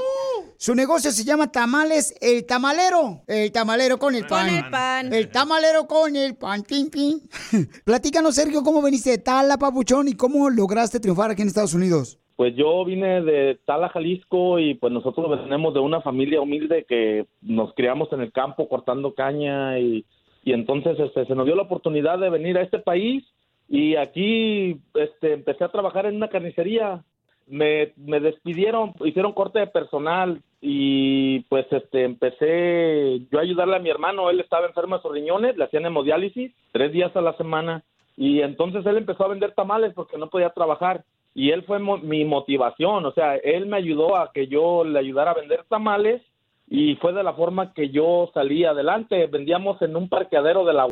Su 0.58 0.74
negocio 0.74 1.10
se 1.10 1.24
llama 1.24 1.50
Tamales 1.50 2.14
El 2.20 2.44
Tamalero. 2.44 3.22
El 3.26 3.50
tamalero 3.50 3.98
con 3.98 4.14
el 4.14 4.26
pan. 4.26 4.48
el 4.48 4.70
pan. 4.70 5.12
El 5.12 5.30
tamalero 5.30 5.88
con 5.88 6.14
el 6.14 6.36
pan. 6.36 6.62
Pin, 6.62 6.90
pin. 6.90 7.28
Platícanos, 7.84 8.34
Sergio, 8.34 8.62
cómo 8.62 8.80
veniste 8.80 9.10
de 9.10 9.18
Tala, 9.18 9.58
Papuchón, 9.58 10.06
y 10.08 10.14
cómo 10.14 10.48
lograste 10.50 11.00
triunfar 11.00 11.30
aquí 11.30 11.42
en 11.42 11.48
Estados 11.48 11.74
Unidos. 11.74 12.18
Pues 12.36 12.56
yo 12.56 12.84
vine 12.84 13.22
de 13.22 13.58
Tala, 13.64 13.88
Jalisco, 13.88 14.58
y 14.58 14.74
pues 14.74 14.92
nosotros 14.92 15.30
venimos 15.44 15.72
de 15.72 15.80
una 15.80 16.00
familia 16.00 16.40
humilde 16.40 16.84
que 16.88 17.26
nos 17.42 17.72
criamos 17.74 18.12
en 18.12 18.22
el 18.22 18.32
campo 18.32 18.68
cortando 18.68 19.14
caña 19.14 19.78
y, 19.78 20.04
y 20.42 20.52
entonces 20.52 20.98
este, 20.98 21.26
se 21.26 21.34
nos 21.34 21.46
dio 21.46 21.54
la 21.54 21.62
oportunidad 21.62 22.18
de 22.18 22.30
venir 22.30 22.58
a 22.58 22.62
este 22.62 22.80
país 22.80 23.24
y 23.68 23.94
aquí 23.96 24.80
este, 24.94 25.32
empecé 25.32 25.64
a 25.64 25.70
trabajar 25.70 26.06
en 26.06 26.16
una 26.16 26.28
carnicería. 26.28 27.04
Me, 27.46 27.92
me 27.96 28.20
despidieron, 28.20 28.94
hicieron 29.04 29.32
corte 29.32 29.58
de 29.58 29.66
personal 29.66 30.40
y 30.62 31.40
pues 31.40 31.66
este 31.70 32.04
empecé 32.04 33.20
yo 33.30 33.38
a 33.38 33.42
ayudarle 33.42 33.76
a 33.76 33.80
mi 33.80 33.90
hermano, 33.90 34.30
él 34.30 34.40
estaba 34.40 34.66
enfermo 34.66 34.96
de 34.96 35.02
sus 35.02 35.12
riñones, 35.12 35.56
le 35.56 35.64
hacían 35.64 35.84
hemodiálisis 35.84 36.52
tres 36.72 36.90
días 36.90 37.14
a 37.14 37.20
la 37.20 37.36
semana 37.36 37.84
y 38.16 38.40
entonces 38.40 38.86
él 38.86 38.96
empezó 38.96 39.24
a 39.24 39.28
vender 39.28 39.52
tamales 39.52 39.92
porque 39.92 40.16
no 40.16 40.30
podía 40.30 40.50
trabajar 40.50 41.04
y 41.34 41.50
él 41.50 41.62
fue 41.64 41.78
mo- 41.78 41.98
mi 41.98 42.24
motivación, 42.24 43.04
o 43.06 43.12
sea, 43.12 43.36
él 43.36 43.66
me 43.66 43.76
ayudó 43.76 44.16
a 44.16 44.32
que 44.32 44.46
yo 44.46 44.84
le 44.84 44.98
ayudara 44.98 45.32
a 45.32 45.34
vender 45.34 45.64
tamales 45.68 46.22
y 46.68 46.94
fue 46.96 47.12
de 47.12 47.22
la 47.22 47.34
forma 47.34 47.74
que 47.74 47.90
yo 47.90 48.30
salí 48.32 48.64
adelante, 48.64 49.26
vendíamos 49.26 49.80
en 49.82 49.96
un 49.96 50.08
parqueadero 50.08 50.64
de 50.64 50.72
la 50.72 50.88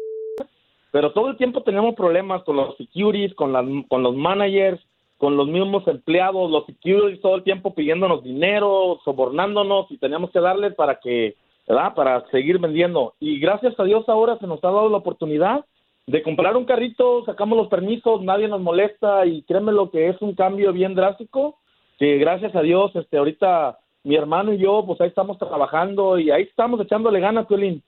pero 0.90 1.12
todo 1.12 1.28
el 1.30 1.36
tiempo 1.38 1.62
teníamos 1.62 1.95
problemas 1.95 2.43
con 2.43 2.57
los 2.57 2.76
securities, 2.76 3.34
con, 3.34 3.53
las, 3.53 3.64
con 3.88 4.03
los 4.03 4.14
managers, 4.14 4.78
con 5.16 5.36
los 5.38 5.49
mismos 5.49 5.86
empleados, 5.88 6.51
los 6.51 6.66
securities 6.66 7.20
todo 7.22 7.36
el 7.36 7.45
tiempo 7.45 7.72
pidiéndonos 7.74 8.22
dinero, 8.22 9.01
sobornándonos 9.05 9.90
y 9.90 9.97
teníamos 9.97 10.30
que 10.32 10.40
darles 10.40 10.74
para 10.74 10.97
que, 11.01 11.34
¿verdad? 11.66 11.95
Para 11.95 12.28
seguir 12.30 12.59
vendiendo. 12.59 13.14
Y 13.20 13.38
gracias 13.38 13.78
a 13.80 13.84
Dios 13.84 14.07
ahora 14.09 14.36
se 14.38 14.47
nos 14.47 14.62
ha 14.64 14.66
dado 14.70 14.90
la 14.90 14.99
oportunidad 14.99 15.64
de 16.07 16.22
comprar 16.22 16.57
un 16.57 16.64
carrito, 16.64 17.24
sacamos 17.24 17.57
los 17.57 17.68
permisos, 17.68 18.22
nadie 18.22 18.48
nos 18.48 18.61
molesta 18.61 19.24
y 19.26 19.42
créeme 19.42 19.72
lo 19.72 19.90
que 19.90 20.09
es 20.09 20.20
un 20.20 20.34
cambio 20.34 20.72
bien 20.72 20.94
drástico, 20.94 21.59
que 21.98 22.18
gracias 22.18 22.55
a 22.57 22.61
Dios, 22.62 22.90
este, 22.94 23.18
ahorita 23.18 23.78
mi 24.05 24.16
hermano 24.16 24.53
y 24.53 24.59
yo, 24.59 24.84
pues 24.84 25.00
ahí 25.00 25.09
estamos 25.09 25.38
trabajando 25.38 26.18
y 26.18 26.30
ahí 26.30 26.42
estamos 26.42 26.80
echándole 26.80 27.20
ganas, 27.20 27.46
Piolín. 27.46 27.82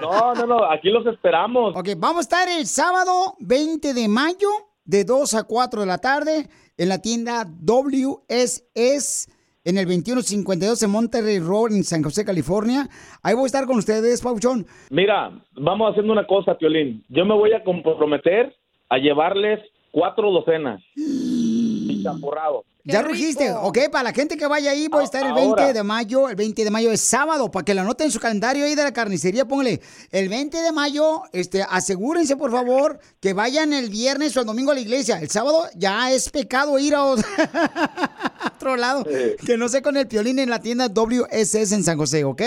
No, 0.00 0.34
no, 0.34 0.46
no, 0.46 0.64
aquí 0.64 0.90
los 0.90 1.06
esperamos. 1.06 1.76
Ok, 1.76 1.90
vamos 1.96 2.18
a 2.18 2.20
estar 2.22 2.48
el 2.48 2.66
sábado 2.66 3.34
20 3.38 3.94
de 3.94 4.08
mayo 4.08 4.48
de 4.84 5.04
2 5.04 5.34
a 5.34 5.44
4 5.44 5.80
de 5.82 5.86
la 5.86 5.98
tarde 5.98 6.48
en 6.76 6.88
la 6.88 7.00
tienda 7.00 7.46
WSS 7.46 9.28
en 9.64 9.78
el 9.78 9.84
2152 9.86 10.82
en 10.82 10.90
Monterrey 10.90 11.38
Road 11.38 11.72
en 11.72 11.84
San 11.84 12.02
José, 12.02 12.24
California. 12.24 12.88
Ahí 13.22 13.34
voy 13.34 13.44
a 13.44 13.46
estar 13.46 13.66
con 13.66 13.78
ustedes, 13.78 14.20
Pauchón. 14.20 14.66
Mira, 14.90 15.30
vamos 15.54 15.90
haciendo 15.90 16.12
una 16.12 16.26
cosa, 16.26 16.56
Piolín. 16.56 17.04
Yo 17.08 17.24
me 17.24 17.34
voy 17.34 17.52
a 17.52 17.62
comprometer 17.62 18.54
a 18.88 18.98
llevarles 18.98 19.60
cuatro 19.90 20.30
docenas 20.30 20.82
y 20.96 22.02
champurrado. 22.02 22.64
Ya 22.84 23.02
rugiste, 23.02 23.52
ok, 23.52 23.78
para 23.92 24.04
la 24.04 24.12
gente 24.12 24.36
que 24.36 24.46
vaya 24.46 24.72
ahí, 24.72 24.88
voy 24.88 25.02
a 25.02 25.04
estar 25.04 25.22
el 25.22 25.30
Ahora. 25.30 25.62
20 25.64 25.72
de 25.72 25.82
mayo, 25.84 26.28
el 26.28 26.34
20 26.34 26.64
de 26.64 26.70
mayo 26.70 26.90
es 26.90 27.00
sábado, 27.00 27.48
para 27.50 27.64
que 27.64 27.74
lo 27.74 27.82
anoten 27.82 28.06
en 28.06 28.10
su 28.10 28.18
calendario 28.18 28.64
ahí 28.64 28.74
de 28.74 28.82
la 28.82 28.92
carnicería, 28.92 29.46
póngale, 29.46 29.80
el 30.10 30.28
20 30.28 30.60
de 30.60 30.72
mayo, 30.72 31.22
este, 31.32 31.62
asegúrense 31.62 32.36
por 32.36 32.50
favor 32.50 32.98
que 33.20 33.34
vayan 33.34 33.72
el 33.72 33.88
viernes 33.88 34.36
o 34.36 34.40
el 34.40 34.46
domingo 34.46 34.72
a 34.72 34.74
la 34.74 34.80
iglesia, 34.80 35.20
el 35.20 35.30
sábado 35.30 35.68
ya 35.76 36.10
es 36.10 36.28
pecado 36.28 36.76
ir 36.78 36.94
a 36.96 37.04
otro 37.04 37.24
otro 38.56 38.76
lado, 38.76 39.04
que 39.46 39.56
no 39.56 39.68
sé 39.68 39.80
con 39.82 39.96
el 39.96 40.08
piolín 40.08 40.40
en 40.40 40.50
la 40.50 40.60
tienda 40.60 40.88
WSS 40.88 41.72
en 41.72 41.84
San 41.84 41.96
José, 41.96 42.24
¿ok? 42.24 42.42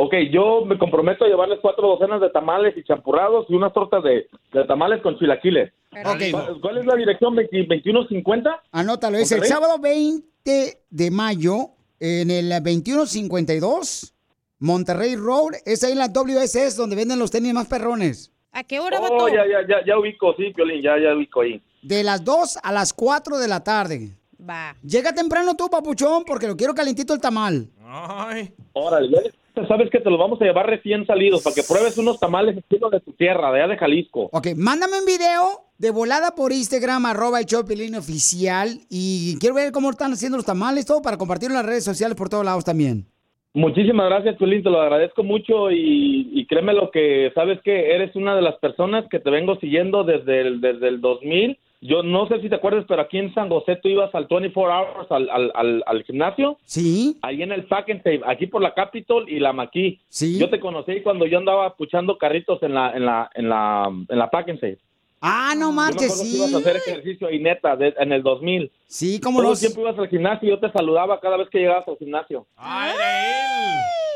Ok, 0.00 0.14
yo 0.30 0.64
me 0.64 0.78
comprometo 0.78 1.24
a 1.24 1.28
llevarles 1.28 1.58
cuatro 1.60 1.88
docenas 1.88 2.20
de 2.20 2.30
tamales 2.30 2.76
y 2.76 2.84
champurrados 2.84 3.46
y 3.48 3.54
unas 3.54 3.72
tortas 3.72 4.00
de, 4.04 4.28
de 4.52 4.64
tamales 4.64 5.02
con 5.02 5.18
chilaquiles. 5.18 5.72
¿Cuál, 5.90 6.60
cuál 6.60 6.78
es 6.78 6.86
la 6.86 6.94
dirección? 6.94 7.34
¿20 7.34 7.66
¿2150? 7.66 8.60
Anótalo, 8.70 9.18
es 9.18 9.32
el 9.32 9.42
sábado 9.42 9.80
20 9.80 10.78
de 10.88 11.10
mayo 11.10 11.70
en 11.98 12.30
el 12.30 12.48
2152 12.48 14.14
Monterrey 14.60 15.16
Road, 15.16 15.54
es 15.64 15.82
ahí 15.82 15.92
en 15.92 15.98
la 15.98 16.08
WSS 16.08 16.76
donde 16.76 16.94
venden 16.94 17.18
los 17.18 17.32
tenis 17.32 17.52
más 17.52 17.66
perrones. 17.66 18.32
¿A 18.52 18.64
qué 18.64 18.80
hora, 18.80 18.98
Oh, 19.00 19.28
ya, 19.28 19.44
ya, 19.46 19.66
ya, 19.68 19.84
ya 19.84 19.98
ubico, 19.98 20.34
sí, 20.36 20.52
Piolín, 20.54 20.80
ya, 20.80 20.96
ya 20.98 21.14
ubico 21.14 21.40
ahí. 21.42 21.60
De 21.82 22.02
las 22.02 22.24
2 22.24 22.58
a 22.62 22.72
las 22.72 22.92
4 22.92 23.38
de 23.38 23.48
la 23.48 23.64
tarde. 23.64 24.10
Va. 24.48 24.76
Llega 24.82 25.12
temprano 25.12 25.54
tú, 25.56 25.68
papuchón, 25.68 26.24
porque 26.24 26.46
lo 26.46 26.56
quiero 26.56 26.74
calentito 26.74 27.14
el 27.14 27.20
tamal. 27.20 27.68
Ay. 27.84 28.52
Órale, 28.72 29.32
sabes 29.66 29.90
que 29.90 30.00
te 30.00 30.10
los 30.10 30.18
vamos 30.18 30.40
a 30.40 30.44
llevar 30.44 30.66
recién 30.66 31.06
salidos 31.06 31.42
para 31.42 31.54
que 31.54 31.62
pruebes 31.62 31.98
unos 31.98 32.20
tamales 32.20 32.56
estilo 32.56 32.90
de 32.90 33.00
tu 33.00 33.12
tierra, 33.12 33.50
de 33.50 33.62
allá 33.62 33.72
de 33.72 33.78
Jalisco. 33.78 34.28
Ok, 34.32 34.48
mándame 34.56 35.00
un 35.00 35.06
video 35.06 35.64
de 35.78 35.90
volada 35.90 36.34
por 36.36 36.52
Instagram, 36.52 37.06
arroba 37.06 37.40
el 37.40 37.46
Piolín 37.46 37.94
oficial. 37.94 38.68
Y 38.90 39.38
quiero 39.38 39.54
ver 39.54 39.72
cómo 39.72 39.90
están 39.90 40.12
haciendo 40.12 40.36
los 40.36 40.46
tamales, 40.46 40.86
todo 40.86 41.02
para 41.02 41.16
compartirlo 41.16 41.54
en 41.54 41.62
las 41.62 41.66
redes 41.66 41.84
sociales 41.84 42.16
por 42.16 42.28
todos 42.28 42.44
lados 42.44 42.64
también. 42.64 43.06
Muchísimas 43.54 44.08
gracias, 44.08 44.36
Piolín, 44.36 44.62
te 44.62 44.70
lo 44.70 44.80
agradezco 44.80 45.24
mucho 45.24 45.70
y, 45.70 46.28
y 46.32 46.46
créeme 46.46 46.74
lo 46.74 46.90
que 46.90 47.32
sabes 47.34 47.60
que 47.62 47.94
eres 47.94 48.14
una 48.14 48.36
de 48.36 48.42
las 48.42 48.56
personas 48.56 49.06
que 49.10 49.18
te 49.18 49.30
vengo 49.30 49.56
siguiendo 49.56 50.04
desde 50.04 50.42
el, 50.42 50.60
desde 50.60 50.88
el 50.88 51.00
2000. 51.00 51.58
Yo 51.80 52.02
no 52.02 52.26
sé 52.26 52.40
si 52.40 52.48
te 52.48 52.56
acuerdas, 52.56 52.84
pero 52.88 53.02
aquí 53.02 53.18
en 53.18 53.32
San 53.34 53.48
José 53.48 53.76
tú 53.76 53.88
ibas 53.88 54.12
al 54.14 54.26
24 54.28 54.72
Hours 54.74 55.12
al, 55.12 55.30
al, 55.30 55.52
al, 55.54 55.84
al 55.86 56.02
gimnasio. 56.04 56.58
Sí. 56.64 57.18
Ahí 57.22 57.42
en 57.42 57.52
el 57.52 57.66
Pack 57.66 57.90
and 57.90 58.02
Save, 58.02 58.20
aquí 58.26 58.46
por 58.48 58.60
la 58.62 58.74
Capitol 58.74 59.28
y 59.28 59.38
la 59.38 59.52
Maquis. 59.52 60.00
Sí. 60.08 60.38
Yo 60.38 60.50
te 60.50 60.58
conocí 60.58 61.00
cuando 61.02 61.26
yo 61.26 61.38
andaba 61.38 61.74
puchando 61.76 62.18
carritos 62.18 62.60
en 62.62 62.74
la 62.74 62.90
en 62.96 63.04
la 63.06 63.30
en 63.34 63.48
la 63.48 63.90
en 64.08 64.18
la 64.18 64.28
Pack 64.30 64.48
and 64.48 64.60
Save. 64.60 64.78
Ah, 65.20 65.52
no 65.56 65.66
Yo 65.66 65.70
me 65.70 65.76
marches, 65.76 66.12
que 66.12 66.24
sí. 66.26 66.36
ibas 66.36 66.54
a 66.54 66.58
hacer 66.58 66.76
ejercicio 66.76 67.26
ahí 67.28 67.40
neta 67.40 67.74
de- 67.76 67.94
en 67.98 68.12
el 68.12 68.22
2000. 68.22 68.70
Sí, 68.86 69.20
no. 69.22 69.52
el 69.52 69.58
tiempo 69.58 69.80
ibas 69.80 69.98
al 69.98 70.08
gimnasio 70.08 70.48
y 70.48 70.52
yo 70.52 70.60
te 70.60 70.70
saludaba 70.72 71.18
cada 71.20 71.36
vez 71.36 71.48
que 71.50 71.58
llegabas 71.58 71.86
al 71.88 71.96
gimnasio. 71.98 72.46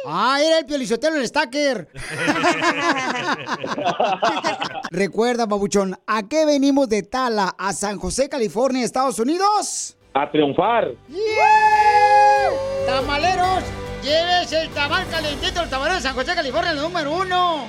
Ah, 0.04 0.38
era 0.42 0.58
el 0.60 0.66
piolizotelo, 0.66 1.16
el 1.16 1.26
stacker. 1.26 1.88
Recuerda, 4.90 5.46
babuchón, 5.46 5.96
¿a 6.06 6.28
qué 6.28 6.44
venimos 6.46 6.88
de 6.88 7.02
Tala 7.02 7.54
a 7.58 7.72
San 7.72 7.98
José, 7.98 8.28
California, 8.28 8.84
Estados 8.84 9.18
Unidos? 9.18 9.96
A 10.14 10.30
triunfar. 10.30 10.92
¡Tamaleros! 12.86 13.64
¡Lleves 14.02 14.52
el 14.52 14.68
tamal 14.70 15.06
calentito, 15.08 15.62
el 15.62 15.70
tamalero 15.70 15.96
de 15.96 16.02
San 16.02 16.14
José, 16.14 16.34
California, 16.34 16.72
el 16.72 16.78
número 16.78 17.12
uno! 17.12 17.66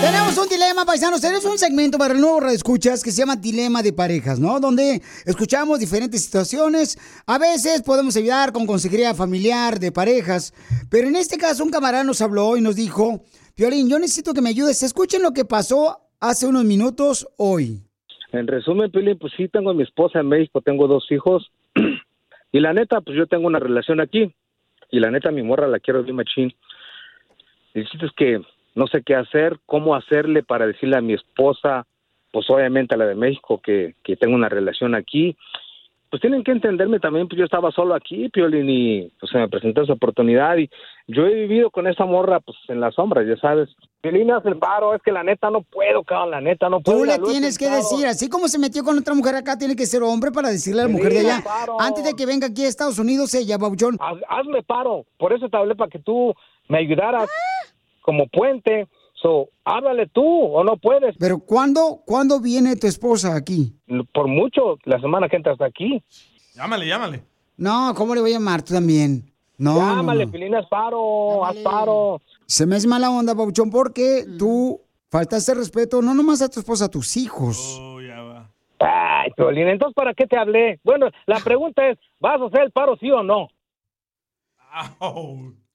Tenemos 0.00 0.36
un 0.38 0.48
dilema, 0.48 0.84
paisanos. 0.84 1.20
Tenemos 1.20 1.44
un 1.46 1.58
segmento 1.58 1.96
para 1.96 2.12
el 2.12 2.20
nuevo 2.20 2.46
Escuchas 2.48 3.02
que 3.02 3.10
se 3.10 3.22
llama 3.22 3.36
Dilema 3.36 3.82
de 3.82 3.92
Parejas, 3.92 4.38
¿no? 4.38 4.60
Donde 4.60 5.00
escuchamos 5.24 5.80
diferentes 5.80 6.24
situaciones. 6.24 6.98
A 7.26 7.38
veces 7.38 7.82
podemos 7.82 8.16
ayudar 8.16 8.52
con 8.52 8.66
consejería 8.66 9.14
familiar 9.14 9.78
de 9.78 9.92
parejas. 9.92 10.52
Pero 10.90 11.08
en 11.08 11.16
este 11.16 11.38
caso, 11.38 11.64
un 11.64 11.70
camarada 11.70 12.04
nos 12.04 12.20
habló 12.20 12.56
y 12.56 12.60
nos 12.60 12.76
dijo: 12.76 13.22
Violín, 13.56 13.88
yo 13.88 13.98
necesito 13.98 14.34
que 14.34 14.42
me 14.42 14.50
ayudes. 14.50 14.82
Escuchen 14.82 15.22
lo 15.22 15.32
que 15.32 15.44
pasó 15.44 15.98
hace 16.20 16.46
unos 16.46 16.64
minutos 16.64 17.26
hoy. 17.38 17.80
En 18.32 18.46
resumen, 18.46 18.90
Pili, 18.90 19.14
pues 19.14 19.32
sí, 19.36 19.48
tengo 19.48 19.70
a 19.70 19.74
mi 19.74 19.82
esposa 19.82 20.20
en 20.20 20.28
México, 20.28 20.60
tengo 20.60 20.86
dos 20.88 21.06
hijos. 21.10 21.50
y 22.52 22.60
la 22.60 22.74
neta, 22.74 23.00
pues 23.00 23.16
yo 23.16 23.26
tengo 23.26 23.46
una 23.46 23.58
relación 23.58 24.00
aquí. 24.00 24.30
Y 24.90 25.00
la 25.00 25.10
neta, 25.10 25.30
mi 25.30 25.42
morra 25.42 25.66
la 25.66 25.80
quiero 25.80 26.02
bien 26.02 26.16
machín. 26.16 26.54
El 27.72 27.88
chiste 27.88 28.06
es 28.06 28.12
que 28.16 28.42
no 28.76 28.86
sé 28.86 29.02
qué 29.02 29.16
hacer, 29.16 29.58
cómo 29.66 29.96
hacerle 29.96 30.44
para 30.44 30.66
decirle 30.68 30.96
a 30.96 31.00
mi 31.00 31.14
esposa, 31.14 31.86
pues 32.30 32.48
obviamente 32.50 32.94
a 32.94 32.98
la 32.98 33.06
de 33.06 33.14
México, 33.16 33.60
que, 33.60 33.94
que 34.04 34.14
tengo 34.16 34.36
una 34.36 34.48
relación 34.48 34.94
aquí. 34.94 35.36
Pues 36.08 36.20
tienen 36.22 36.44
que 36.44 36.52
entenderme 36.52 37.00
también, 37.00 37.26
pues 37.26 37.36
yo 37.38 37.44
estaba 37.44 37.72
solo 37.72 37.92
aquí, 37.94 38.28
Piolín, 38.28 38.70
y 38.70 39.10
pues 39.18 39.32
se 39.32 39.38
me 39.38 39.48
presentó 39.48 39.82
esa 39.82 39.94
oportunidad. 39.94 40.56
Y 40.56 40.70
yo 41.08 41.26
he 41.26 41.34
vivido 41.34 41.68
con 41.70 41.88
esa 41.88 42.04
morra, 42.04 42.38
pues 42.38 42.56
en 42.68 42.80
las 42.80 42.94
sombras, 42.94 43.26
ya 43.26 43.36
sabes. 43.38 43.70
Piolín, 44.02 44.30
haz 44.30 44.46
el 44.46 44.56
paro, 44.56 44.94
es 44.94 45.02
que 45.02 45.10
la 45.10 45.24
neta 45.24 45.50
no 45.50 45.62
puedo, 45.62 46.04
cabrón, 46.04 46.30
la 46.30 46.40
neta 46.40 46.68
no 46.68 46.80
puedo. 46.80 46.98
Tú 47.00 47.04
le 47.06 47.18
tienes 47.18 47.58
que 47.58 47.68
decir, 47.68 48.06
así 48.06 48.28
como 48.28 48.46
se 48.46 48.58
metió 48.60 48.84
con 48.84 48.96
otra 48.96 49.14
mujer 49.14 49.34
acá, 49.34 49.58
tiene 49.58 49.74
que 49.74 49.84
ser 49.84 50.02
hombre 50.04 50.30
para 50.30 50.48
decirle 50.50 50.82
a 50.82 50.84
la 50.84 50.90
mujer 50.92 51.12
de 51.12 51.18
allá. 51.20 51.42
claro. 51.42 51.76
Antes 51.80 52.04
de 52.04 52.14
que 52.14 52.24
venga 52.24 52.46
aquí 52.46 52.64
a 52.64 52.68
Estados 52.68 53.00
Unidos, 53.00 53.34
ella, 53.34 53.58
Babuchón. 53.58 53.96
Haz- 53.98 54.22
hazme 54.28 54.62
paro. 54.62 55.06
Por 55.18 55.32
eso 55.32 55.48
te 55.48 55.56
hablé 55.56 55.74
para 55.74 55.90
que 55.90 55.98
tú 55.98 56.32
me 56.68 56.78
ayudaras 56.78 57.28
como 58.06 58.28
puente. 58.28 58.86
So, 59.20 59.48
háblale 59.64 60.06
tú 60.06 60.24
o 60.24 60.62
no 60.62 60.76
puedes. 60.76 61.16
Pero 61.18 61.40
¿cuándo, 61.40 62.02
¿cuándo 62.06 62.40
viene 62.40 62.76
tu 62.76 62.86
esposa 62.86 63.34
aquí? 63.34 63.74
Por 64.14 64.28
mucho, 64.28 64.78
la 64.84 65.00
semana 65.00 65.28
que 65.28 65.36
entra 65.36 65.52
hasta 65.52 65.66
aquí. 65.66 66.02
Llámale, 66.54 66.86
llámale. 66.86 67.24
No, 67.56 67.92
¿cómo 67.96 68.14
le 68.14 68.20
voy 68.20 68.30
a 68.30 68.34
llamar 68.34 68.62
tú 68.62 68.74
también? 68.74 69.32
No, 69.58 69.74
no, 69.74 69.96
Llámale, 69.96 70.26
no. 70.26 70.32
Pilín, 70.32 70.54
haz 70.54 70.66
paro, 70.68 71.44
haz 71.44 71.56
paro. 71.56 72.20
Se 72.46 72.66
me 72.66 72.76
hace 72.76 72.86
mala 72.86 73.10
onda, 73.10 73.34
Babuchón, 73.34 73.70
porque 73.70 74.24
tú 74.38 74.80
faltaste 75.10 75.54
respeto 75.54 76.00
no 76.02 76.14
nomás 76.14 76.42
a 76.42 76.48
tu 76.48 76.60
esposa, 76.60 76.84
a 76.84 76.90
tus 76.90 77.16
hijos. 77.16 77.80
Ay, 78.78 79.30
Piolín, 79.34 79.68
entonces 79.68 79.94
¿para 79.94 80.12
qué 80.12 80.26
te 80.26 80.38
hablé? 80.38 80.78
Bueno, 80.84 81.08
la 81.26 81.40
pregunta 81.40 81.88
es, 81.88 81.98
¿vas 82.20 82.40
a 82.40 82.44
hacer 82.44 82.60
el 82.60 82.70
paro 82.70 82.96
sí 83.00 83.10
o 83.10 83.22
no? 83.22 83.48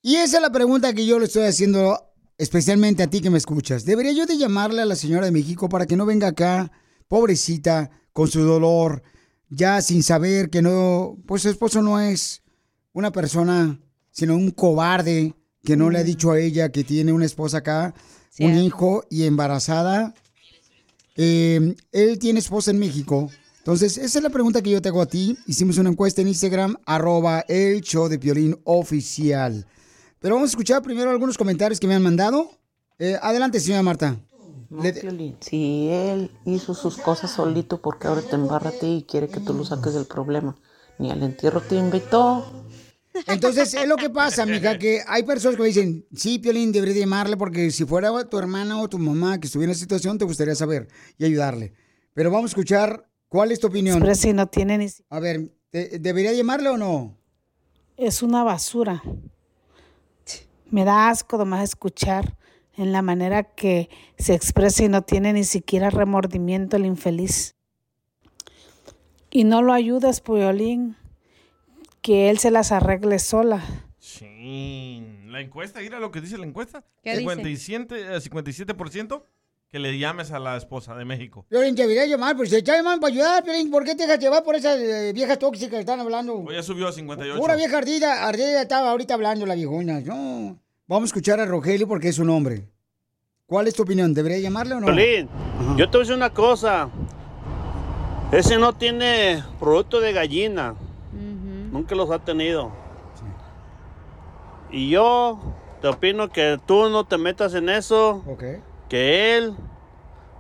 Y 0.03 0.16
esa 0.16 0.38
es 0.38 0.44
la 0.44 0.52
pregunta 0.52 0.94
que 0.94 1.06
yo 1.06 1.20
le 1.20 1.26
estoy 1.26 1.44
haciendo 1.44 1.98
especialmente 2.41 3.03
a 3.03 3.07
ti 3.07 3.22
que 3.22 3.30
me 3.30 3.38
escuchas. 3.38 3.85
¿Debería 3.85 4.13
yo 4.13 4.26
de 4.26 4.35
llamarle 4.35 4.81
a 4.81 4.85
la 4.85 4.95
señora 4.95 5.26
de 5.27 5.31
México 5.31 5.69
para 5.69 5.85
que 5.85 5.95
no 5.95 6.07
venga 6.07 6.30
acá, 6.30 6.72
pobrecita, 7.07 7.91
con 8.13 8.27
su 8.27 8.41
dolor, 8.41 9.03
ya 9.49 9.80
sin 9.84 10.01
saber 10.01 10.49
que 10.49 10.63
no, 10.63 11.18
pues 11.27 11.43
su 11.43 11.49
esposo 11.49 11.84
no 11.84 11.99
es 11.99 12.41
una 12.93 13.11
persona, 13.11 13.80
sino 14.09 14.35
un 14.35 14.49
cobarde 14.49 15.35
que 15.63 15.77
no 15.77 15.91
le 15.91 15.99
ha 15.99 16.03
dicho 16.03 16.31
a 16.31 16.39
ella 16.39 16.72
que 16.72 16.84
tiene 16.84 17.13
una 17.13 17.26
esposa 17.26 17.59
acá, 17.59 17.93
un 18.39 18.57
hijo 18.57 19.03
y 19.11 19.26
embarazada? 19.26 20.15
Eh, 21.15 21.76
él 21.91 22.18
tiene 22.18 22.39
esposa 22.39 22.72
en 22.72 22.80
México. 22.80 23.30
Entonces, 23.59 23.99
esa 23.99 24.18
es 24.18 24.23
la 24.23 24.31
pregunta 24.31 24.63
que 24.63 24.72
yo 24.72 24.81
te 24.81 24.89
hago 24.89 25.03
a 25.03 25.05
ti. 25.05 25.38
Hicimos 25.45 25.77
una 25.77 25.91
encuesta 25.91 26.22
en 26.22 26.30
Instagram, 26.30 26.76
arroba 26.88 27.41
el 27.47 27.81
show 27.81 28.09
de 28.09 28.18
Piolín 28.18 28.59
oficial. 28.63 29.68
Pero 30.22 30.35
vamos 30.35 30.49
a 30.49 30.52
escuchar 30.52 30.84
primero 30.84 31.10
algunos 31.10 31.35
comentarios 31.38 31.80
que 31.80 31.88
me 31.88 31.95
han 31.95 32.03
mandado. 32.03 32.52
Eh, 32.99 33.18
adelante, 33.22 33.60
señora 33.60 33.81
Marta. 33.81 34.18
No, 34.69 34.84
Piolín, 34.84 35.35
si 35.41 35.89
él 35.89 36.31
hizo 36.45 36.73
sus 36.76 36.98
cosas 36.98 37.31
solito, 37.31 37.81
porque 37.81 38.07
ahora 38.07 38.22
te 38.22 38.35
embarra 38.35 38.69
a 38.69 38.80
ti 38.80 38.98
y 38.99 39.03
quiere 39.03 39.27
que 39.30 39.39
tú 39.39 39.53
lo 39.53 39.65
saques 39.65 39.93
del 39.95 40.06
problema? 40.06 40.56
Ni 40.99 41.11
al 41.11 41.23
entierro 41.23 41.61
te 41.61 41.76
invitó. 41.76 42.45
Entonces, 43.27 43.73
es 43.73 43.88
lo 43.88 43.98
que 43.98 44.10
pasa, 44.10 44.45
mija, 44.45 44.77
que 44.77 45.02
hay 45.07 45.23
personas 45.23 45.57
que 45.57 45.64
me 45.64 45.68
dicen, 45.68 46.06
sí, 46.15 46.38
Piolín, 46.39 46.72
debería 46.72 46.93
de 46.93 46.99
llamarle 47.02 47.35
porque 47.35 47.72
si 47.72 47.84
fuera 47.84 48.11
tu 48.30 48.38
hermana 48.38 48.80
o 48.80 48.88
tu 48.88 48.98
mamá 48.99 49.39
que 49.39 49.48
estuviera 49.48 49.72
en 49.72 49.76
esa 49.76 49.81
situación, 49.81 50.18
te 50.19 50.23
gustaría 50.26 50.56
saber 50.56 50.88
y 51.18 51.26
ayudarle. 51.26 51.73
Pero 52.14 52.30
vamos 52.30 52.52
a 52.52 52.52
escuchar, 52.53 53.10
¿cuál 53.27 53.52
es 53.52 53.60
tu 53.60 53.68
opinión? 53.68 53.99
Pero 53.99 54.15
si 54.15 54.31
no 54.31 54.48
tiene 54.48 54.77
ni... 54.77 54.88
A 55.10 55.19
ver, 55.19 55.52
¿te- 55.72 55.98
¿debería 55.99 56.31
llamarle 56.31 56.69
o 56.69 56.77
no? 56.77 57.18
Es 57.98 58.22
una 58.23 58.43
basura. 58.43 59.03
Me 60.72 60.85
da 60.85 61.10
asco 61.10 61.38
nomás 61.38 61.64
escuchar 61.64 62.38
en 62.77 62.91
la 62.91 63.02
manera 63.02 63.43
que 63.43 63.89
se 64.18 64.34
expresa 64.34 64.85
y 64.85 64.89
no 64.89 65.02
tiene 65.03 65.34
ni 65.34 65.43
siquiera 65.43 65.89
remordimiento 65.89 66.77
el 66.77 66.85
infeliz. 66.85 67.56
Y 69.30 69.43
no 69.43 69.61
lo 69.61 69.73
ayudas, 69.73 70.22
Piolín, 70.22 70.95
que 72.02 72.30
él 72.30 72.39
se 72.39 72.52
las 72.52 72.72
arregle 72.72 73.19
sola. 73.19 73.64
Sí. 73.99 75.06
La 75.27 75.41
encuesta, 75.41 75.80
mira 75.80 75.99
lo 75.99 76.11
que 76.11 76.22
dice 76.22 76.38
la 76.38 76.45
encuesta. 76.45 76.84
¿Qué 77.03 77.18
dice? 77.18 77.30
57, 77.30 78.15
eh, 78.15 78.18
57% 78.18 79.23
que 79.72 79.80
le 79.80 79.98
llames 79.98 80.31
a 80.31 80.39
la 80.39 80.57
esposa 80.57 80.95
de 80.95 81.06
México. 81.06 81.45
Piolín, 81.48 81.76
debería 81.76 82.06
llamar, 82.06 82.35
pues 82.35 82.49
se 82.49 82.57
está 82.57 82.76
llamando 82.76 82.99
para 82.99 83.14
ayudar, 83.14 83.43
Piolín. 83.43 83.72
¿Por 83.72 83.85
qué 83.85 83.95
te 83.95 84.03
dejas 84.03 84.19
llevar 84.19 84.43
por 84.43 84.56
esas 84.56 84.77
eh, 84.77 85.14
viejas 85.14 85.39
tóxicas 85.39 85.72
que 85.76 85.80
están 85.80 86.02
hablando? 86.02 86.39
Hoy 86.39 86.56
ya 86.56 86.61
subió 86.61 86.89
a 86.89 86.91
58. 86.91 87.39
Pura 87.39 87.56
vieja 87.56 87.77
ardida, 87.77 88.27
ardida 88.27 88.61
estaba 88.61 88.91
ahorita 88.91 89.14
hablando 89.14 89.45
la 89.45 89.56
viejona. 89.56 90.02
No. 90.02 90.60
Vamos 90.88 91.03
a 91.03 91.10
escuchar 91.11 91.39
a 91.39 91.45
Rogelio 91.45 91.88
porque 91.88 92.10
es 92.10 92.19
un 92.19 92.30
hombre. 92.30 92.68
¿Cuál 93.45 93.68
es 93.68 93.73
tu 93.73 93.84
opinión? 93.84 94.14
¿Debería 94.14 94.39
llamarle 94.39 94.73
o 94.76 94.81
no? 94.81 94.88
Piolín, 94.88 95.30
yo 95.77 95.89
te 95.89 95.98
voy 95.98 95.99
a 95.99 96.03
decir 96.03 96.15
una 96.15 96.31
cosa. 96.31 96.89
Ese 98.34 98.57
no 98.57 98.73
tiene 98.73 99.41
producto 99.57 100.02
de 100.02 100.11
gallina. 100.11 100.76
Nunca 101.14 101.95
los 101.95 102.11
ha 102.11 102.19
tenido. 102.19 102.73
Y 104.69 104.89
yo 104.89 105.39
te 105.81 105.88
opino 105.88 106.30
que 106.30 106.60
tú 106.65 106.89
no 106.89 107.06
te 107.06 107.18
metas 107.18 107.53
en 107.53 107.69
eso. 107.69 108.22
Que 108.91 109.38
él, 109.38 109.55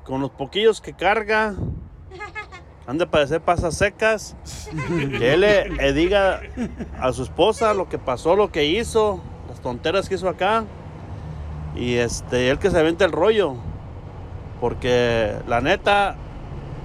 con 0.03 0.19
los 0.19 0.29
poquillos 0.29 0.81
que 0.81 0.91
carga, 0.91 1.55
han 2.85 2.97
de 2.97 3.07
parecer 3.07 3.39
pasas 3.39 3.77
secas. 3.77 4.35
Que 5.17 5.35
él 5.35 5.39
le, 5.39 5.69
le 5.69 5.93
diga 5.93 6.41
a 6.99 7.13
su 7.13 7.23
esposa 7.23 7.73
lo 7.73 7.87
que 7.87 7.97
pasó, 7.97 8.35
lo 8.35 8.51
que 8.51 8.65
hizo, 8.65 9.21
las 9.47 9.61
tonteras 9.61 10.09
que 10.09 10.15
hizo 10.15 10.27
acá. 10.27 10.65
Y 11.77 11.95
este, 11.95 12.49
él 12.49 12.59
que 12.59 12.69
se 12.69 12.77
avente 12.77 13.05
el 13.05 13.13
rollo. 13.13 13.55
Porque 14.59 15.33
la 15.47 15.61
neta 15.61 16.17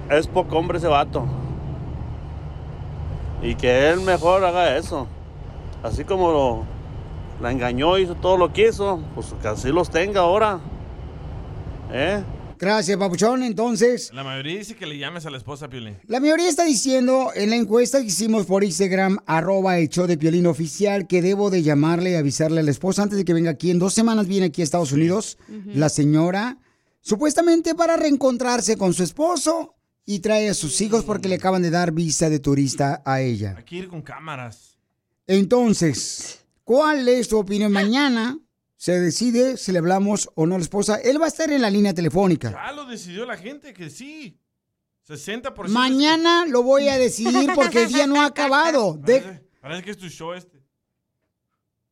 es 0.09 0.25
poco 0.27 0.57
hombre 0.57 0.77
ese 0.77 0.87
vato. 0.87 1.25
Y 3.41 3.55
que 3.55 3.89
él 3.89 3.99
mejor 3.99 4.45
haga 4.45 4.77
eso. 4.77 5.05
Así 5.83 6.05
como 6.05 6.31
lo, 6.31 6.63
la 7.41 7.51
engañó, 7.51 7.97
hizo 7.97 8.15
todo 8.15 8.37
lo 8.37 8.53
que 8.53 8.69
hizo, 8.69 9.01
pues 9.15 9.35
que 9.41 9.49
así 9.49 9.67
los 9.73 9.89
tenga 9.89 10.21
ahora. 10.21 10.61
¿Eh? 11.91 12.23
Gracias, 12.59 12.97
papuchón. 12.97 13.43
Entonces, 13.43 14.11
La 14.13 14.23
mayoría 14.23 14.57
dice 14.57 14.75
que 14.75 14.87
le 14.87 14.97
llames 14.97 15.25
a 15.25 15.29
la 15.29 15.37
esposa, 15.37 15.69
Piolín. 15.69 15.97
la 16.07 16.19
mayoría 16.19 16.49
está 16.49 16.65
diciendo 16.65 17.29
en 17.35 17.51
la 17.51 17.55
encuesta 17.55 17.99
que 17.99 18.07
hicimos 18.07 18.45
por 18.47 18.63
Instagram, 18.63 19.19
arroba 19.27 19.77
el 19.77 19.89
show 19.89 20.07
de 20.07 20.17
Piolín 20.17 20.47
oficial, 20.47 21.05
que 21.07 21.21
debo 21.21 21.49
de 21.51 21.61
llamarle 21.61 22.11
y 22.11 22.15
avisarle 22.15 22.61
a 22.61 22.63
la 22.63 22.71
esposa 22.71 23.03
antes 23.03 23.17
de 23.17 23.25
que 23.25 23.33
venga 23.33 23.51
aquí. 23.51 23.69
En 23.69 23.77
dos 23.79 23.93
semanas 23.93 24.27
viene 24.27 24.47
aquí 24.47 24.61
a 24.61 24.63
Estados 24.63 24.91
Unidos 24.91 25.37
la 25.65 25.89
señora, 25.89 26.57
supuestamente 27.01 27.75
para 27.75 27.95
reencontrarse 27.95 28.75
con 28.75 28.93
su 28.93 29.03
esposo 29.03 29.75
y 30.03 30.19
trae 30.19 30.49
a 30.49 30.53
sus 30.55 30.81
hijos 30.81 31.03
porque 31.03 31.27
le 31.29 31.35
acaban 31.35 31.61
de 31.61 31.69
dar 31.69 31.91
visa 31.91 32.29
de 32.29 32.39
turista 32.39 33.03
a 33.05 33.21
ella. 33.21 33.53
Hay 33.57 33.63
que 33.65 33.75
ir 33.75 33.87
con 33.87 34.01
cámaras. 34.01 34.77
Entonces, 35.27 36.39
¿cuál 36.63 37.07
es 37.07 37.27
tu 37.27 37.37
opinión? 37.37 37.71
Mañana 37.71 38.39
se 38.77 38.99
decide 38.99 39.57
si 39.57 39.71
le 39.71 39.79
hablamos 39.79 40.29
o 40.35 40.45
no 40.45 40.55
a 40.55 40.57
la 40.59 40.63
esposa. 40.63 40.95
Él 40.97 41.19
va 41.19 41.25
a 41.25 41.29
estar 41.29 41.51
en 41.51 41.61
la 41.61 41.69
línea 41.69 41.93
telefónica. 41.93 42.51
Ya 42.51 42.71
lo 42.71 42.85
decidió 42.85 43.25
la 43.25 43.35
gente 43.37 43.73
que 43.73 43.89
sí. 43.89 44.39
60%. 45.07 45.67
Mañana 45.69 46.45
lo 46.45 46.63
voy 46.63 46.87
a 46.89 46.97
decidir 46.97 47.49
porque 47.55 47.83
el 47.83 47.87
día 47.93 48.07
no 48.07 48.21
ha 48.21 48.25
acabado. 48.27 48.93
De- 48.97 49.19
Parece, 49.21 49.43
parece 49.61 49.83
que 49.83 49.91
es 49.91 49.97
tu 49.97 50.07
show 50.09 50.33
este. 50.33 50.61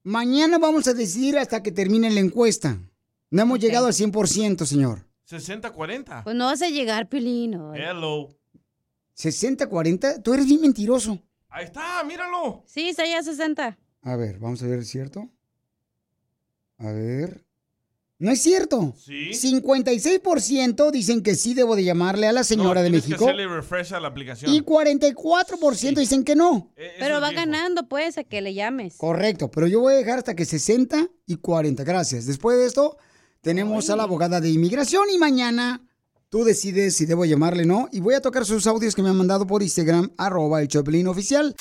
Mañana 0.03 0.59
vamos 0.59 0.87
a 0.87 0.93
decidir 0.93 1.37
hasta 1.37 1.63
que 1.63 1.71
termine 1.71 2.09
la 2.11 2.19
encuesta. 2.19 2.77
No 3.31 3.41
hemos 3.41 3.59
llegado 3.59 3.87
al 3.87 3.93
100%, 3.93 4.65
señor. 4.65 5.07
60-40. 5.29 6.23
Pues 6.23 6.35
no 6.35 6.45
vas 6.45 6.61
a 6.61 6.69
llegar, 6.69 7.09
Pilino. 7.09 7.73
Hello. 7.73 8.29
60-40, 9.17 10.21
tú 10.21 10.33
eres 10.33 10.45
bien 10.45 10.61
mentiroso. 10.61 11.19
Ahí 11.49 11.65
está, 11.65 12.03
míralo. 12.03 12.63
Sí, 12.67 12.89
está 12.89 13.05
ya 13.05 13.23
60. 13.23 13.77
A 14.01 14.15
ver, 14.15 14.37
vamos 14.39 14.61
a 14.61 14.67
ver, 14.67 14.79
¿es 14.79 14.89
cierto? 14.89 15.29
A 16.77 16.91
ver. 16.91 17.45
No 18.17 18.31
es 18.31 18.41
cierto. 18.41 18.93
Sí. 18.97 19.31
56% 19.33 20.89
dicen 20.89 21.21
que 21.21 21.35
sí 21.35 21.53
debo 21.53 21.75
de 21.75 21.83
llamarle 21.83 22.27
a 22.27 22.31
la 22.31 22.45
señora 22.45 22.79
No, 22.79 22.83
de 22.85 22.89
México. 22.89 23.17
que 23.17 23.23
hacerle 23.25 23.47
refresh 23.47 23.93
a 23.93 23.99
la 23.99 24.07
aplicación. 24.07 24.53
Y 24.53 24.61
44% 24.61 25.95
dicen 25.99 26.23
que 26.23 26.35
no. 26.35 26.71
Pero 26.97 27.19
va 27.19 27.31
ganando, 27.31 27.87
pues, 27.89 28.17
a 28.17 28.23
que 28.23 28.41
le 28.41 28.53
llames. 28.53 28.95
Correcto, 28.97 29.51
pero 29.51 29.67
yo 29.67 29.81
voy 29.81 29.93
a 29.93 29.97
dejar 29.97 30.19
hasta 30.19 30.33
que 30.33 30.45
60 30.45 31.07
y 31.25 31.35
40. 31.37 31.83
Gracias. 31.83 32.25
Después 32.25 32.57
de 32.57 32.65
esto, 32.67 32.97
tenemos 33.41 33.89
a 33.89 33.97
la 33.97 34.03
abogada 34.03 34.39
de 34.39 34.49
inmigración 34.49 35.03
y 35.13 35.17
mañana 35.17 35.81
tú 36.29 36.45
decides 36.45 36.95
si 36.95 37.05
debo 37.05 37.25
llamarle 37.25 37.63
o 37.63 37.67
no. 37.67 37.89
Y 37.91 37.99
voy 37.99 38.13
a 38.15 38.21
tocar 38.21 38.45
sus 38.45 38.65
audios 38.65 38.95
que 38.95 39.01
me 39.03 39.09
han 39.09 39.17
mandado 39.17 39.45
por 39.45 39.61
Instagram, 39.61 40.11
arroba 40.17 40.61
el 40.61 40.69
Choplin 40.69 41.07
oficial. 41.07 41.53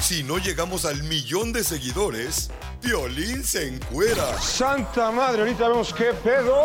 Si 0.00 0.22
no 0.22 0.38
llegamos 0.38 0.84
al 0.84 1.02
millón 1.02 1.52
de 1.52 1.62
seguidores, 1.62 2.50
Piolín 2.80 3.44
se 3.44 3.68
encuera. 3.68 4.40
Santa 4.40 5.10
madre, 5.10 5.40
ahorita 5.40 5.68
vemos 5.68 5.92
qué 5.92 6.14
pedo. 6.24 6.56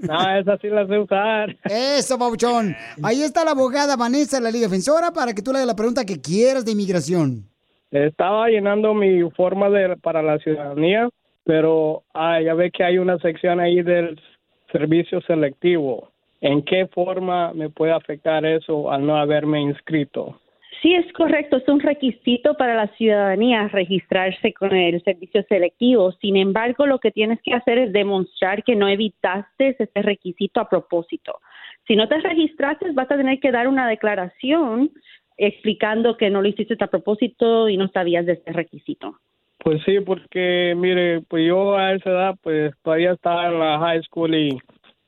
No, 0.02 0.38
esa 0.38 0.58
sí 0.58 0.68
la 0.70 0.88
sé 0.88 0.98
usar. 0.98 1.56
Eso, 1.66 2.18
papuchón. 2.18 2.76
Ahí 3.04 3.22
está 3.22 3.46
la 3.46 3.52
abogada 3.52 3.96
Vanessa 3.96 4.38
de 4.38 4.44
la 4.44 4.50
Liga 4.52 4.66
Defensora 4.68 5.12
para 5.12 5.34
que 5.34 5.42
tú 5.44 5.52
le 5.52 5.58
hagas 5.60 5.68
la 5.68 5.76
pregunta 5.76 6.04
que 6.06 6.20
quieras 6.20 6.66
de 6.66 6.72
inmigración. 6.72 7.48
Estaba 7.92 8.48
llenando 8.50 8.94
mi 8.96 9.22
forma 9.32 9.70
de 9.70 9.96
para 9.98 10.24
la 10.24 10.40
ciudadanía, 10.40 11.10
pero 11.44 12.04
ah, 12.14 12.42
ya 12.42 12.56
ve 12.56 12.72
que 12.72 12.84
hay 12.84 12.98
una 12.98 13.20
sección 13.20 13.60
ahí 13.60 13.84
del 13.84 14.20
servicio 14.78 15.22
selectivo. 15.22 16.10
¿En 16.42 16.62
qué 16.64 16.88
forma 16.88 17.54
me 17.54 17.70
puede 17.70 17.94
afectar 17.94 18.46
eso 18.46 18.92
al 18.92 19.06
no 19.06 19.16
haberme 19.16 19.62
inscrito? 19.62 20.40
Sí, 20.82 20.94
es 20.94 21.12
correcto. 21.14 21.58
Es 21.58 21.68
un 21.70 21.80
requisito 21.80 22.56
para 22.56 22.76
la 22.76 22.88
ciudadanía 22.98 23.70
registrarse 23.70 24.54
con 24.54 24.76
el 24.76 25.02
servicio 25.04 25.44
selectivo. 25.48 26.12
Sin 26.22 26.36
embargo, 26.36 26.86
lo 26.86 27.00
que 27.00 27.12
tienes 27.12 27.40
que 27.42 27.54
hacer 27.54 27.78
es 27.78 27.94
demostrar 27.94 28.64
que 28.64 28.76
no 28.76 28.88
evitaste 28.88 29.78
ese 29.80 30.02
requisito 30.02 30.60
a 30.60 30.70
propósito. 30.70 31.40
Si 31.88 31.96
no 31.96 32.08
te 32.08 32.20
registraste, 32.20 32.92
vas 32.92 33.10
a 33.10 33.18
tener 33.18 33.40
que 33.40 33.52
dar 33.52 33.68
una 33.68 33.88
declaración 33.88 34.92
explicando 35.38 36.18
que 36.18 36.30
no 36.30 36.42
lo 36.42 36.50
hiciste 36.50 36.76
a 36.80 36.88
propósito 36.88 37.70
y 37.70 37.78
no 37.78 37.88
sabías 37.88 38.26
de 38.26 38.34
ese 38.34 38.52
requisito. 38.52 39.20
Pues 39.66 39.82
sí, 39.84 40.00
porque 40.00 40.76
mire, 40.78 41.22
pues 41.22 41.48
yo 41.48 41.76
a 41.76 41.94
esa 41.94 42.12
edad 42.12 42.36
pues 42.44 42.72
todavía 42.84 43.14
estaba 43.14 43.48
en 43.48 43.58
la 43.58 43.80
high 43.80 44.04
school 44.04 44.36
y 44.36 44.60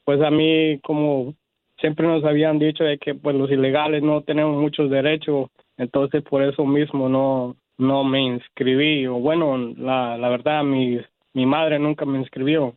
pues 0.03 0.19
a 0.19 0.31
mí 0.31 0.79
como 0.79 1.35
siempre 1.79 2.07
nos 2.07 2.23
habían 2.23 2.57
dicho 2.57 2.83
de 2.83 2.97
que 2.97 3.13
pues 3.13 3.35
los 3.35 3.51
ilegales 3.51 4.01
no 4.01 4.23
tenemos 4.23 4.59
muchos 4.59 4.89
derechos, 4.89 5.51
entonces 5.77 6.23
por 6.23 6.41
eso 6.41 6.65
mismo 6.65 7.07
no 7.07 7.55
no 7.77 8.03
me 8.03 8.19
inscribí 8.19 9.05
o 9.05 9.19
bueno, 9.19 9.59
la, 9.77 10.17
la 10.17 10.27
verdad 10.29 10.63
mi 10.63 11.01
mi 11.35 11.45
madre 11.45 11.77
nunca 11.77 12.05
me 12.05 12.17
inscribió. 12.17 12.73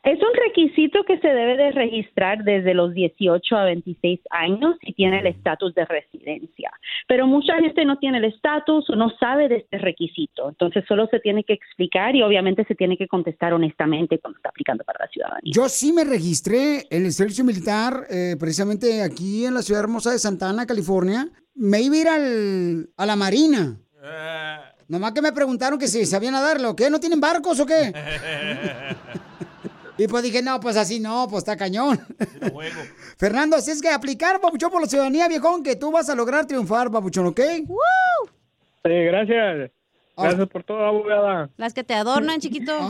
Es 0.06 0.20
un 0.22 0.28
requisito 0.46 1.02
que 1.04 1.18
se 1.18 1.26
debe 1.26 1.56
de 1.56 1.72
registrar 1.72 2.44
desde 2.44 2.74
los 2.74 2.94
18 2.94 3.56
a 3.56 3.64
26 3.64 4.20
años 4.30 4.76
si 4.84 4.92
tiene 4.92 5.18
el 5.18 5.26
estatus 5.26 5.74
de 5.74 5.84
residencia. 5.84 6.70
Pero 7.08 7.26
mucha 7.26 7.56
gente 7.58 7.84
no 7.84 7.98
tiene 7.98 8.18
el 8.18 8.26
estatus 8.26 8.88
o 8.88 8.94
no 8.94 9.10
sabe 9.18 9.48
de 9.48 9.56
este 9.56 9.78
requisito. 9.78 10.48
Entonces 10.48 10.84
solo 10.86 11.08
se 11.10 11.18
tiene 11.18 11.42
que 11.42 11.54
explicar 11.54 12.14
y 12.14 12.22
obviamente 12.22 12.64
se 12.68 12.76
tiene 12.76 12.96
que 12.96 13.08
contestar 13.08 13.52
honestamente 13.52 14.20
cuando 14.20 14.36
está 14.36 14.50
aplicando 14.50 14.84
para 14.84 15.06
la 15.06 15.08
ciudadanía. 15.10 15.52
Yo 15.52 15.68
sí 15.68 15.92
me 15.92 16.04
registré 16.04 16.84
en 16.88 17.04
el 17.04 17.10
servicio 17.12 17.42
militar, 17.44 18.06
eh, 18.08 18.36
precisamente 18.38 19.02
aquí 19.02 19.44
en 19.44 19.54
la 19.54 19.62
ciudad 19.62 19.82
hermosa 19.82 20.12
de 20.12 20.20
Santa 20.20 20.48
Ana, 20.48 20.66
California. 20.66 21.26
Me 21.56 21.80
iba 21.80 21.96
a 21.96 22.00
ir 22.00 22.08
al- 22.08 22.88
a 22.96 23.06
la 23.06 23.16
marina. 23.16 23.76
Nomás 24.86 25.10
que 25.10 25.20
me 25.22 25.32
preguntaron 25.32 25.80
que 25.80 25.88
si 25.88 26.06
sabían 26.06 26.34
nadarlo. 26.34 26.76
¿Qué? 26.76 26.90
¿No 26.90 27.00
tienen 27.00 27.20
barcos 27.20 27.58
o 27.58 27.66
qué? 27.66 27.92
Y 29.98 30.08
pues 30.08 30.22
dije, 30.22 30.42
no, 30.42 30.60
pues 30.60 30.76
así 30.76 31.00
no, 31.00 31.26
pues 31.28 31.42
está 31.42 31.56
cañón. 31.56 31.98
Fernando, 33.16 33.56
así 33.56 33.70
es 33.70 33.80
que 33.80 33.88
aplicar, 33.88 34.40
papuchón, 34.40 34.70
por 34.70 34.82
la 34.82 34.88
ciudadanía, 34.88 35.28
viejón, 35.28 35.62
que 35.62 35.76
tú 35.76 35.90
vas 35.90 36.08
a 36.10 36.14
lograr 36.14 36.46
triunfar, 36.46 36.90
papuchón, 36.90 37.26
¿ok? 37.26 37.40
Sí, 37.40 38.92
gracias. 39.04 39.70
Gracias 40.16 40.48
por 40.48 40.64
todo, 40.64 40.84
abogada. 40.84 41.50
Las 41.56 41.74
que 41.74 41.84
te 41.84 41.94
adornan, 41.94 42.40
chiquito. 42.40 42.72